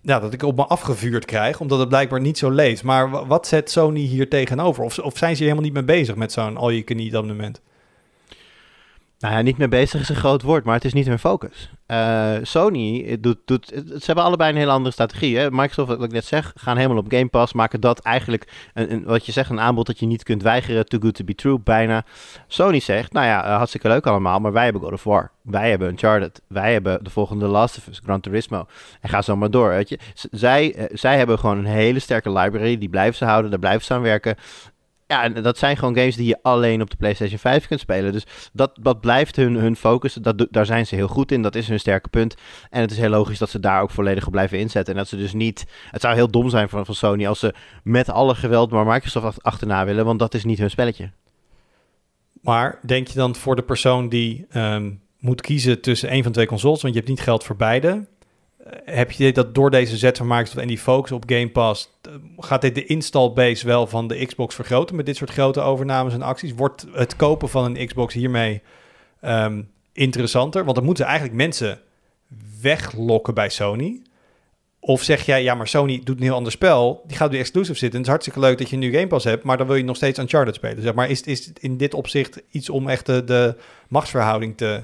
Ja, 0.00 0.20
dat 0.20 0.32
ik 0.32 0.42
op 0.42 0.56
me 0.56 0.64
afgevuurd 0.66 1.24
krijg, 1.24 1.60
omdat 1.60 1.78
het 1.78 1.88
blijkbaar 1.88 2.20
niet 2.20 2.38
zo 2.38 2.50
leeft. 2.50 2.82
Maar 2.82 3.10
wa- 3.10 3.26
wat 3.26 3.46
zet 3.46 3.70
Sony 3.70 4.00
hier 4.00 4.28
tegenover? 4.28 4.84
Of, 4.84 4.98
of 4.98 5.18
zijn 5.18 5.36
ze 5.36 5.42
hier 5.42 5.52
helemaal 5.52 5.72
niet 5.72 5.86
mee 5.86 5.96
bezig 5.98 6.16
met 6.16 6.32
zo'n 6.32 6.56
all-you-can-eat 6.56 7.14
abonnement? 7.14 7.60
Nou 9.24 9.36
ja, 9.36 9.42
niet 9.42 9.58
mee 9.58 9.68
bezig 9.68 10.00
is 10.00 10.08
een 10.08 10.16
groot 10.16 10.42
woord, 10.42 10.64
maar 10.64 10.74
het 10.74 10.84
is 10.84 10.92
niet 10.92 11.06
hun 11.06 11.18
focus. 11.18 11.70
Eh, 11.86 12.32
Sony 12.42 13.16
doet, 13.20 13.38
doet, 13.44 13.66
ze 13.66 14.02
hebben 14.04 14.24
allebei 14.24 14.50
een 14.50 14.56
hele 14.56 14.70
andere 14.70 14.92
strategie. 14.92 15.38
Hè? 15.38 15.50
Microsoft, 15.50 15.88
wat 15.88 16.04
ik 16.04 16.12
net 16.12 16.24
zeg, 16.24 16.52
gaan 16.56 16.76
helemaal 16.76 16.98
op 16.98 17.12
Game 17.12 17.28
Pass, 17.28 17.52
maken 17.52 17.80
dat 17.80 17.98
eigenlijk, 17.98 18.70
een, 18.74 19.04
wat 19.04 19.26
je 19.26 19.32
zegt, 19.32 19.50
een 19.50 19.60
aanbod 19.60 19.86
dat 19.86 19.98
je 19.98 20.06
niet 20.06 20.22
kunt 20.22 20.42
weigeren, 20.42 20.86
too 20.86 21.00
good 21.00 21.14
to 21.14 21.24
be 21.24 21.34
true, 21.34 21.58
bijna. 21.58 22.04
Sony 22.46 22.80
zegt, 22.80 23.12
nou 23.12 23.26
ja, 23.26 23.44
eh, 23.44 23.56
hartstikke 23.56 23.88
leuk 23.88 24.06
allemaal, 24.06 24.38
maar 24.40 24.52
wij 24.52 24.64
hebben 24.64 24.82
God 24.82 24.92
of 24.92 25.04
War, 25.04 25.30
wij 25.42 25.70
hebben 25.70 25.88
Uncharted, 25.88 26.42
wij 26.48 26.72
hebben 26.72 27.04
de 27.04 27.10
volgende 27.10 27.46
Last 27.46 27.78
of 27.78 27.86
Us, 27.86 28.00
Gran 28.04 28.20
Turismo, 28.20 28.66
en 29.00 29.08
ga 29.08 29.22
zo 29.22 29.36
maar 29.36 29.50
door, 29.50 29.68
weet 29.68 29.88
je. 29.88 29.98
Zij, 30.30 30.74
eh, 30.74 30.84
zij 30.92 31.16
hebben 31.16 31.38
gewoon 31.38 31.58
een 31.58 31.64
hele 31.64 31.98
sterke 31.98 32.32
library, 32.32 32.78
die 32.78 32.88
blijven 32.88 33.16
ze 33.16 33.24
houden, 33.24 33.50
daar 33.50 33.60
blijven 33.60 33.84
ze 33.84 33.94
aan 33.94 34.02
werken. 34.02 34.36
Ja, 35.06 35.22
en 35.22 35.42
dat 35.42 35.58
zijn 35.58 35.76
gewoon 35.76 35.96
games 35.96 36.16
die 36.16 36.26
je 36.26 36.38
alleen 36.42 36.82
op 36.82 36.90
de 36.90 36.96
PlayStation 36.96 37.38
5 37.38 37.66
kunt 37.66 37.80
spelen. 37.80 38.12
Dus 38.12 38.26
dat, 38.52 38.78
dat 38.80 39.00
blijft 39.00 39.36
hun, 39.36 39.54
hun 39.54 39.76
focus. 39.76 40.14
Dat, 40.14 40.46
daar 40.50 40.66
zijn 40.66 40.86
ze 40.86 40.94
heel 40.94 41.08
goed 41.08 41.32
in. 41.32 41.42
Dat 41.42 41.54
is 41.54 41.68
hun 41.68 41.80
sterke 41.80 42.08
punt. 42.08 42.34
En 42.70 42.80
het 42.80 42.90
is 42.90 42.98
heel 42.98 43.08
logisch 43.08 43.38
dat 43.38 43.50
ze 43.50 43.60
daar 43.60 43.82
ook 43.82 43.90
volledig 43.90 44.26
op 44.26 44.32
blijven 44.32 44.58
inzetten. 44.58 44.94
En 44.94 44.98
dat 44.98 45.08
ze 45.08 45.16
dus 45.16 45.32
niet... 45.32 45.66
Het 45.90 46.00
zou 46.00 46.14
heel 46.14 46.30
dom 46.30 46.48
zijn 46.48 46.68
van, 46.68 46.86
van 46.86 46.94
Sony 46.94 47.26
als 47.26 47.38
ze 47.38 47.54
met 47.82 48.08
alle 48.08 48.34
geweld 48.34 48.70
maar 48.70 48.86
Microsoft 48.86 49.26
ach- 49.26 49.42
achterna 49.42 49.84
willen. 49.84 50.04
Want 50.04 50.18
dat 50.18 50.34
is 50.34 50.44
niet 50.44 50.58
hun 50.58 50.70
spelletje. 50.70 51.10
Maar 52.40 52.78
denk 52.86 53.08
je 53.08 53.14
dan 53.14 53.34
voor 53.34 53.56
de 53.56 53.62
persoon 53.62 54.08
die 54.08 54.46
ehm, 54.50 54.90
moet 55.18 55.40
kiezen 55.40 55.80
tussen 55.80 56.12
een 56.12 56.22
van 56.22 56.32
twee 56.32 56.46
consoles, 56.46 56.82
want 56.82 56.94
je 56.94 57.00
hebt 57.00 57.12
niet 57.12 57.22
geld 57.22 57.44
voor 57.44 57.56
beide, 57.56 58.06
heb 58.84 59.10
je 59.10 59.32
dat 59.32 59.54
door 59.54 59.70
deze 59.70 59.96
zet 59.96 60.16
van 60.16 60.26
Microsoft 60.26 60.58
en 60.58 60.66
die 60.66 60.78
focus 60.78 61.12
op 61.12 61.24
Game 61.26 61.50
Pass, 61.50 61.90
eh, 62.02 62.12
gaat 62.38 62.60
dit 62.60 62.74
de 62.74 62.86
install 62.86 63.32
base 63.32 63.66
wel 63.66 63.86
van 63.86 64.08
de 64.08 64.26
Xbox 64.26 64.54
vergroten 64.54 64.96
met 64.96 65.06
dit 65.06 65.16
soort 65.16 65.30
grote 65.30 65.60
overnames 65.60 66.14
en 66.14 66.22
acties? 66.22 66.52
Wordt 66.54 66.86
het 66.92 67.16
kopen 67.16 67.48
van 67.48 67.64
een 67.64 67.86
Xbox 67.86 68.14
hiermee 68.14 68.62
ehm, 69.20 69.62
interessanter? 69.92 70.64
Want 70.64 70.76
dan 70.76 70.84
moeten 70.84 71.04
eigenlijk 71.04 71.36
mensen 71.36 71.80
weglokken 72.60 73.34
bij 73.34 73.48
Sony. 73.48 74.02
Of 74.80 75.02
zeg 75.02 75.26
jij, 75.26 75.42
ja, 75.42 75.54
maar 75.54 75.68
Sony 75.68 76.00
doet 76.04 76.16
een 76.16 76.22
heel 76.22 76.34
ander 76.34 76.52
spel. 76.52 77.02
Die 77.06 77.16
gaat 77.16 77.30
nu 77.30 77.38
exclusive 77.38 77.78
zitten. 77.78 77.98
Het 77.98 78.06
is 78.06 78.12
hartstikke 78.12 78.40
leuk 78.40 78.58
dat 78.58 78.70
je 78.70 78.76
nu 78.76 78.92
Game 78.92 79.06
Pass 79.06 79.24
hebt, 79.24 79.44
maar 79.44 79.56
dan 79.56 79.66
wil 79.66 79.76
je 79.76 79.84
nog 79.84 79.96
steeds 79.96 80.18
Uncharted 80.18 80.54
spelen. 80.54 80.82
Zeg 80.82 80.94
maar, 80.94 81.10
is, 81.10 81.20
is 81.20 81.46
het 81.46 81.58
in 81.58 81.76
dit 81.76 81.94
opzicht 81.94 82.42
iets 82.50 82.70
om 82.70 82.88
echt 82.88 83.06
de, 83.06 83.24
de 83.24 83.56
machtsverhouding 83.88 84.56
te 84.56 84.82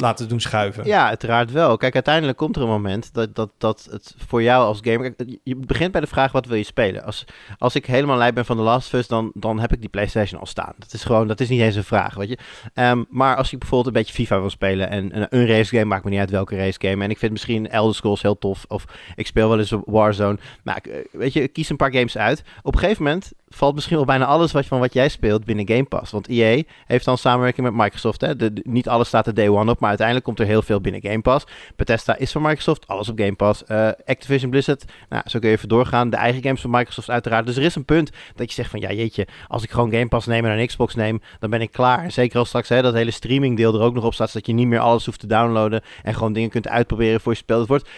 laten 0.00 0.28
doen 0.28 0.40
schuiven? 0.40 0.84
Ja, 0.84 1.06
uiteraard 1.08 1.52
wel. 1.52 1.76
Kijk, 1.76 1.94
uiteindelijk 1.94 2.38
komt 2.38 2.56
er 2.56 2.62
een 2.62 2.68
moment 2.68 3.14
dat, 3.14 3.34
dat, 3.34 3.50
dat 3.58 3.88
het 3.90 4.14
voor 4.26 4.42
jou 4.42 4.66
als 4.66 4.78
gamer... 4.82 5.14
Je 5.42 5.56
begint 5.56 5.92
bij 5.92 6.00
de 6.00 6.06
vraag, 6.06 6.32
wat 6.32 6.46
wil 6.46 6.56
je 6.56 6.62
spelen? 6.62 7.04
Als, 7.04 7.24
als 7.58 7.74
ik 7.74 7.86
helemaal 7.86 8.16
lijp 8.16 8.34
ben 8.34 8.44
van 8.44 8.56
The 8.56 8.62
Last 8.62 8.86
of 8.86 9.00
Us, 9.00 9.06
dan, 9.06 9.30
dan 9.34 9.58
heb 9.60 9.72
ik 9.72 9.80
die 9.80 9.88
PlayStation 9.88 10.40
al 10.40 10.46
staan. 10.46 10.72
Dat 10.78 10.92
is 10.92 11.04
gewoon, 11.04 11.28
dat 11.28 11.40
is 11.40 11.48
niet 11.48 11.60
eens 11.60 11.74
een 11.74 11.84
vraag, 11.84 12.14
weet 12.14 12.28
je. 12.28 12.38
Ehm, 12.74 13.04
maar 13.08 13.36
als 13.36 13.52
ik 13.52 13.58
bijvoorbeeld 13.58 13.94
een 13.94 14.02
beetje 14.02 14.14
FIFA 14.14 14.40
wil 14.40 14.50
spelen 14.50 14.90
en 14.90 15.16
een, 15.16 15.26
een 15.30 15.46
race 15.46 15.76
game, 15.76 15.84
maakt 15.84 16.04
me 16.04 16.10
niet 16.10 16.20
uit 16.20 16.30
welke 16.30 16.56
race 16.56 16.78
game. 16.80 17.04
En 17.04 17.10
ik 17.10 17.18
vind 17.18 17.32
misschien 17.32 17.68
Elder 17.68 17.94
Scrolls 17.94 18.22
heel 18.22 18.38
tof, 18.38 18.64
of 18.68 18.84
ik 19.14 19.26
speel 19.26 19.48
wel 19.48 19.58
eens 19.58 19.72
Warzone. 19.84 20.38
Maar 20.62 20.82
weet 21.12 21.32
je, 21.32 21.48
kies 21.48 21.68
een 21.68 21.76
paar 21.76 21.92
games 21.92 22.18
uit. 22.18 22.42
Op 22.62 22.74
een 22.74 22.80
gegeven 22.80 23.04
moment 23.04 23.32
valt 23.56 23.74
misschien 23.74 23.96
wel 23.96 24.04
bijna 24.04 24.24
alles 24.24 24.52
wat, 24.52 24.66
van 24.66 24.78
wat 24.78 24.92
jij 24.92 25.08
speelt 25.08 25.44
binnen 25.44 25.68
Game 25.68 25.84
Pass. 25.84 26.12
Want 26.12 26.28
EA 26.28 26.62
heeft 26.86 27.04
dan 27.04 27.18
samenwerking 27.18 27.66
met 27.66 27.76
Microsoft. 27.76 28.20
Hè? 28.20 28.32
Niet 28.62 28.88
alles 28.88 29.08
staat 29.08 29.26
er 29.26 29.34
day 29.34 29.48
one 29.48 29.70
op, 29.70 29.78
maar 29.78 29.88
uiteindelijk 29.88 30.26
komt 30.26 30.40
er 30.40 30.46
heel 30.46 30.62
veel 30.62 30.80
binnen 30.80 31.00
Game 31.00 31.20
Pass. 31.20 31.46
Bethesda 31.76 32.16
is 32.16 32.32
van 32.32 32.42
Microsoft, 32.42 32.86
alles 32.86 33.08
op 33.08 33.18
Game 33.18 33.34
Pass. 33.34 33.62
Uh, 33.68 33.88
Activision 34.04 34.50
Blizzard, 34.50 34.84
nou, 35.08 35.22
zo 35.26 35.38
kun 35.38 35.48
je 35.48 35.54
even 35.54 35.68
doorgaan. 35.68 36.10
De 36.10 36.16
eigen 36.16 36.42
games 36.42 36.60
van 36.60 36.70
Microsoft 36.70 37.10
uiteraard. 37.10 37.46
Dus 37.46 37.56
er 37.56 37.62
is 37.62 37.74
een 37.74 37.84
punt 37.84 38.10
dat 38.34 38.48
je 38.48 38.54
zegt 38.54 38.70
van, 38.70 38.80
ja 38.80 38.92
jeetje, 38.92 39.26
als 39.48 39.62
ik 39.62 39.70
gewoon 39.70 39.90
Game 39.90 40.08
Pass 40.08 40.26
neem 40.26 40.44
en 40.44 40.58
een 40.58 40.66
Xbox 40.66 40.94
neem, 40.94 41.20
dan 41.38 41.50
ben 41.50 41.60
ik 41.60 41.72
klaar. 41.72 42.10
Zeker 42.10 42.38
als 42.38 42.48
straks 42.48 42.68
hè, 42.68 42.82
dat 42.82 42.94
hele 42.94 43.10
streaming 43.10 43.56
deel 43.56 43.74
er 43.74 43.80
ook 43.80 43.94
nog 43.94 44.04
op 44.04 44.14
staat, 44.14 44.30
zodat 44.30 44.46
je 44.46 44.52
niet 44.52 44.66
meer 44.66 44.78
alles 44.78 45.04
hoeft 45.06 45.20
te 45.20 45.26
downloaden 45.26 45.82
en 46.02 46.14
gewoon 46.14 46.32
dingen 46.32 46.50
kunt 46.50 46.68
uitproberen 46.68 47.20
voor 47.20 47.32
je 47.32 47.38
spel. 47.38 47.58
Het 47.58 47.68
wordt 47.68 47.88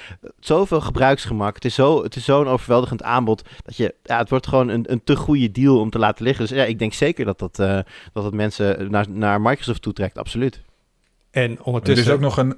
zoveel 0.41 0.81
gebruiksgemak. 0.81 1.55
Het 1.55 1.65
is 1.65 1.75
zo'n 1.75 2.07
zo, 2.11 2.21
zo'n 2.21 2.49
overweldigend 2.49 3.03
aanbod 3.03 3.43
dat 3.63 3.77
je, 3.77 3.95
ja, 4.03 4.19
het 4.19 4.31
wordt 4.31 4.47
gewoon 4.47 4.69
een, 4.69 4.93
een 4.93 5.05
te 5.05 5.17
goede 5.17 5.48
deal 5.51 5.81
om 5.81 5.91
te 5.91 5.99
laten 5.99 6.25
liggen. 6.25 6.47
Dus 6.47 6.57
ja, 6.57 6.65
ik 6.65 6.79
denk 6.79 6.93
zeker 6.93 7.25
dat 7.25 7.39
dat, 7.39 7.59
uh, 7.59 7.79
dat 8.13 8.25
het 8.25 8.35
mensen 8.35 8.91
naar, 8.91 9.11
naar 9.11 9.41
Microsoft 9.41 9.83
toetrekt, 9.83 10.19
absoluut. 10.19 10.63
En 11.31 11.63
ondertussen... 11.63 12.05
Er 12.05 12.11
is 12.11 12.17
ook 12.17 12.23
nog 12.23 12.37
een, 12.37 12.51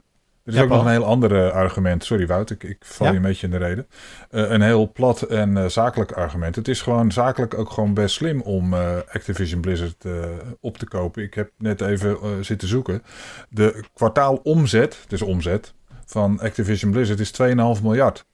er 0.45 0.53
is 0.53 0.55
Ja, 0.55 0.62
ook 0.62 0.68
nog 0.68 0.84
een 0.84 0.91
heel 0.91 1.05
ander 1.05 1.47
eh, 1.47 1.53
argument. 1.53 2.05
Sorry 2.05 2.26
Wout, 2.26 2.51
ik, 2.51 2.62
ik 2.62 2.84
val 2.84 3.07
Ja? 3.07 3.12
je 3.12 3.18
een 3.18 3.24
beetje 3.24 3.47
in 3.47 3.53
de 3.53 3.59
reden. 3.59 3.86
Eh, 4.30 4.51
een 4.51 4.62
heel 4.62 4.93
plat 4.93 5.22
en 5.22 5.57
eh, 5.57 5.66
zakelijk 5.66 6.12
argument. 6.12 6.57
Het 6.57 6.68
is 6.68 6.82
gewoon 6.82 7.12
zakelijk 7.12 7.59
ook 7.59 7.70
gewoon 7.70 7.95
best 7.95 8.14
slim 8.14 8.41
om 8.41 8.74
eh, 8.74 8.97
Activision 9.12 9.61
Blizzard 9.61 10.05
eh, 10.05 10.12
op 10.61 10.78
te 10.78 10.86
kopen. 10.88 11.22
Ik 11.22 11.34
heb 11.34 11.51
net 11.59 11.80
even 11.80 12.11
eh, 12.22 12.28
zitten 12.41 12.68
zoeken. 12.68 13.03
De 13.49 13.84
kwartaalomzet, 13.95 15.05
is 15.09 15.22
omzet, 15.22 15.74
van 16.07 16.41
Activision 16.41 16.91
Blizzard 16.91 17.20
is 17.20 17.32
2,5 17.76 17.82
miljard 17.82 18.24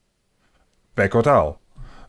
per 0.94 1.08
kwartaal. 1.08 1.60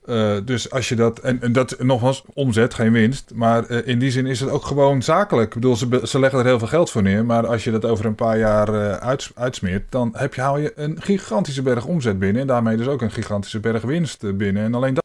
Eh, 0.08 0.38
dus 0.46 0.72
als 0.72 0.90
je 0.90 0.96
dat, 0.96 1.20
en, 1.20 1.42
en 1.42 1.52
dat 1.52 1.80
nogmaals, 1.80 2.24
omzet, 2.34 2.74
geen 2.74 2.92
winst. 2.92 3.32
Maar 3.34 3.66
eh, 3.66 3.88
in 3.88 4.00
die 4.00 4.12
zin 4.12 4.26
is 4.26 4.40
het 4.40 4.50
ook 4.50 4.66
gewoon 4.66 5.02
zakelijk. 5.02 5.48
Ik 5.48 5.54
bedoel, 5.54 5.76
ze, 5.76 6.20
leggen 6.20 6.40
er 6.40 6.46
heel 6.46 6.60
veel 6.60 6.68
geld 6.68 6.92
voor 6.92 7.02
neer. 7.02 7.26
Maar 7.26 7.48
als 7.48 7.64
je 7.64 7.72
dat 7.72 7.86
over 7.86 8.06
een 8.06 8.16
paar 8.16 8.38
jaar 8.38 8.74
eh, 8.74 8.98
uits- 8.98 9.32
uitsmeert, 9.36 9.92
dan 9.92 10.14
heb 10.18 10.34
je, 10.34 10.42
haal 10.42 10.58
je 10.58 10.72
een 10.76 11.02
gigantische 11.02 11.62
berg 11.62 11.86
omzet 11.86 12.20
binnen. 12.20 12.42
En 12.42 12.48
daarmee 12.48 12.78
dus 12.78 12.88
ook 12.88 13.02
een 13.02 13.12
gigantische 13.12 13.60
berg 13.60 13.82
winst 13.82 14.38
binnen. 14.38 14.64
En 14.64 14.74
alleen 14.74 14.94
dat. 14.94 15.04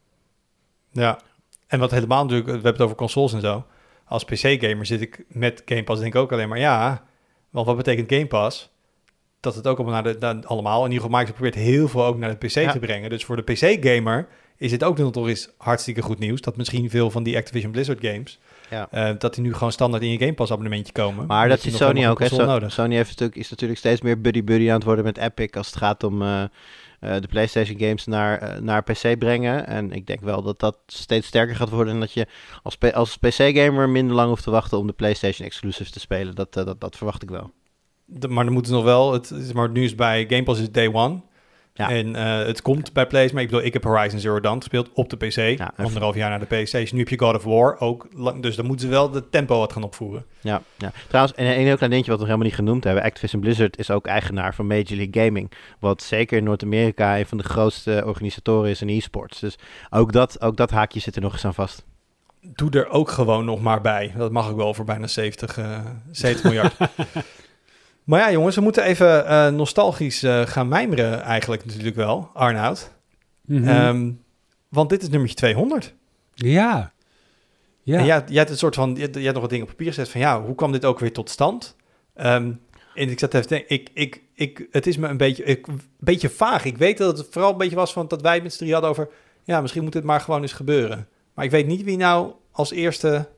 Ja, 0.91 1.19
en 1.67 1.79
wat 1.79 1.91
helemaal 1.91 2.21
natuurlijk, 2.23 2.47
we 2.47 2.53
hebben 2.53 2.71
het 2.71 2.81
over 2.81 2.95
consoles 2.95 3.33
en 3.33 3.41
zo. 3.41 3.65
Als 4.05 4.25
PC-gamer 4.25 4.85
zit 4.85 5.01
ik 5.01 5.23
met 5.27 5.61
Game 5.65 5.83
Pass 5.83 6.01
denk 6.01 6.13
ik 6.13 6.21
ook 6.21 6.31
alleen 6.31 6.49
maar, 6.49 6.59
ja, 6.59 7.03
want 7.49 7.65
wat 7.65 7.77
betekent 7.77 8.11
Game 8.11 8.27
Pass? 8.27 8.71
Dat 9.39 9.55
het 9.55 9.67
ook 9.67 9.77
allemaal 9.77 10.01
naar 10.01 10.13
de, 10.13 10.19
naar, 10.19 10.35
allemaal, 10.45 10.85
in 10.85 10.91
ieder 10.91 11.05
geval 11.05 11.19
Microsoft 11.19 11.41
probeert 11.41 11.67
heel 11.69 11.87
veel 11.87 12.05
ook 12.05 12.17
naar 12.17 12.29
de 12.39 12.47
PC 12.47 12.53
Ja. 12.53 12.71
te 12.71 12.79
brengen. 12.79 13.09
Dus 13.09 13.25
voor 13.25 13.35
de 13.35 13.53
PC-gamer 13.53 14.27
is 14.63 14.69
dit 14.71 14.83
ook 14.83 14.97
nog 14.97 15.27
eens 15.27 15.49
hartstikke 15.57 16.01
goed 16.01 16.19
nieuws. 16.19 16.41
Dat 16.41 16.57
misschien 16.57 16.89
veel 16.89 17.09
van 17.11 17.23
die 17.23 17.37
Activision 17.37 17.71
Blizzard 17.71 17.99
games, 18.01 18.39
Ja. 18.69 18.87
eh, 18.91 19.15
dat 19.17 19.33
die 19.33 19.43
nu 19.43 19.53
gewoon 19.53 19.71
standaard 19.71 20.03
in 20.03 20.09
je 20.09 20.17
Game 20.17 20.33
Pass 20.33 20.51
abonnementje 20.51 20.93
komen. 20.93 21.25
Maar 21.25 21.49
dat 21.49 21.65
is 21.65 21.75
Sony 21.77 22.07
ook. 22.07 22.19
Hè. 22.19 22.27
So-. 22.27 22.59
Sony 22.67 22.95
heeft 22.95 23.09
natuurlijk, 23.09 23.39
is 23.39 23.49
natuurlijk 23.49 23.79
steeds 23.79 24.01
meer 24.01 24.21
buddy-buddy 24.21 24.67
aan 24.69 24.75
het 24.75 24.83
worden 24.83 25.05
met 25.05 25.17
Epic 25.17 25.49
als 25.51 25.67
het 25.67 25.75
gaat 25.75 26.03
om 26.03 26.21
eh, 26.21 26.41
eh, 26.43 26.49
de 26.99 27.27
PlayStation 27.27 27.79
games 27.79 28.05
naar, 28.05 28.57
naar 28.61 28.83
PC 28.83 29.17
brengen. 29.19 29.67
En 29.67 29.91
ik 29.91 30.07
denk 30.07 30.21
wel 30.21 30.41
dat 30.41 30.59
dat 30.59 30.77
steeds 30.87 31.27
sterker 31.27 31.55
gaat 31.55 31.69
worden 31.69 31.93
en 31.93 31.99
dat 31.99 32.11
je 32.13 32.27
als, 32.63 32.77
als 32.93 33.17
PC-gamer 33.17 33.89
minder 33.89 34.15
lang 34.15 34.29
hoeft 34.29 34.43
te 34.43 34.51
wachten 34.51 34.77
om 34.77 34.87
de 34.87 34.93
PlayStation 34.93 35.47
exclusives 35.47 35.91
te 35.91 35.99
spelen. 35.99 36.35
Dat, 36.35 36.53
dat, 36.53 36.81
dat 36.81 36.95
verwacht 36.97 37.23
ik 37.23 37.29
wel. 37.29 37.51
De- 38.05 38.27
maar 38.27 38.43
dan 38.43 38.53
moeten 38.53 38.71
ze 38.71 38.77
nog 38.77 38.85
wel, 38.87 39.13
het, 39.13 39.53
maar 39.53 39.69
nu 39.69 39.83
is 39.83 39.95
bij 39.95 40.25
Game 40.29 40.43
Pass 40.43 40.61
is 40.61 40.71
day 40.71 40.93
one. 40.93 41.21
Ja. 41.75 41.89
En 41.89 42.15
eh, 42.15 42.45
het 42.45 42.61
komt 42.61 42.93
bij 42.93 43.07
PlayStation, 43.07 43.33
maar 43.33 43.43
ik 43.43 43.49
bedoel, 43.49 43.65
ik 43.65 43.73
heb 43.73 43.83
Horizon 43.83 44.19
Zero 44.19 44.39
Dawn 44.39 44.57
gespeeld 44.57 44.89
op 44.93 45.09
de 45.09 45.17
PC. 45.17 45.37
en- 45.37 45.71
anderhalf 45.77 46.15
jaar 46.15 46.29
naar 46.29 46.39
de 46.39 46.45
PlayStation. 46.45 46.91
Nu 46.93 46.99
heb 46.99 47.09
je 47.09 47.19
God 47.19 47.35
of 47.35 47.43
War 47.43 47.79
ook. 47.79 48.07
lang- 48.15 48.41
Dus 48.41 48.55
dan 48.55 48.65
moeten 48.65 48.85
ze 48.85 48.91
wel 48.91 49.09
de 49.11 49.29
tempo 49.29 49.59
wat 49.59 49.73
gaan 49.73 49.83
opvoeren. 49.83 50.25
Ja, 50.41 50.61
ja. 50.77 50.91
trouwens, 51.07 51.35
en 51.37 51.45
een 51.45 51.51
heel 51.65 51.75
klein 51.75 51.89
dingetje 51.91 52.11
wat 52.11 52.19
we 52.19 52.25
helemaal 52.25 52.47
niet 52.47 52.55
genoemd 52.55 52.83
hebben. 52.83 53.03
Activision 53.03 53.41
Blizzard 53.41 53.77
is 53.77 53.91
ook 53.91 54.05
eigenaar 54.07 54.55
van 54.55 54.67
Major 54.67 54.95
League 54.97 55.23
Gaming. 55.25 55.51
Wat 55.79 56.01
zeker 56.03 56.37
in 56.37 56.43
Noord-Amerika 56.43 57.17
een 57.17 57.25
van 57.25 57.37
de 57.37 57.43
grootste 57.43 58.03
organisatoren 58.05 58.69
is 58.69 58.81
in 58.81 58.89
e-sports. 58.89 59.39
Dus 59.39 59.55
ook 59.89 60.11
dat, 60.11 60.41
ook 60.41 60.57
dat 60.57 60.71
haakje 60.71 60.99
zit 60.99 61.15
er 61.15 61.21
nog 61.21 61.33
eens 61.33 61.45
aan 61.45 61.53
vast. 61.53 61.83
Doe 62.55 62.69
er 62.71 62.89
ook 62.89 63.09
gewoon 63.09 63.45
nog 63.45 63.61
maar 63.61 63.81
bij. 63.81 64.13
Dat 64.17 64.31
mag 64.31 64.49
ik 64.49 64.55
wel 64.55 64.73
voor 64.73 64.85
bijna 64.85 65.07
70, 65.07 65.57
eh 65.57 65.79
70 66.11 66.43
miljard. 66.51 66.73
maar 68.03 68.19
ja, 68.19 68.31
jongens, 68.31 68.55
we 68.55 68.61
moeten 68.61 68.83
even 68.83 69.27
eh, 69.27 69.47
nostalgisch 69.47 70.23
eh, 70.23 70.41
gaan 70.45 70.67
mijmeren 70.67 71.21
eigenlijk 71.21 71.65
natuurlijk 71.65 71.95
wel, 71.95 72.29
Arnoud. 72.33 72.91
Mhm. 73.41 73.67
Ehm, 73.67 74.11
want 74.69 74.89
dit 74.89 75.01
is 75.01 75.09
nummertje 75.09 75.35
200. 75.35 75.93
ja. 76.33 76.91
Ja. 77.83 77.97
En 77.97 78.05
jij, 78.05 78.23
jij 78.27 78.37
hebt 78.37 78.49
een 78.49 78.57
soort 78.57 78.75
van, 78.75 78.95
jij, 78.97 79.09
jij 79.11 79.21
hebt 79.21 79.33
nog 79.33 79.41
wat 79.41 79.49
dingen 79.49 79.65
op 79.65 79.71
papier 79.71 79.87
gezet 79.87 80.09
van 80.09 80.21
ja, 80.21 80.41
hoe 80.41 80.55
kwam 80.55 80.71
dit 80.71 80.85
ook 80.85 80.99
weer 80.99 81.13
tot 81.13 81.29
stand? 81.29 81.75
Ehm, 82.13 82.51
en 82.95 83.09
ik 83.09 83.19
zat 83.19 83.33
even 83.33 83.47
te 83.47 83.53
denken, 83.53 83.75
ik, 83.75 83.89
ik, 83.93 84.21
ik, 84.33 84.67
het 84.71 84.87
is 84.87 84.97
me 84.97 85.07
een 85.07 85.17
beetje, 85.17 85.43
ik, 85.43 85.67
een 85.67 85.81
beetje 85.99 86.29
vaag. 86.29 86.65
Ik 86.65 86.77
weet 86.77 86.97
dat 86.97 87.17
het 87.17 87.27
vooral 87.31 87.51
een 87.51 87.57
beetje 87.57 87.75
was 87.75 87.93
van 87.93 88.07
dat 88.07 88.21
wij 88.21 88.41
met 88.41 88.53
z'n 88.53 88.57
drie 88.57 88.71
hadden 88.71 88.89
over, 88.89 89.09
ja, 89.43 89.61
misschien 89.61 89.83
moet 89.83 89.93
dit 89.93 90.03
maar 90.03 90.21
gewoon 90.21 90.41
eens 90.41 90.53
gebeuren. 90.53 91.07
Maar 91.33 91.45
ik 91.45 91.51
weet 91.51 91.67
niet 91.67 91.83
wie 91.83 91.97
nou 91.97 92.31
als 92.51 92.71
eerste 92.71 93.29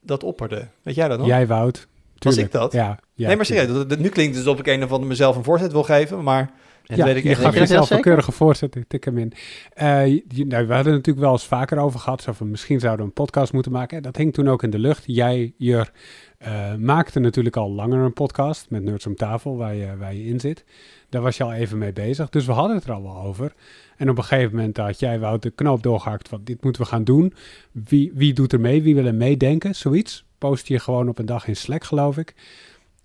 dat 0.00 0.22
opperde. 0.22 0.68
Weet 0.82 0.94
jij 0.94 1.08
dat 1.08 1.18
nog? 1.18 1.26
Jij, 1.26 1.46
Wout. 1.46 1.88
Was 2.18 2.36
ik 2.36 2.52
dat? 2.52 2.72
Ja. 2.72 2.98
Ja 3.20 3.26
nee, 3.26 3.36
maar 3.36 3.46
serieus, 3.46 3.66
dat- 3.66 3.88
dat- 3.88 3.98
nu 3.98 4.08
klinkt 4.08 4.36
het 4.36 4.46
alsof 4.46 4.60
ik 4.60 4.66
een 4.66 4.82
of 4.84 4.90
andere 4.90 5.08
mezelf 5.08 5.36
een 5.36 5.44
voorzet 5.44 5.72
wil 5.72 5.82
geven, 5.82 6.22
maar 6.22 6.50
Ja, 6.84 7.04
weet 7.04 7.16
ik 7.16 7.22
je 7.22 7.28
echt 7.28 7.40
gaf 7.40 7.54
jezelf 7.54 7.90
een 7.90 8.00
keurige 8.00 8.32
voorzet, 8.32 8.74
ik 8.74 8.84
tik 8.88 9.04
hem 9.04 9.18
in. 9.18 9.32
Eh, 9.72 10.06
je- 10.06 10.24
nou, 10.46 10.66
we 10.66 10.74
hadden 10.74 10.76
het 10.76 10.86
natuurlijk 11.06 11.18
wel 11.24 11.32
eens 11.32 11.46
vaker 11.46 11.78
over 11.78 12.00
gehad, 12.00 12.22
zo 12.22 12.32
van 12.32 12.50
misschien 12.50 12.80
zouden 12.80 13.00
we 13.00 13.06
een 13.06 13.24
podcast 13.24 13.52
moeten 13.52 13.72
maken. 13.72 13.96
En 13.96 14.02
dat 14.02 14.16
hing 14.16 14.32
toen 14.32 14.48
ook 14.48 14.62
in 14.62 14.70
de 14.70 14.78
lucht. 14.78 15.02
Jij, 15.06 15.52
Jur, 15.56 15.92
eh, 16.38 16.74
maakte 16.74 17.20
natuurlijk 17.20 17.56
al 17.56 17.70
langer 17.72 17.98
een 18.04 18.12
podcast 18.12 18.66
met 18.70 18.82
Nerds 18.82 19.06
om 19.06 19.14
tafel, 19.16 19.56
waar 19.56 19.74
je, 19.74 19.96
waar 19.98 20.14
je 20.14 20.24
in 20.24 20.40
zit. 20.40 20.64
Daar 21.08 21.22
was 21.22 21.36
je 21.36 21.44
al 21.44 21.52
even 21.52 21.78
mee 21.78 21.92
bezig, 21.92 22.28
dus 22.28 22.46
we 22.46 22.52
hadden 22.52 22.76
het 22.76 22.84
er 22.84 22.92
al 22.92 23.02
wel 23.02 23.16
over. 23.22 23.52
En 23.96 24.10
op 24.10 24.18
een 24.18 24.24
gegeven 24.24 24.56
moment 24.56 24.76
had 24.76 24.98
jij, 25.00 25.18
Wout, 25.18 25.42
de 25.42 25.50
knoop 25.50 25.82
doorgehakt 25.82 26.28
van 26.28 26.40
dit 26.44 26.62
moeten 26.62 26.82
we 26.82 26.88
gaan 26.88 27.04
doen. 27.04 27.34
Wie, 27.72 28.12
wie 28.14 28.32
doet 28.32 28.52
er 28.52 28.60
mee? 28.60 28.82
Wie 28.82 28.94
wil 28.94 29.06
er 29.06 29.14
meedenken? 29.14 29.74
Zoiets. 29.74 30.24
Post 30.38 30.66
je 30.66 30.78
gewoon 30.78 31.08
op 31.08 31.18
een 31.18 31.26
dag 31.26 31.46
in 31.48 31.56
Slack, 31.56 31.84
geloof 31.84 32.16
ik. 32.18 32.34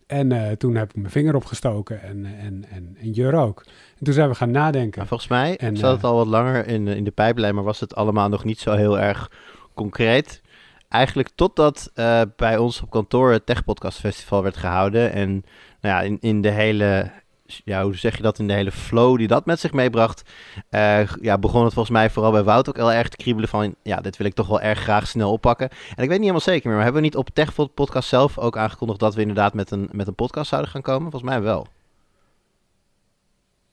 En 0.08 0.32
eh, 0.32 0.52
toen 0.52 0.76
heb 0.76 0.90
ik 0.90 0.96
mijn 0.96 1.12
vinger 1.12 1.36
opgestoken 1.36 2.02
en, 2.02 2.26
en, 2.26 2.66
en, 2.70 2.98
en 3.00 3.12
Jur 3.12 3.34
ook. 3.34 3.64
En 3.98 4.06
toen 4.06 4.14
zijn 4.14 4.30
we 4.30 4.36
gaan 4.36 4.52
nadenken. 4.52 5.00
Maar 5.00 5.08
volgens 5.08 5.30
mij 5.30 5.58
En, 5.58 5.78
zat 5.78 5.92
het 5.92 6.04
eh, 6.04 6.10
al 6.10 6.16
wat 6.16 6.28
langer 6.28 6.68
in, 6.68 6.88
in 6.88 7.04
de 7.04 7.12
pijplijn, 7.12 7.56
maar 7.56 7.64
was 7.64 7.80
het 7.80 7.96
allemaal 7.96 8.30
nog 8.30 8.44
niet 8.44 8.60
zo 8.60 8.72
heel 8.72 9.00
erg 9.00 9.32
concreet. 9.74 10.42
Eigenlijk 10.90 11.30
totdat 11.36 11.92
eh, 11.94 12.22
bij 12.36 12.58
ons 12.58 12.82
op 12.82 12.90
kantoor 12.90 13.32
het 13.32 13.46
Tech 13.46 13.64
Podcast 13.64 14.00
Festival 14.00 14.44
werd 14.44 14.58
gehouden. 14.58 15.12
En 15.12 15.30
nou 15.82 15.96
ja, 15.96 16.02
in, 16.02 16.18
in 16.20 16.42
de 16.42 16.52
hele, 16.52 17.12
ja, 17.46 17.84
hoe 17.84 17.96
zeg 17.96 18.16
je 18.18 18.22
dat, 18.22 18.40
in 18.40 18.48
de 18.48 18.54
hele 18.54 18.72
flow 18.72 19.18
die 19.18 19.28
dat 19.28 19.46
met 19.46 19.60
zich 19.60 19.74
meebracht, 19.74 20.22
eh, 20.70 21.08
ja, 21.22 21.38
begon 21.38 21.64
het 21.64 21.74
volgens 21.74 21.96
mij 21.96 22.10
vooral 22.10 22.32
bij 22.32 22.44
Wout 22.44 22.70
ook 22.70 22.76
heel 22.76 22.92
erg 22.92 23.10
te 23.10 23.18
kriebelen 23.18 23.50
van, 23.50 23.76
ja, 23.84 24.02
dit 24.02 24.18
wil 24.18 24.28
ik 24.28 24.34
toch 24.34 24.48
wel 24.48 24.62
erg 24.62 24.80
graag 24.80 25.08
snel 25.08 25.32
oppakken. 25.32 25.70
En 25.70 25.76
ik 25.90 25.96
weet 25.98 26.10
niet 26.10 26.20
helemaal 26.20 26.40
zeker 26.40 26.68
meer, 26.68 26.76
maar 26.76 26.84
hebben 26.84 27.02
we 27.02 27.08
niet 27.08 27.18
op 27.18 27.30
Tech 27.30 27.74
Podcast 27.74 28.10
zelf 28.10 28.38
ook 28.38 28.58
aangekondigd 28.58 29.00
dat 29.00 29.16
we 29.16 29.22
inderdaad 29.22 29.54
met 29.54 29.72
een, 29.72 29.90
met 29.92 30.08
een 30.08 30.16
podcast 30.16 30.50
zouden 30.50 30.72
gaan 30.72 30.82
komen? 30.82 31.12
Volgens 31.12 31.32
mij 31.32 31.42
wel. 31.42 31.68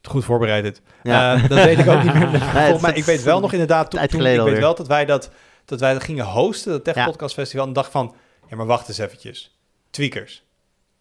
goed 0.02 0.24
voorbereid 0.24 0.62
dit. 0.62 0.82
Ja. 1.02 1.34
Eh, 1.34 1.48
dat 1.48 1.64
weet 1.64 1.78
ik 1.78 1.88
ook 1.88 2.02
niet 2.02 2.14
meer. 2.14 2.30
Nee, 2.54 2.80
mij, 2.80 2.92
ik 2.92 3.04
weet 3.04 3.22
wel 3.22 3.40
nog 3.40 3.52
inderdaad, 3.52 3.90
toen, 3.90 4.02
ik 4.02 4.10
weet 4.10 4.58
wel 4.58 4.74
dat 4.74 4.86
wij 4.86 5.04
dat, 5.04 5.30
dat 5.64 5.80
wij 5.80 5.92
dat 5.92 6.02
gingen 6.02 6.24
hosten, 6.24 6.72
het 6.72 6.84
Tech 6.84 6.94
Ja. 6.94 7.04
Podcast 7.04 7.34
Festival, 7.34 7.66
en 7.66 7.72
dacht 7.72 7.90
van, 7.90 8.14
ja, 8.48 8.56
maar 8.56 8.66
wacht 8.66 8.88
eens 8.88 8.98
eventjes. 8.98 9.56
Tweakers, 9.90 10.42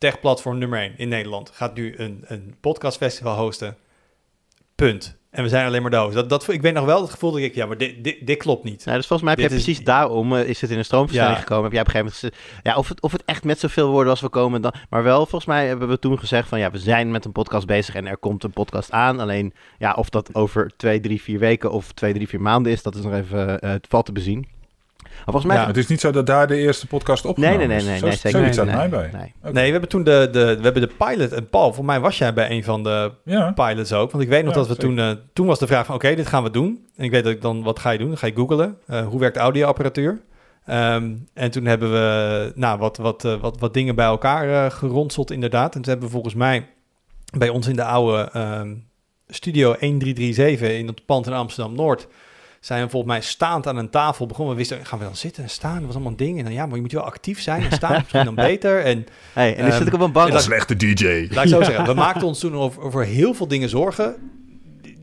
tech 0.01 0.19
platform 0.19 0.57
nummer 0.57 0.79
1 0.79 0.93
in 0.97 1.09
Nederland, 1.09 1.49
gaat 1.53 1.75
nu 1.75 1.93
een, 1.97 2.23
een 2.27 2.55
podcastfestival 2.61 3.37
hosten. 3.37 3.77
Punt. 4.75 5.19
En 5.31 5.43
we 5.43 5.49
zijn 5.49 5.65
alleen 5.65 5.81
maar 5.81 5.91
dood. 5.91 6.13
Dat, 6.13 6.29
dat, 6.29 6.47
ik 6.49 6.61
weet 6.61 6.73
nog 6.73 6.85
wel 6.85 7.01
het 7.01 7.09
gevoel 7.09 7.31
dat 7.31 7.39
ik, 7.39 7.55
ja, 7.55 7.65
maar 7.65 7.77
dit, 7.77 8.03
dit, 8.03 8.27
dit 8.27 8.37
klopt 8.37 8.63
niet. 8.63 8.85
Nou, 8.85 8.97
dus 8.97 9.07
volgens 9.07 9.29
mij 9.29 9.37
heb 9.39 9.49
Dit 9.49 9.59
is- 9.59 9.63
precies 9.65 9.85
daarom 9.85 10.35
eh, 10.35 10.47
is 10.47 10.61
het 10.61 10.69
in 10.69 10.77
een 10.77 10.85
stroomversnelling 10.85 11.35
Ja. 11.35 11.41
gekomen. 11.41 11.63
Heb 11.63 11.71
jij 11.71 11.81
op 11.81 11.87
een 11.87 11.93
gegeven 11.93 12.19
moment 12.21 12.41
ja, 12.63 12.75
of 12.75 12.89
het, 12.89 13.01
of 13.01 13.11
het 13.11 13.23
echt 13.25 13.43
met 13.43 13.59
zoveel 13.59 13.89
woorden 13.89 14.09
als 14.09 14.21
we 14.21 14.29
komen 14.29 14.61
dan, 14.61 14.73
maar 14.89 15.03
wel 15.03 15.17
volgens 15.17 15.45
mij 15.45 15.67
hebben 15.67 15.87
we 15.87 15.99
toen 15.99 16.19
gezegd 16.19 16.47
van 16.49 16.59
ja, 16.59 16.71
we 16.71 16.77
zijn 16.79 17.11
met 17.11 17.25
een 17.25 17.31
podcast 17.31 17.65
bezig 17.65 17.95
en 17.95 18.07
er 18.07 18.17
komt 18.17 18.43
een 18.43 18.51
podcast 18.51 18.91
aan. 18.91 19.19
Alleen 19.19 19.53
ja, 19.77 19.93
of 19.93 20.09
dat 20.09 20.35
over 20.35 20.71
twee, 20.77 20.99
drie, 20.99 21.21
vier 21.21 21.39
weken 21.39 21.71
of 21.71 21.91
twee, 21.91 22.13
drie, 22.13 22.27
vier 22.27 22.41
maanden 22.41 22.71
is, 22.71 22.83
dat 22.83 22.95
is 22.95 23.01
nog 23.03 23.13
even 23.13 23.59
eh, 23.59 23.69
het 23.71 23.87
valt 23.89 24.05
te 24.05 24.11
bezien. 24.11 24.47
Maar 25.25 25.33
volgens 25.33 25.53
mij, 25.53 25.55
Ja. 25.61 25.67
Het 25.67 25.77
is 25.77 25.87
niet 25.87 25.99
zo 25.99 26.11
dat 26.11 26.25
daar 26.25 26.47
de 26.47 26.55
eerste 26.57 26.87
podcast 26.87 27.23
nee, 27.23 27.31
opgenomen 27.33 27.57
nee, 27.67 27.67
nee, 27.67 27.85
nee, 27.85 27.97
Zo- 27.97 28.05
nee, 28.05 28.15
zeker 28.15 28.39
Zoiets 28.39 28.57
niet. 28.57 28.65
Nee, 28.65 28.75
mij 28.75 28.89
bij. 28.89 29.09
nee. 29.13 29.53
Nee, 29.53 29.65
we 29.65 29.71
hebben 29.71 29.89
toen 29.89 30.03
de, 30.03 30.27
de, 30.31 30.39
we 30.57 30.63
hebben 30.63 30.81
de 30.81 30.91
pilot. 30.97 31.31
En 31.31 31.49
Paul, 31.49 31.73
voor 31.73 31.85
mij 31.85 31.99
was 31.99 32.17
jij 32.17 32.33
bij 32.33 32.51
een 32.51 32.63
van 32.63 32.83
de 32.83 33.11
Ja, 33.25 33.51
pilots 33.51 33.93
ook. 33.93 34.11
Want 34.11 34.23
ik 34.23 34.29
weet 34.29 34.43
nog 34.43 34.53
Ja, 34.53 34.59
dat 34.59 34.67
we 34.67 34.73
zeker. 34.73 34.87
toen... 34.89 34.99
eh, 35.05 35.11
toen 35.33 35.47
was 35.47 35.59
de 35.59 35.67
vraag 35.67 35.85
van, 35.85 35.95
oké, 35.95 36.15
dit 36.15 36.27
gaan 36.27 36.43
we 36.43 36.51
doen. 36.51 36.85
En 36.95 37.03
ik 37.03 37.11
weet 37.11 37.23
dat 37.23 37.33
ik 37.33 37.41
dan, 37.41 37.63
wat 37.63 37.79
ga 37.79 37.89
je 37.89 37.97
doen? 37.97 38.07
Dan 38.07 38.17
ga 38.17 38.27
je 38.27 38.35
googlen. 38.35 38.77
Eh, 38.87 39.07
hoe 39.07 39.19
werkt 39.19 39.37
audioapparatuur? 39.37 40.21
Ehm, 40.65 41.11
en 41.33 41.51
toen 41.51 41.65
hebben 41.65 41.91
we 41.91 42.51
nou, 42.55 42.79
wat, 42.79 42.97
wat, 42.97 43.25
eh, 43.25 43.35
wat, 43.39 43.59
wat 43.59 43.73
dingen 43.73 43.95
bij 43.95 44.05
elkaar 44.05 44.71
geronseld 44.71 45.31
inderdaad. 45.31 45.75
En 45.75 45.81
toen 45.81 45.89
hebben 45.91 46.07
we 46.07 46.13
volgens 46.13 46.35
mij 46.35 46.67
bij 47.37 47.49
ons 47.49 47.67
in 47.67 47.75
de 47.75 47.83
oude 47.83 48.29
ehm, 48.33 48.73
studio 49.27 49.75
1337 49.79 50.69
in 50.77 50.87
het 50.87 51.05
pand 51.05 51.27
in 51.27 51.33
Amsterdam-Noord... 51.33 52.07
zijn 52.61 52.83
we 52.83 52.89
volgens 52.89 53.11
mij 53.11 53.21
staand 53.21 53.67
aan 53.67 53.77
een 53.77 53.89
tafel 53.89 54.25
begonnen. 54.25 54.53
We 54.53 54.59
wisten, 54.59 54.85
gaan 54.85 54.99
we 54.99 55.05
dan 55.05 55.15
zitten 55.15 55.43
en 55.43 55.49
staan? 55.49 55.75
Dat 55.75 55.83
was 55.85 55.93
allemaal 55.93 56.11
een 56.11 56.17
ding. 56.17 56.37
En 56.37 56.43
dan, 56.43 56.53
ja, 56.53 56.65
maar 56.65 56.75
je 56.75 56.81
moet 56.81 56.91
wel 56.91 57.03
actief 57.03 57.41
zijn 57.41 57.63
en 57.63 57.71
staan 57.71 57.91
is 57.95 57.97
misschien 58.01 58.25
dan 58.25 58.35
beter. 58.49 58.83
En 58.83 59.05
Hey, 59.33 59.55
en 59.55 59.63
nu 59.63 59.69
Ehm, 59.69 59.77
zit 59.77 59.87
ik 59.87 59.93
op 59.93 59.99
een 59.99 60.11
bank. 60.11 60.27
is 60.27 60.33
een 60.33 60.41
slechte 60.41 60.75
DJ. 60.75 61.27
Laat 61.31 61.43
ik 61.43 61.49
zo 61.49 61.63
zeggen, 61.63 61.85
we 61.85 61.93
maakten 61.93 62.27
ons 62.27 62.39
toen 62.39 62.55
over, 62.55 62.81
over 62.81 63.05
heel 63.05 63.33
veel 63.33 63.47
dingen 63.47 63.69
zorgen. 63.69 64.15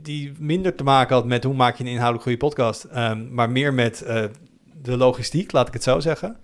Die, 0.02 0.32
minder 0.38 0.74
te 0.74 0.84
maken 0.84 1.14
had 1.14 1.26
met 1.26 1.44
hoe 1.44 1.54
maak 1.54 1.76
je 1.76 1.84
een 1.84 1.90
inhoudelijk 1.90 2.22
goede 2.22 2.38
podcast. 2.38 2.84
ehm, 2.84 3.34
maar 3.34 3.50
meer 3.50 3.74
met 3.74 4.02
eh, 4.02 4.24
de 4.82 4.96
logistiek, 4.96 5.52
laat 5.52 5.66
ik 5.68 5.72
het 5.72 5.82
zo 5.82 6.00
zeggen. 6.00 6.36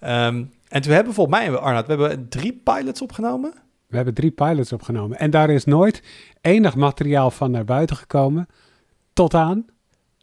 Ehm, 0.00 0.44
en 0.68 0.82
toen 0.82 0.92
hebben 0.92 1.08
we 1.08 1.14
volgens 1.14 1.36
mij, 1.38 1.56
Arnoud, 1.56 1.86
we 1.86 1.92
hebben 1.94 2.28
drie 2.28 2.60
pilots 2.64 3.02
opgenomen. 3.02 3.52
We 3.86 3.96
hebben 3.96 4.14
drie 4.14 4.30
pilots 4.30 4.72
opgenomen. 4.72 5.18
En 5.18 5.30
daar 5.30 5.50
is 5.50 5.64
nooit 5.64 6.02
enig 6.40 6.74
materiaal 6.76 7.30
van 7.30 7.50
naar 7.50 7.64
buiten 7.64 7.96
gekomen. 7.96 8.46
Tot 9.12 9.34
aan. 9.34 9.64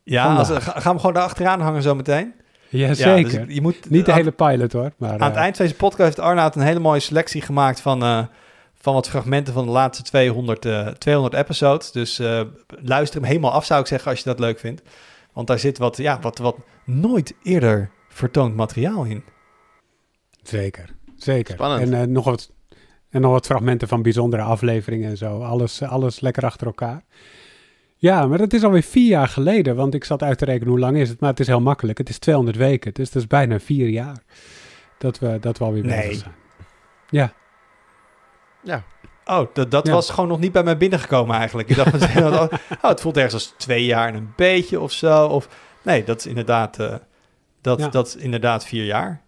Ja, 0.04 0.36
als, 0.36 0.50
gaan 0.60 0.94
we 0.94 1.00
gewoon 1.00 1.14
daar 1.14 1.24
achteraan 1.24 1.62
hangen 1.62 1.82
zo 1.82 1.96
meteen. 1.96 2.34
Jazeker. 2.70 3.40
Ja, 3.40 3.46
dus 3.46 3.56
je 3.56 3.62
moet, 3.62 3.90
Niet 3.90 4.06
de 4.06 4.12
aan, 4.12 4.18
hele 4.18 4.32
pilot 4.32 4.74
hoor. 4.74 4.92
Maar, 4.98 5.10
aan 5.10 5.22
het 5.22 5.36
eh, 5.36 5.42
eind 5.42 5.56
van 5.56 5.66
deze 5.66 5.78
podcast 5.78 6.04
heeft 6.04 6.20
Arnoud 6.20 6.56
een 6.56 6.62
hele 6.62 6.80
mooie 6.80 7.00
selectie 7.00 7.42
gemaakt 7.42 7.82
van, 7.82 8.04
eh, 8.04 8.24
van 8.82 8.94
wat 8.94 9.10
fragmenten 9.10 9.54
van 9.54 9.66
de 9.66 9.72
laatste 9.72 10.04
200, 10.04 10.66
eh 10.66 10.88
200 10.88 11.36
episodes. 11.36 11.92
Dus 11.92 12.20
eh, 12.20 12.42
luister 12.68 13.20
hem 13.20 13.30
helemaal 13.30 13.52
af, 13.52 13.66
zou 13.66 13.82
ik 13.82 13.88
zeggen, 13.88 14.10
als 14.10 14.20
je 14.20 14.26
dat 14.26 14.40
leuk 14.40 14.60
vindt. 14.60 14.82
Want 15.34 15.48
daar 15.48 15.60
zit 15.60 15.78
wat, 15.78 15.98
ja, 15.98 16.20
wat, 16.20 16.38
wat 16.38 16.58
nooit 16.86 17.34
eerder 17.44 17.90
vertoond 18.10 18.56
materiaal 18.56 19.04
in. 19.04 19.24
Zeker, 20.44 20.90
zeker. 21.16 21.54
Spannend. 21.54 21.82
En, 21.82 22.02
eh, 22.02 22.08
nog 22.08 22.26
wat, 22.26 22.52
en 23.10 23.22
nog 23.22 23.32
wat 23.32 23.46
fragmenten 23.46 23.88
van 23.88 24.02
bijzondere 24.02 24.42
afleveringen 24.42 25.10
en 25.10 25.18
zo. 25.18 25.42
Alles, 25.42 25.82
alles 25.82 26.20
lekker 26.20 26.46
achter 26.46 26.68
elkaar. 26.68 27.04
Ja, 28.02 28.28
maar 28.28 28.38
dat 28.38 28.54
is 28.54 28.64
alweer 28.64 28.84
vier 28.84 29.08
jaar 29.08 29.28
geleden. 29.28 29.76
Want 29.76 29.94
ik 29.94 30.04
zat 30.04 30.24
uit 30.24 30.38
te 30.38 30.46
rekenen 30.46 30.70
hoe 30.70 30.80
lang 30.80 30.98
is 30.98 31.10
het. 31.10 31.20
Maar 31.20 31.30
het 31.30 31.40
is 31.40 31.48
heel 31.48 31.62
makkelijk. 31.62 31.98
Het 31.98 32.10
is 32.10 32.18
200 32.20 32.58
weken. 32.58 32.94
Dus 32.94 33.12
dat 33.12 33.22
is 33.22 33.28
bijna 33.28 33.60
vier 33.60 33.90
jaar 33.90 34.24
dat 34.98 35.20
we, 35.20 35.38
dat 35.40 35.58
we 35.58 35.64
alweer 35.64 35.86
Nee. 35.86 36.08
bezig 36.08 36.22
zijn. 36.22 36.34
Ja, 37.10 37.34
Ja, 38.64 38.84
Oh, 39.26 39.48
dat, 39.54 39.72
dat 39.72 39.88
Ja. 39.88 39.94
was 39.94 40.10
gewoon 40.10 40.30
nog 40.30 40.40
niet 40.40 40.52
bij 40.52 40.64
mij 40.64 40.78
binnengekomen 40.78 41.36
eigenlijk. 41.36 41.70
Ik 41.70 41.76
dacht 41.76 41.92
meteen, 41.92 42.26
oh, 42.34 42.48
het 42.82 43.02
voelt 43.02 43.16
ergens 43.16 43.34
als 43.34 43.54
twee 43.58 43.86
jaar 43.86 44.08
en 44.08 44.16
een 44.16 44.34
beetje 44.36 44.80
of 44.80 44.92
zo. 44.92 45.26
Of, 45.28 45.48
nee, 45.84 46.04
dat 46.04 46.20
is 46.20 46.26
inderdaad, 46.26 46.80
eh, 46.80 46.96
dat, 47.62 47.80
Ja. 47.80 47.88
dat 47.88 48.08
is 48.08 48.16
inderdaad 48.16 48.66
vier 48.66 48.86
jaar. 48.86 49.22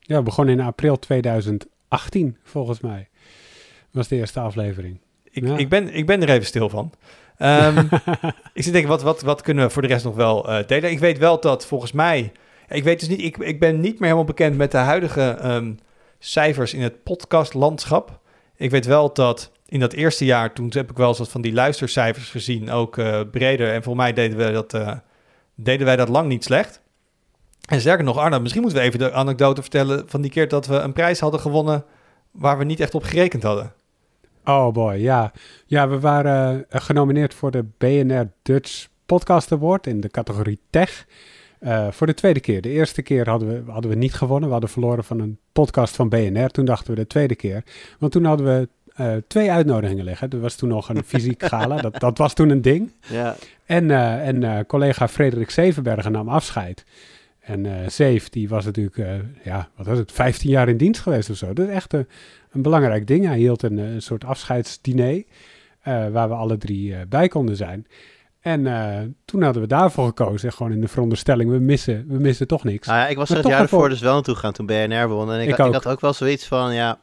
ja, 0.00 0.16
we 0.16 0.22
begonnen 0.22 0.58
in 0.58 0.64
april 0.64 0.98
2018 0.98 2.36
volgens 2.42 2.80
mij. 2.80 3.08
Was 3.90 4.08
de 4.08 4.16
eerste 4.16 4.40
aflevering. 4.40 4.98
Ik, 5.30 5.46
Ja. 5.46 5.56
ik, 5.56 5.68
ben, 5.68 5.94
ik 5.94 6.06
ben 6.06 6.22
er 6.22 6.28
even 6.28 6.46
stil 6.46 6.68
van. 6.68 6.92
Ehm, 7.38 7.78
ik 8.52 8.62
zit 8.62 8.64
te 8.64 8.70
denken, 8.70 8.90
wat, 8.90 9.02
wat, 9.02 9.22
wat 9.22 9.42
kunnen 9.42 9.64
we 9.64 9.70
voor 9.70 9.82
de 9.82 9.88
rest 9.88 10.04
nog 10.04 10.14
wel 10.14 10.48
eh, 10.48 10.66
delen? 10.66 10.90
Ik 10.90 10.98
weet 10.98 11.18
wel 11.18 11.40
dat 11.40 11.66
volgens 11.66 11.92
mij... 11.92 12.32
Ik 12.68 12.84
weet 12.84 13.00
dus 13.00 13.08
niet, 13.08 13.22
ik, 13.22 13.36
ik 13.36 13.60
ben 13.60 13.80
niet 13.80 13.92
meer 13.92 14.02
helemaal 14.02 14.24
bekend 14.24 14.56
met 14.56 14.70
de 14.70 14.76
huidige 14.76 15.22
ehm, 15.22 15.72
cijfers 16.18 16.74
in 16.74 16.82
het 16.82 17.02
podcastlandschap. 17.02 18.18
Ik 18.56 18.70
weet 18.70 18.86
wel 18.86 19.12
dat 19.12 19.52
in 19.68 19.80
dat 19.80 19.92
eerste 19.92 20.24
jaar, 20.24 20.52
toen 20.52 20.70
heb 20.74 20.90
ik 20.90 20.96
wel 20.96 21.08
eens 21.08 21.18
wat 21.18 21.28
van 21.28 21.40
die 21.40 21.52
luistercijfers 21.52 22.30
gezien, 22.30 22.70
ook 22.70 22.98
eh, 22.98 23.20
breder. 23.30 23.72
En 23.72 23.82
voor 23.82 23.96
mij 23.96 24.12
deden, 24.12 24.36
we 24.36 24.52
dat, 24.52 24.74
eh, 24.74 24.92
deden 25.54 25.86
wij 25.86 25.96
dat 25.96 26.08
lang 26.08 26.28
niet 26.28 26.44
slecht. 26.44 26.80
En 27.68 27.80
sterker 27.80 28.04
nog, 28.04 28.18
Arno, 28.18 28.40
misschien 28.40 28.62
moeten 28.62 28.80
we 28.80 28.86
even 28.86 28.98
de 28.98 29.12
anekdote 29.12 29.60
vertellen 29.60 30.04
van 30.06 30.20
die 30.20 30.30
keer 30.30 30.48
dat 30.48 30.66
we 30.66 30.74
een 30.74 30.92
prijs 30.92 31.20
hadden 31.20 31.40
gewonnen 31.40 31.84
waar 32.30 32.58
we 32.58 32.64
niet 32.64 32.80
echt 32.80 32.94
op 32.94 33.02
gerekend 33.02 33.42
hadden. 33.42 33.72
Oh 34.44 34.72
boy, 34.72 34.94
ja. 34.94 35.32
Ja, 35.66 35.88
we 35.88 36.00
waren 36.00 36.64
eh, 36.68 36.80
genomineerd 36.80 37.34
voor 37.34 37.50
de 37.50 37.64
BNR 37.78 38.30
Dutch 38.42 38.88
Podcast 39.06 39.52
Award 39.52 39.86
in 39.86 40.00
de 40.00 40.08
categorie 40.08 40.60
Tech. 40.70 41.06
Eh, 41.58 41.90
voor 41.90 42.06
de 42.06 42.14
tweede 42.14 42.40
keer. 42.40 42.60
De 42.60 42.68
eerste 42.68 43.02
keer 43.02 43.28
hadden 43.28 43.48
we, 43.48 43.72
hadden 43.72 43.90
we 43.90 43.96
niet 43.96 44.14
gewonnen. 44.14 44.46
We 44.46 44.52
hadden 44.52 44.70
verloren 44.70 45.04
van 45.04 45.20
een 45.20 45.38
podcast 45.52 45.96
van 45.96 46.08
BNR. 46.08 46.48
Toen 46.48 46.64
dachten 46.64 46.94
we 46.94 47.00
de 47.00 47.06
tweede 47.06 47.34
keer. 47.34 47.64
Want 47.98 48.12
toen 48.12 48.24
hadden 48.24 48.46
we 48.46 48.68
eh, 48.94 49.12
twee 49.28 49.50
uitnodigingen 49.50 50.04
liggen. 50.04 50.30
Er 50.30 50.40
was 50.40 50.54
toen 50.56 50.68
nog 50.68 50.88
een 50.88 51.04
fysiek 51.04 51.42
gala. 51.52 51.76
Dat, 51.76 52.00
dat 52.00 52.18
was 52.18 52.34
toen 52.34 52.50
een 52.50 52.62
ding. 52.62 52.92
ja. 53.08 53.36
En, 53.66 53.90
en 53.90 54.66
collega 54.66 55.08
Frederik 55.08 55.50
Zevenbergen 55.50 56.12
nam 56.12 56.28
afscheid. 56.28 56.84
En 57.44 57.66
eh 57.66 57.88
Zeef, 57.88 58.28
die 58.28 58.48
was 58.48 58.64
natuurlijk, 58.64 58.98
eh, 58.98 59.14
ja, 59.44 59.68
wat 59.76 59.86
was 59.86 59.98
het, 59.98 60.12
15 60.12 60.50
jaar 60.50 60.68
in 60.68 60.76
dienst 60.76 61.00
geweest 61.00 61.30
of 61.30 61.36
zo. 61.36 61.52
Dat 61.52 61.68
is 61.68 61.74
echt 61.74 61.92
een, 61.92 62.08
een 62.50 62.62
belangrijk 62.62 63.06
ding. 63.06 63.26
Hij 63.26 63.38
hield 63.38 63.62
een, 63.62 63.78
een 63.78 64.02
soort 64.02 64.24
afscheidsdiner, 64.24 65.24
eh, 65.80 66.08
waar 66.08 66.28
we 66.28 66.34
alle 66.34 66.56
drie 66.56 67.06
bij 67.06 67.28
konden 67.28 67.56
zijn. 67.56 67.86
En 68.40 68.62
toen 69.24 69.42
hadden 69.42 69.62
we 69.62 69.68
daarvoor 69.68 70.06
gekozen, 70.06 70.52
gewoon 70.52 70.72
in 70.72 70.80
de 70.80 70.88
veronderstelling, 70.88 71.50
we 71.50 71.58
missen, 71.58 72.04
we 72.08 72.18
missen 72.18 72.46
toch 72.46 72.64
niks. 72.64 72.86
Nou 72.86 72.98
ja, 72.98 73.08
ik 73.08 73.16
was 73.16 73.30
er 73.30 73.36
het 73.36 73.46
jaar 73.46 73.60
ervoor 73.60 73.88
dus 73.88 74.00
wel 74.00 74.14
naartoe 74.14 74.34
gegaan 74.34 74.52
toen 74.52 74.66
BNR 74.66 75.08
won. 75.08 75.32
En 75.32 75.40
ik, 75.40 75.48
Ik 75.48 75.54
had, 75.54 75.66
ik 75.66 75.72
had 75.72 75.86
ook 75.86 76.00
wel 76.00 76.12
zoiets 76.12 76.46
van, 76.46 76.74
ja, 76.74 76.98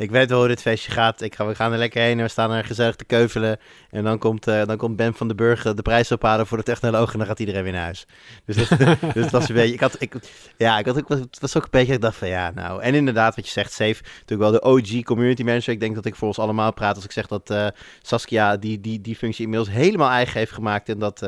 ik 0.00 0.10
weet 0.10 0.30
wel 0.30 0.38
hoe 0.38 0.48
dit 0.48 0.60
feestje 0.60 0.90
gaat. 0.90 1.20
Ik 1.20 1.34
ga, 1.34 1.46
we 1.46 1.54
gaan 1.54 1.72
er 1.72 1.78
lekker 1.78 2.02
heen 2.02 2.18
en 2.18 2.24
we 2.24 2.30
staan 2.30 2.50
er 2.50 2.64
gezellig 2.64 2.96
te 2.96 3.04
keuvelen. 3.04 3.58
En 3.90 4.04
dan 4.04 4.18
komt, 4.18 4.46
eh, 4.46 4.64
dan 4.64 4.76
komt 4.76 4.96
Ben 4.96 5.14
van 5.14 5.26
den 5.26 5.36
Burg 5.36 5.64
eh, 5.64 5.74
de 5.74 5.82
prijs 5.82 6.12
ophalen 6.12 6.46
voor 6.46 6.56
de 6.56 6.62
technoloog 6.62 7.12
en 7.12 7.18
dan 7.18 7.26
gaat 7.26 7.40
iedereen 7.40 7.62
weer 7.62 7.72
naar 7.72 7.82
huis. 7.82 8.06
Dus 8.44 8.56
dat, 8.56 8.78
dus 9.14 9.22
dat 9.22 9.30
was 9.30 9.48
een 9.48 9.54
beetje, 9.54 9.74
ik 9.74 9.80
had, 9.80 9.96
ik, 9.98 10.14
ja, 10.56 10.78
ik 10.78 10.86
had 10.86 10.98
ook, 10.98 11.08
het 11.08 11.40
was 11.40 11.56
ook 11.56 11.62
een 11.62 11.68
beetje, 11.70 11.92
ik 11.92 12.00
dacht 12.00 12.16
van 12.16 12.28
ja, 12.28 12.50
nou. 12.54 12.82
En 12.82 12.94
inderdaad, 12.94 13.36
wat 13.36 13.46
je 13.46 13.52
zegt, 13.52 13.72
Safe, 13.72 14.02
natuurlijk 14.18 14.50
wel 14.50 14.50
de 14.50 14.62
OG 14.62 15.02
community 15.02 15.42
manager. 15.42 15.72
Ik 15.72 15.80
denk 15.80 15.94
dat 15.94 16.04
ik 16.04 16.14
voor 16.14 16.28
ons 16.28 16.38
allemaal 16.38 16.72
praat 16.72 16.94
als 16.94 17.04
ik 17.04 17.12
zeg 17.12 17.26
dat 17.26 17.50
eh, 17.50 17.66
Saskia 18.02 18.56
die, 18.56 18.80
die, 18.80 19.00
die 19.00 19.16
functie 19.16 19.44
inmiddels 19.44 19.70
helemaal 19.70 20.10
eigen 20.10 20.38
heeft 20.38 20.52
gemaakt 20.52 20.88
en 20.88 20.98
dat, 20.98 21.18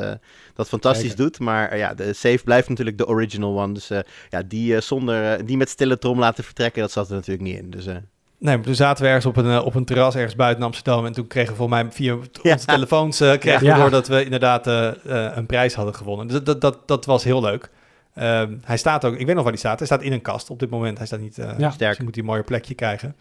dat 0.53 0.67
fantastisch 0.67 1.15
doet. 1.15 1.39
Maar 1.39 1.77
ja, 1.77 1.93
de 1.93 2.13
Safe 2.13 2.43
blijft 2.43 2.69
natuurlijk 2.69 2.97
de 2.97 3.07
original 3.07 3.59
one. 3.61 3.73
Dus 3.73 3.87
ja, 4.29 4.41
die, 4.47 4.81
zonder, 4.81 5.45
die 5.45 5.57
met 5.57 5.69
stille 5.69 5.97
trom 5.97 6.19
laten 6.19 6.43
vertrekken, 6.43 6.81
dat 6.81 6.91
zat 6.91 7.09
er 7.09 7.15
natuurlijk 7.15 7.47
niet 7.47 7.57
in. 7.57 7.69
Dus 7.69 7.85
Nee, 8.43 8.55
maar 8.55 8.65
toen 8.65 8.75
zaten 8.75 9.03
we 9.03 9.07
ergens 9.09 9.25
op 9.25 9.37
een, 9.37 9.51
eh, 9.51 9.65
op 9.65 9.75
een 9.75 9.85
terras 9.85 10.15
ergens 10.15 10.35
buiten 10.35 10.63
Amsterdam. 10.63 11.05
En 11.05 11.13
toen 11.13 11.27
kregen 11.27 11.49
we 11.51 11.55
volgens 11.55 11.81
mij 11.81 11.91
via 11.91 12.17
Ja. 12.41 12.53
onze 12.53 12.65
telefoons 12.65 13.19
eh, 13.19 13.37
kregen 13.37 13.65
Ja. 13.65 13.73
we 13.75 13.81
door 13.81 13.89
dat 13.89 14.07
we 14.07 14.23
inderdaad 14.23 14.67
eh, 14.67 14.91
een 15.35 15.45
prijs 15.45 15.73
hadden 15.73 15.95
gewonnen. 15.95 16.27
Dus 16.27 16.43
dat, 16.43 16.61
dat, 16.61 16.87
dat 16.87 17.05
was 17.05 17.23
heel 17.23 17.41
leuk. 17.41 17.69
Ehm, 18.15 18.53
hij 18.63 18.77
staat 18.77 19.05
ook, 19.05 19.15
ik 19.15 19.25
weet 19.25 19.35
nog 19.35 19.43
waar 19.43 19.51
hij 19.51 19.61
staat. 19.61 19.77
Hij 19.77 19.87
staat 19.87 20.01
in 20.01 20.11
een 20.11 20.21
kast 20.21 20.49
op 20.49 20.59
dit 20.59 20.69
moment. 20.69 20.97
Hij 20.97 21.07
staat 21.07 21.19
niet, 21.19 21.37
eh 21.37 21.45
Ja. 21.57 21.69
Sterk. 21.69 21.79
misschien 21.79 22.03
moet 22.05 22.13
hij 22.13 22.23
een 22.23 22.29
mooier 22.29 22.43
plekje 22.45 22.73
krijgen. 22.73 23.15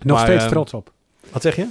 Nog 0.00 0.16
maar, 0.16 0.26
steeds 0.26 0.42
ehm, 0.42 0.52
trots 0.52 0.74
op. 0.74 0.92
Wat 1.30 1.42
zeg 1.42 1.56
je? 1.56 1.66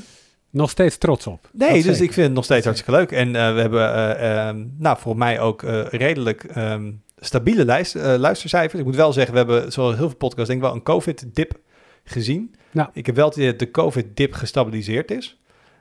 Nog 0.50 0.70
steeds 0.70 0.98
trots 0.98 1.28
op. 1.28 1.50
Nee, 1.52 1.68
Dat 1.68 1.76
dus 1.76 1.84
zeker. 1.86 2.04
ik 2.04 2.14
vind 2.14 2.26
het 2.26 2.36
nog 2.36 2.44
steeds 2.44 2.66
hartstikke 2.66 2.98
leuk. 3.00 3.12
En 3.12 3.36
eh, 3.36 3.54
we 3.54 3.60
hebben, 3.62 4.18
ehm, 4.20 4.66
nou, 4.78 4.98
voor 5.00 5.18
mij 5.18 5.40
ook 5.40 5.64
eh, 5.64 5.84
redelijk 5.90 6.44
ehm, 6.44 6.92
stabiele 7.20 7.66
lijst, 7.66 7.96
eh, 7.96 8.14
luistercijfers. 8.18 8.80
Ik 8.80 8.86
moet 8.86 8.96
wel 8.96 9.14
zeggen, 9.14 9.34
we 9.34 9.40
hebben 9.40 9.72
zoals 9.72 9.96
heel 9.96 10.08
veel 10.08 10.18
podcasts 10.18 10.48
denk 10.50 10.60
ik 10.62 10.66
wel 10.66 10.76
een 10.76 10.84
COVID-dip 10.84 11.60
gezien. 12.04 12.56
Ja. 12.72 12.90
Ik 12.94 13.06
heb 13.06 13.16
wel 13.16 13.26
het 13.28 13.36
idee 13.36 13.50
dat 13.50 13.60
de 13.60 13.72
COVID-dip 13.72 14.34
gestabiliseerd 14.34 15.12
is. 15.12 15.40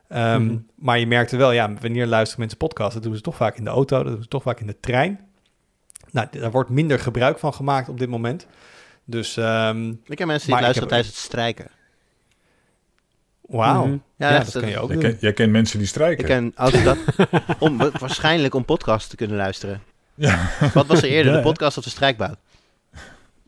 Ehm, 0.09 0.45
Mhm. 0.45 0.57
Maar 0.75 0.99
je 0.99 1.07
merkte 1.07 1.37
wel, 1.37 1.53
ja, 1.53 1.73
wanneer 1.81 2.07
luisteren 2.07 2.41
mensen 2.41 2.59
podcasts? 2.59 2.95
Dat 2.95 3.03
doen 3.03 3.15
ze 3.17 3.21
toch 3.21 3.37
vaak 3.37 3.57
in 3.57 3.65
de 3.65 3.71
auto, 3.71 4.03
dat 4.03 4.13
doen 4.13 4.23
ze 4.23 4.29
toch 4.29 4.43
vaak 4.43 4.61
in 4.61 4.67
de 4.67 4.81
trein. 4.81 5.21
Nou, 6.11 6.27
daar 6.31 6.51
wordt 6.51 6.71
minder 6.71 6.99
gebruik 6.99 7.39
van 7.39 7.55
gemaakt 7.55 7.89
op 7.89 7.99
dit 7.99 8.09
moment. 8.09 8.47
Dus, 9.05 9.37
ehm 9.37 9.89
ik 10.05 10.19
heb 10.19 10.27
mensen 10.29 10.47
die 10.51 10.61
luisteren 10.61 10.81
heb- 10.81 10.89
tijdens 10.89 11.09
het 11.09 11.17
strijken. 11.25 11.67
wauw. 13.41 13.87
Mhm. 13.87 13.97
Ja, 14.17 14.39
dat 14.39 14.51
kan 14.53 14.69
je 14.69 14.79
ook 14.79 14.89
Jij, 14.91 14.99
ken- 14.99 15.17
jij 15.21 15.33
kent 15.33 15.53
mensen 15.53 15.79
die 15.79 15.87
strijken. 15.87 16.19
Ik 16.19 16.27
ken 16.31 16.53
auto's 16.55 16.83
dat, 16.83 16.99
om, 17.59 17.77
waarschijnlijk 18.01 18.55
om 18.55 18.65
podcasts 18.65 19.09
te 19.09 19.17
kunnen 19.17 19.37
luisteren. 19.37 19.83
Ja. 20.15 20.51
Wat 20.75 20.87
was 20.87 21.03
er 21.03 21.09
eerder, 21.09 21.33
de 21.33 21.41
podcast 21.41 21.77
of 21.79 21.85
de 21.85 21.91
strijkbout? 21.91 22.37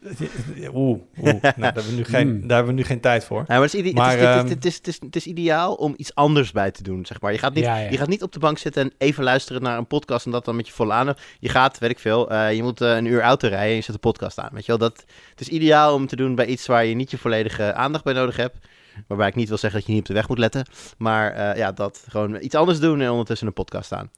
Oeh, 0.74 0.74
oeh. 0.74 1.00
Nou, 1.22 1.40
daar, 1.40 1.52
hebben 1.56 1.84
we 1.86 1.92
nu 1.92 2.04
geen, 2.04 2.28
Hmm. 2.28 2.46
daar 2.46 2.56
hebben 2.56 2.74
we 2.74 2.80
nu 2.80 2.86
geen 2.86 3.00
tijd 3.00 3.24
voor. 3.24 3.44
Maar 3.46 3.60
het 3.60 3.74
is, 3.74 3.80
ide- 3.80 3.92
Maar, 3.92 4.18
het, 4.18 4.20
is, 4.20 4.26
het, 4.34 4.44
is, 4.44 4.50
het, 4.54 4.64
is, 4.64 4.74
het, 4.76 4.86
is, 4.86 4.98
het 5.00 5.16
is 5.16 5.26
ideaal 5.26 5.74
om 5.74 5.94
iets 5.96 6.14
anders 6.14 6.52
bij 6.52 6.70
te 6.70 6.82
doen, 6.82 7.06
zeg 7.06 7.20
maar. 7.20 7.32
Je 7.32 7.38
gaat, 7.38 7.54
niet, 7.54 7.64
Ja, 7.64 7.76
ja. 7.76 7.90
je 7.90 7.96
gaat 7.96 8.08
niet 8.08 8.22
op 8.22 8.32
de 8.32 8.38
bank 8.38 8.58
zitten 8.58 8.82
en 8.82 8.92
even 8.98 9.24
luisteren 9.24 9.62
naar 9.62 9.78
een 9.78 9.86
podcast 9.86 10.26
en 10.26 10.32
dat 10.32 10.44
dan 10.44 10.56
met 10.56 10.66
je 10.66 10.72
volle 10.72 10.92
aandacht. 10.92 11.22
Je 11.38 11.48
gaat, 11.48 11.78
weet 11.78 11.90
ik 11.90 11.98
veel, 11.98 12.30
eh, 12.30 12.52
je 12.54 12.62
moet 12.62 12.80
eh, 12.80 12.96
een 12.96 13.04
uur 13.06 13.20
auto 13.20 13.48
rijden 13.48 13.68
en 13.70 13.74
je 13.76 13.80
zet 13.82 13.94
een 13.94 14.00
podcast 14.00 14.38
aan, 14.38 14.50
weet 14.52 14.66
je 14.66 14.76
wel. 14.76 14.88
Dat, 14.88 15.04
het 15.30 15.40
is 15.40 15.48
ideaal 15.48 15.94
om 15.94 16.06
te 16.06 16.16
doen 16.16 16.34
bij 16.34 16.46
iets 16.46 16.66
waar 16.66 16.84
je 16.84 16.94
niet 16.94 17.10
je 17.10 17.18
volledige 17.18 17.74
aandacht 17.74 18.04
bij 18.04 18.12
nodig 18.14 18.36
hebt. 18.36 18.56
Waarbij 19.06 19.28
ik 19.28 19.34
niet 19.34 19.48
wil 19.48 19.58
zeggen 19.58 19.78
dat 19.78 19.88
je 19.88 19.92
niet 19.94 20.02
op 20.02 20.08
de 20.08 20.14
weg 20.14 20.28
moet 20.28 20.38
letten. 20.38 20.66
Maar 20.98 21.32
eh, 21.32 21.56
ja, 21.56 21.72
dat 21.72 22.04
gewoon 22.08 22.38
iets 22.40 22.54
anders 22.54 22.80
doen 22.80 23.00
en 23.00 23.10
ondertussen 23.10 23.46
een 23.46 23.52
podcast 23.52 23.92
aan. 23.92 24.10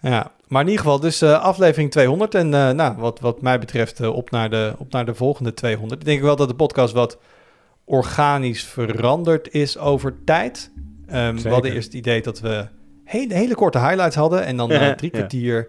Ja, 0.00 0.30
maar 0.48 0.62
in 0.62 0.68
ieder 0.68 0.84
geval, 0.84 1.00
dus 1.00 1.22
eh, 1.22 1.42
aflevering 1.42 1.90
200. 1.90 2.34
En 2.34 2.54
eh, 2.54 2.70
nou, 2.70 2.96
wat, 2.96 3.20
wat 3.20 3.42
mij 3.42 3.58
betreft, 3.58 4.00
eh, 4.00 4.14
op, 4.14 4.30
naar 4.30 4.50
de, 4.50 4.74
op 4.78 4.92
naar 4.92 5.04
de 5.04 5.14
volgende 5.14 5.54
200. 5.54 6.00
Ik 6.00 6.06
denk 6.06 6.22
wel 6.22 6.36
dat 6.36 6.48
de 6.48 6.54
podcast 6.54 6.94
wat 6.94 7.18
organisch 7.84 8.64
veranderd 8.64 9.52
is 9.52 9.78
over 9.78 10.14
tijd. 10.24 10.70
Ehm, 11.08 11.36
we 11.36 11.48
hadden 11.48 11.72
eerst 11.72 11.86
het 11.86 11.96
idee 11.96 12.22
dat 12.22 12.40
we 12.40 12.66
hele, 13.04 13.34
hele 13.34 13.54
korte 13.54 13.78
highlights 13.78 14.16
hadden. 14.16 14.44
En 14.44 14.56
dan 14.56 14.68
na 14.80 14.94
drie 14.94 15.10
Ja. 15.12 15.18
kwartier 15.18 15.68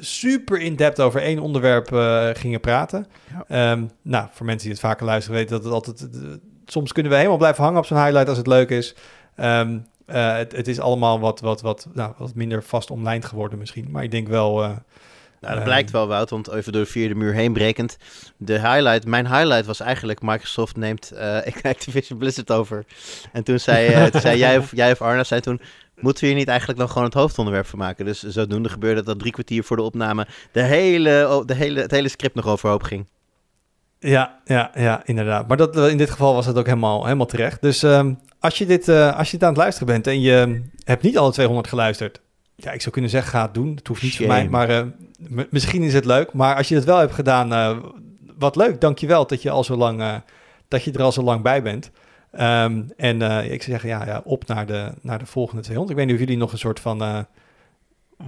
super 0.00 0.60
in-depth 0.60 1.00
over 1.00 1.22
één 1.22 1.38
onderwerp 1.38 1.88
gingen 2.36 2.60
praten. 2.60 3.06
Ja. 3.30 3.70
Ehm, 3.72 3.84
nou, 4.02 4.26
voor 4.32 4.46
mensen 4.46 4.62
die 4.68 4.76
het 4.76 4.86
vaker 4.86 5.06
luisteren 5.06 5.38
weten 5.38 5.54
dat 5.54 5.64
het 5.64 5.72
altijd... 5.72 6.08
soms 6.66 6.92
kunnen 6.92 7.12
we 7.12 7.18
helemaal 7.18 7.38
blijven 7.38 7.64
hangen 7.64 7.78
op 7.78 7.86
zo'n 7.86 8.02
highlight 8.02 8.28
als 8.28 8.38
het 8.38 8.46
leuk 8.46 8.70
is. 8.70 8.94
Ehm, 9.36 9.78
eh, 10.12 10.36
het, 10.36 10.52
het 10.52 10.68
is 10.68 10.80
allemaal 10.80 11.20
wat, 11.20 11.40
wat, 11.40 11.60
wat, 11.60 11.88
nou, 11.92 12.12
wat 12.18 12.34
minder 12.34 12.62
vast 12.62 12.90
omlijnd 12.90 13.24
geworden 13.24 13.58
misschien. 13.58 13.88
Maar 13.90 14.02
ik 14.02 14.10
denk 14.10 14.28
wel... 14.28 14.62
eh, 14.62 14.68
Nou, 14.68 15.54
dat 15.54 15.56
Eh, 15.56 15.64
blijkt 15.64 15.90
wel, 15.90 16.06
Wout, 16.08 16.30
want 16.30 16.48
even 16.52 16.72
door 16.72 16.82
de 16.82 16.90
vierde 16.90 17.14
muur 17.14 17.32
heen 17.34 17.52
brekend. 17.52 17.96
De 18.36 18.52
highlight, 18.52 19.06
mijn 19.06 19.26
highlight 19.26 19.66
was 19.66 19.80
eigenlijk 19.80 20.22
Microsoft 20.22 20.76
neemt 20.76 21.10
eh, 21.10 21.38
Activision 21.72 22.18
Blizzard 22.18 22.50
over. 22.52 22.84
En 23.32 23.44
toen 23.44 23.58
zei, 23.58 24.10
toen 24.10 24.20
zei 24.20 24.38
jij, 24.46 24.58
of, 24.58 24.70
jij 24.76 24.90
of 24.92 25.02
Arna, 25.02 25.24
zei 25.24 25.40
toen, 25.40 25.60
moeten 26.00 26.22
we 26.22 26.28
hier 26.28 26.38
niet 26.38 26.48
eigenlijk 26.48 26.78
dan 26.78 26.88
gewoon 26.88 27.04
het 27.04 27.14
hoofdonderwerp 27.14 27.66
van 27.66 27.78
maken? 27.78 28.04
Dus 28.04 28.22
zodoende 28.22 28.68
gebeurde 28.68 29.02
dat 29.02 29.18
drie 29.18 29.32
kwartier 29.32 29.64
voor 29.64 29.76
de 29.76 29.82
opname 29.82 30.26
de 30.52 30.62
hele, 30.62 31.42
de 31.46 31.54
hele, 31.54 31.80
het 31.80 31.90
hele 31.90 32.08
script 32.08 32.34
nog 32.34 32.46
overhoop 32.46 32.82
ging. 32.82 33.06
Ja, 34.02 34.38
ja, 34.44 34.70
ja, 34.74 35.02
inderdaad. 35.04 35.48
Maar 35.48 35.56
dat, 35.56 35.76
in 35.76 35.96
dit 35.96 36.10
geval 36.10 36.34
was 36.34 36.46
het 36.46 36.58
ook 36.58 36.66
helemaal, 36.66 37.04
helemaal 37.04 37.26
terecht. 37.26 37.60
Dus 37.60 37.82
ehm, 37.82 38.14
als, 38.38 38.58
je 38.58 38.66
dit, 38.66 38.88
eh, 38.88 39.18
als 39.18 39.30
je 39.30 39.36
dit 39.36 39.42
aan 39.42 39.52
het 39.52 39.62
luisteren 39.62 39.88
bent 39.88 40.06
en 40.06 40.20
je 40.20 40.62
hebt 40.84 41.02
niet 41.02 41.18
alle 41.18 41.32
200 41.32 41.68
geluisterd... 41.68 42.20
Ja, 42.54 42.70
ik 42.70 42.80
zou 42.80 42.92
kunnen 42.92 43.10
zeggen, 43.10 43.30
ga 43.30 43.42
het 43.42 43.54
doen. 43.54 43.74
Het 43.74 43.86
hoeft 43.86 44.02
niet 44.02 44.16
voor 44.16 44.26
mij, 44.26 44.48
maar 44.48 44.68
eh, 44.68 44.86
misschien 45.50 45.82
is 45.82 45.94
het 45.94 46.04
leuk. 46.04 46.32
Maar 46.32 46.56
als 46.56 46.68
je 46.68 46.74
het 46.74 46.84
wel 46.84 46.98
hebt 46.98 47.12
gedaan, 47.12 47.52
eh, 47.52 47.78
wat 48.38 48.56
leuk. 48.56 48.80
Dankjewel 48.80 49.26
dat 49.26 49.42
je, 49.42 49.50
al 49.50 49.64
zo 49.64 49.76
lang, 49.76 50.22
dat 50.68 50.84
je 50.84 50.92
er 50.92 51.02
al 51.02 51.12
zo 51.12 51.22
lang 51.22 51.42
bij 51.42 51.62
bent. 51.62 51.90
Ehm, 52.30 52.82
en 52.96 53.22
ik 53.42 53.62
zou 53.62 53.70
zeggen, 53.70 53.88
ja, 53.88 54.06
ja, 54.06 54.20
op 54.24 54.46
naar 54.46 54.66
de, 54.66 54.92
naar 55.00 55.18
de 55.18 55.26
volgende 55.26 55.62
200. 55.62 55.90
Ik 55.90 55.96
weet 55.96 56.06
niet 56.06 56.22
of 56.22 56.28
jullie 56.28 56.42
nog 56.42 56.52
een 56.52 56.58
soort 56.58 56.80
van 56.80 57.26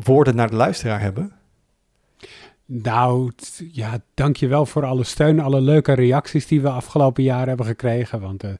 woorden 0.04 0.36
naar 0.36 0.50
de 0.50 0.56
luisteraar 0.56 1.00
hebben. 1.00 1.32
Nou, 2.66 3.30
ja, 3.72 3.98
dankjewel 4.14 4.66
voor 4.66 4.84
alle 4.84 5.04
steun, 5.04 5.40
alle 5.40 5.60
leuke 5.60 5.92
reacties 5.92 6.46
die 6.46 6.60
we 6.60 6.68
afgelopen 6.68 7.22
jaar 7.22 7.46
hebben 7.46 7.66
gekregen. 7.66 8.20
Want 8.20 8.42
eh, 8.42 8.50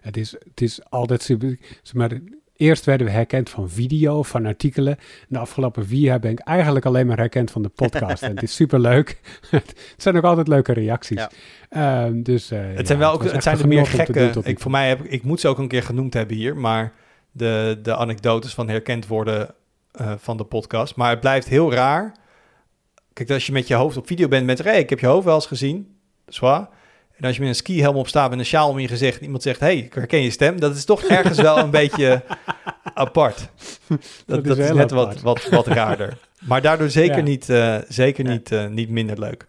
het, 0.00 0.16
is, 0.16 0.30
het 0.30 0.60
is 0.60 0.80
altijd 0.90 1.22
super. 1.22 1.58
zeg 1.82 1.94
Maar, 1.94 2.10
eerst 2.56 2.84
werden 2.84 3.06
we 3.06 3.12
herkend 3.12 3.50
van 3.50 3.70
video, 3.70 4.22
van 4.22 4.46
artikelen. 4.46 4.96
De 5.28 5.38
afgelopen 5.38 5.86
vier 5.86 6.00
jaar 6.00 6.20
ben 6.20 6.30
ik 6.30 6.38
eigenlijk 6.38 6.84
alleen 6.84 7.06
maar 7.06 7.16
herkend 7.16 7.50
van 7.50 7.62
de 7.62 7.68
podcast. 7.68 8.22
en 8.22 8.30
het 8.30 8.42
is 8.42 8.54
super 8.62 8.80
leuk. 8.80 9.20
het 9.50 9.74
zijn 9.96 10.16
ook 10.16 10.24
altijd 10.24 10.48
leuke 10.48 10.72
reacties. 10.72 11.18
Ja. 11.18 11.30
Ehm, 11.68 12.22
dus, 12.22 12.50
eh, 12.50 12.58
Het 12.60 12.78
ja, 12.78 12.84
zijn 12.86 12.98
wel 12.98 13.12
ook, 13.12 13.24
het 13.24 13.42
zijn 13.42 13.58
er 13.58 13.68
meer 13.68 13.84
doen 13.84 13.86
gekke. 13.86 14.40
Ik, 14.42 14.60
voor 14.60 14.70
mij 14.70 14.88
heb 14.88 15.04
ik 15.04 15.22
moet 15.22 15.40
ze 15.40 15.48
ook 15.48 15.58
een 15.58 15.68
keer 15.68 15.82
genoemd 15.82 16.14
hebben 16.14 16.36
hier, 16.36 16.56
maar 16.56 16.92
de, 17.32 17.78
de 17.82 17.96
anekdotes 17.96 18.54
van 18.54 18.68
herkend 18.68 19.06
worden 19.06 19.54
eh, 19.92 20.12
van 20.18 20.36
de 20.36 20.44
podcast. 20.44 20.96
Maar 20.96 21.10
het 21.10 21.20
blijft 21.20 21.48
heel 21.48 21.72
raar. 21.72 22.14
Kijk, 23.18 23.30
als 23.30 23.46
je 23.46 23.52
met 23.52 23.68
je 23.68 23.74
hoofd 23.74 23.96
op 23.96 24.06
video 24.06 24.28
bent, 24.28 24.46
met 24.46 24.58
hey, 24.62 24.78
ik 24.78 24.90
heb 24.90 24.98
je 25.00 25.06
hoofd 25.06 25.24
wel 25.24 25.34
eens 25.34 25.46
gezien, 25.46 25.96
zwaar. 26.28 26.68
En 27.16 27.24
als 27.24 27.34
je 27.34 27.40
met 27.40 27.48
een 27.48 27.54
skihelm 27.56 27.96
op 27.96 28.08
staat 28.08 28.30
met 28.30 28.38
een 28.38 28.44
sjaal 28.44 28.68
om 28.70 28.78
je 28.78 28.88
gezicht 28.88 29.18
en 29.18 29.24
iemand 29.24 29.42
zegt, 29.42 29.60
hey, 29.60 29.76
ik 29.76 29.94
herken 29.94 30.22
je 30.22 30.30
stem, 30.30 30.60
dat 30.60 30.76
is 30.76 30.84
toch 30.84 31.02
ergens 31.18 31.40
wel 31.40 31.58
een 31.58 31.70
beetje 31.70 32.22
apart. 32.94 33.48
Dat, 33.86 33.98
Dat 34.26 34.44
dat, 34.44 34.58
is 34.58 34.72
net 34.72 34.92
apart. 34.92 35.20
wat, 35.20 35.20
wat, 35.20 35.48
wat 35.48 35.66
raarder. 35.66 36.18
Maar 36.40 36.62
daardoor 36.62 36.90
zeker, 36.90 37.16
Ja. 37.16 37.22
niet, 37.22 37.48
eh, 37.48 37.76
zeker 37.88 38.24
Ja. 38.24 38.30
niet, 38.30 38.52
eh, 38.52 38.66
niet 38.66 38.88
minder 38.88 39.18
leuk. 39.20 39.46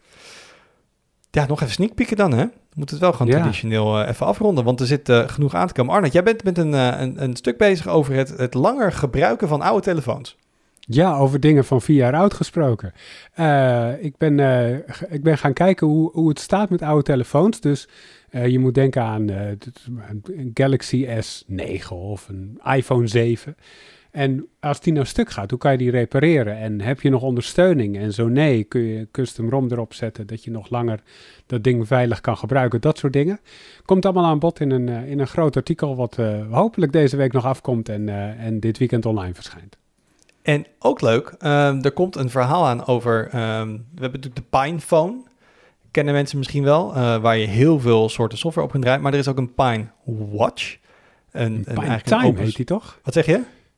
Ja, 1.31 1.45
nog 1.45 1.61
even 1.61 1.73
sneak 1.73 2.15
dan, 2.17 2.31
hè? 2.31 2.45
We 2.45 2.75
moeten 2.75 2.95
het 2.95 3.05
wel 3.05 3.13
gewoon 3.13 3.27
Ja. 3.31 3.39
traditioneel 3.39 3.99
eh, 4.01 4.09
even 4.09 4.25
afronden, 4.25 4.63
want 4.63 4.79
er 4.79 4.87
zit 4.87 5.11
genoeg 5.11 5.53
aan 5.53 5.67
te 5.67 5.73
komen. 5.73 5.93
Arnold, 5.93 6.13
jij 6.13 6.23
bent 6.23 6.43
met 6.43 6.57
een, 6.57 6.73
een, 6.73 7.23
een 7.23 7.35
stuk 7.35 7.57
bezig 7.57 7.87
over 7.87 8.13
het, 8.13 8.29
het 8.37 8.53
langer 8.53 8.91
gebruiken 8.91 9.47
van 9.47 9.61
oude 9.61 9.81
telefoons. 9.83 10.37
Ja, 10.91 11.17
over 11.17 11.39
dingen 11.39 11.65
van 11.65 11.81
vier 11.81 11.95
jaar 11.95 12.13
oud 12.13 12.33
gesproken. 12.33 12.93
Eh, 13.33 14.03
ik, 14.03 14.17
ben, 14.17 14.39
eh, 14.39 14.77
ik 15.09 15.23
ben 15.23 15.37
gaan 15.37 15.53
kijken 15.53 15.87
hoe, 15.87 16.11
hoe 16.11 16.29
het 16.29 16.39
staat 16.39 16.69
met 16.69 16.81
oude 16.81 17.03
telefoons. 17.03 17.59
Dus 17.59 17.87
eh, 18.29 18.47
je 18.47 18.59
moet 18.59 18.73
denken 18.73 19.01
aan 19.01 19.29
een 19.29 20.51
Galaxy 20.53 21.07
S9 21.07 21.87
of 21.89 22.29
een 22.29 22.59
iPhone 22.75 23.07
7. 23.07 23.55
En 24.11 24.47
als 24.59 24.81
die 24.81 24.93
nou 24.93 25.05
stuk 25.05 25.29
gaat, 25.29 25.49
hoe 25.49 25.59
kan 25.59 25.71
je 25.71 25.77
die 25.77 25.91
repareren? 25.91 26.57
En 26.57 26.81
heb 26.81 27.01
je 27.01 27.09
nog 27.09 27.21
ondersteuning? 27.21 27.97
En 27.97 28.13
zo 28.13 28.27
nee, 28.27 28.63
kun 28.63 28.81
je 28.81 29.07
custom 29.11 29.49
ROM 29.49 29.71
erop 29.71 29.93
zetten 29.93 30.27
dat 30.27 30.43
je 30.43 30.51
nog 30.51 30.69
langer 30.69 30.99
dat 31.45 31.63
ding 31.63 31.87
veilig 31.87 32.21
kan 32.21 32.37
gebruiken. 32.37 32.81
Dat 32.81 32.97
soort 32.97 33.13
dingen. 33.13 33.39
Komt 33.85 34.05
allemaal 34.05 34.25
aan 34.25 34.39
bod 34.39 34.59
in 34.59 34.71
een, 34.71 34.87
in 34.87 35.19
een 35.19 35.27
groot 35.27 35.55
artikel 35.55 35.95
wat 35.95 36.17
hopelijk 36.49 36.91
deze 36.91 37.17
week 37.17 37.31
nog 37.31 37.45
afkomt 37.45 37.89
en, 37.89 38.09
en 38.37 38.59
dit 38.59 38.77
weekend 38.77 39.05
online 39.05 39.33
verschijnt. 39.33 39.78
En 40.41 40.65
ook 40.79 41.01
leuk, 41.01 41.35
ehm, 41.39 41.79
er 41.81 41.91
komt 41.91 42.15
een 42.15 42.29
verhaal 42.29 42.65
aan 42.67 42.85
over, 42.85 43.27
ehm, 43.27 43.67
we 43.71 44.01
hebben 44.01 44.19
natuurlijk 44.21 44.35
de 44.35 44.57
Pine 44.59 44.79
Phone. 44.79 45.15
Kennen 45.91 46.13
mensen 46.13 46.37
misschien 46.37 46.63
wel, 46.63 46.95
eh, 46.95 47.17
waar 47.17 47.37
je 47.37 47.47
heel 47.47 47.79
veel 47.79 48.09
soorten 48.09 48.37
software 48.37 48.65
op 48.65 48.71
kunt 48.71 48.83
draaien. 48.83 49.01
Maar 49.03 49.13
er 49.13 49.19
is 49.19 49.27
ook 49.27 49.37
een 49.37 49.53
Pine 49.53 49.85
Watch. 50.31 50.77
Een, 51.31 51.63
een 51.65 51.73
Pine 51.75 51.93
een 51.93 52.01
Time 52.01 52.39
heet 52.39 52.55
die 52.55 52.65
toch? 52.65 52.99
Wat 53.03 53.13
zeg 53.13 53.25
je? 53.25 53.31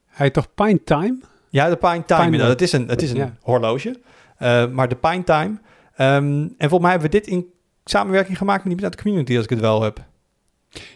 Hij 0.08 0.26
heet 0.26 0.34
toch 0.34 0.54
Pine 0.54 0.84
Time? 0.84 1.20
Ja, 1.50 1.70
de 1.70 1.76
Pine 1.76 2.06
Time. 2.06 2.30
Pine 2.30 2.44
het 2.44 2.62
is 2.62 2.72
een, 2.72 2.88
het 2.88 3.02
is 3.02 3.12
een 3.12 3.18
Ja. 3.18 3.36
horloge. 3.42 4.00
Eh, 4.38 4.68
maar 4.68 4.88
de 4.90 4.96
Pine 4.96 5.24
Time. 5.24 5.60
Ehm, 5.96 6.16
en 6.42 6.56
volgens 6.58 6.82
mij 6.82 6.92
hebben 6.92 7.12
we 7.12 7.18
dit 7.18 7.28
in 7.28 7.46
samenwerking 7.86 8.38
gemaakt 8.38 8.64
met 8.64 8.74
iemand 8.74 8.84
uit 8.84 8.98
de 8.98 9.04
community, 9.04 9.36
als 9.36 9.44
ik 9.44 9.50
het 9.50 9.60
wel 9.60 9.82
heb. 9.82 10.00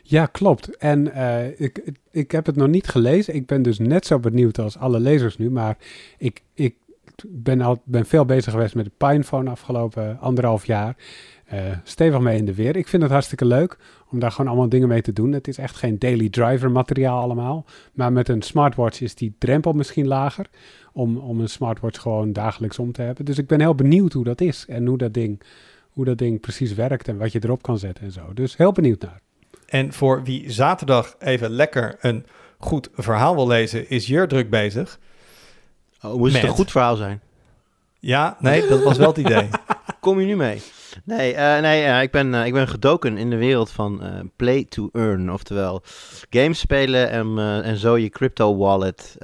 Ja, 0.04 0.26
klopt. 0.26 0.78
En 0.78 1.14
eh, 1.14 1.60
ik, 1.60 1.92
ik 2.12 2.32
heb 2.32 2.46
het 2.46 2.56
nog 2.56 2.68
niet 2.68 2.88
gelezen. 2.88 3.36
Ik 3.36 3.46
ben 3.46 3.62
dus 3.62 3.80
net 3.80 4.06
zo 4.06 4.20
benieuwd 4.20 4.60
als 4.60 4.78
alle 4.78 5.00
lezers 5.00 5.38
nu. 5.38 5.52
Maar 5.52 5.78
ik, 6.18 6.42
ik 6.54 6.76
ben, 7.28 7.62
al, 7.62 7.82
ben 7.86 8.06
veel 8.06 8.26
bezig 8.26 8.52
geweest 8.52 8.76
met 8.76 8.86
de 8.86 8.92
Pinephone 8.98 9.50
afgelopen 9.50 10.20
anderhalf 10.20 10.66
jaar. 10.66 10.96
Eh, 11.46 11.60
stevig 11.84 12.20
mee 12.20 12.38
in 12.38 12.46
de 12.46 12.54
weer. 12.54 12.76
Ik 12.76 12.88
vind 12.88 13.02
het 13.02 13.12
hartstikke 13.12 13.46
leuk 13.46 13.78
om 14.10 14.20
daar 14.20 14.32
gewoon 14.32 14.48
allemaal 14.48 14.70
dingen 14.70 14.88
mee 14.88 15.02
te 15.02 15.14
doen. 15.14 15.32
Het 15.32 15.48
is 15.48 15.58
echt 15.58 15.76
geen 15.76 16.00
daily 16.00 16.30
driver 16.30 16.72
materiaal 16.72 17.22
allemaal. 17.22 17.66
Maar 17.94 18.12
met 18.12 18.30
een 18.30 18.42
smartwatch 18.42 19.02
is 19.02 19.16
die 19.16 19.36
drempel 19.38 19.74
misschien 19.74 20.08
lager. 20.08 20.46
Om, 20.94 21.18
om 21.18 21.40
een 21.40 21.50
smartwatch 21.50 22.02
gewoon 22.02 22.34
dagelijks 22.34 22.80
om 22.80 22.92
te 22.92 23.02
hebben. 23.02 23.26
Dus 23.26 23.38
ik 23.38 23.48
ben 23.48 23.60
heel 23.60 23.76
benieuwd 23.76 24.14
hoe 24.14 24.24
dat 24.24 24.42
is. 24.42 24.66
En 24.68 24.86
hoe 24.86 24.98
dat 24.98 25.14
ding, 25.14 25.42
hoe 25.90 26.06
dat 26.06 26.18
ding 26.18 26.40
precies 26.40 26.74
werkt. 26.74 27.08
En 27.08 27.18
wat 27.18 27.32
je 27.32 27.40
erop 27.44 27.62
kan 27.62 27.78
zetten 27.78 28.04
en 28.04 28.12
zo. 28.12 28.34
Dus 28.34 28.58
heel 28.58 28.72
benieuwd 28.72 29.02
naar. 29.02 29.25
En 29.66 29.94
voor 29.94 30.24
wie 30.24 30.52
zaterdag 30.52 31.16
even 31.20 31.50
lekker 31.50 31.98
een 32.02 32.26
goed 32.58 32.90
verhaal 32.94 33.36
wil 33.36 33.48
lezen, 33.48 33.90
is 33.90 34.08
Jur 34.08 34.28
druk 34.28 34.50
bezig. 34.50 35.00
Oh, 36.02 36.14
moest 36.14 36.34
het 36.34 36.44
een 36.44 36.50
goed 36.50 36.72
verhaal 36.72 36.96
zijn? 36.96 37.22
Ja, 38.00 38.38
nee, 38.40 38.68
dat 38.68 38.84
was 38.84 38.98
wel 38.98 39.08
het 39.08 39.18
idee. 39.18 39.50
Kom 40.00 40.20
je 40.20 40.26
nu 40.26 40.36
mee? 40.36 40.62
Nee, 41.04 41.34
eh, 41.34 41.62
nee 41.62 41.84
eh, 41.84 42.02
ik, 42.02 42.12
ben, 42.12 42.34
eh, 42.34 42.46
ik 42.46 42.54
ben 42.54 42.68
gedoken 42.68 43.18
in 43.18 43.30
de 43.30 43.36
wereld 43.38 43.72
van 43.72 44.04
eh, 44.04 44.10
play 44.36 44.66
to 44.70 44.90
earn. 44.94 45.32
Oftewel, 45.32 45.82
games 46.30 46.60
spelen 46.60 47.10
en, 47.10 47.38
en 47.64 47.78
zo 47.78 47.98
je 47.98 48.10
crypto 48.10 48.58
wallet 48.58 49.16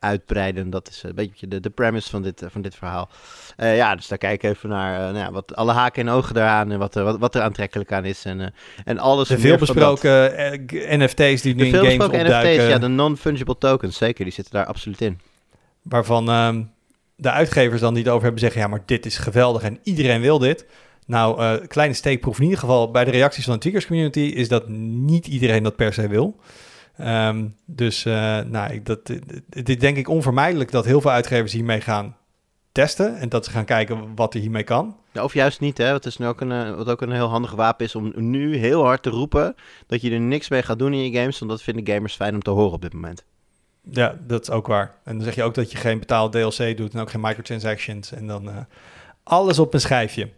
uitbreiden. 0.00 0.70
Dat 0.70 0.88
is 0.88 1.02
een 1.02 1.14
beetje 1.14 1.48
de, 1.48 1.60
de 1.60 1.70
premise 1.70 2.10
van 2.10 2.22
dit, 2.22 2.42
van 2.50 2.62
dit 2.62 2.74
verhaal. 2.74 3.08
Ja, 3.56 3.94
dus 3.96 4.08
daar 4.08 4.18
kijk 4.18 4.42
ik 4.42 4.50
even 4.50 4.68
naar 4.68 4.98
nou 4.98 5.16
ja, 5.16 5.32
wat, 5.32 5.56
alle 5.56 5.72
haken 5.72 6.06
en 6.08 6.12
ogen 6.14 6.36
eraan 6.36 6.70
en 6.72 6.78
wat, 6.78 6.94
er- 6.94 7.04
wat, 7.04 7.18
wat 7.18 7.34
er 7.34 7.42
aantrekkelijk 7.42 7.92
aan 7.92 8.04
is. 8.04 8.24
En, 8.24 8.54
en 8.84 8.98
alles 8.98 9.28
De 9.28 9.38
veelbesproken 9.38 10.32
NFT's 10.70 11.42
die 11.42 11.54
nu 11.54 11.64
in 11.64 11.74
games 11.74 11.94
opduiken. 11.98 12.26
NFT's, 12.26 12.68
ja, 12.68 12.78
de 12.78 12.88
non-fungible 12.88 13.58
tokens, 13.58 13.96
zeker, 13.96 14.24
die 14.24 14.32
zitten 14.34 14.52
daar 14.54 14.66
absoluut 14.66 15.00
in. 15.00 15.20
Waarvan 15.82 16.28
ehm, 16.28 16.62
de 17.16 17.30
uitgevers 17.30 17.80
dan 17.80 17.94
die 17.94 18.02
het 18.02 18.12
over 18.12 18.22
hebben 18.24 18.40
zeggen... 18.40 18.60
ja, 18.60 18.66
maar 18.66 18.82
dit 18.86 19.06
is 19.06 19.18
geweldig 19.18 19.62
en 19.62 19.78
iedereen 19.82 20.20
wil 20.20 20.38
dit. 20.38 20.66
Nou, 21.08 21.40
eh 21.40 21.66
kleine 21.66 21.94
steekproef 21.94 22.36
in 22.36 22.44
ieder 22.44 22.58
geval 22.58 22.90
bij 22.90 23.04
de 23.04 23.10
reacties 23.10 23.44
van 23.44 23.54
de 23.54 23.60
Tweakers 23.60 23.86
community... 23.86 24.20
is 24.20 24.48
dat 24.48 24.68
niet 24.68 25.26
iedereen 25.26 25.62
dat 25.62 25.76
per 25.76 25.92
se 25.92 26.08
wil. 26.08 26.40
Ehm, 26.96 27.46
dus 27.64 28.04
eh, 28.04 28.40
nou, 28.40 28.82
dat, 28.82 28.98
het 29.50 29.68
is 29.68 29.78
denk 29.78 29.96
ik 29.96 30.08
onvermijdelijk 30.08 30.70
dat 30.70 30.84
heel 30.84 31.00
veel 31.00 31.10
uitgevers 31.10 31.52
hiermee 31.52 31.80
gaan 31.80 32.16
testen 32.72 33.16
en 33.16 33.28
dat 33.28 33.44
ze 33.44 33.50
gaan 33.50 33.64
kijken 33.64 34.14
wat 34.14 34.34
er 34.34 34.40
hiermee 34.40 34.62
kan. 34.62 34.96
Ja, 35.12 35.24
of 35.24 35.34
juist 35.34 35.60
niet, 35.60 35.78
hè? 35.78 35.92
Wat, 35.92 36.06
is 36.06 36.16
nu 36.16 36.26
ook 36.26 36.40
een, 36.40 36.52
eh, 36.52 36.74
wat 36.74 36.88
ook 36.88 37.00
een 37.00 37.12
heel 37.12 37.28
handig 37.28 37.52
wapen 37.52 37.84
is 37.84 37.94
om 37.94 38.12
nu 38.16 38.56
heel 38.56 38.84
hard 38.84 39.02
te 39.02 39.10
roepen 39.10 39.54
dat 39.86 40.00
je 40.00 40.10
er 40.10 40.20
niks 40.20 40.48
mee 40.48 40.62
gaat 40.62 40.78
doen 40.78 40.92
in 40.92 41.10
je 41.10 41.18
games, 41.18 41.38
want 41.38 41.50
dat 41.50 41.62
vinden 41.62 41.94
gamers 41.94 42.14
fijn 42.14 42.34
om 42.34 42.42
te 42.42 42.50
horen 42.50 42.72
op 42.72 42.82
dit 42.82 42.92
moment. 42.92 43.24
Ja, 43.90 44.18
dat 44.26 44.42
is 44.42 44.50
ook 44.50 44.66
waar. 44.66 44.94
En 45.04 45.14
dan 45.14 45.24
zeg 45.24 45.34
je 45.34 45.42
ook 45.42 45.54
dat 45.54 45.72
je 45.72 45.78
geen 45.78 45.98
betaald 45.98 46.32
DLC 46.32 46.76
doet 46.76 46.94
en 46.94 47.00
ook 47.00 47.10
geen 47.10 47.20
microtransactions 47.20 48.12
en 48.12 48.26
dan 48.26 48.66
alles 49.22 49.58
op 49.58 49.74
een 49.74 49.80
schijfje. 49.80 50.30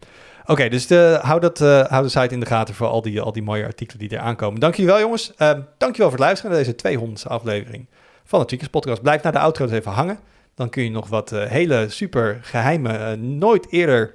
Oké, 0.47 0.69
dus 0.69 0.87
de, 0.87 1.19
hou, 1.23 1.41
dat, 1.41 1.61
eh, 1.61 1.87
hou 1.87 2.03
de 2.03 2.09
site 2.09 2.35
in 2.35 2.41
de 2.41 2.47
gaten 2.47 2.75
voor 2.75 2.87
al 2.87 3.03
die, 3.03 3.21
al 3.21 3.33
die 3.33 3.43
mooie 3.43 3.65
artikelen 3.65 4.09
die 4.09 4.19
er 4.19 4.25
aankomen. 4.25 4.61
Dank 4.61 4.75
jullie 4.75 4.91
wel, 4.91 5.01
jongens. 5.01 5.33
Uh, 5.39 5.51
dank 5.79 5.97
je 5.97 6.03
wel 6.03 6.11
voor 6.11 6.19
het 6.19 6.27
luisteren 6.27 6.51
naar 6.51 6.65
deze 6.65 6.99
200ste 6.99 7.31
aflevering 7.31 7.87
van 8.25 8.41
de 8.41 8.47
Tweakers 8.47 8.71
Podcast. 8.71 9.03
Blijf 9.03 9.23
naar 9.23 9.33
de 9.33 9.39
outro 9.39 9.65
eens 9.65 9.75
even 9.75 9.93
hangen. 9.93 10.19
Dan 10.55 10.71
kun 10.71 10.83
je 10.83 10.91
nog 10.91 11.09
wat 11.09 11.33
uh, 11.33 11.45
hele 11.45 11.87
super 11.89 12.39
geheime, 12.43 13.17
nooit 13.17 13.67
eerder 13.71 14.15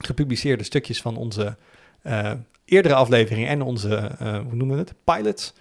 gepubliceerde 0.00 0.64
stukjes 0.64 1.02
van 1.02 1.16
onze 1.16 1.56
eerdere 2.64 2.94
afleveringen 2.94 3.48
en 3.48 3.62
onze, 3.62 4.10
hoe 4.18 4.54
noemen 4.54 4.76
we 4.76 4.82
het, 4.82 4.94
pilots, 5.04 5.52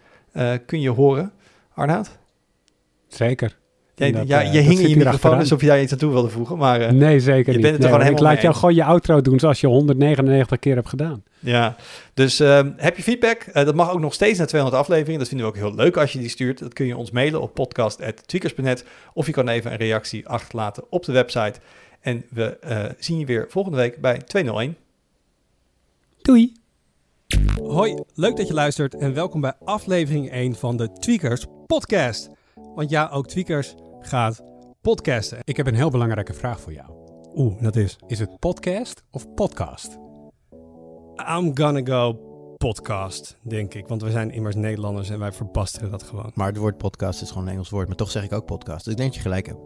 kun 0.65 0.81
je 0.81 0.89
horen. 0.89 1.31
Arnaud? 1.73 2.17
Zeker. 3.07 3.60
Ja, 3.95 4.11
dat, 4.11 4.27
ja, 4.27 4.39
je 4.39 4.59
hing 4.59 4.79
in 4.79 4.89
je 4.89 4.95
microfoon 4.95 5.37
alsof 5.37 5.61
je 5.61 5.67
daar 5.67 5.81
iets 5.81 5.91
aan 5.91 5.97
toe 5.97 6.11
wilde 6.11 6.29
voegen, 6.29 6.57
maar... 6.57 6.81
Uh, 6.81 6.89
nee, 6.89 7.19
zeker 7.19 7.51
je 7.51 7.51
niet. 7.51 7.61
Bent 7.61 7.73
het 7.73 7.81
nee, 7.81 7.91
gewoon 7.91 8.13
ik 8.13 8.19
laat 8.19 8.41
jou 8.41 8.55
gewoon 8.55 8.75
je 8.75 8.83
outro 8.83 9.21
doen 9.21 9.39
zoals 9.39 9.61
je 9.61 9.67
199 9.67 10.59
keer 10.59 10.75
hebt 10.75 10.89
gedaan. 10.89 11.23
Ja, 11.39 11.75
dus 12.13 12.41
uh, 12.41 12.59
heb 12.75 12.97
je 12.97 13.03
feedback? 13.03 13.45
Uh, 13.47 13.53
dat 13.53 13.75
mag 13.75 13.91
ook 13.91 13.99
nog 13.99 14.13
steeds 14.13 14.37
naar 14.37 14.47
200 14.47 14.81
afleveringen. 14.81 15.19
Dat 15.19 15.27
vinden 15.27 15.47
we 15.47 15.53
ook 15.53 15.59
heel 15.59 15.75
leuk 15.75 15.97
als 15.97 16.11
je 16.11 16.19
die 16.19 16.29
stuurt. 16.29 16.59
Dat 16.59 16.73
kun 16.73 16.85
je 16.85 16.97
ons 16.97 17.11
mailen 17.11 17.41
op 17.41 17.53
podcast.tweakers.net 17.53 18.85
of 19.13 19.25
je 19.25 19.31
kan 19.31 19.47
even 19.47 19.71
een 19.71 19.77
reactie 19.77 20.27
achterlaten 20.27 20.83
op 20.89 21.05
de 21.05 21.11
website. 21.11 21.59
En 21.99 22.23
we 22.29 22.57
zien 22.99 23.19
je 23.19 23.25
weer 23.25 23.45
volgende 23.49 23.77
week 23.77 24.01
bij 24.01 24.17
201. 24.17 24.75
Doei! 26.21 26.53
Hoi, 27.61 28.03
leuk 28.13 28.37
dat 28.37 28.47
je 28.47 28.53
luistert 28.53 28.95
en 28.95 29.13
welkom 29.13 29.41
bij 29.41 29.53
aflevering 29.63 30.31
1 30.31 30.55
van 30.55 30.77
de 30.77 30.93
Tweakers 30.99 31.45
podcast. 31.67 32.29
Want 32.75 32.89
ja, 32.89 33.09
ook 33.09 33.27
Tweakers 33.27 33.75
gaat 33.99 34.43
podcasten. 34.81 35.37
Ik 35.43 35.57
heb 35.57 35.67
een 35.67 35.75
heel 35.75 35.89
belangrijke 35.89 36.33
vraag 36.33 36.59
voor 36.59 36.73
jou. 36.73 36.89
Oeh, 37.35 37.61
dat 37.61 37.75
is? 37.75 37.97
Is 38.07 38.19
het 38.19 38.39
podcast 38.39 39.03
of 39.11 39.33
podcast? 39.33 39.97
I'm 41.29 41.57
gonna 41.57 41.81
go 41.83 42.13
podcast, 42.57 43.37
denk 43.41 43.73
ik. 43.73 43.87
Want 43.87 44.01
we 44.01 44.11
zijn 44.11 44.31
immers 44.31 44.55
Nederlanders 44.55 45.09
en 45.09 45.19
wij 45.19 45.31
verbasteren 45.31 45.91
dat 45.91 46.03
gewoon. 46.03 46.31
Maar 46.33 46.47
het 46.47 46.57
woord 46.57 46.77
podcast 46.77 47.21
is 47.21 47.29
gewoon 47.29 47.43
een 47.43 47.53
Engels 47.53 47.69
woord. 47.69 47.87
Maar 47.87 47.95
toch 47.95 48.11
zeg 48.11 48.23
ik 48.23 48.33
ook 48.33 48.45
podcast. 48.45 48.83
Dus 48.83 48.93
ik 48.93 48.99
denk 48.99 49.13
dat 49.13 49.17
je 49.17 49.29
gelijk 49.29 49.45
hebt. 49.45 49.59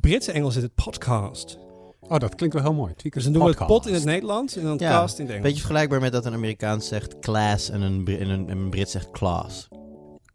Britse 0.00 0.32
Engels 0.32 0.56
is 0.56 0.62
het 0.62 0.74
podcast. 0.74 1.58
Oh, 2.00 2.18
dat 2.18 2.34
klinkt 2.34 2.54
wel 2.54 2.64
heel 2.64 2.74
mooi. 2.74 2.92
Dus 2.96 3.24
dan 3.24 3.32
doen 3.32 3.42
we 3.42 3.48
het 3.48 3.66
pot 3.66 3.86
in 3.86 3.94
het 3.94 4.04
Nederlands 4.04 4.56
en 4.56 4.62
dan 4.62 4.76
ja, 4.78 4.90
cast 4.90 5.18
in 5.18 5.24
het 5.24 5.34
Engels. 5.34 5.48
Beetje 5.48 5.62
vergelijkbaar 5.62 6.00
met 6.00 6.12
dat 6.12 6.24
een 6.24 6.34
Amerikaans 6.34 6.88
zegt 6.88 7.18
class 7.18 7.70
en 7.70 7.80
een, 7.80 8.06
en 8.06 8.28
een, 8.28 8.50
een 8.50 8.70
Brit 8.70 8.90
zegt 8.90 9.10
class. 9.10 9.68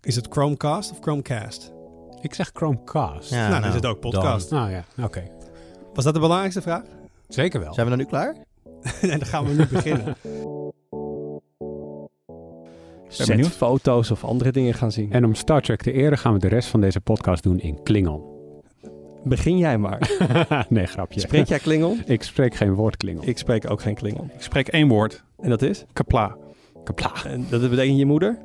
Is 0.01 0.15
het 0.15 0.27
Chromecast 0.29 0.91
of 0.91 0.97
Chromecast? 0.99 1.75
Ik 2.21 2.33
zeg 2.33 2.51
Chromecast. 2.53 3.29
Ja, 3.29 3.49
nou, 3.49 3.61
dan 3.61 3.69
is 3.69 3.75
het 3.75 3.85
ook 3.85 3.99
podcast. 3.99 4.51
Nou 4.51 4.71
ja, 4.71 4.83
oké. 5.03 5.23
Was 5.93 6.03
dat 6.03 6.13
de 6.13 6.19
belangrijkste 6.19 6.61
vraag? 6.61 6.83
Zeker 7.27 7.59
wel. 7.59 7.73
Zijn 7.73 7.85
we 7.85 7.95
dan 7.95 8.01
nu 8.01 8.09
klaar? 8.09 8.35
nee, 9.01 9.17
dan 9.17 9.25
gaan 9.25 9.45
we 9.45 9.53
nu 9.53 9.67
beginnen. 9.67 10.15
Ik 13.09 13.17
ben 13.17 13.27
benieuwd 13.27 13.51
foto's 13.51 14.11
of 14.11 14.23
andere 14.23 14.51
dingen 14.51 14.73
gaan 14.73 14.91
zien. 14.91 15.11
En 15.11 15.25
om 15.25 15.35
Star 15.35 15.61
Trek 15.61 15.81
te 15.81 15.91
eren 15.91 16.17
gaan 16.17 16.33
we 16.33 16.39
de 16.39 16.47
rest 16.47 16.69
van 16.69 16.81
deze 16.81 17.01
podcast 17.01 17.43
doen 17.43 17.59
in 17.59 17.83
Klingon. 17.83 18.23
Begin 19.23 19.57
jij 19.57 19.77
maar. 19.77 20.09
nee, 20.69 20.85
grapje. 20.85 21.19
Spreek 21.19 21.47
jij 21.47 21.59
Klingon? 21.59 22.01
Ik 22.05 22.23
spreek 22.23 22.55
geen 22.55 22.73
woord 22.73 22.97
Klingon. 22.97 23.25
Ik 23.25 23.37
spreek 23.37 23.69
ook 23.71 23.81
geen 23.81 23.95
Klingon. 23.95 24.31
Ik 24.33 24.41
spreek 24.41 24.67
één 24.67 24.87
woord. 24.87 25.23
En 25.39 25.49
dat 25.49 25.61
is? 25.61 25.85
Kapla. 25.93 26.37
Kapla. 26.83 27.11
En 27.25 27.45
dat 27.49 27.69
betekent 27.69 27.97
je 27.97 28.05
moeder? 28.05 28.37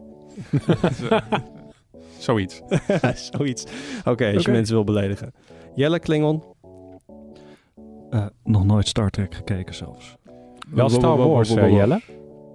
Zoiets. 2.23 2.62
Zoiets. 3.31 3.64
Oké, 3.99 4.11
okay, 4.11 4.35
als 4.35 4.45
je 4.45 4.51
mensen 4.51 4.75
wil 4.75 4.85
beledigen. 4.85 5.33
Jelle 5.75 5.99
Klingon? 5.99 6.43
Uh, 8.11 8.27
nog 8.45 8.64
nooit 8.64 8.89
Star 8.89 9.11
Trek 9.11 9.35
gekeken 9.35 9.75
zelfs. 9.75 10.16
Wel 10.70 10.89
Star 10.89 11.16
Wars, 11.16 11.57
uh, 11.57 11.70
Jelle? 11.70 12.01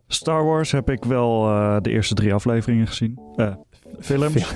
Star 0.08 0.46
Wars 0.46 0.72
heb 0.72 0.90
ik 0.90 1.06
wel 1.06 1.48
uh, 1.48 1.78
de 1.82 1.90
eerste 1.90 2.14
drie 2.14 2.34
afleveringen 2.34 2.88
gezien. 2.88 3.20
films. 4.00 4.34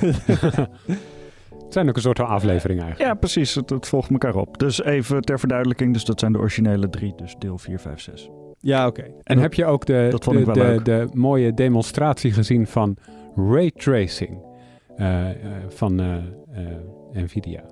Het 1.64 1.80
zijn 1.80 1.90
ook 1.90 1.96
een 1.96 2.02
soort 2.02 2.18
van 2.18 2.28
aflevering 2.28 2.82
eigenlijk. 2.82 3.12
Ja, 3.12 3.18
precies. 3.18 3.56
Het, 3.56 3.70
het, 3.70 3.88
volgt 3.88 4.10
elkaar 4.10 4.36
op. 4.36 4.58
Dus 4.58 4.84
even 4.84 5.22
ter 5.22 5.40
verduidelijking. 5.40 5.94
Dus 5.94 6.06
dat 6.06 6.20
zijn 6.20 6.32
de 6.32 6.40
originele 6.40 6.90
drie. 6.90 7.14
Dus 7.16 7.36
deel 7.40 7.58
4, 7.58 7.80
5, 7.80 8.00
6. 8.00 8.30
Ja, 8.60 8.88
oké. 8.88 9.00
Okay. 9.00 9.14
En 9.24 9.38
heb 9.38 9.54
je 9.54 9.66
ook 9.66 9.86
de, 9.86 10.08
dat 10.12 10.24
vond 10.24 10.40
ik 10.40 10.46
de, 10.46 10.52
wel 10.54 10.64
de, 10.64 10.70
leuk. 10.72 10.86
de 10.86 11.08
mooie 11.14 11.54
demonstratie 11.54 12.32
gezien 12.32 12.68
van 12.68 12.98
raytracing 13.36 14.50
van 15.68 16.02
uh, 16.02 16.16
Nvidia? 17.14 17.64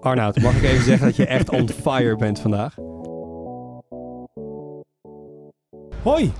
Arnoud, 0.00 0.40
mag 0.40 0.56
ik 0.56 0.62
even 0.62 0.84
zeggen 0.84 1.06
dat 1.06 1.16
je 1.16 1.26
echt 1.26 1.50
on 1.50 1.68
fire 1.68 2.16
bent 2.16 2.40
vandaag? 2.40 2.74
Hoi, 6.02 6.32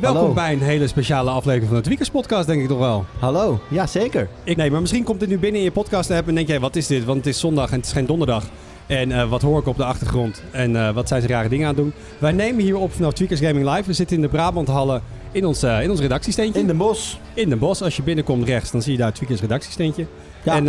welkom 0.00 0.20
Hallo. 0.20 0.34
bij 0.34 0.52
een 0.52 0.62
hele 0.62 0.86
speciale 0.86 1.30
aflevering 1.30 1.68
van 1.68 1.76
de 1.76 1.82
Tweakers 1.82 2.10
podcast, 2.10 2.46
denk 2.46 2.62
ik 2.62 2.68
toch 2.68 2.78
wel. 2.78 3.04
Hallo, 3.18 3.60
ja 3.70 3.86
zeker. 3.86 4.28
Ik, 4.44 4.56
nee, 4.56 4.70
maar 4.70 4.80
misschien 4.80 5.04
komt 5.04 5.20
dit 5.20 5.28
nu 5.28 5.38
binnen 5.38 5.60
in 5.60 5.66
je 5.66 5.72
podcast 5.72 6.10
app 6.10 6.28
en 6.28 6.34
denk 6.34 6.48
jij, 6.48 6.60
wat 6.60 6.76
is 6.76 6.86
dit? 6.86 7.04
Want 7.04 7.18
het 7.18 7.26
is 7.26 7.40
zondag 7.40 7.70
en 7.70 7.76
het 7.76 7.86
is 7.86 7.92
geen 7.92 8.06
donderdag. 8.06 8.44
En 8.90 9.10
uh, 9.10 9.28
wat 9.28 9.42
hoor 9.42 9.58
ik 9.58 9.66
op 9.66 9.76
de 9.76 9.84
achtergrond? 9.84 10.42
En 10.50 10.70
uh, 10.70 10.90
wat 10.90 11.08
zijn 11.08 11.22
ze 11.22 11.28
rare 11.28 11.48
dingen 11.48 11.68
aan 11.68 11.74
het 11.74 11.82
doen? 11.82 11.92
Wij 12.18 12.32
nemen 12.32 12.62
hier 12.62 12.76
op 12.76 12.92
vanaf 12.92 13.12
Tweakers 13.12 13.40
Gaming 13.40 13.70
Live. 13.70 13.82
We 13.86 13.92
zitten 13.92 14.16
in 14.16 14.22
de 14.22 14.28
Brabanthallen 14.28 15.02
in 15.32 15.46
ons, 15.46 15.64
uh, 15.64 15.82
in 15.82 15.90
ons 15.90 16.00
redactiesteentje. 16.00 16.60
In 16.60 16.66
de 16.66 16.74
bos. 16.74 17.20
In 17.34 17.48
de 17.48 17.56
bos. 17.56 17.82
Als 17.82 17.96
je 17.96 18.02
binnenkomt 18.02 18.46
rechts, 18.46 18.70
dan 18.70 18.82
zie 18.82 18.92
je 18.92 18.98
daar 18.98 19.12
Tweakers 19.12 19.40
redactiesteentje. 19.40 20.06
Ja. 20.42 20.54
En 20.54 20.64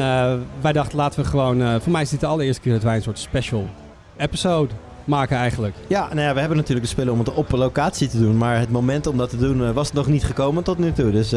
wij 0.62 0.72
dachten, 0.72 0.98
laten 0.98 1.24
we 1.24 1.30
gewoon... 1.30 1.82
voor 1.82 1.92
mij 1.92 2.02
is 2.02 2.10
dit 2.10 2.20
de 2.20 2.26
allereerste 2.26 2.62
keer 2.62 2.74
dat 2.74 2.84
wij 2.84 2.96
een 2.96 3.02
soort 3.02 3.20
special 3.20 3.70
episode 4.18 4.74
maken 5.06 5.38
eigenlijk. 5.38 5.76
Ja, 5.88 6.08
nou 6.08 6.22
ja, 6.22 6.34
we 6.34 6.40
hebben 6.40 6.58
natuurlijk 6.58 6.86
de 6.86 6.92
spullen 6.92 7.14
om 7.14 7.20
het 7.20 7.34
op 7.34 7.52
locatie 7.52 8.08
te 8.08 8.20
doen. 8.20 8.38
Maar 8.38 8.60
het 8.60 8.72
moment 8.72 9.08
om 9.08 9.18
dat 9.18 9.30
te 9.30 9.38
doen 9.38 9.74
was 9.74 9.94
nog 9.94 10.08
niet 10.08 10.24
gekomen 10.24 10.64
tot 10.64 10.78
nu 10.78 10.92
toe. 10.92 11.12
Dus 11.12 11.32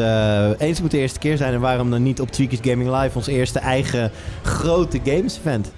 eens 0.57 0.81
moet 0.81 0.91
de 0.91 0.97
eerste 0.97 1.19
keer 1.19 1.37
zijn. 1.37 1.53
En 1.53 1.59
waarom 1.59 1.89
dan 1.89 2.03
niet 2.03 2.21
op 2.21 2.31
Tweakers 2.31 2.61
Gaming 2.63 3.01
Live 3.01 3.17
ons 3.17 3.27
eerste 3.27 3.59
eigen 3.59 4.11
grote 4.43 4.99
games 5.03 5.37
event? 5.37 5.71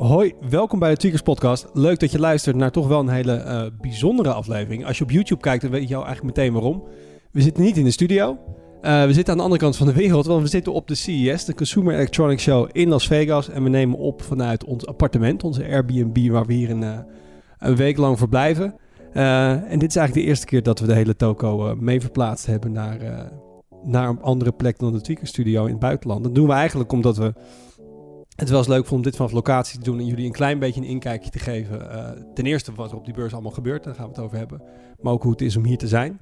Hoi, 0.00 0.34
welkom 0.48 0.78
bij 0.78 0.90
de 0.90 0.96
Tweakers 0.96 1.22
Podcast. 1.22 1.66
Leuk 1.72 1.98
dat 1.98 2.10
je 2.10 2.18
luistert 2.18 2.56
naar 2.56 2.70
toch 2.70 2.88
wel 2.88 3.00
een 3.00 3.08
hele 3.08 3.44
uh, 3.44 3.80
bijzondere 3.80 4.32
aflevering. 4.32 4.86
Als 4.86 4.98
je 4.98 5.04
op 5.04 5.10
YouTube 5.10 5.40
kijkt, 5.40 5.62
dan 5.62 5.70
weet 5.70 5.88
je 5.88 5.94
eigenlijk 5.94 6.24
meteen 6.36 6.52
waarom. 6.52 6.82
We 7.32 7.42
zitten 7.42 7.62
niet 7.62 7.76
in 7.76 7.84
de 7.84 7.90
studio. 7.90 8.38
Uh, 8.82 9.04
we 9.04 9.12
zitten 9.12 9.32
aan 9.32 9.38
de 9.38 9.44
andere 9.44 9.62
kant 9.62 9.76
van 9.76 9.86
de 9.86 9.92
wereld, 9.92 10.26
want 10.26 10.42
we 10.42 10.48
zitten 10.48 10.72
op 10.72 10.88
de 10.88 10.94
CES, 10.94 11.44
de 11.44 11.54
Consumer 11.54 11.94
Electronics 11.94 12.42
Show 12.42 12.68
in 12.72 12.88
Las 12.88 13.06
Vegas. 13.06 13.48
En 13.48 13.62
we 13.62 13.68
nemen 13.68 13.98
op 13.98 14.22
vanuit 14.22 14.64
ons 14.64 14.86
appartement, 14.86 15.44
onze 15.44 15.64
Airbnb, 15.64 16.30
waar 16.30 16.46
we 16.46 16.52
hier 16.52 16.70
een, 16.70 16.82
uh, 16.82 16.98
een 17.58 17.76
week 17.76 17.96
lang 17.96 18.18
verblijven. 18.18 18.74
en 19.12 19.78
dit 19.78 19.88
is 19.88 19.96
eigenlijk 19.96 20.14
de 20.14 20.22
eerste 20.22 20.46
keer 20.46 20.62
dat 20.62 20.80
we 20.80 20.86
de 20.86 20.94
hele 20.94 21.16
toko 21.16 21.76
mee 21.78 22.00
verplaatst 22.00 22.46
hebben 22.46 22.72
naar, 22.72 23.30
naar 23.84 24.08
een 24.08 24.22
andere 24.22 24.52
plek 24.52 24.78
dan 24.78 24.92
de 24.92 25.00
Tweakers 25.00 25.30
Studio 25.30 25.64
in 25.64 25.70
het 25.70 25.80
buitenland. 25.80 26.24
Dat 26.24 26.34
doen 26.34 26.46
we 26.46 26.52
eigenlijk 26.52 26.92
omdat 26.92 27.16
we 27.16 27.32
het 28.40 28.50
was 28.50 28.66
leuk 28.66 28.90
om 28.90 29.02
dit 29.02 29.16
vanaf 29.16 29.32
locatie 29.32 29.78
te 29.78 29.84
doen 29.84 29.98
en 29.98 30.06
jullie 30.06 30.26
een 30.26 30.32
klein 30.32 30.58
beetje 30.58 30.80
een 30.80 30.86
inkijkje 30.86 31.30
te 31.30 31.38
geven. 31.38 31.80
Uh, 31.80 32.08
ten 32.34 32.46
eerste 32.46 32.72
wat 32.74 32.90
er 32.90 32.96
op 32.96 33.04
die 33.04 33.14
beurs 33.14 33.32
allemaal 33.32 33.50
gebeurt, 33.50 33.84
daar 33.84 33.94
gaan 33.94 34.04
we 34.04 34.10
het 34.10 34.20
over 34.20 34.38
hebben. 34.38 34.62
Maar 35.00 35.12
ook 35.12 35.22
hoe 35.22 35.32
het 35.32 35.40
is 35.40 35.56
om 35.56 35.64
hier 35.64 35.78
te 35.78 35.88
zijn. 35.88 36.20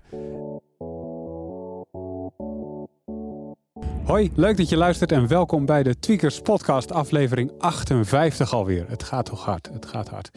Hoi, 4.05 4.31
leuk 4.35 4.57
dat 4.57 4.69
je 4.69 4.77
luistert 4.77 5.13
en 5.13 5.29
welkom 5.29 5.67
bij 5.67 5.83
de 5.83 5.99
Tweakers 5.99 6.41
Podcast, 6.41 6.93
aflevering 6.93 7.53
58 7.59 8.53
alweer. 8.53 8.85
Het 8.89 9.03
gaat 9.03 9.27
toch 9.27 9.45
hard, 9.45 9.71
het 9.73 9.87
gaat 9.87 10.09
hard. 10.09 10.31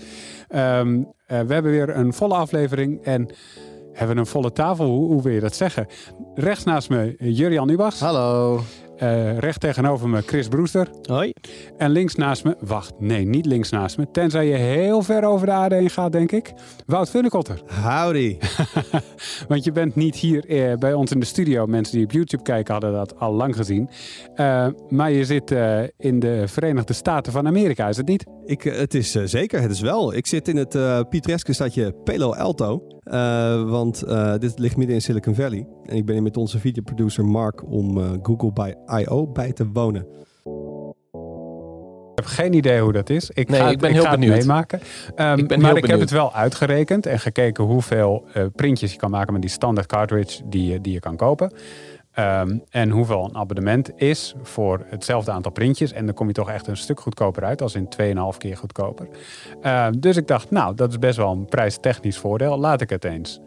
Um, 0.56 0.98
uh, 0.98 1.06
we 1.28 1.54
hebben 1.54 1.72
weer 1.72 1.96
een 1.96 2.14
volle 2.14 2.36
aflevering 2.36 3.04
en 3.04 3.30
hebben 3.94 4.18
een 4.18 4.26
volle 4.26 4.52
tafel. 4.52 4.86
Hoe, 4.86 5.08
hoe 5.08 5.22
wil 5.22 5.34
je 5.34 5.40
dat 5.40 5.56
zeggen? 5.56 5.88
Rechts 6.36 6.64
naast 6.64 6.90
me 6.90 7.16
Jurian 7.18 7.70
Ubachs. 7.70 8.00
Hallo. 8.00 8.62
Uh, 9.04 9.38
recht 9.38 9.60
tegenover 9.60 10.10
me 10.10 10.22
Chris 10.22 10.48
Brewster. 10.48 10.88
Hoi. 11.02 11.34
En 11.78 11.90
links 11.90 12.16
naast 12.16 12.44
me, 12.44 12.56
wacht, 12.60 12.94
nee, 13.00 13.26
niet 13.26 13.46
links 13.46 13.70
naast 13.70 13.98
me. 13.98 14.12
Tenzij 14.12 14.48
je 14.48 14.56
heel 14.56 15.02
ver 15.02 15.24
over 15.24 15.46
de 15.46 15.52
aarde 15.52 15.76
heen 15.76 15.90
gaat, 15.90 16.12
denk 16.12 16.32
ik. 16.32 16.54
Wout 16.86 17.10
Funnekotter. 17.10 17.62
Howdy. 17.84 18.38
Want 19.48 19.64
je 19.64 19.72
bent 19.72 19.96
niet 19.96 20.16
hier 20.16 20.46
eh, 20.46 20.78
bij 20.78 20.94
ons 20.94 21.12
in 21.12 21.20
de 21.20 21.26
studio. 21.26 21.66
Mensen 21.66 21.96
die 21.96 22.06
op 22.06 22.12
YouTube 22.12 22.44
kijken 22.44 22.72
hadden 22.72 22.94
dat 22.94 23.20
al 23.20 23.34
lang 23.34 23.56
gezien. 23.56 23.90
Uh, 24.36 24.68
maar 24.90 25.12
je 25.12 25.26
zit 25.26 25.52
uh, 25.52 25.82
in 25.98 26.20
de 26.20 26.44
Verenigde 26.48 26.94
Staten 26.94 27.32
van 27.32 27.48
Amerika, 27.48 27.88
is 27.88 27.98
het 27.98 28.08
niet? 28.08 28.26
Ik, 28.46 28.62
het 28.62 28.94
is 28.94 29.12
zeker, 29.12 29.62
het 29.62 29.72
is 29.72 29.82
wel. 29.82 30.14
Ik 30.14 30.28
zit 30.28 30.48
in 30.48 30.58
het 30.58 31.10
pittoreske 31.10 31.54
stadje 31.54 31.94
Palo 32.04 32.34
Alto. 32.34 33.00
Want 33.70 34.04
dit 34.40 34.60
ligt 34.60 34.78
midden 34.78 34.96
in 34.96 35.02
Silicon 35.02 35.36
Valley. 35.36 35.68
En 35.86 35.96
ik 35.96 36.06
ben 36.06 36.14
hier 36.14 36.24
met 36.24 36.38
onze 36.38 36.60
videoproducer 36.60 37.26
Mark 37.26 37.72
om 37.72 37.98
Google 38.24 38.52
by 38.54 38.74
I.O. 39.00 39.28
bij 39.28 39.54
te 39.54 39.68
wonen. 39.74 40.06
heb 42.16 42.26
geen 42.26 42.54
idee 42.54 42.82
hoe 42.82 42.92
dat 42.92 43.10
is. 43.10 43.30
Ik 43.30 43.50
Nee, 43.50 43.60
ga, 43.60 43.66
ik 43.66 43.72
het- 43.72 43.82
ben 43.82 43.92
heel 43.92 44.04
ga 44.04 44.10
het 44.12 44.20
benieuwd. 44.20 44.38
meemaken. 44.38 44.80
Ehm, 45.16 45.38
Ik 45.40 45.48
ben 45.48 45.60
maar 45.62 45.70
heel 45.74 45.78
ik 45.84 45.86
heb 45.90 46.00
het 46.00 46.12
wel 46.12 46.34
uitgerekend 46.34 47.06
en 47.06 47.20
gekeken 47.20 47.64
hoeveel 47.64 48.26
eh, 48.34 48.46
printjes 48.56 48.92
je 48.92 48.98
kan 48.98 49.10
maken 49.12 49.34
met 49.34 49.42
die 49.42 49.52
standaard 49.52 49.88
cartridge 49.88 50.42
die 50.50 50.72
je, 50.72 50.82
die 50.82 50.94
je 50.94 51.00
kan 51.00 51.16
kopen. 51.16 51.54
Ehm, 52.12 52.58
en 52.70 52.90
hoeveel 52.90 53.24
een 53.24 53.36
abonnement 53.36 53.92
is 53.96 54.36
voor 54.42 54.86
hetzelfde 54.86 55.32
aantal 55.32 55.52
printjes. 55.52 55.92
En 55.92 56.06
dan 56.06 56.16
kom 56.16 56.28
je 56.28 56.34
toch 56.34 56.50
echt 56.50 56.68
een 56.68 56.78
stuk 56.78 57.00
goedkoper 57.00 57.44
uit, 57.44 57.62
als 57.62 57.76
in 57.76 57.90
2,5 57.90 58.38
keer 58.38 58.58
goedkoper. 58.58 59.08
Ehm, 59.62 60.00
dus 60.00 60.18
ik 60.18 60.28
dacht, 60.28 60.52
nou, 60.52 60.76
dat 60.76 60.90
is 60.90 61.00
best 61.00 61.18
wel 61.18 61.32
een 61.32 61.46
prijstechnisch 61.46 62.18
voordeel. 62.18 62.58
Laat 62.58 62.82
ik 62.82 62.90
het 62.90 63.04
eens 63.04 63.40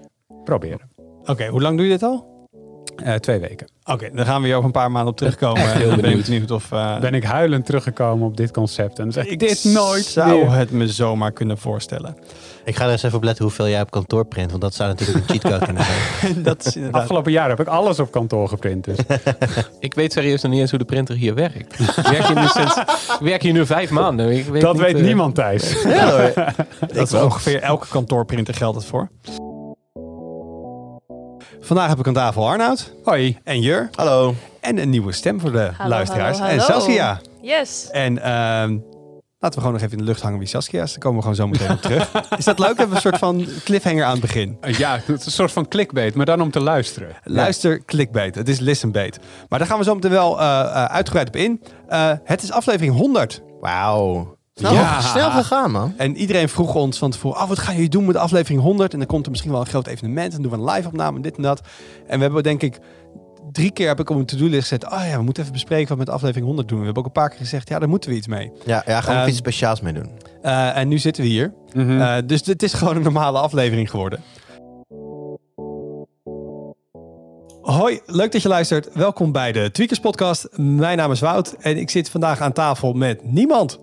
proberen. 0.44 0.90
Oké, 1.24 1.46
hoe 1.46 1.60
lang 1.62 1.76
doe 1.76 1.86
je 1.86 1.92
dit 1.92 2.02
al? 2.02 2.48
Eh, 2.96 3.14
twee 3.14 3.40
weken. 3.40 3.73
Oké, 3.86 4.10
dan 4.12 4.24
gaan 4.24 4.40
we 4.40 4.46
hier 4.46 4.54
over 4.56 4.66
een 4.66 4.72
paar 4.72 4.90
maanden 4.90 5.10
op 5.10 5.16
terugkomen. 5.16 5.62
Echt 5.62 5.72
heel 5.72 5.96
ben 5.96 6.10
ik 6.18 6.24
benieuwd. 6.24 6.50
of... 6.50 6.72
eh, 6.72 6.98
Ben 7.00 7.14
ik 7.14 7.24
huilend 7.24 7.66
teruggekomen 7.66 8.26
op 8.26 8.36
dit 8.36 8.50
concept. 8.50 8.98
En 8.98 9.04
dan 9.04 9.12
zeg 9.12 9.26
ik, 9.26 9.38
dit 9.38 9.64
nooit 9.64 10.04
zou 10.04 10.38
meer. 10.38 10.50
het 10.52 10.70
me 10.70 10.88
zomaar 10.88 11.32
kunnen 11.32 11.58
voorstellen. 11.58 12.16
Ik 12.64 12.76
ga 12.76 12.84
er 12.84 12.90
eens 12.90 13.02
even 13.02 13.16
op 13.16 13.22
letten 13.24 13.44
hoeveel 13.44 13.68
jij 13.68 13.80
op 13.80 13.90
kantoor 13.90 14.24
print. 14.26 14.50
Want 14.50 14.62
dat 14.62 14.74
zou 14.74 14.88
natuurlijk 14.88 15.18
een 15.18 15.34
cheatcode 15.38 15.64
kunnen 15.64 15.84
zijn. 15.84 16.42
dat 16.48 16.66
is 16.66 16.76
inderdaad... 16.76 17.00
Afgelopen 17.00 17.32
jaar 17.32 17.48
heb 17.48 17.60
ik 17.60 17.66
alles 17.66 17.98
op 17.98 18.10
kantoor 18.12 18.48
geprint. 18.48 18.84
Dus. 18.84 18.96
Ik 19.80 19.94
weet 19.94 20.12
serieus 20.12 20.42
nog 20.42 20.52
niet 20.52 20.60
eens 20.60 20.70
hoe 20.70 20.78
de 20.78 20.84
printer 20.84 21.14
hier 21.16 21.34
werkt. 21.34 21.78
Ik 21.78 22.06
werk 22.10 22.26
hier 22.26 22.40
nu, 22.40 22.46
sinds, 22.46 22.76
ik 22.76 23.16
werk 23.20 23.42
hier 23.42 23.52
nu 23.52 23.66
vijf 23.66 23.90
maanden. 23.90 24.30
Ik 24.30 24.44
weet 24.46 24.62
dat 24.62 24.72
niet, 24.72 24.82
weet 24.82 24.96
eh, 24.96 25.02
niemand, 25.02 25.34
Thijs. 25.34 25.82
Ja, 25.82 26.10
hoor. 26.10 26.32
Dat 26.94 27.12
is 27.12 27.14
ongeveer 27.14 27.60
elke 27.60 27.86
kantoorprinter 27.88 28.54
geldt 28.54 28.76
het 28.76 28.86
voor. 28.86 29.08
Vandaag 31.64 31.88
heb 31.88 31.98
ik 31.98 32.06
aan 32.06 32.12
tafel 32.14 32.48
Arnoud 32.48 32.92
Hoi. 33.04 33.38
en 33.44 33.60
Jur. 33.60 33.88
Hallo. 33.94 34.34
En 34.60 34.78
een 34.78 34.90
nieuwe 34.90 35.12
stem 35.12 35.40
voor 35.40 35.52
de 35.52 35.70
Hallo, 35.76 35.90
luisteraars. 35.94 36.38
hallo, 36.38 36.52
En. 36.52 36.60
Saskia. 36.60 37.20
Yes. 37.42 37.88
En 37.90 38.18
ehm, 38.22 38.78
laten 39.38 39.58
we 39.58 39.64
gewoon 39.66 39.72
nog 39.72 39.80
even 39.80 39.90
in 39.92 39.98
de 39.98 40.04
lucht 40.04 40.22
hangen 40.22 40.38
wie 40.38 40.48
Saskia 40.48 40.82
is. 40.82 40.90
Dan 40.90 41.00
komen 41.00 41.16
we 41.16 41.22
gewoon 41.22 41.36
zo 41.36 41.48
meteen 41.48 41.70
op 41.70 41.80
terug. 41.82 42.12
Is 42.38 42.44
dat 42.44 42.58
leuk? 42.58 42.66
Hebben 42.68 42.88
we 42.88 42.94
een 42.94 43.00
soort 43.00 43.18
van 43.18 43.46
cliffhanger 43.64 44.04
aan 44.04 44.12
het 44.12 44.20
begin. 44.20 44.56
Eh, 44.60 44.74
Ja, 44.74 44.98
het 45.04 45.20
is 45.20 45.26
een 45.26 45.32
soort 45.32 45.52
van 45.52 45.68
clickbait, 45.68 46.14
maar 46.14 46.26
dan 46.26 46.40
om 46.40 46.50
te 46.50 46.60
luisteren. 46.60 47.08
Luister, 47.24 47.84
clickbait. 47.84 48.34
Het 48.34 48.48
is 48.48 48.58
listenbait. 48.58 49.18
Maar 49.48 49.58
daar 49.58 49.68
gaan 49.68 49.78
we 49.78 49.84
zo 49.84 49.94
meteen 49.94 50.10
wel 50.10 50.40
eh, 50.40 50.60
eh, 50.60 50.84
uitgebreid 50.84 51.28
op 51.28 51.36
in. 51.36 51.62
Eh, 51.88 52.10
het 52.24 52.42
is 52.42 52.52
aflevering 52.52 52.94
100. 52.96 53.42
Wauw. 53.60 54.33
Snel, 54.54 54.72
Ja. 54.72 55.00
snel 55.00 55.30
gegaan, 55.30 55.70
man. 55.70 55.94
En 55.96 56.16
iedereen 56.16 56.48
vroeg 56.48 56.74
ons 56.74 56.98
van 56.98 57.10
tevoren, 57.10 57.42
oh, 57.42 57.48
wat 57.48 57.58
gaan 57.58 57.74
jullie 57.74 57.88
doen 57.88 58.04
met 58.04 58.16
aflevering 58.16 58.60
100? 58.60 58.92
En 58.92 58.98
dan 58.98 59.06
komt 59.06 59.24
er 59.24 59.30
misschien 59.30 59.50
wel 59.52 59.60
een 59.60 59.66
groot 59.66 59.86
evenement 59.86 60.34
en 60.34 60.42
doen 60.42 60.50
we 60.50 60.56
een 60.56 60.64
live 60.64 60.88
opname 60.88 61.16
en 61.16 61.22
dit 61.22 61.36
en 61.36 61.42
dat. 61.42 61.60
En 62.06 62.16
we 62.18 62.24
hebben 62.24 62.42
denk 62.42 62.62
ik, 62.62 62.78
drie 63.52 63.70
keer 63.70 63.88
heb 63.88 64.00
ik 64.00 64.10
op 64.10 64.16
een 64.16 64.24
to-do-list 64.26 64.68
gezet, 64.68 64.84
oh 64.92 65.02
ja, 65.08 65.16
we 65.16 65.22
moeten 65.22 65.42
even 65.42 65.54
bespreken 65.54 65.88
wat 65.88 65.98
we 65.98 66.04
met 66.04 66.14
aflevering 66.14 66.46
100 66.46 66.68
doen. 66.68 66.78
We 66.78 66.84
hebben 66.84 67.02
ook 67.02 67.08
een 67.08 67.20
paar 67.20 67.28
keer 67.28 67.38
gezegd, 67.38 67.68
ja, 67.68 67.78
daar 67.78 67.88
moeten 67.88 68.10
we 68.10 68.16
iets 68.16 68.26
mee. 68.26 68.52
Ja, 68.64 68.82
ja 68.86 69.00
gaan 69.00 69.14
we 69.14 69.20
Ehm, 69.20 69.28
iets 69.28 69.38
speciaals 69.38 69.80
mee 69.80 69.92
doen. 69.92 70.10
Eh, 70.42 70.76
en 70.76 70.88
nu 70.88 70.98
zitten 70.98 71.22
we 71.22 71.28
hier. 71.28 71.54
Mhm. 71.72 72.00
Eh, 72.00 72.16
dus 72.26 72.42
dit 72.42 72.62
is 72.62 72.72
gewoon 72.72 72.96
een 72.96 73.02
normale 73.02 73.38
aflevering 73.38 73.90
geworden. 73.90 74.20
Hoi, 77.62 78.00
leuk 78.06 78.32
dat 78.32 78.42
je 78.42 78.48
luistert. 78.48 78.88
Welkom 78.92 79.32
bij 79.32 79.52
de 79.52 79.70
Tweakers 79.70 80.00
Podcast. 80.00 80.48
Mijn 80.56 80.96
naam 80.96 81.10
is 81.10 81.20
Wout 81.20 81.52
en 81.60 81.76
ik 81.76 81.90
zit 81.90 82.10
vandaag 82.10 82.40
aan 82.40 82.52
tafel 82.52 82.92
met 82.92 83.24
niemand. 83.24 83.78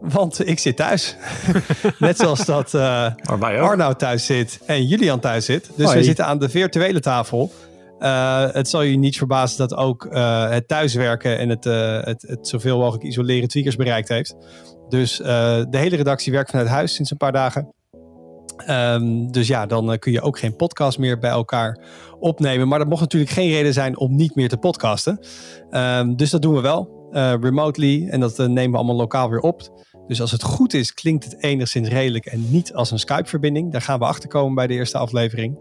Want 0.00 0.48
ik 0.48 0.58
zit 0.58 0.76
thuis. 0.76 1.16
Net 1.98 2.16
zoals 2.16 2.44
dat 2.44 2.74
eh 2.74 3.10
wij 3.40 3.60
ook. 3.60 3.68
Arnoud 3.68 3.98
thuis 3.98 4.26
zit 4.26 4.60
en 4.66 4.86
Julian 4.86 5.20
thuis 5.20 5.44
zit. 5.44 5.70
Dus 5.76 5.86
Hoi. 5.86 5.98
we 5.98 6.04
zitten 6.04 6.26
aan 6.26 6.38
de 6.38 6.48
virtuele 6.48 7.00
tafel. 7.00 7.52
Eh, 7.98 8.52
het 8.52 8.68
zal 8.68 8.82
je 8.82 8.96
niet 8.96 9.16
verbazen 9.16 9.58
dat 9.58 9.74
ook 9.74 10.04
eh, 10.04 10.50
het 10.50 10.68
thuiswerken 10.68 11.38
en 11.38 11.48
het, 11.48 11.66
eh, 11.66 12.02
het, 12.02 12.22
het 12.22 12.48
zoveel 12.48 12.78
mogelijk 12.78 13.04
isoleren 13.04 13.48
tweakers 13.48 13.76
bereikt 13.76 14.08
heeft. 14.08 14.36
Dus 14.88 15.20
eh, 15.20 15.26
de 15.70 15.78
hele 15.78 15.96
redactie 15.96 16.32
werkt 16.32 16.50
vanuit 16.50 16.68
huis 16.68 16.94
sinds 16.94 17.10
een 17.10 17.16
paar 17.16 17.32
dagen. 17.32 17.74
Ehm, 18.56 19.26
dus 19.30 19.46
ja, 19.46 19.66
dan 19.66 19.92
eh, 19.92 19.98
kun 19.98 20.12
je 20.12 20.20
ook 20.20 20.38
geen 20.38 20.56
podcast 20.56 20.98
meer 20.98 21.18
bij 21.18 21.30
elkaar 21.30 21.78
opnemen. 22.18 22.68
Maar 22.68 22.78
dat 22.78 22.88
mocht 22.88 23.00
natuurlijk 23.00 23.32
geen 23.32 23.50
reden 23.50 23.72
zijn 23.72 23.98
om 23.98 24.16
niet 24.16 24.34
meer 24.34 24.48
te 24.48 24.56
podcasten. 24.56 25.20
Ehm, 25.70 26.14
dus 26.14 26.30
dat 26.30 26.42
doen 26.42 26.54
we 26.54 26.60
wel, 26.60 26.95
eh, 27.12 27.34
remotely. 27.40 28.08
En 28.08 28.20
dat 28.20 28.38
eh, 28.38 28.46
nemen 28.46 28.70
we 28.70 28.76
allemaal 28.76 28.96
lokaal 28.96 29.30
weer 29.30 29.40
op. 29.40 29.60
Dus 30.06 30.20
als 30.20 30.30
het 30.30 30.42
goed 30.42 30.74
is, 30.74 30.94
klinkt 30.94 31.24
het 31.24 31.42
enigszins 31.42 31.88
redelijk 31.88 32.26
en 32.26 32.50
niet 32.50 32.74
als 32.74 32.90
een 32.90 32.98
Skype-verbinding. 32.98 33.72
Daar 33.72 33.80
gaan 33.80 33.98
we 33.98 34.04
achter 34.04 34.28
komen 34.28 34.54
bij 34.54 34.66
de 34.66 34.74
eerste 34.74 34.98
aflevering. 34.98 35.58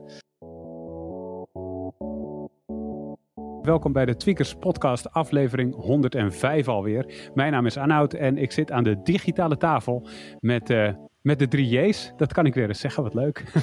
Welkom 3.62 3.91
bij 3.91 4.06
de 4.06 4.16
Tweakers 4.16 4.56
Podcast, 4.56 5.12
aflevering 5.12 5.76
105 5.76 6.68
alweer. 6.68 7.30
Mijn 7.34 7.52
naam 7.52 7.66
is 7.66 7.78
Arnoud 7.78 8.14
en 8.14 8.38
ik 8.38 8.52
zit 8.52 8.72
aan 8.72 8.84
de 8.84 9.02
digitale 9.04 9.58
tafel 9.58 10.08
met, 10.39 10.70
eh, 10.70 10.89
met 11.22 11.39
de 11.39 11.48
drie 11.48 11.68
J's. 11.68 12.14
Dat 12.18 12.34
kan 12.34 12.46
ik 12.46 12.54
weer 12.54 12.68
eens 12.68 12.80
zeggen, 12.80 13.04
wat 13.04 13.14
leuk. 13.14 13.43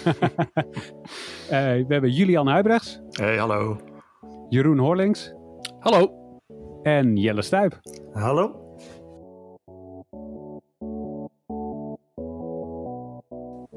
Eh, 1.50 1.58
we 1.58 1.84
hebben 1.88 2.10
Julian 2.10 2.46
Huibrechts, 2.46 3.00
Hey, 3.10 3.36
hallo. 3.36 3.80
Jeroen 4.48 4.78
Horlings 4.78 5.34
Hallo. 5.78 6.21
En 6.82 7.16
Jelle 7.16 7.42
Stuip. 7.42 7.80
Hallo. 8.12 8.60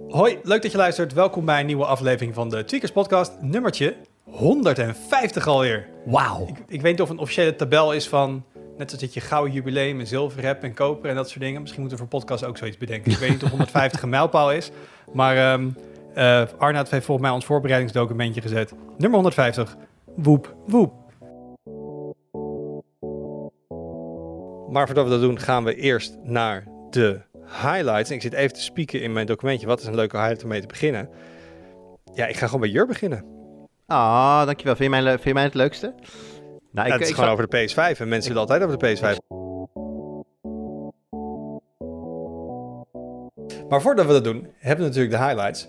Hoi, 0.08 0.40
leuk 0.44 0.62
dat 0.62 0.72
je 0.72 0.78
luistert. 0.78 1.14
Welkom 1.14 1.46
bij 1.46 1.60
een 1.60 1.66
nieuwe 1.66 1.86
aflevering 1.86 2.34
van 2.34 2.50
de 2.50 2.66
Tweakers 2.66 2.92
Podcast. 2.92 3.42
Nummertje 3.42 3.96
150 4.24 5.48
alweer. 5.48 5.88
Wauw. 6.06 6.48
Ik, 6.48 6.58
ik 6.68 6.82
weet 6.82 6.92
niet 6.92 7.02
of 7.02 7.10
een 7.10 7.18
officiële 7.18 7.56
tabel 7.56 7.94
is 7.94 8.08
van... 8.08 8.44
Net 8.78 8.90
zoals 8.90 9.06
dat 9.06 9.14
je 9.14 9.22
gouden 9.22 9.54
jubileum 9.54 10.00
en 10.00 10.08
zilver 10.08 10.44
hebt 10.44 10.64
en 10.64 10.74
koper 10.74 11.10
en 11.10 11.16
dat 11.16 11.30
soort 11.30 11.40
dingen. 11.40 11.62
Misschien 11.62 11.82
moeten 11.82 12.00
we 12.00 12.08
voor 12.10 12.20
podcast 12.20 12.46
ook 12.46 12.58
zoiets 12.58 12.78
bedenken. 12.78 13.12
Ik 13.12 13.18
weet 13.18 13.30
niet 13.30 13.44
of 13.44 13.50
150 13.50 14.02
een 14.02 14.10
mijlpaal 14.10 14.52
is. 14.52 14.72
Maar 15.14 15.38
ehm 15.38 15.70
eh, 16.14 16.44
Arnoud 16.58 16.90
heeft 16.90 17.06
volgens 17.06 17.28
mij 17.28 17.36
ons 17.36 17.46
voorbereidingsdocumentje 17.46 18.42
gezet. 18.42 18.74
Nummer 18.98 19.14
150. 19.14 19.78
Woep, 20.16 20.56
woep. 20.66 21.05
Maar 24.76 24.86
voordat 24.86 25.04
we 25.06 25.12
dat 25.12 25.22
doen, 25.22 25.40
gaan 25.40 25.64
we 25.64 25.76
eerst 25.76 26.18
naar 26.24 26.64
de 26.90 27.22
highlights. 27.64 28.10
En 28.10 28.16
ik 28.16 28.22
zit 28.22 28.34
even 28.34 28.54
te 28.54 28.62
spieken 28.62 29.02
in 29.02 29.14
mijn 29.14 29.26
documentje. 29.26 29.68
Wat 29.68 29.80
is 29.80 29.86
een 29.86 29.96
leuke 29.96 30.16
highlight 30.18 30.44
om 30.44 30.50
mee 30.50 30.62
te 30.62 30.68
beginnen? 30.68 31.10
Ja, 32.14 32.26
ik 32.26 32.36
ga 32.36 32.46
gewoon 32.46 32.62
bij 32.62 32.70
Jur 32.70 32.88
beginnen. 32.88 33.26
Ah, 33.88 34.46
dankjewel. 34.46 34.76
Vind 34.76 34.94
je 34.94 34.96
mij, 34.96 35.02
le- 35.04 35.10
vind 35.12 35.24
je 35.24 35.34
mij 35.34 35.44
het 35.44 35.54
leukste? 35.54 35.94
Nou, 36.72 36.88
Ja, 36.88 36.94
het 36.94 37.02
is 37.02 37.10
ik 37.10 37.16
gewoon 37.16 37.30
zal- 37.30 37.46
over 37.46 37.50
de 37.50 37.58
PS5 37.94 38.00
en 38.00 38.08
mensen 38.08 38.34
willen 38.34 38.48
altijd 38.48 38.64
over 38.64 38.78
de 38.80 38.86
PS5. 38.86 39.18
Maar 43.70 43.82
voordat 43.82 44.06
we 44.06 44.12
dat 44.12 44.24
doen, 44.24 44.48
hebben 44.58 44.86
we 44.86 44.92
natuurlijk 44.92 45.22
de 45.22 45.24
highlights. 45.28 45.68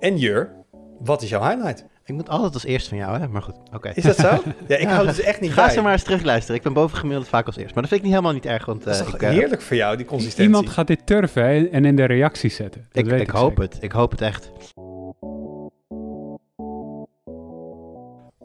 En 0.00 0.16
Jur, 0.16 0.54
wat 0.98 1.22
is 1.22 1.28
jouw 1.28 1.42
highlight? 1.48 1.84
Ik 2.08 2.14
moet 2.14 2.28
altijd 2.28 2.54
als 2.54 2.64
eerste 2.64 2.88
van 2.88 2.98
jou, 2.98 3.18
hè? 3.18 3.28
Maar 3.28 3.42
goed, 3.42 3.54
oké. 3.72 3.90
Is 3.94 4.02
dat 4.02 4.16
zo? 4.16 4.42
Ja, 4.68 4.76
ik 4.76 4.88
hou 4.92 5.06
het 5.06 5.16
dus 5.16 5.24
echt 5.24 5.40
niet 5.40 5.52
Ga 5.52 5.64
bij. 5.64 5.74
ze 5.74 5.80
maar 5.80 5.92
eens 5.92 6.02
terugluisteren. 6.02 6.56
Ik 6.56 6.62
ben 6.62 6.72
bovengemiddeld 6.72 7.28
vaak 7.28 7.46
als 7.46 7.56
eerst. 7.56 7.74
Maar 7.74 7.82
dat 7.82 7.92
vind 7.92 8.00
ik 8.00 8.06
niet 8.06 8.16
helemaal 8.16 8.34
niet 8.36 8.46
erg, 8.46 8.64
want 8.64 8.84
Dat 8.84 8.94
is 8.94 9.00
eh, 9.00 9.06
toch 9.06 9.14
ik, 9.14 9.22
eh, 9.22 9.30
heerlijk 9.30 9.62
voor 9.62 9.76
jou, 9.76 9.96
die 9.96 10.06
consistentie. 10.06 10.44
Iemand 10.44 10.68
gaat 10.68 10.86
dit 10.86 11.06
turven 11.06 11.42
hè, 11.42 11.64
en 11.66 11.84
in 11.84 11.96
de 11.96 12.04
reacties 12.04 12.54
zetten. 12.54 12.86
Dat 12.92 13.04
ik, 13.04 13.10
weet 13.10 13.20
ik 13.20 13.30
hoop 13.30 13.48
zeker. 13.48 13.62
het. 13.62 13.82
Ik 13.82 13.92
hoop 13.92 14.10
het 14.10 14.20
echt. 14.20 14.50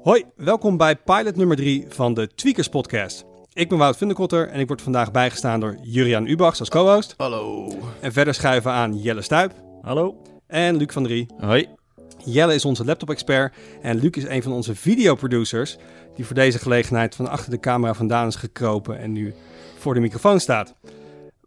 Hoi, 0.02 0.24
welkom 0.36 0.78
bij 0.78 0.96
pilot 0.96 1.36
nummer 1.36 1.58
3 1.58 1.86
van 1.90 2.14
de 2.14 2.28
Tweakers 2.28 2.70
Podcast. 2.70 3.26
Ik 3.54 3.70
ben 3.70 3.78
Wout 3.78 3.98
Vinderkotter 3.98 4.48
en 4.48 4.60
ik 4.60 4.68
word 4.68 4.82
vandaag 4.82 5.12
bijgestaan 5.12 5.60
door 5.60 5.78
Juriaan 5.82 6.28
Ubachs 6.28 6.60
als 6.60 6.70
co-host. 6.70 7.14
Hallo. 7.18 7.72
En 8.02 8.12
verder 8.14 8.34
schuiven 8.34 8.72
aan 8.72 8.98
Jelle 8.98 9.22
Stuip 9.22 9.52
Hallo. 9.82 10.22
en 10.48 10.76
Luc 10.76 10.92
van 10.92 11.04
Drie. 11.04 11.28
Hoi. 11.38 11.68
Jelle 12.26 12.54
is 12.54 12.66
onze 12.66 12.86
laptop-expert 12.86 13.56
en 13.82 14.00
Luc 14.00 14.12
is 14.12 14.28
een 14.28 14.44
van 14.44 14.52
onze 14.52 14.76
videoproducers 14.76 15.78
die 16.16 16.26
voor 16.26 16.36
deze 16.36 16.60
gelegenheid 16.60 17.16
van 17.16 17.30
achter 17.30 17.52
de 17.52 17.60
camera 17.60 17.94
vandaan 17.94 18.28
is 18.28 18.36
gekropen 18.36 19.00
en 19.00 19.12
nu 19.12 19.34
voor 19.78 19.94
de 19.94 20.00
microfoon 20.00 20.40
staat. 20.40 20.76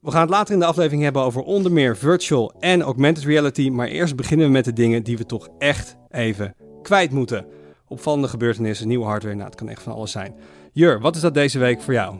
We 0.01 0.11
gaan 0.11 0.21
het 0.21 0.31
later 0.31 0.55
in 0.55 0.61
de 0.61 0.67
aflevering 0.67 1.03
hebben 1.03 1.23
over 1.23 1.43
onder 1.43 1.73
meer 1.73 1.97
virtual 1.97 2.53
en 2.61 2.83
augmented 2.83 3.25
reality, 3.25 3.69
maar 3.69 3.89
eerst 3.89 4.17
beginnen 4.17 4.47
we 4.47 4.53
met 4.53 4.65
de 4.65 4.73
dingen 4.73 5.03
die 5.03 5.17
we 5.17 5.27
toch 5.27 5.49
echt 5.59 5.97
even 6.11 6.55
kwijt 6.83 7.11
moeten. 7.11 7.47
Opvallende 7.89 8.29
gebeurtenissen, 8.29 8.89
nieuwe 8.89 9.05
hardware, 9.05 9.35
nou 9.35 9.47
het 9.47 9.57
kan 9.59 9.69
echt 9.69 9.83
van 9.83 9.93
alles 9.93 10.11
zijn. 10.11 10.35
Jur, 10.73 11.01
wat 11.01 11.17
is 11.17 11.21
dat 11.21 11.35
deze 11.35 11.59
week 11.59 11.83
voor 11.83 11.93
jou? 11.93 12.17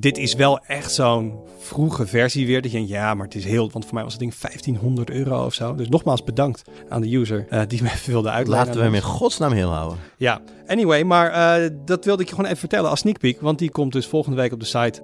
Dit 0.00 0.18
is 0.18 0.34
wel 0.34 0.58
echt 0.58 0.92
zo'n 0.92 1.40
vroege 1.58 2.06
versie 2.06 2.46
weer. 2.46 2.62
Dat 2.62 2.70
je 2.70 2.76
denkt, 2.76 2.92
ja, 2.92 3.14
maar 3.14 3.24
het 3.24 3.34
is 3.34 3.44
heel... 3.44 3.70
Want 3.70 3.84
voor 3.84 3.94
mij 3.94 4.02
was 4.02 4.12
het 4.12 4.20
ding 4.20 4.34
1500 4.34 5.10
euro 5.10 5.44
of 5.44 5.54
zo. 5.54 5.74
Dus 5.74 5.88
nogmaals 5.88 6.24
bedankt 6.24 6.62
aan 6.88 7.00
de 7.00 7.16
user 7.16 7.46
eh, 7.48 7.62
die 7.66 7.82
me 7.82 7.88
even 7.88 8.12
wilde 8.12 8.30
uitleggen. 8.30 8.66
Laten 8.66 8.80
we 8.80 8.86
hem 8.86 8.94
in 8.94 9.02
godsnaam 9.02 9.52
heel 9.52 9.70
houden. 9.70 9.98
Ja, 10.16 10.40
anyway, 10.66 11.04
maar 11.04 11.30
eh, 11.30 11.70
dat 11.84 12.04
wilde 12.04 12.22
ik 12.22 12.28
je 12.28 12.34
gewoon 12.34 12.50
even 12.50 12.60
vertellen 12.60 12.90
als 12.90 13.00
sneak 13.00 13.18
peek. 13.18 13.40
Want 13.40 13.58
die 13.58 13.70
komt 13.70 13.92
dus 13.92 14.06
volgende 14.06 14.36
week 14.36 14.52
op 14.52 14.60
de 14.60 14.66
site. 14.66 15.02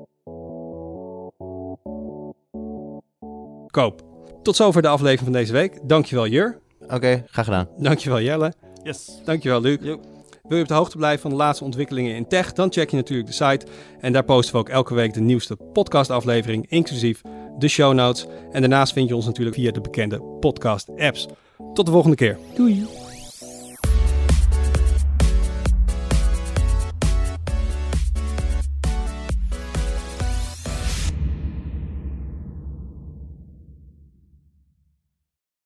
Koop. 3.70 4.02
Tot 4.42 4.56
zover 4.56 4.82
de 4.82 4.88
aflevering 4.88 5.24
van 5.24 5.32
deze 5.32 5.52
week. 5.52 5.78
Dankjewel 5.82 6.26
Jur. 6.26 6.60
Oké, 6.88 7.24
graag 7.26 7.44
gedaan. 7.44 7.68
Dankjewel 7.78 8.20
Jelle. 8.20 8.52
Yes. 8.82 9.20
Dankjewel 9.24 9.60
Luc. 9.60 9.78
Jo. 9.80 10.00
Wil 10.48 10.56
je 10.56 10.62
op 10.62 10.68
de 10.68 10.74
hoogte 10.74 10.96
blijven 10.96 11.20
van 11.20 11.30
de 11.30 11.36
laatste 11.36 11.64
ontwikkelingen 11.64 12.14
in 12.14 12.28
tech, 12.28 12.52
dan 12.52 12.72
check 12.72 12.90
je 12.90 12.96
natuurlijk 12.96 13.28
de 13.28 13.34
site. 13.34 13.66
En 14.00 14.12
daar 14.12 14.24
posten 14.24 14.54
we 14.54 14.60
ook 14.60 14.68
elke 14.68 14.94
week 14.94 15.14
de 15.14 15.20
nieuwste 15.20 15.56
podcastaflevering, 15.56 16.66
inclusief 16.68 17.20
de 17.58 17.68
show 17.68 17.94
notes. 17.94 18.26
En 18.50 18.60
daarnaast 18.60 18.92
vind 18.92 19.08
je 19.08 19.16
ons 19.16 19.26
natuurlijk 19.26 19.56
via 19.56 19.70
de 19.70 19.80
bekende 19.80 20.22
podcast 20.40 20.88
apps. 20.96 21.26
Tot 21.72 21.86
de 21.86 21.92
volgende 21.92 22.16
keer. 22.16 22.38
Doei. 22.54 23.03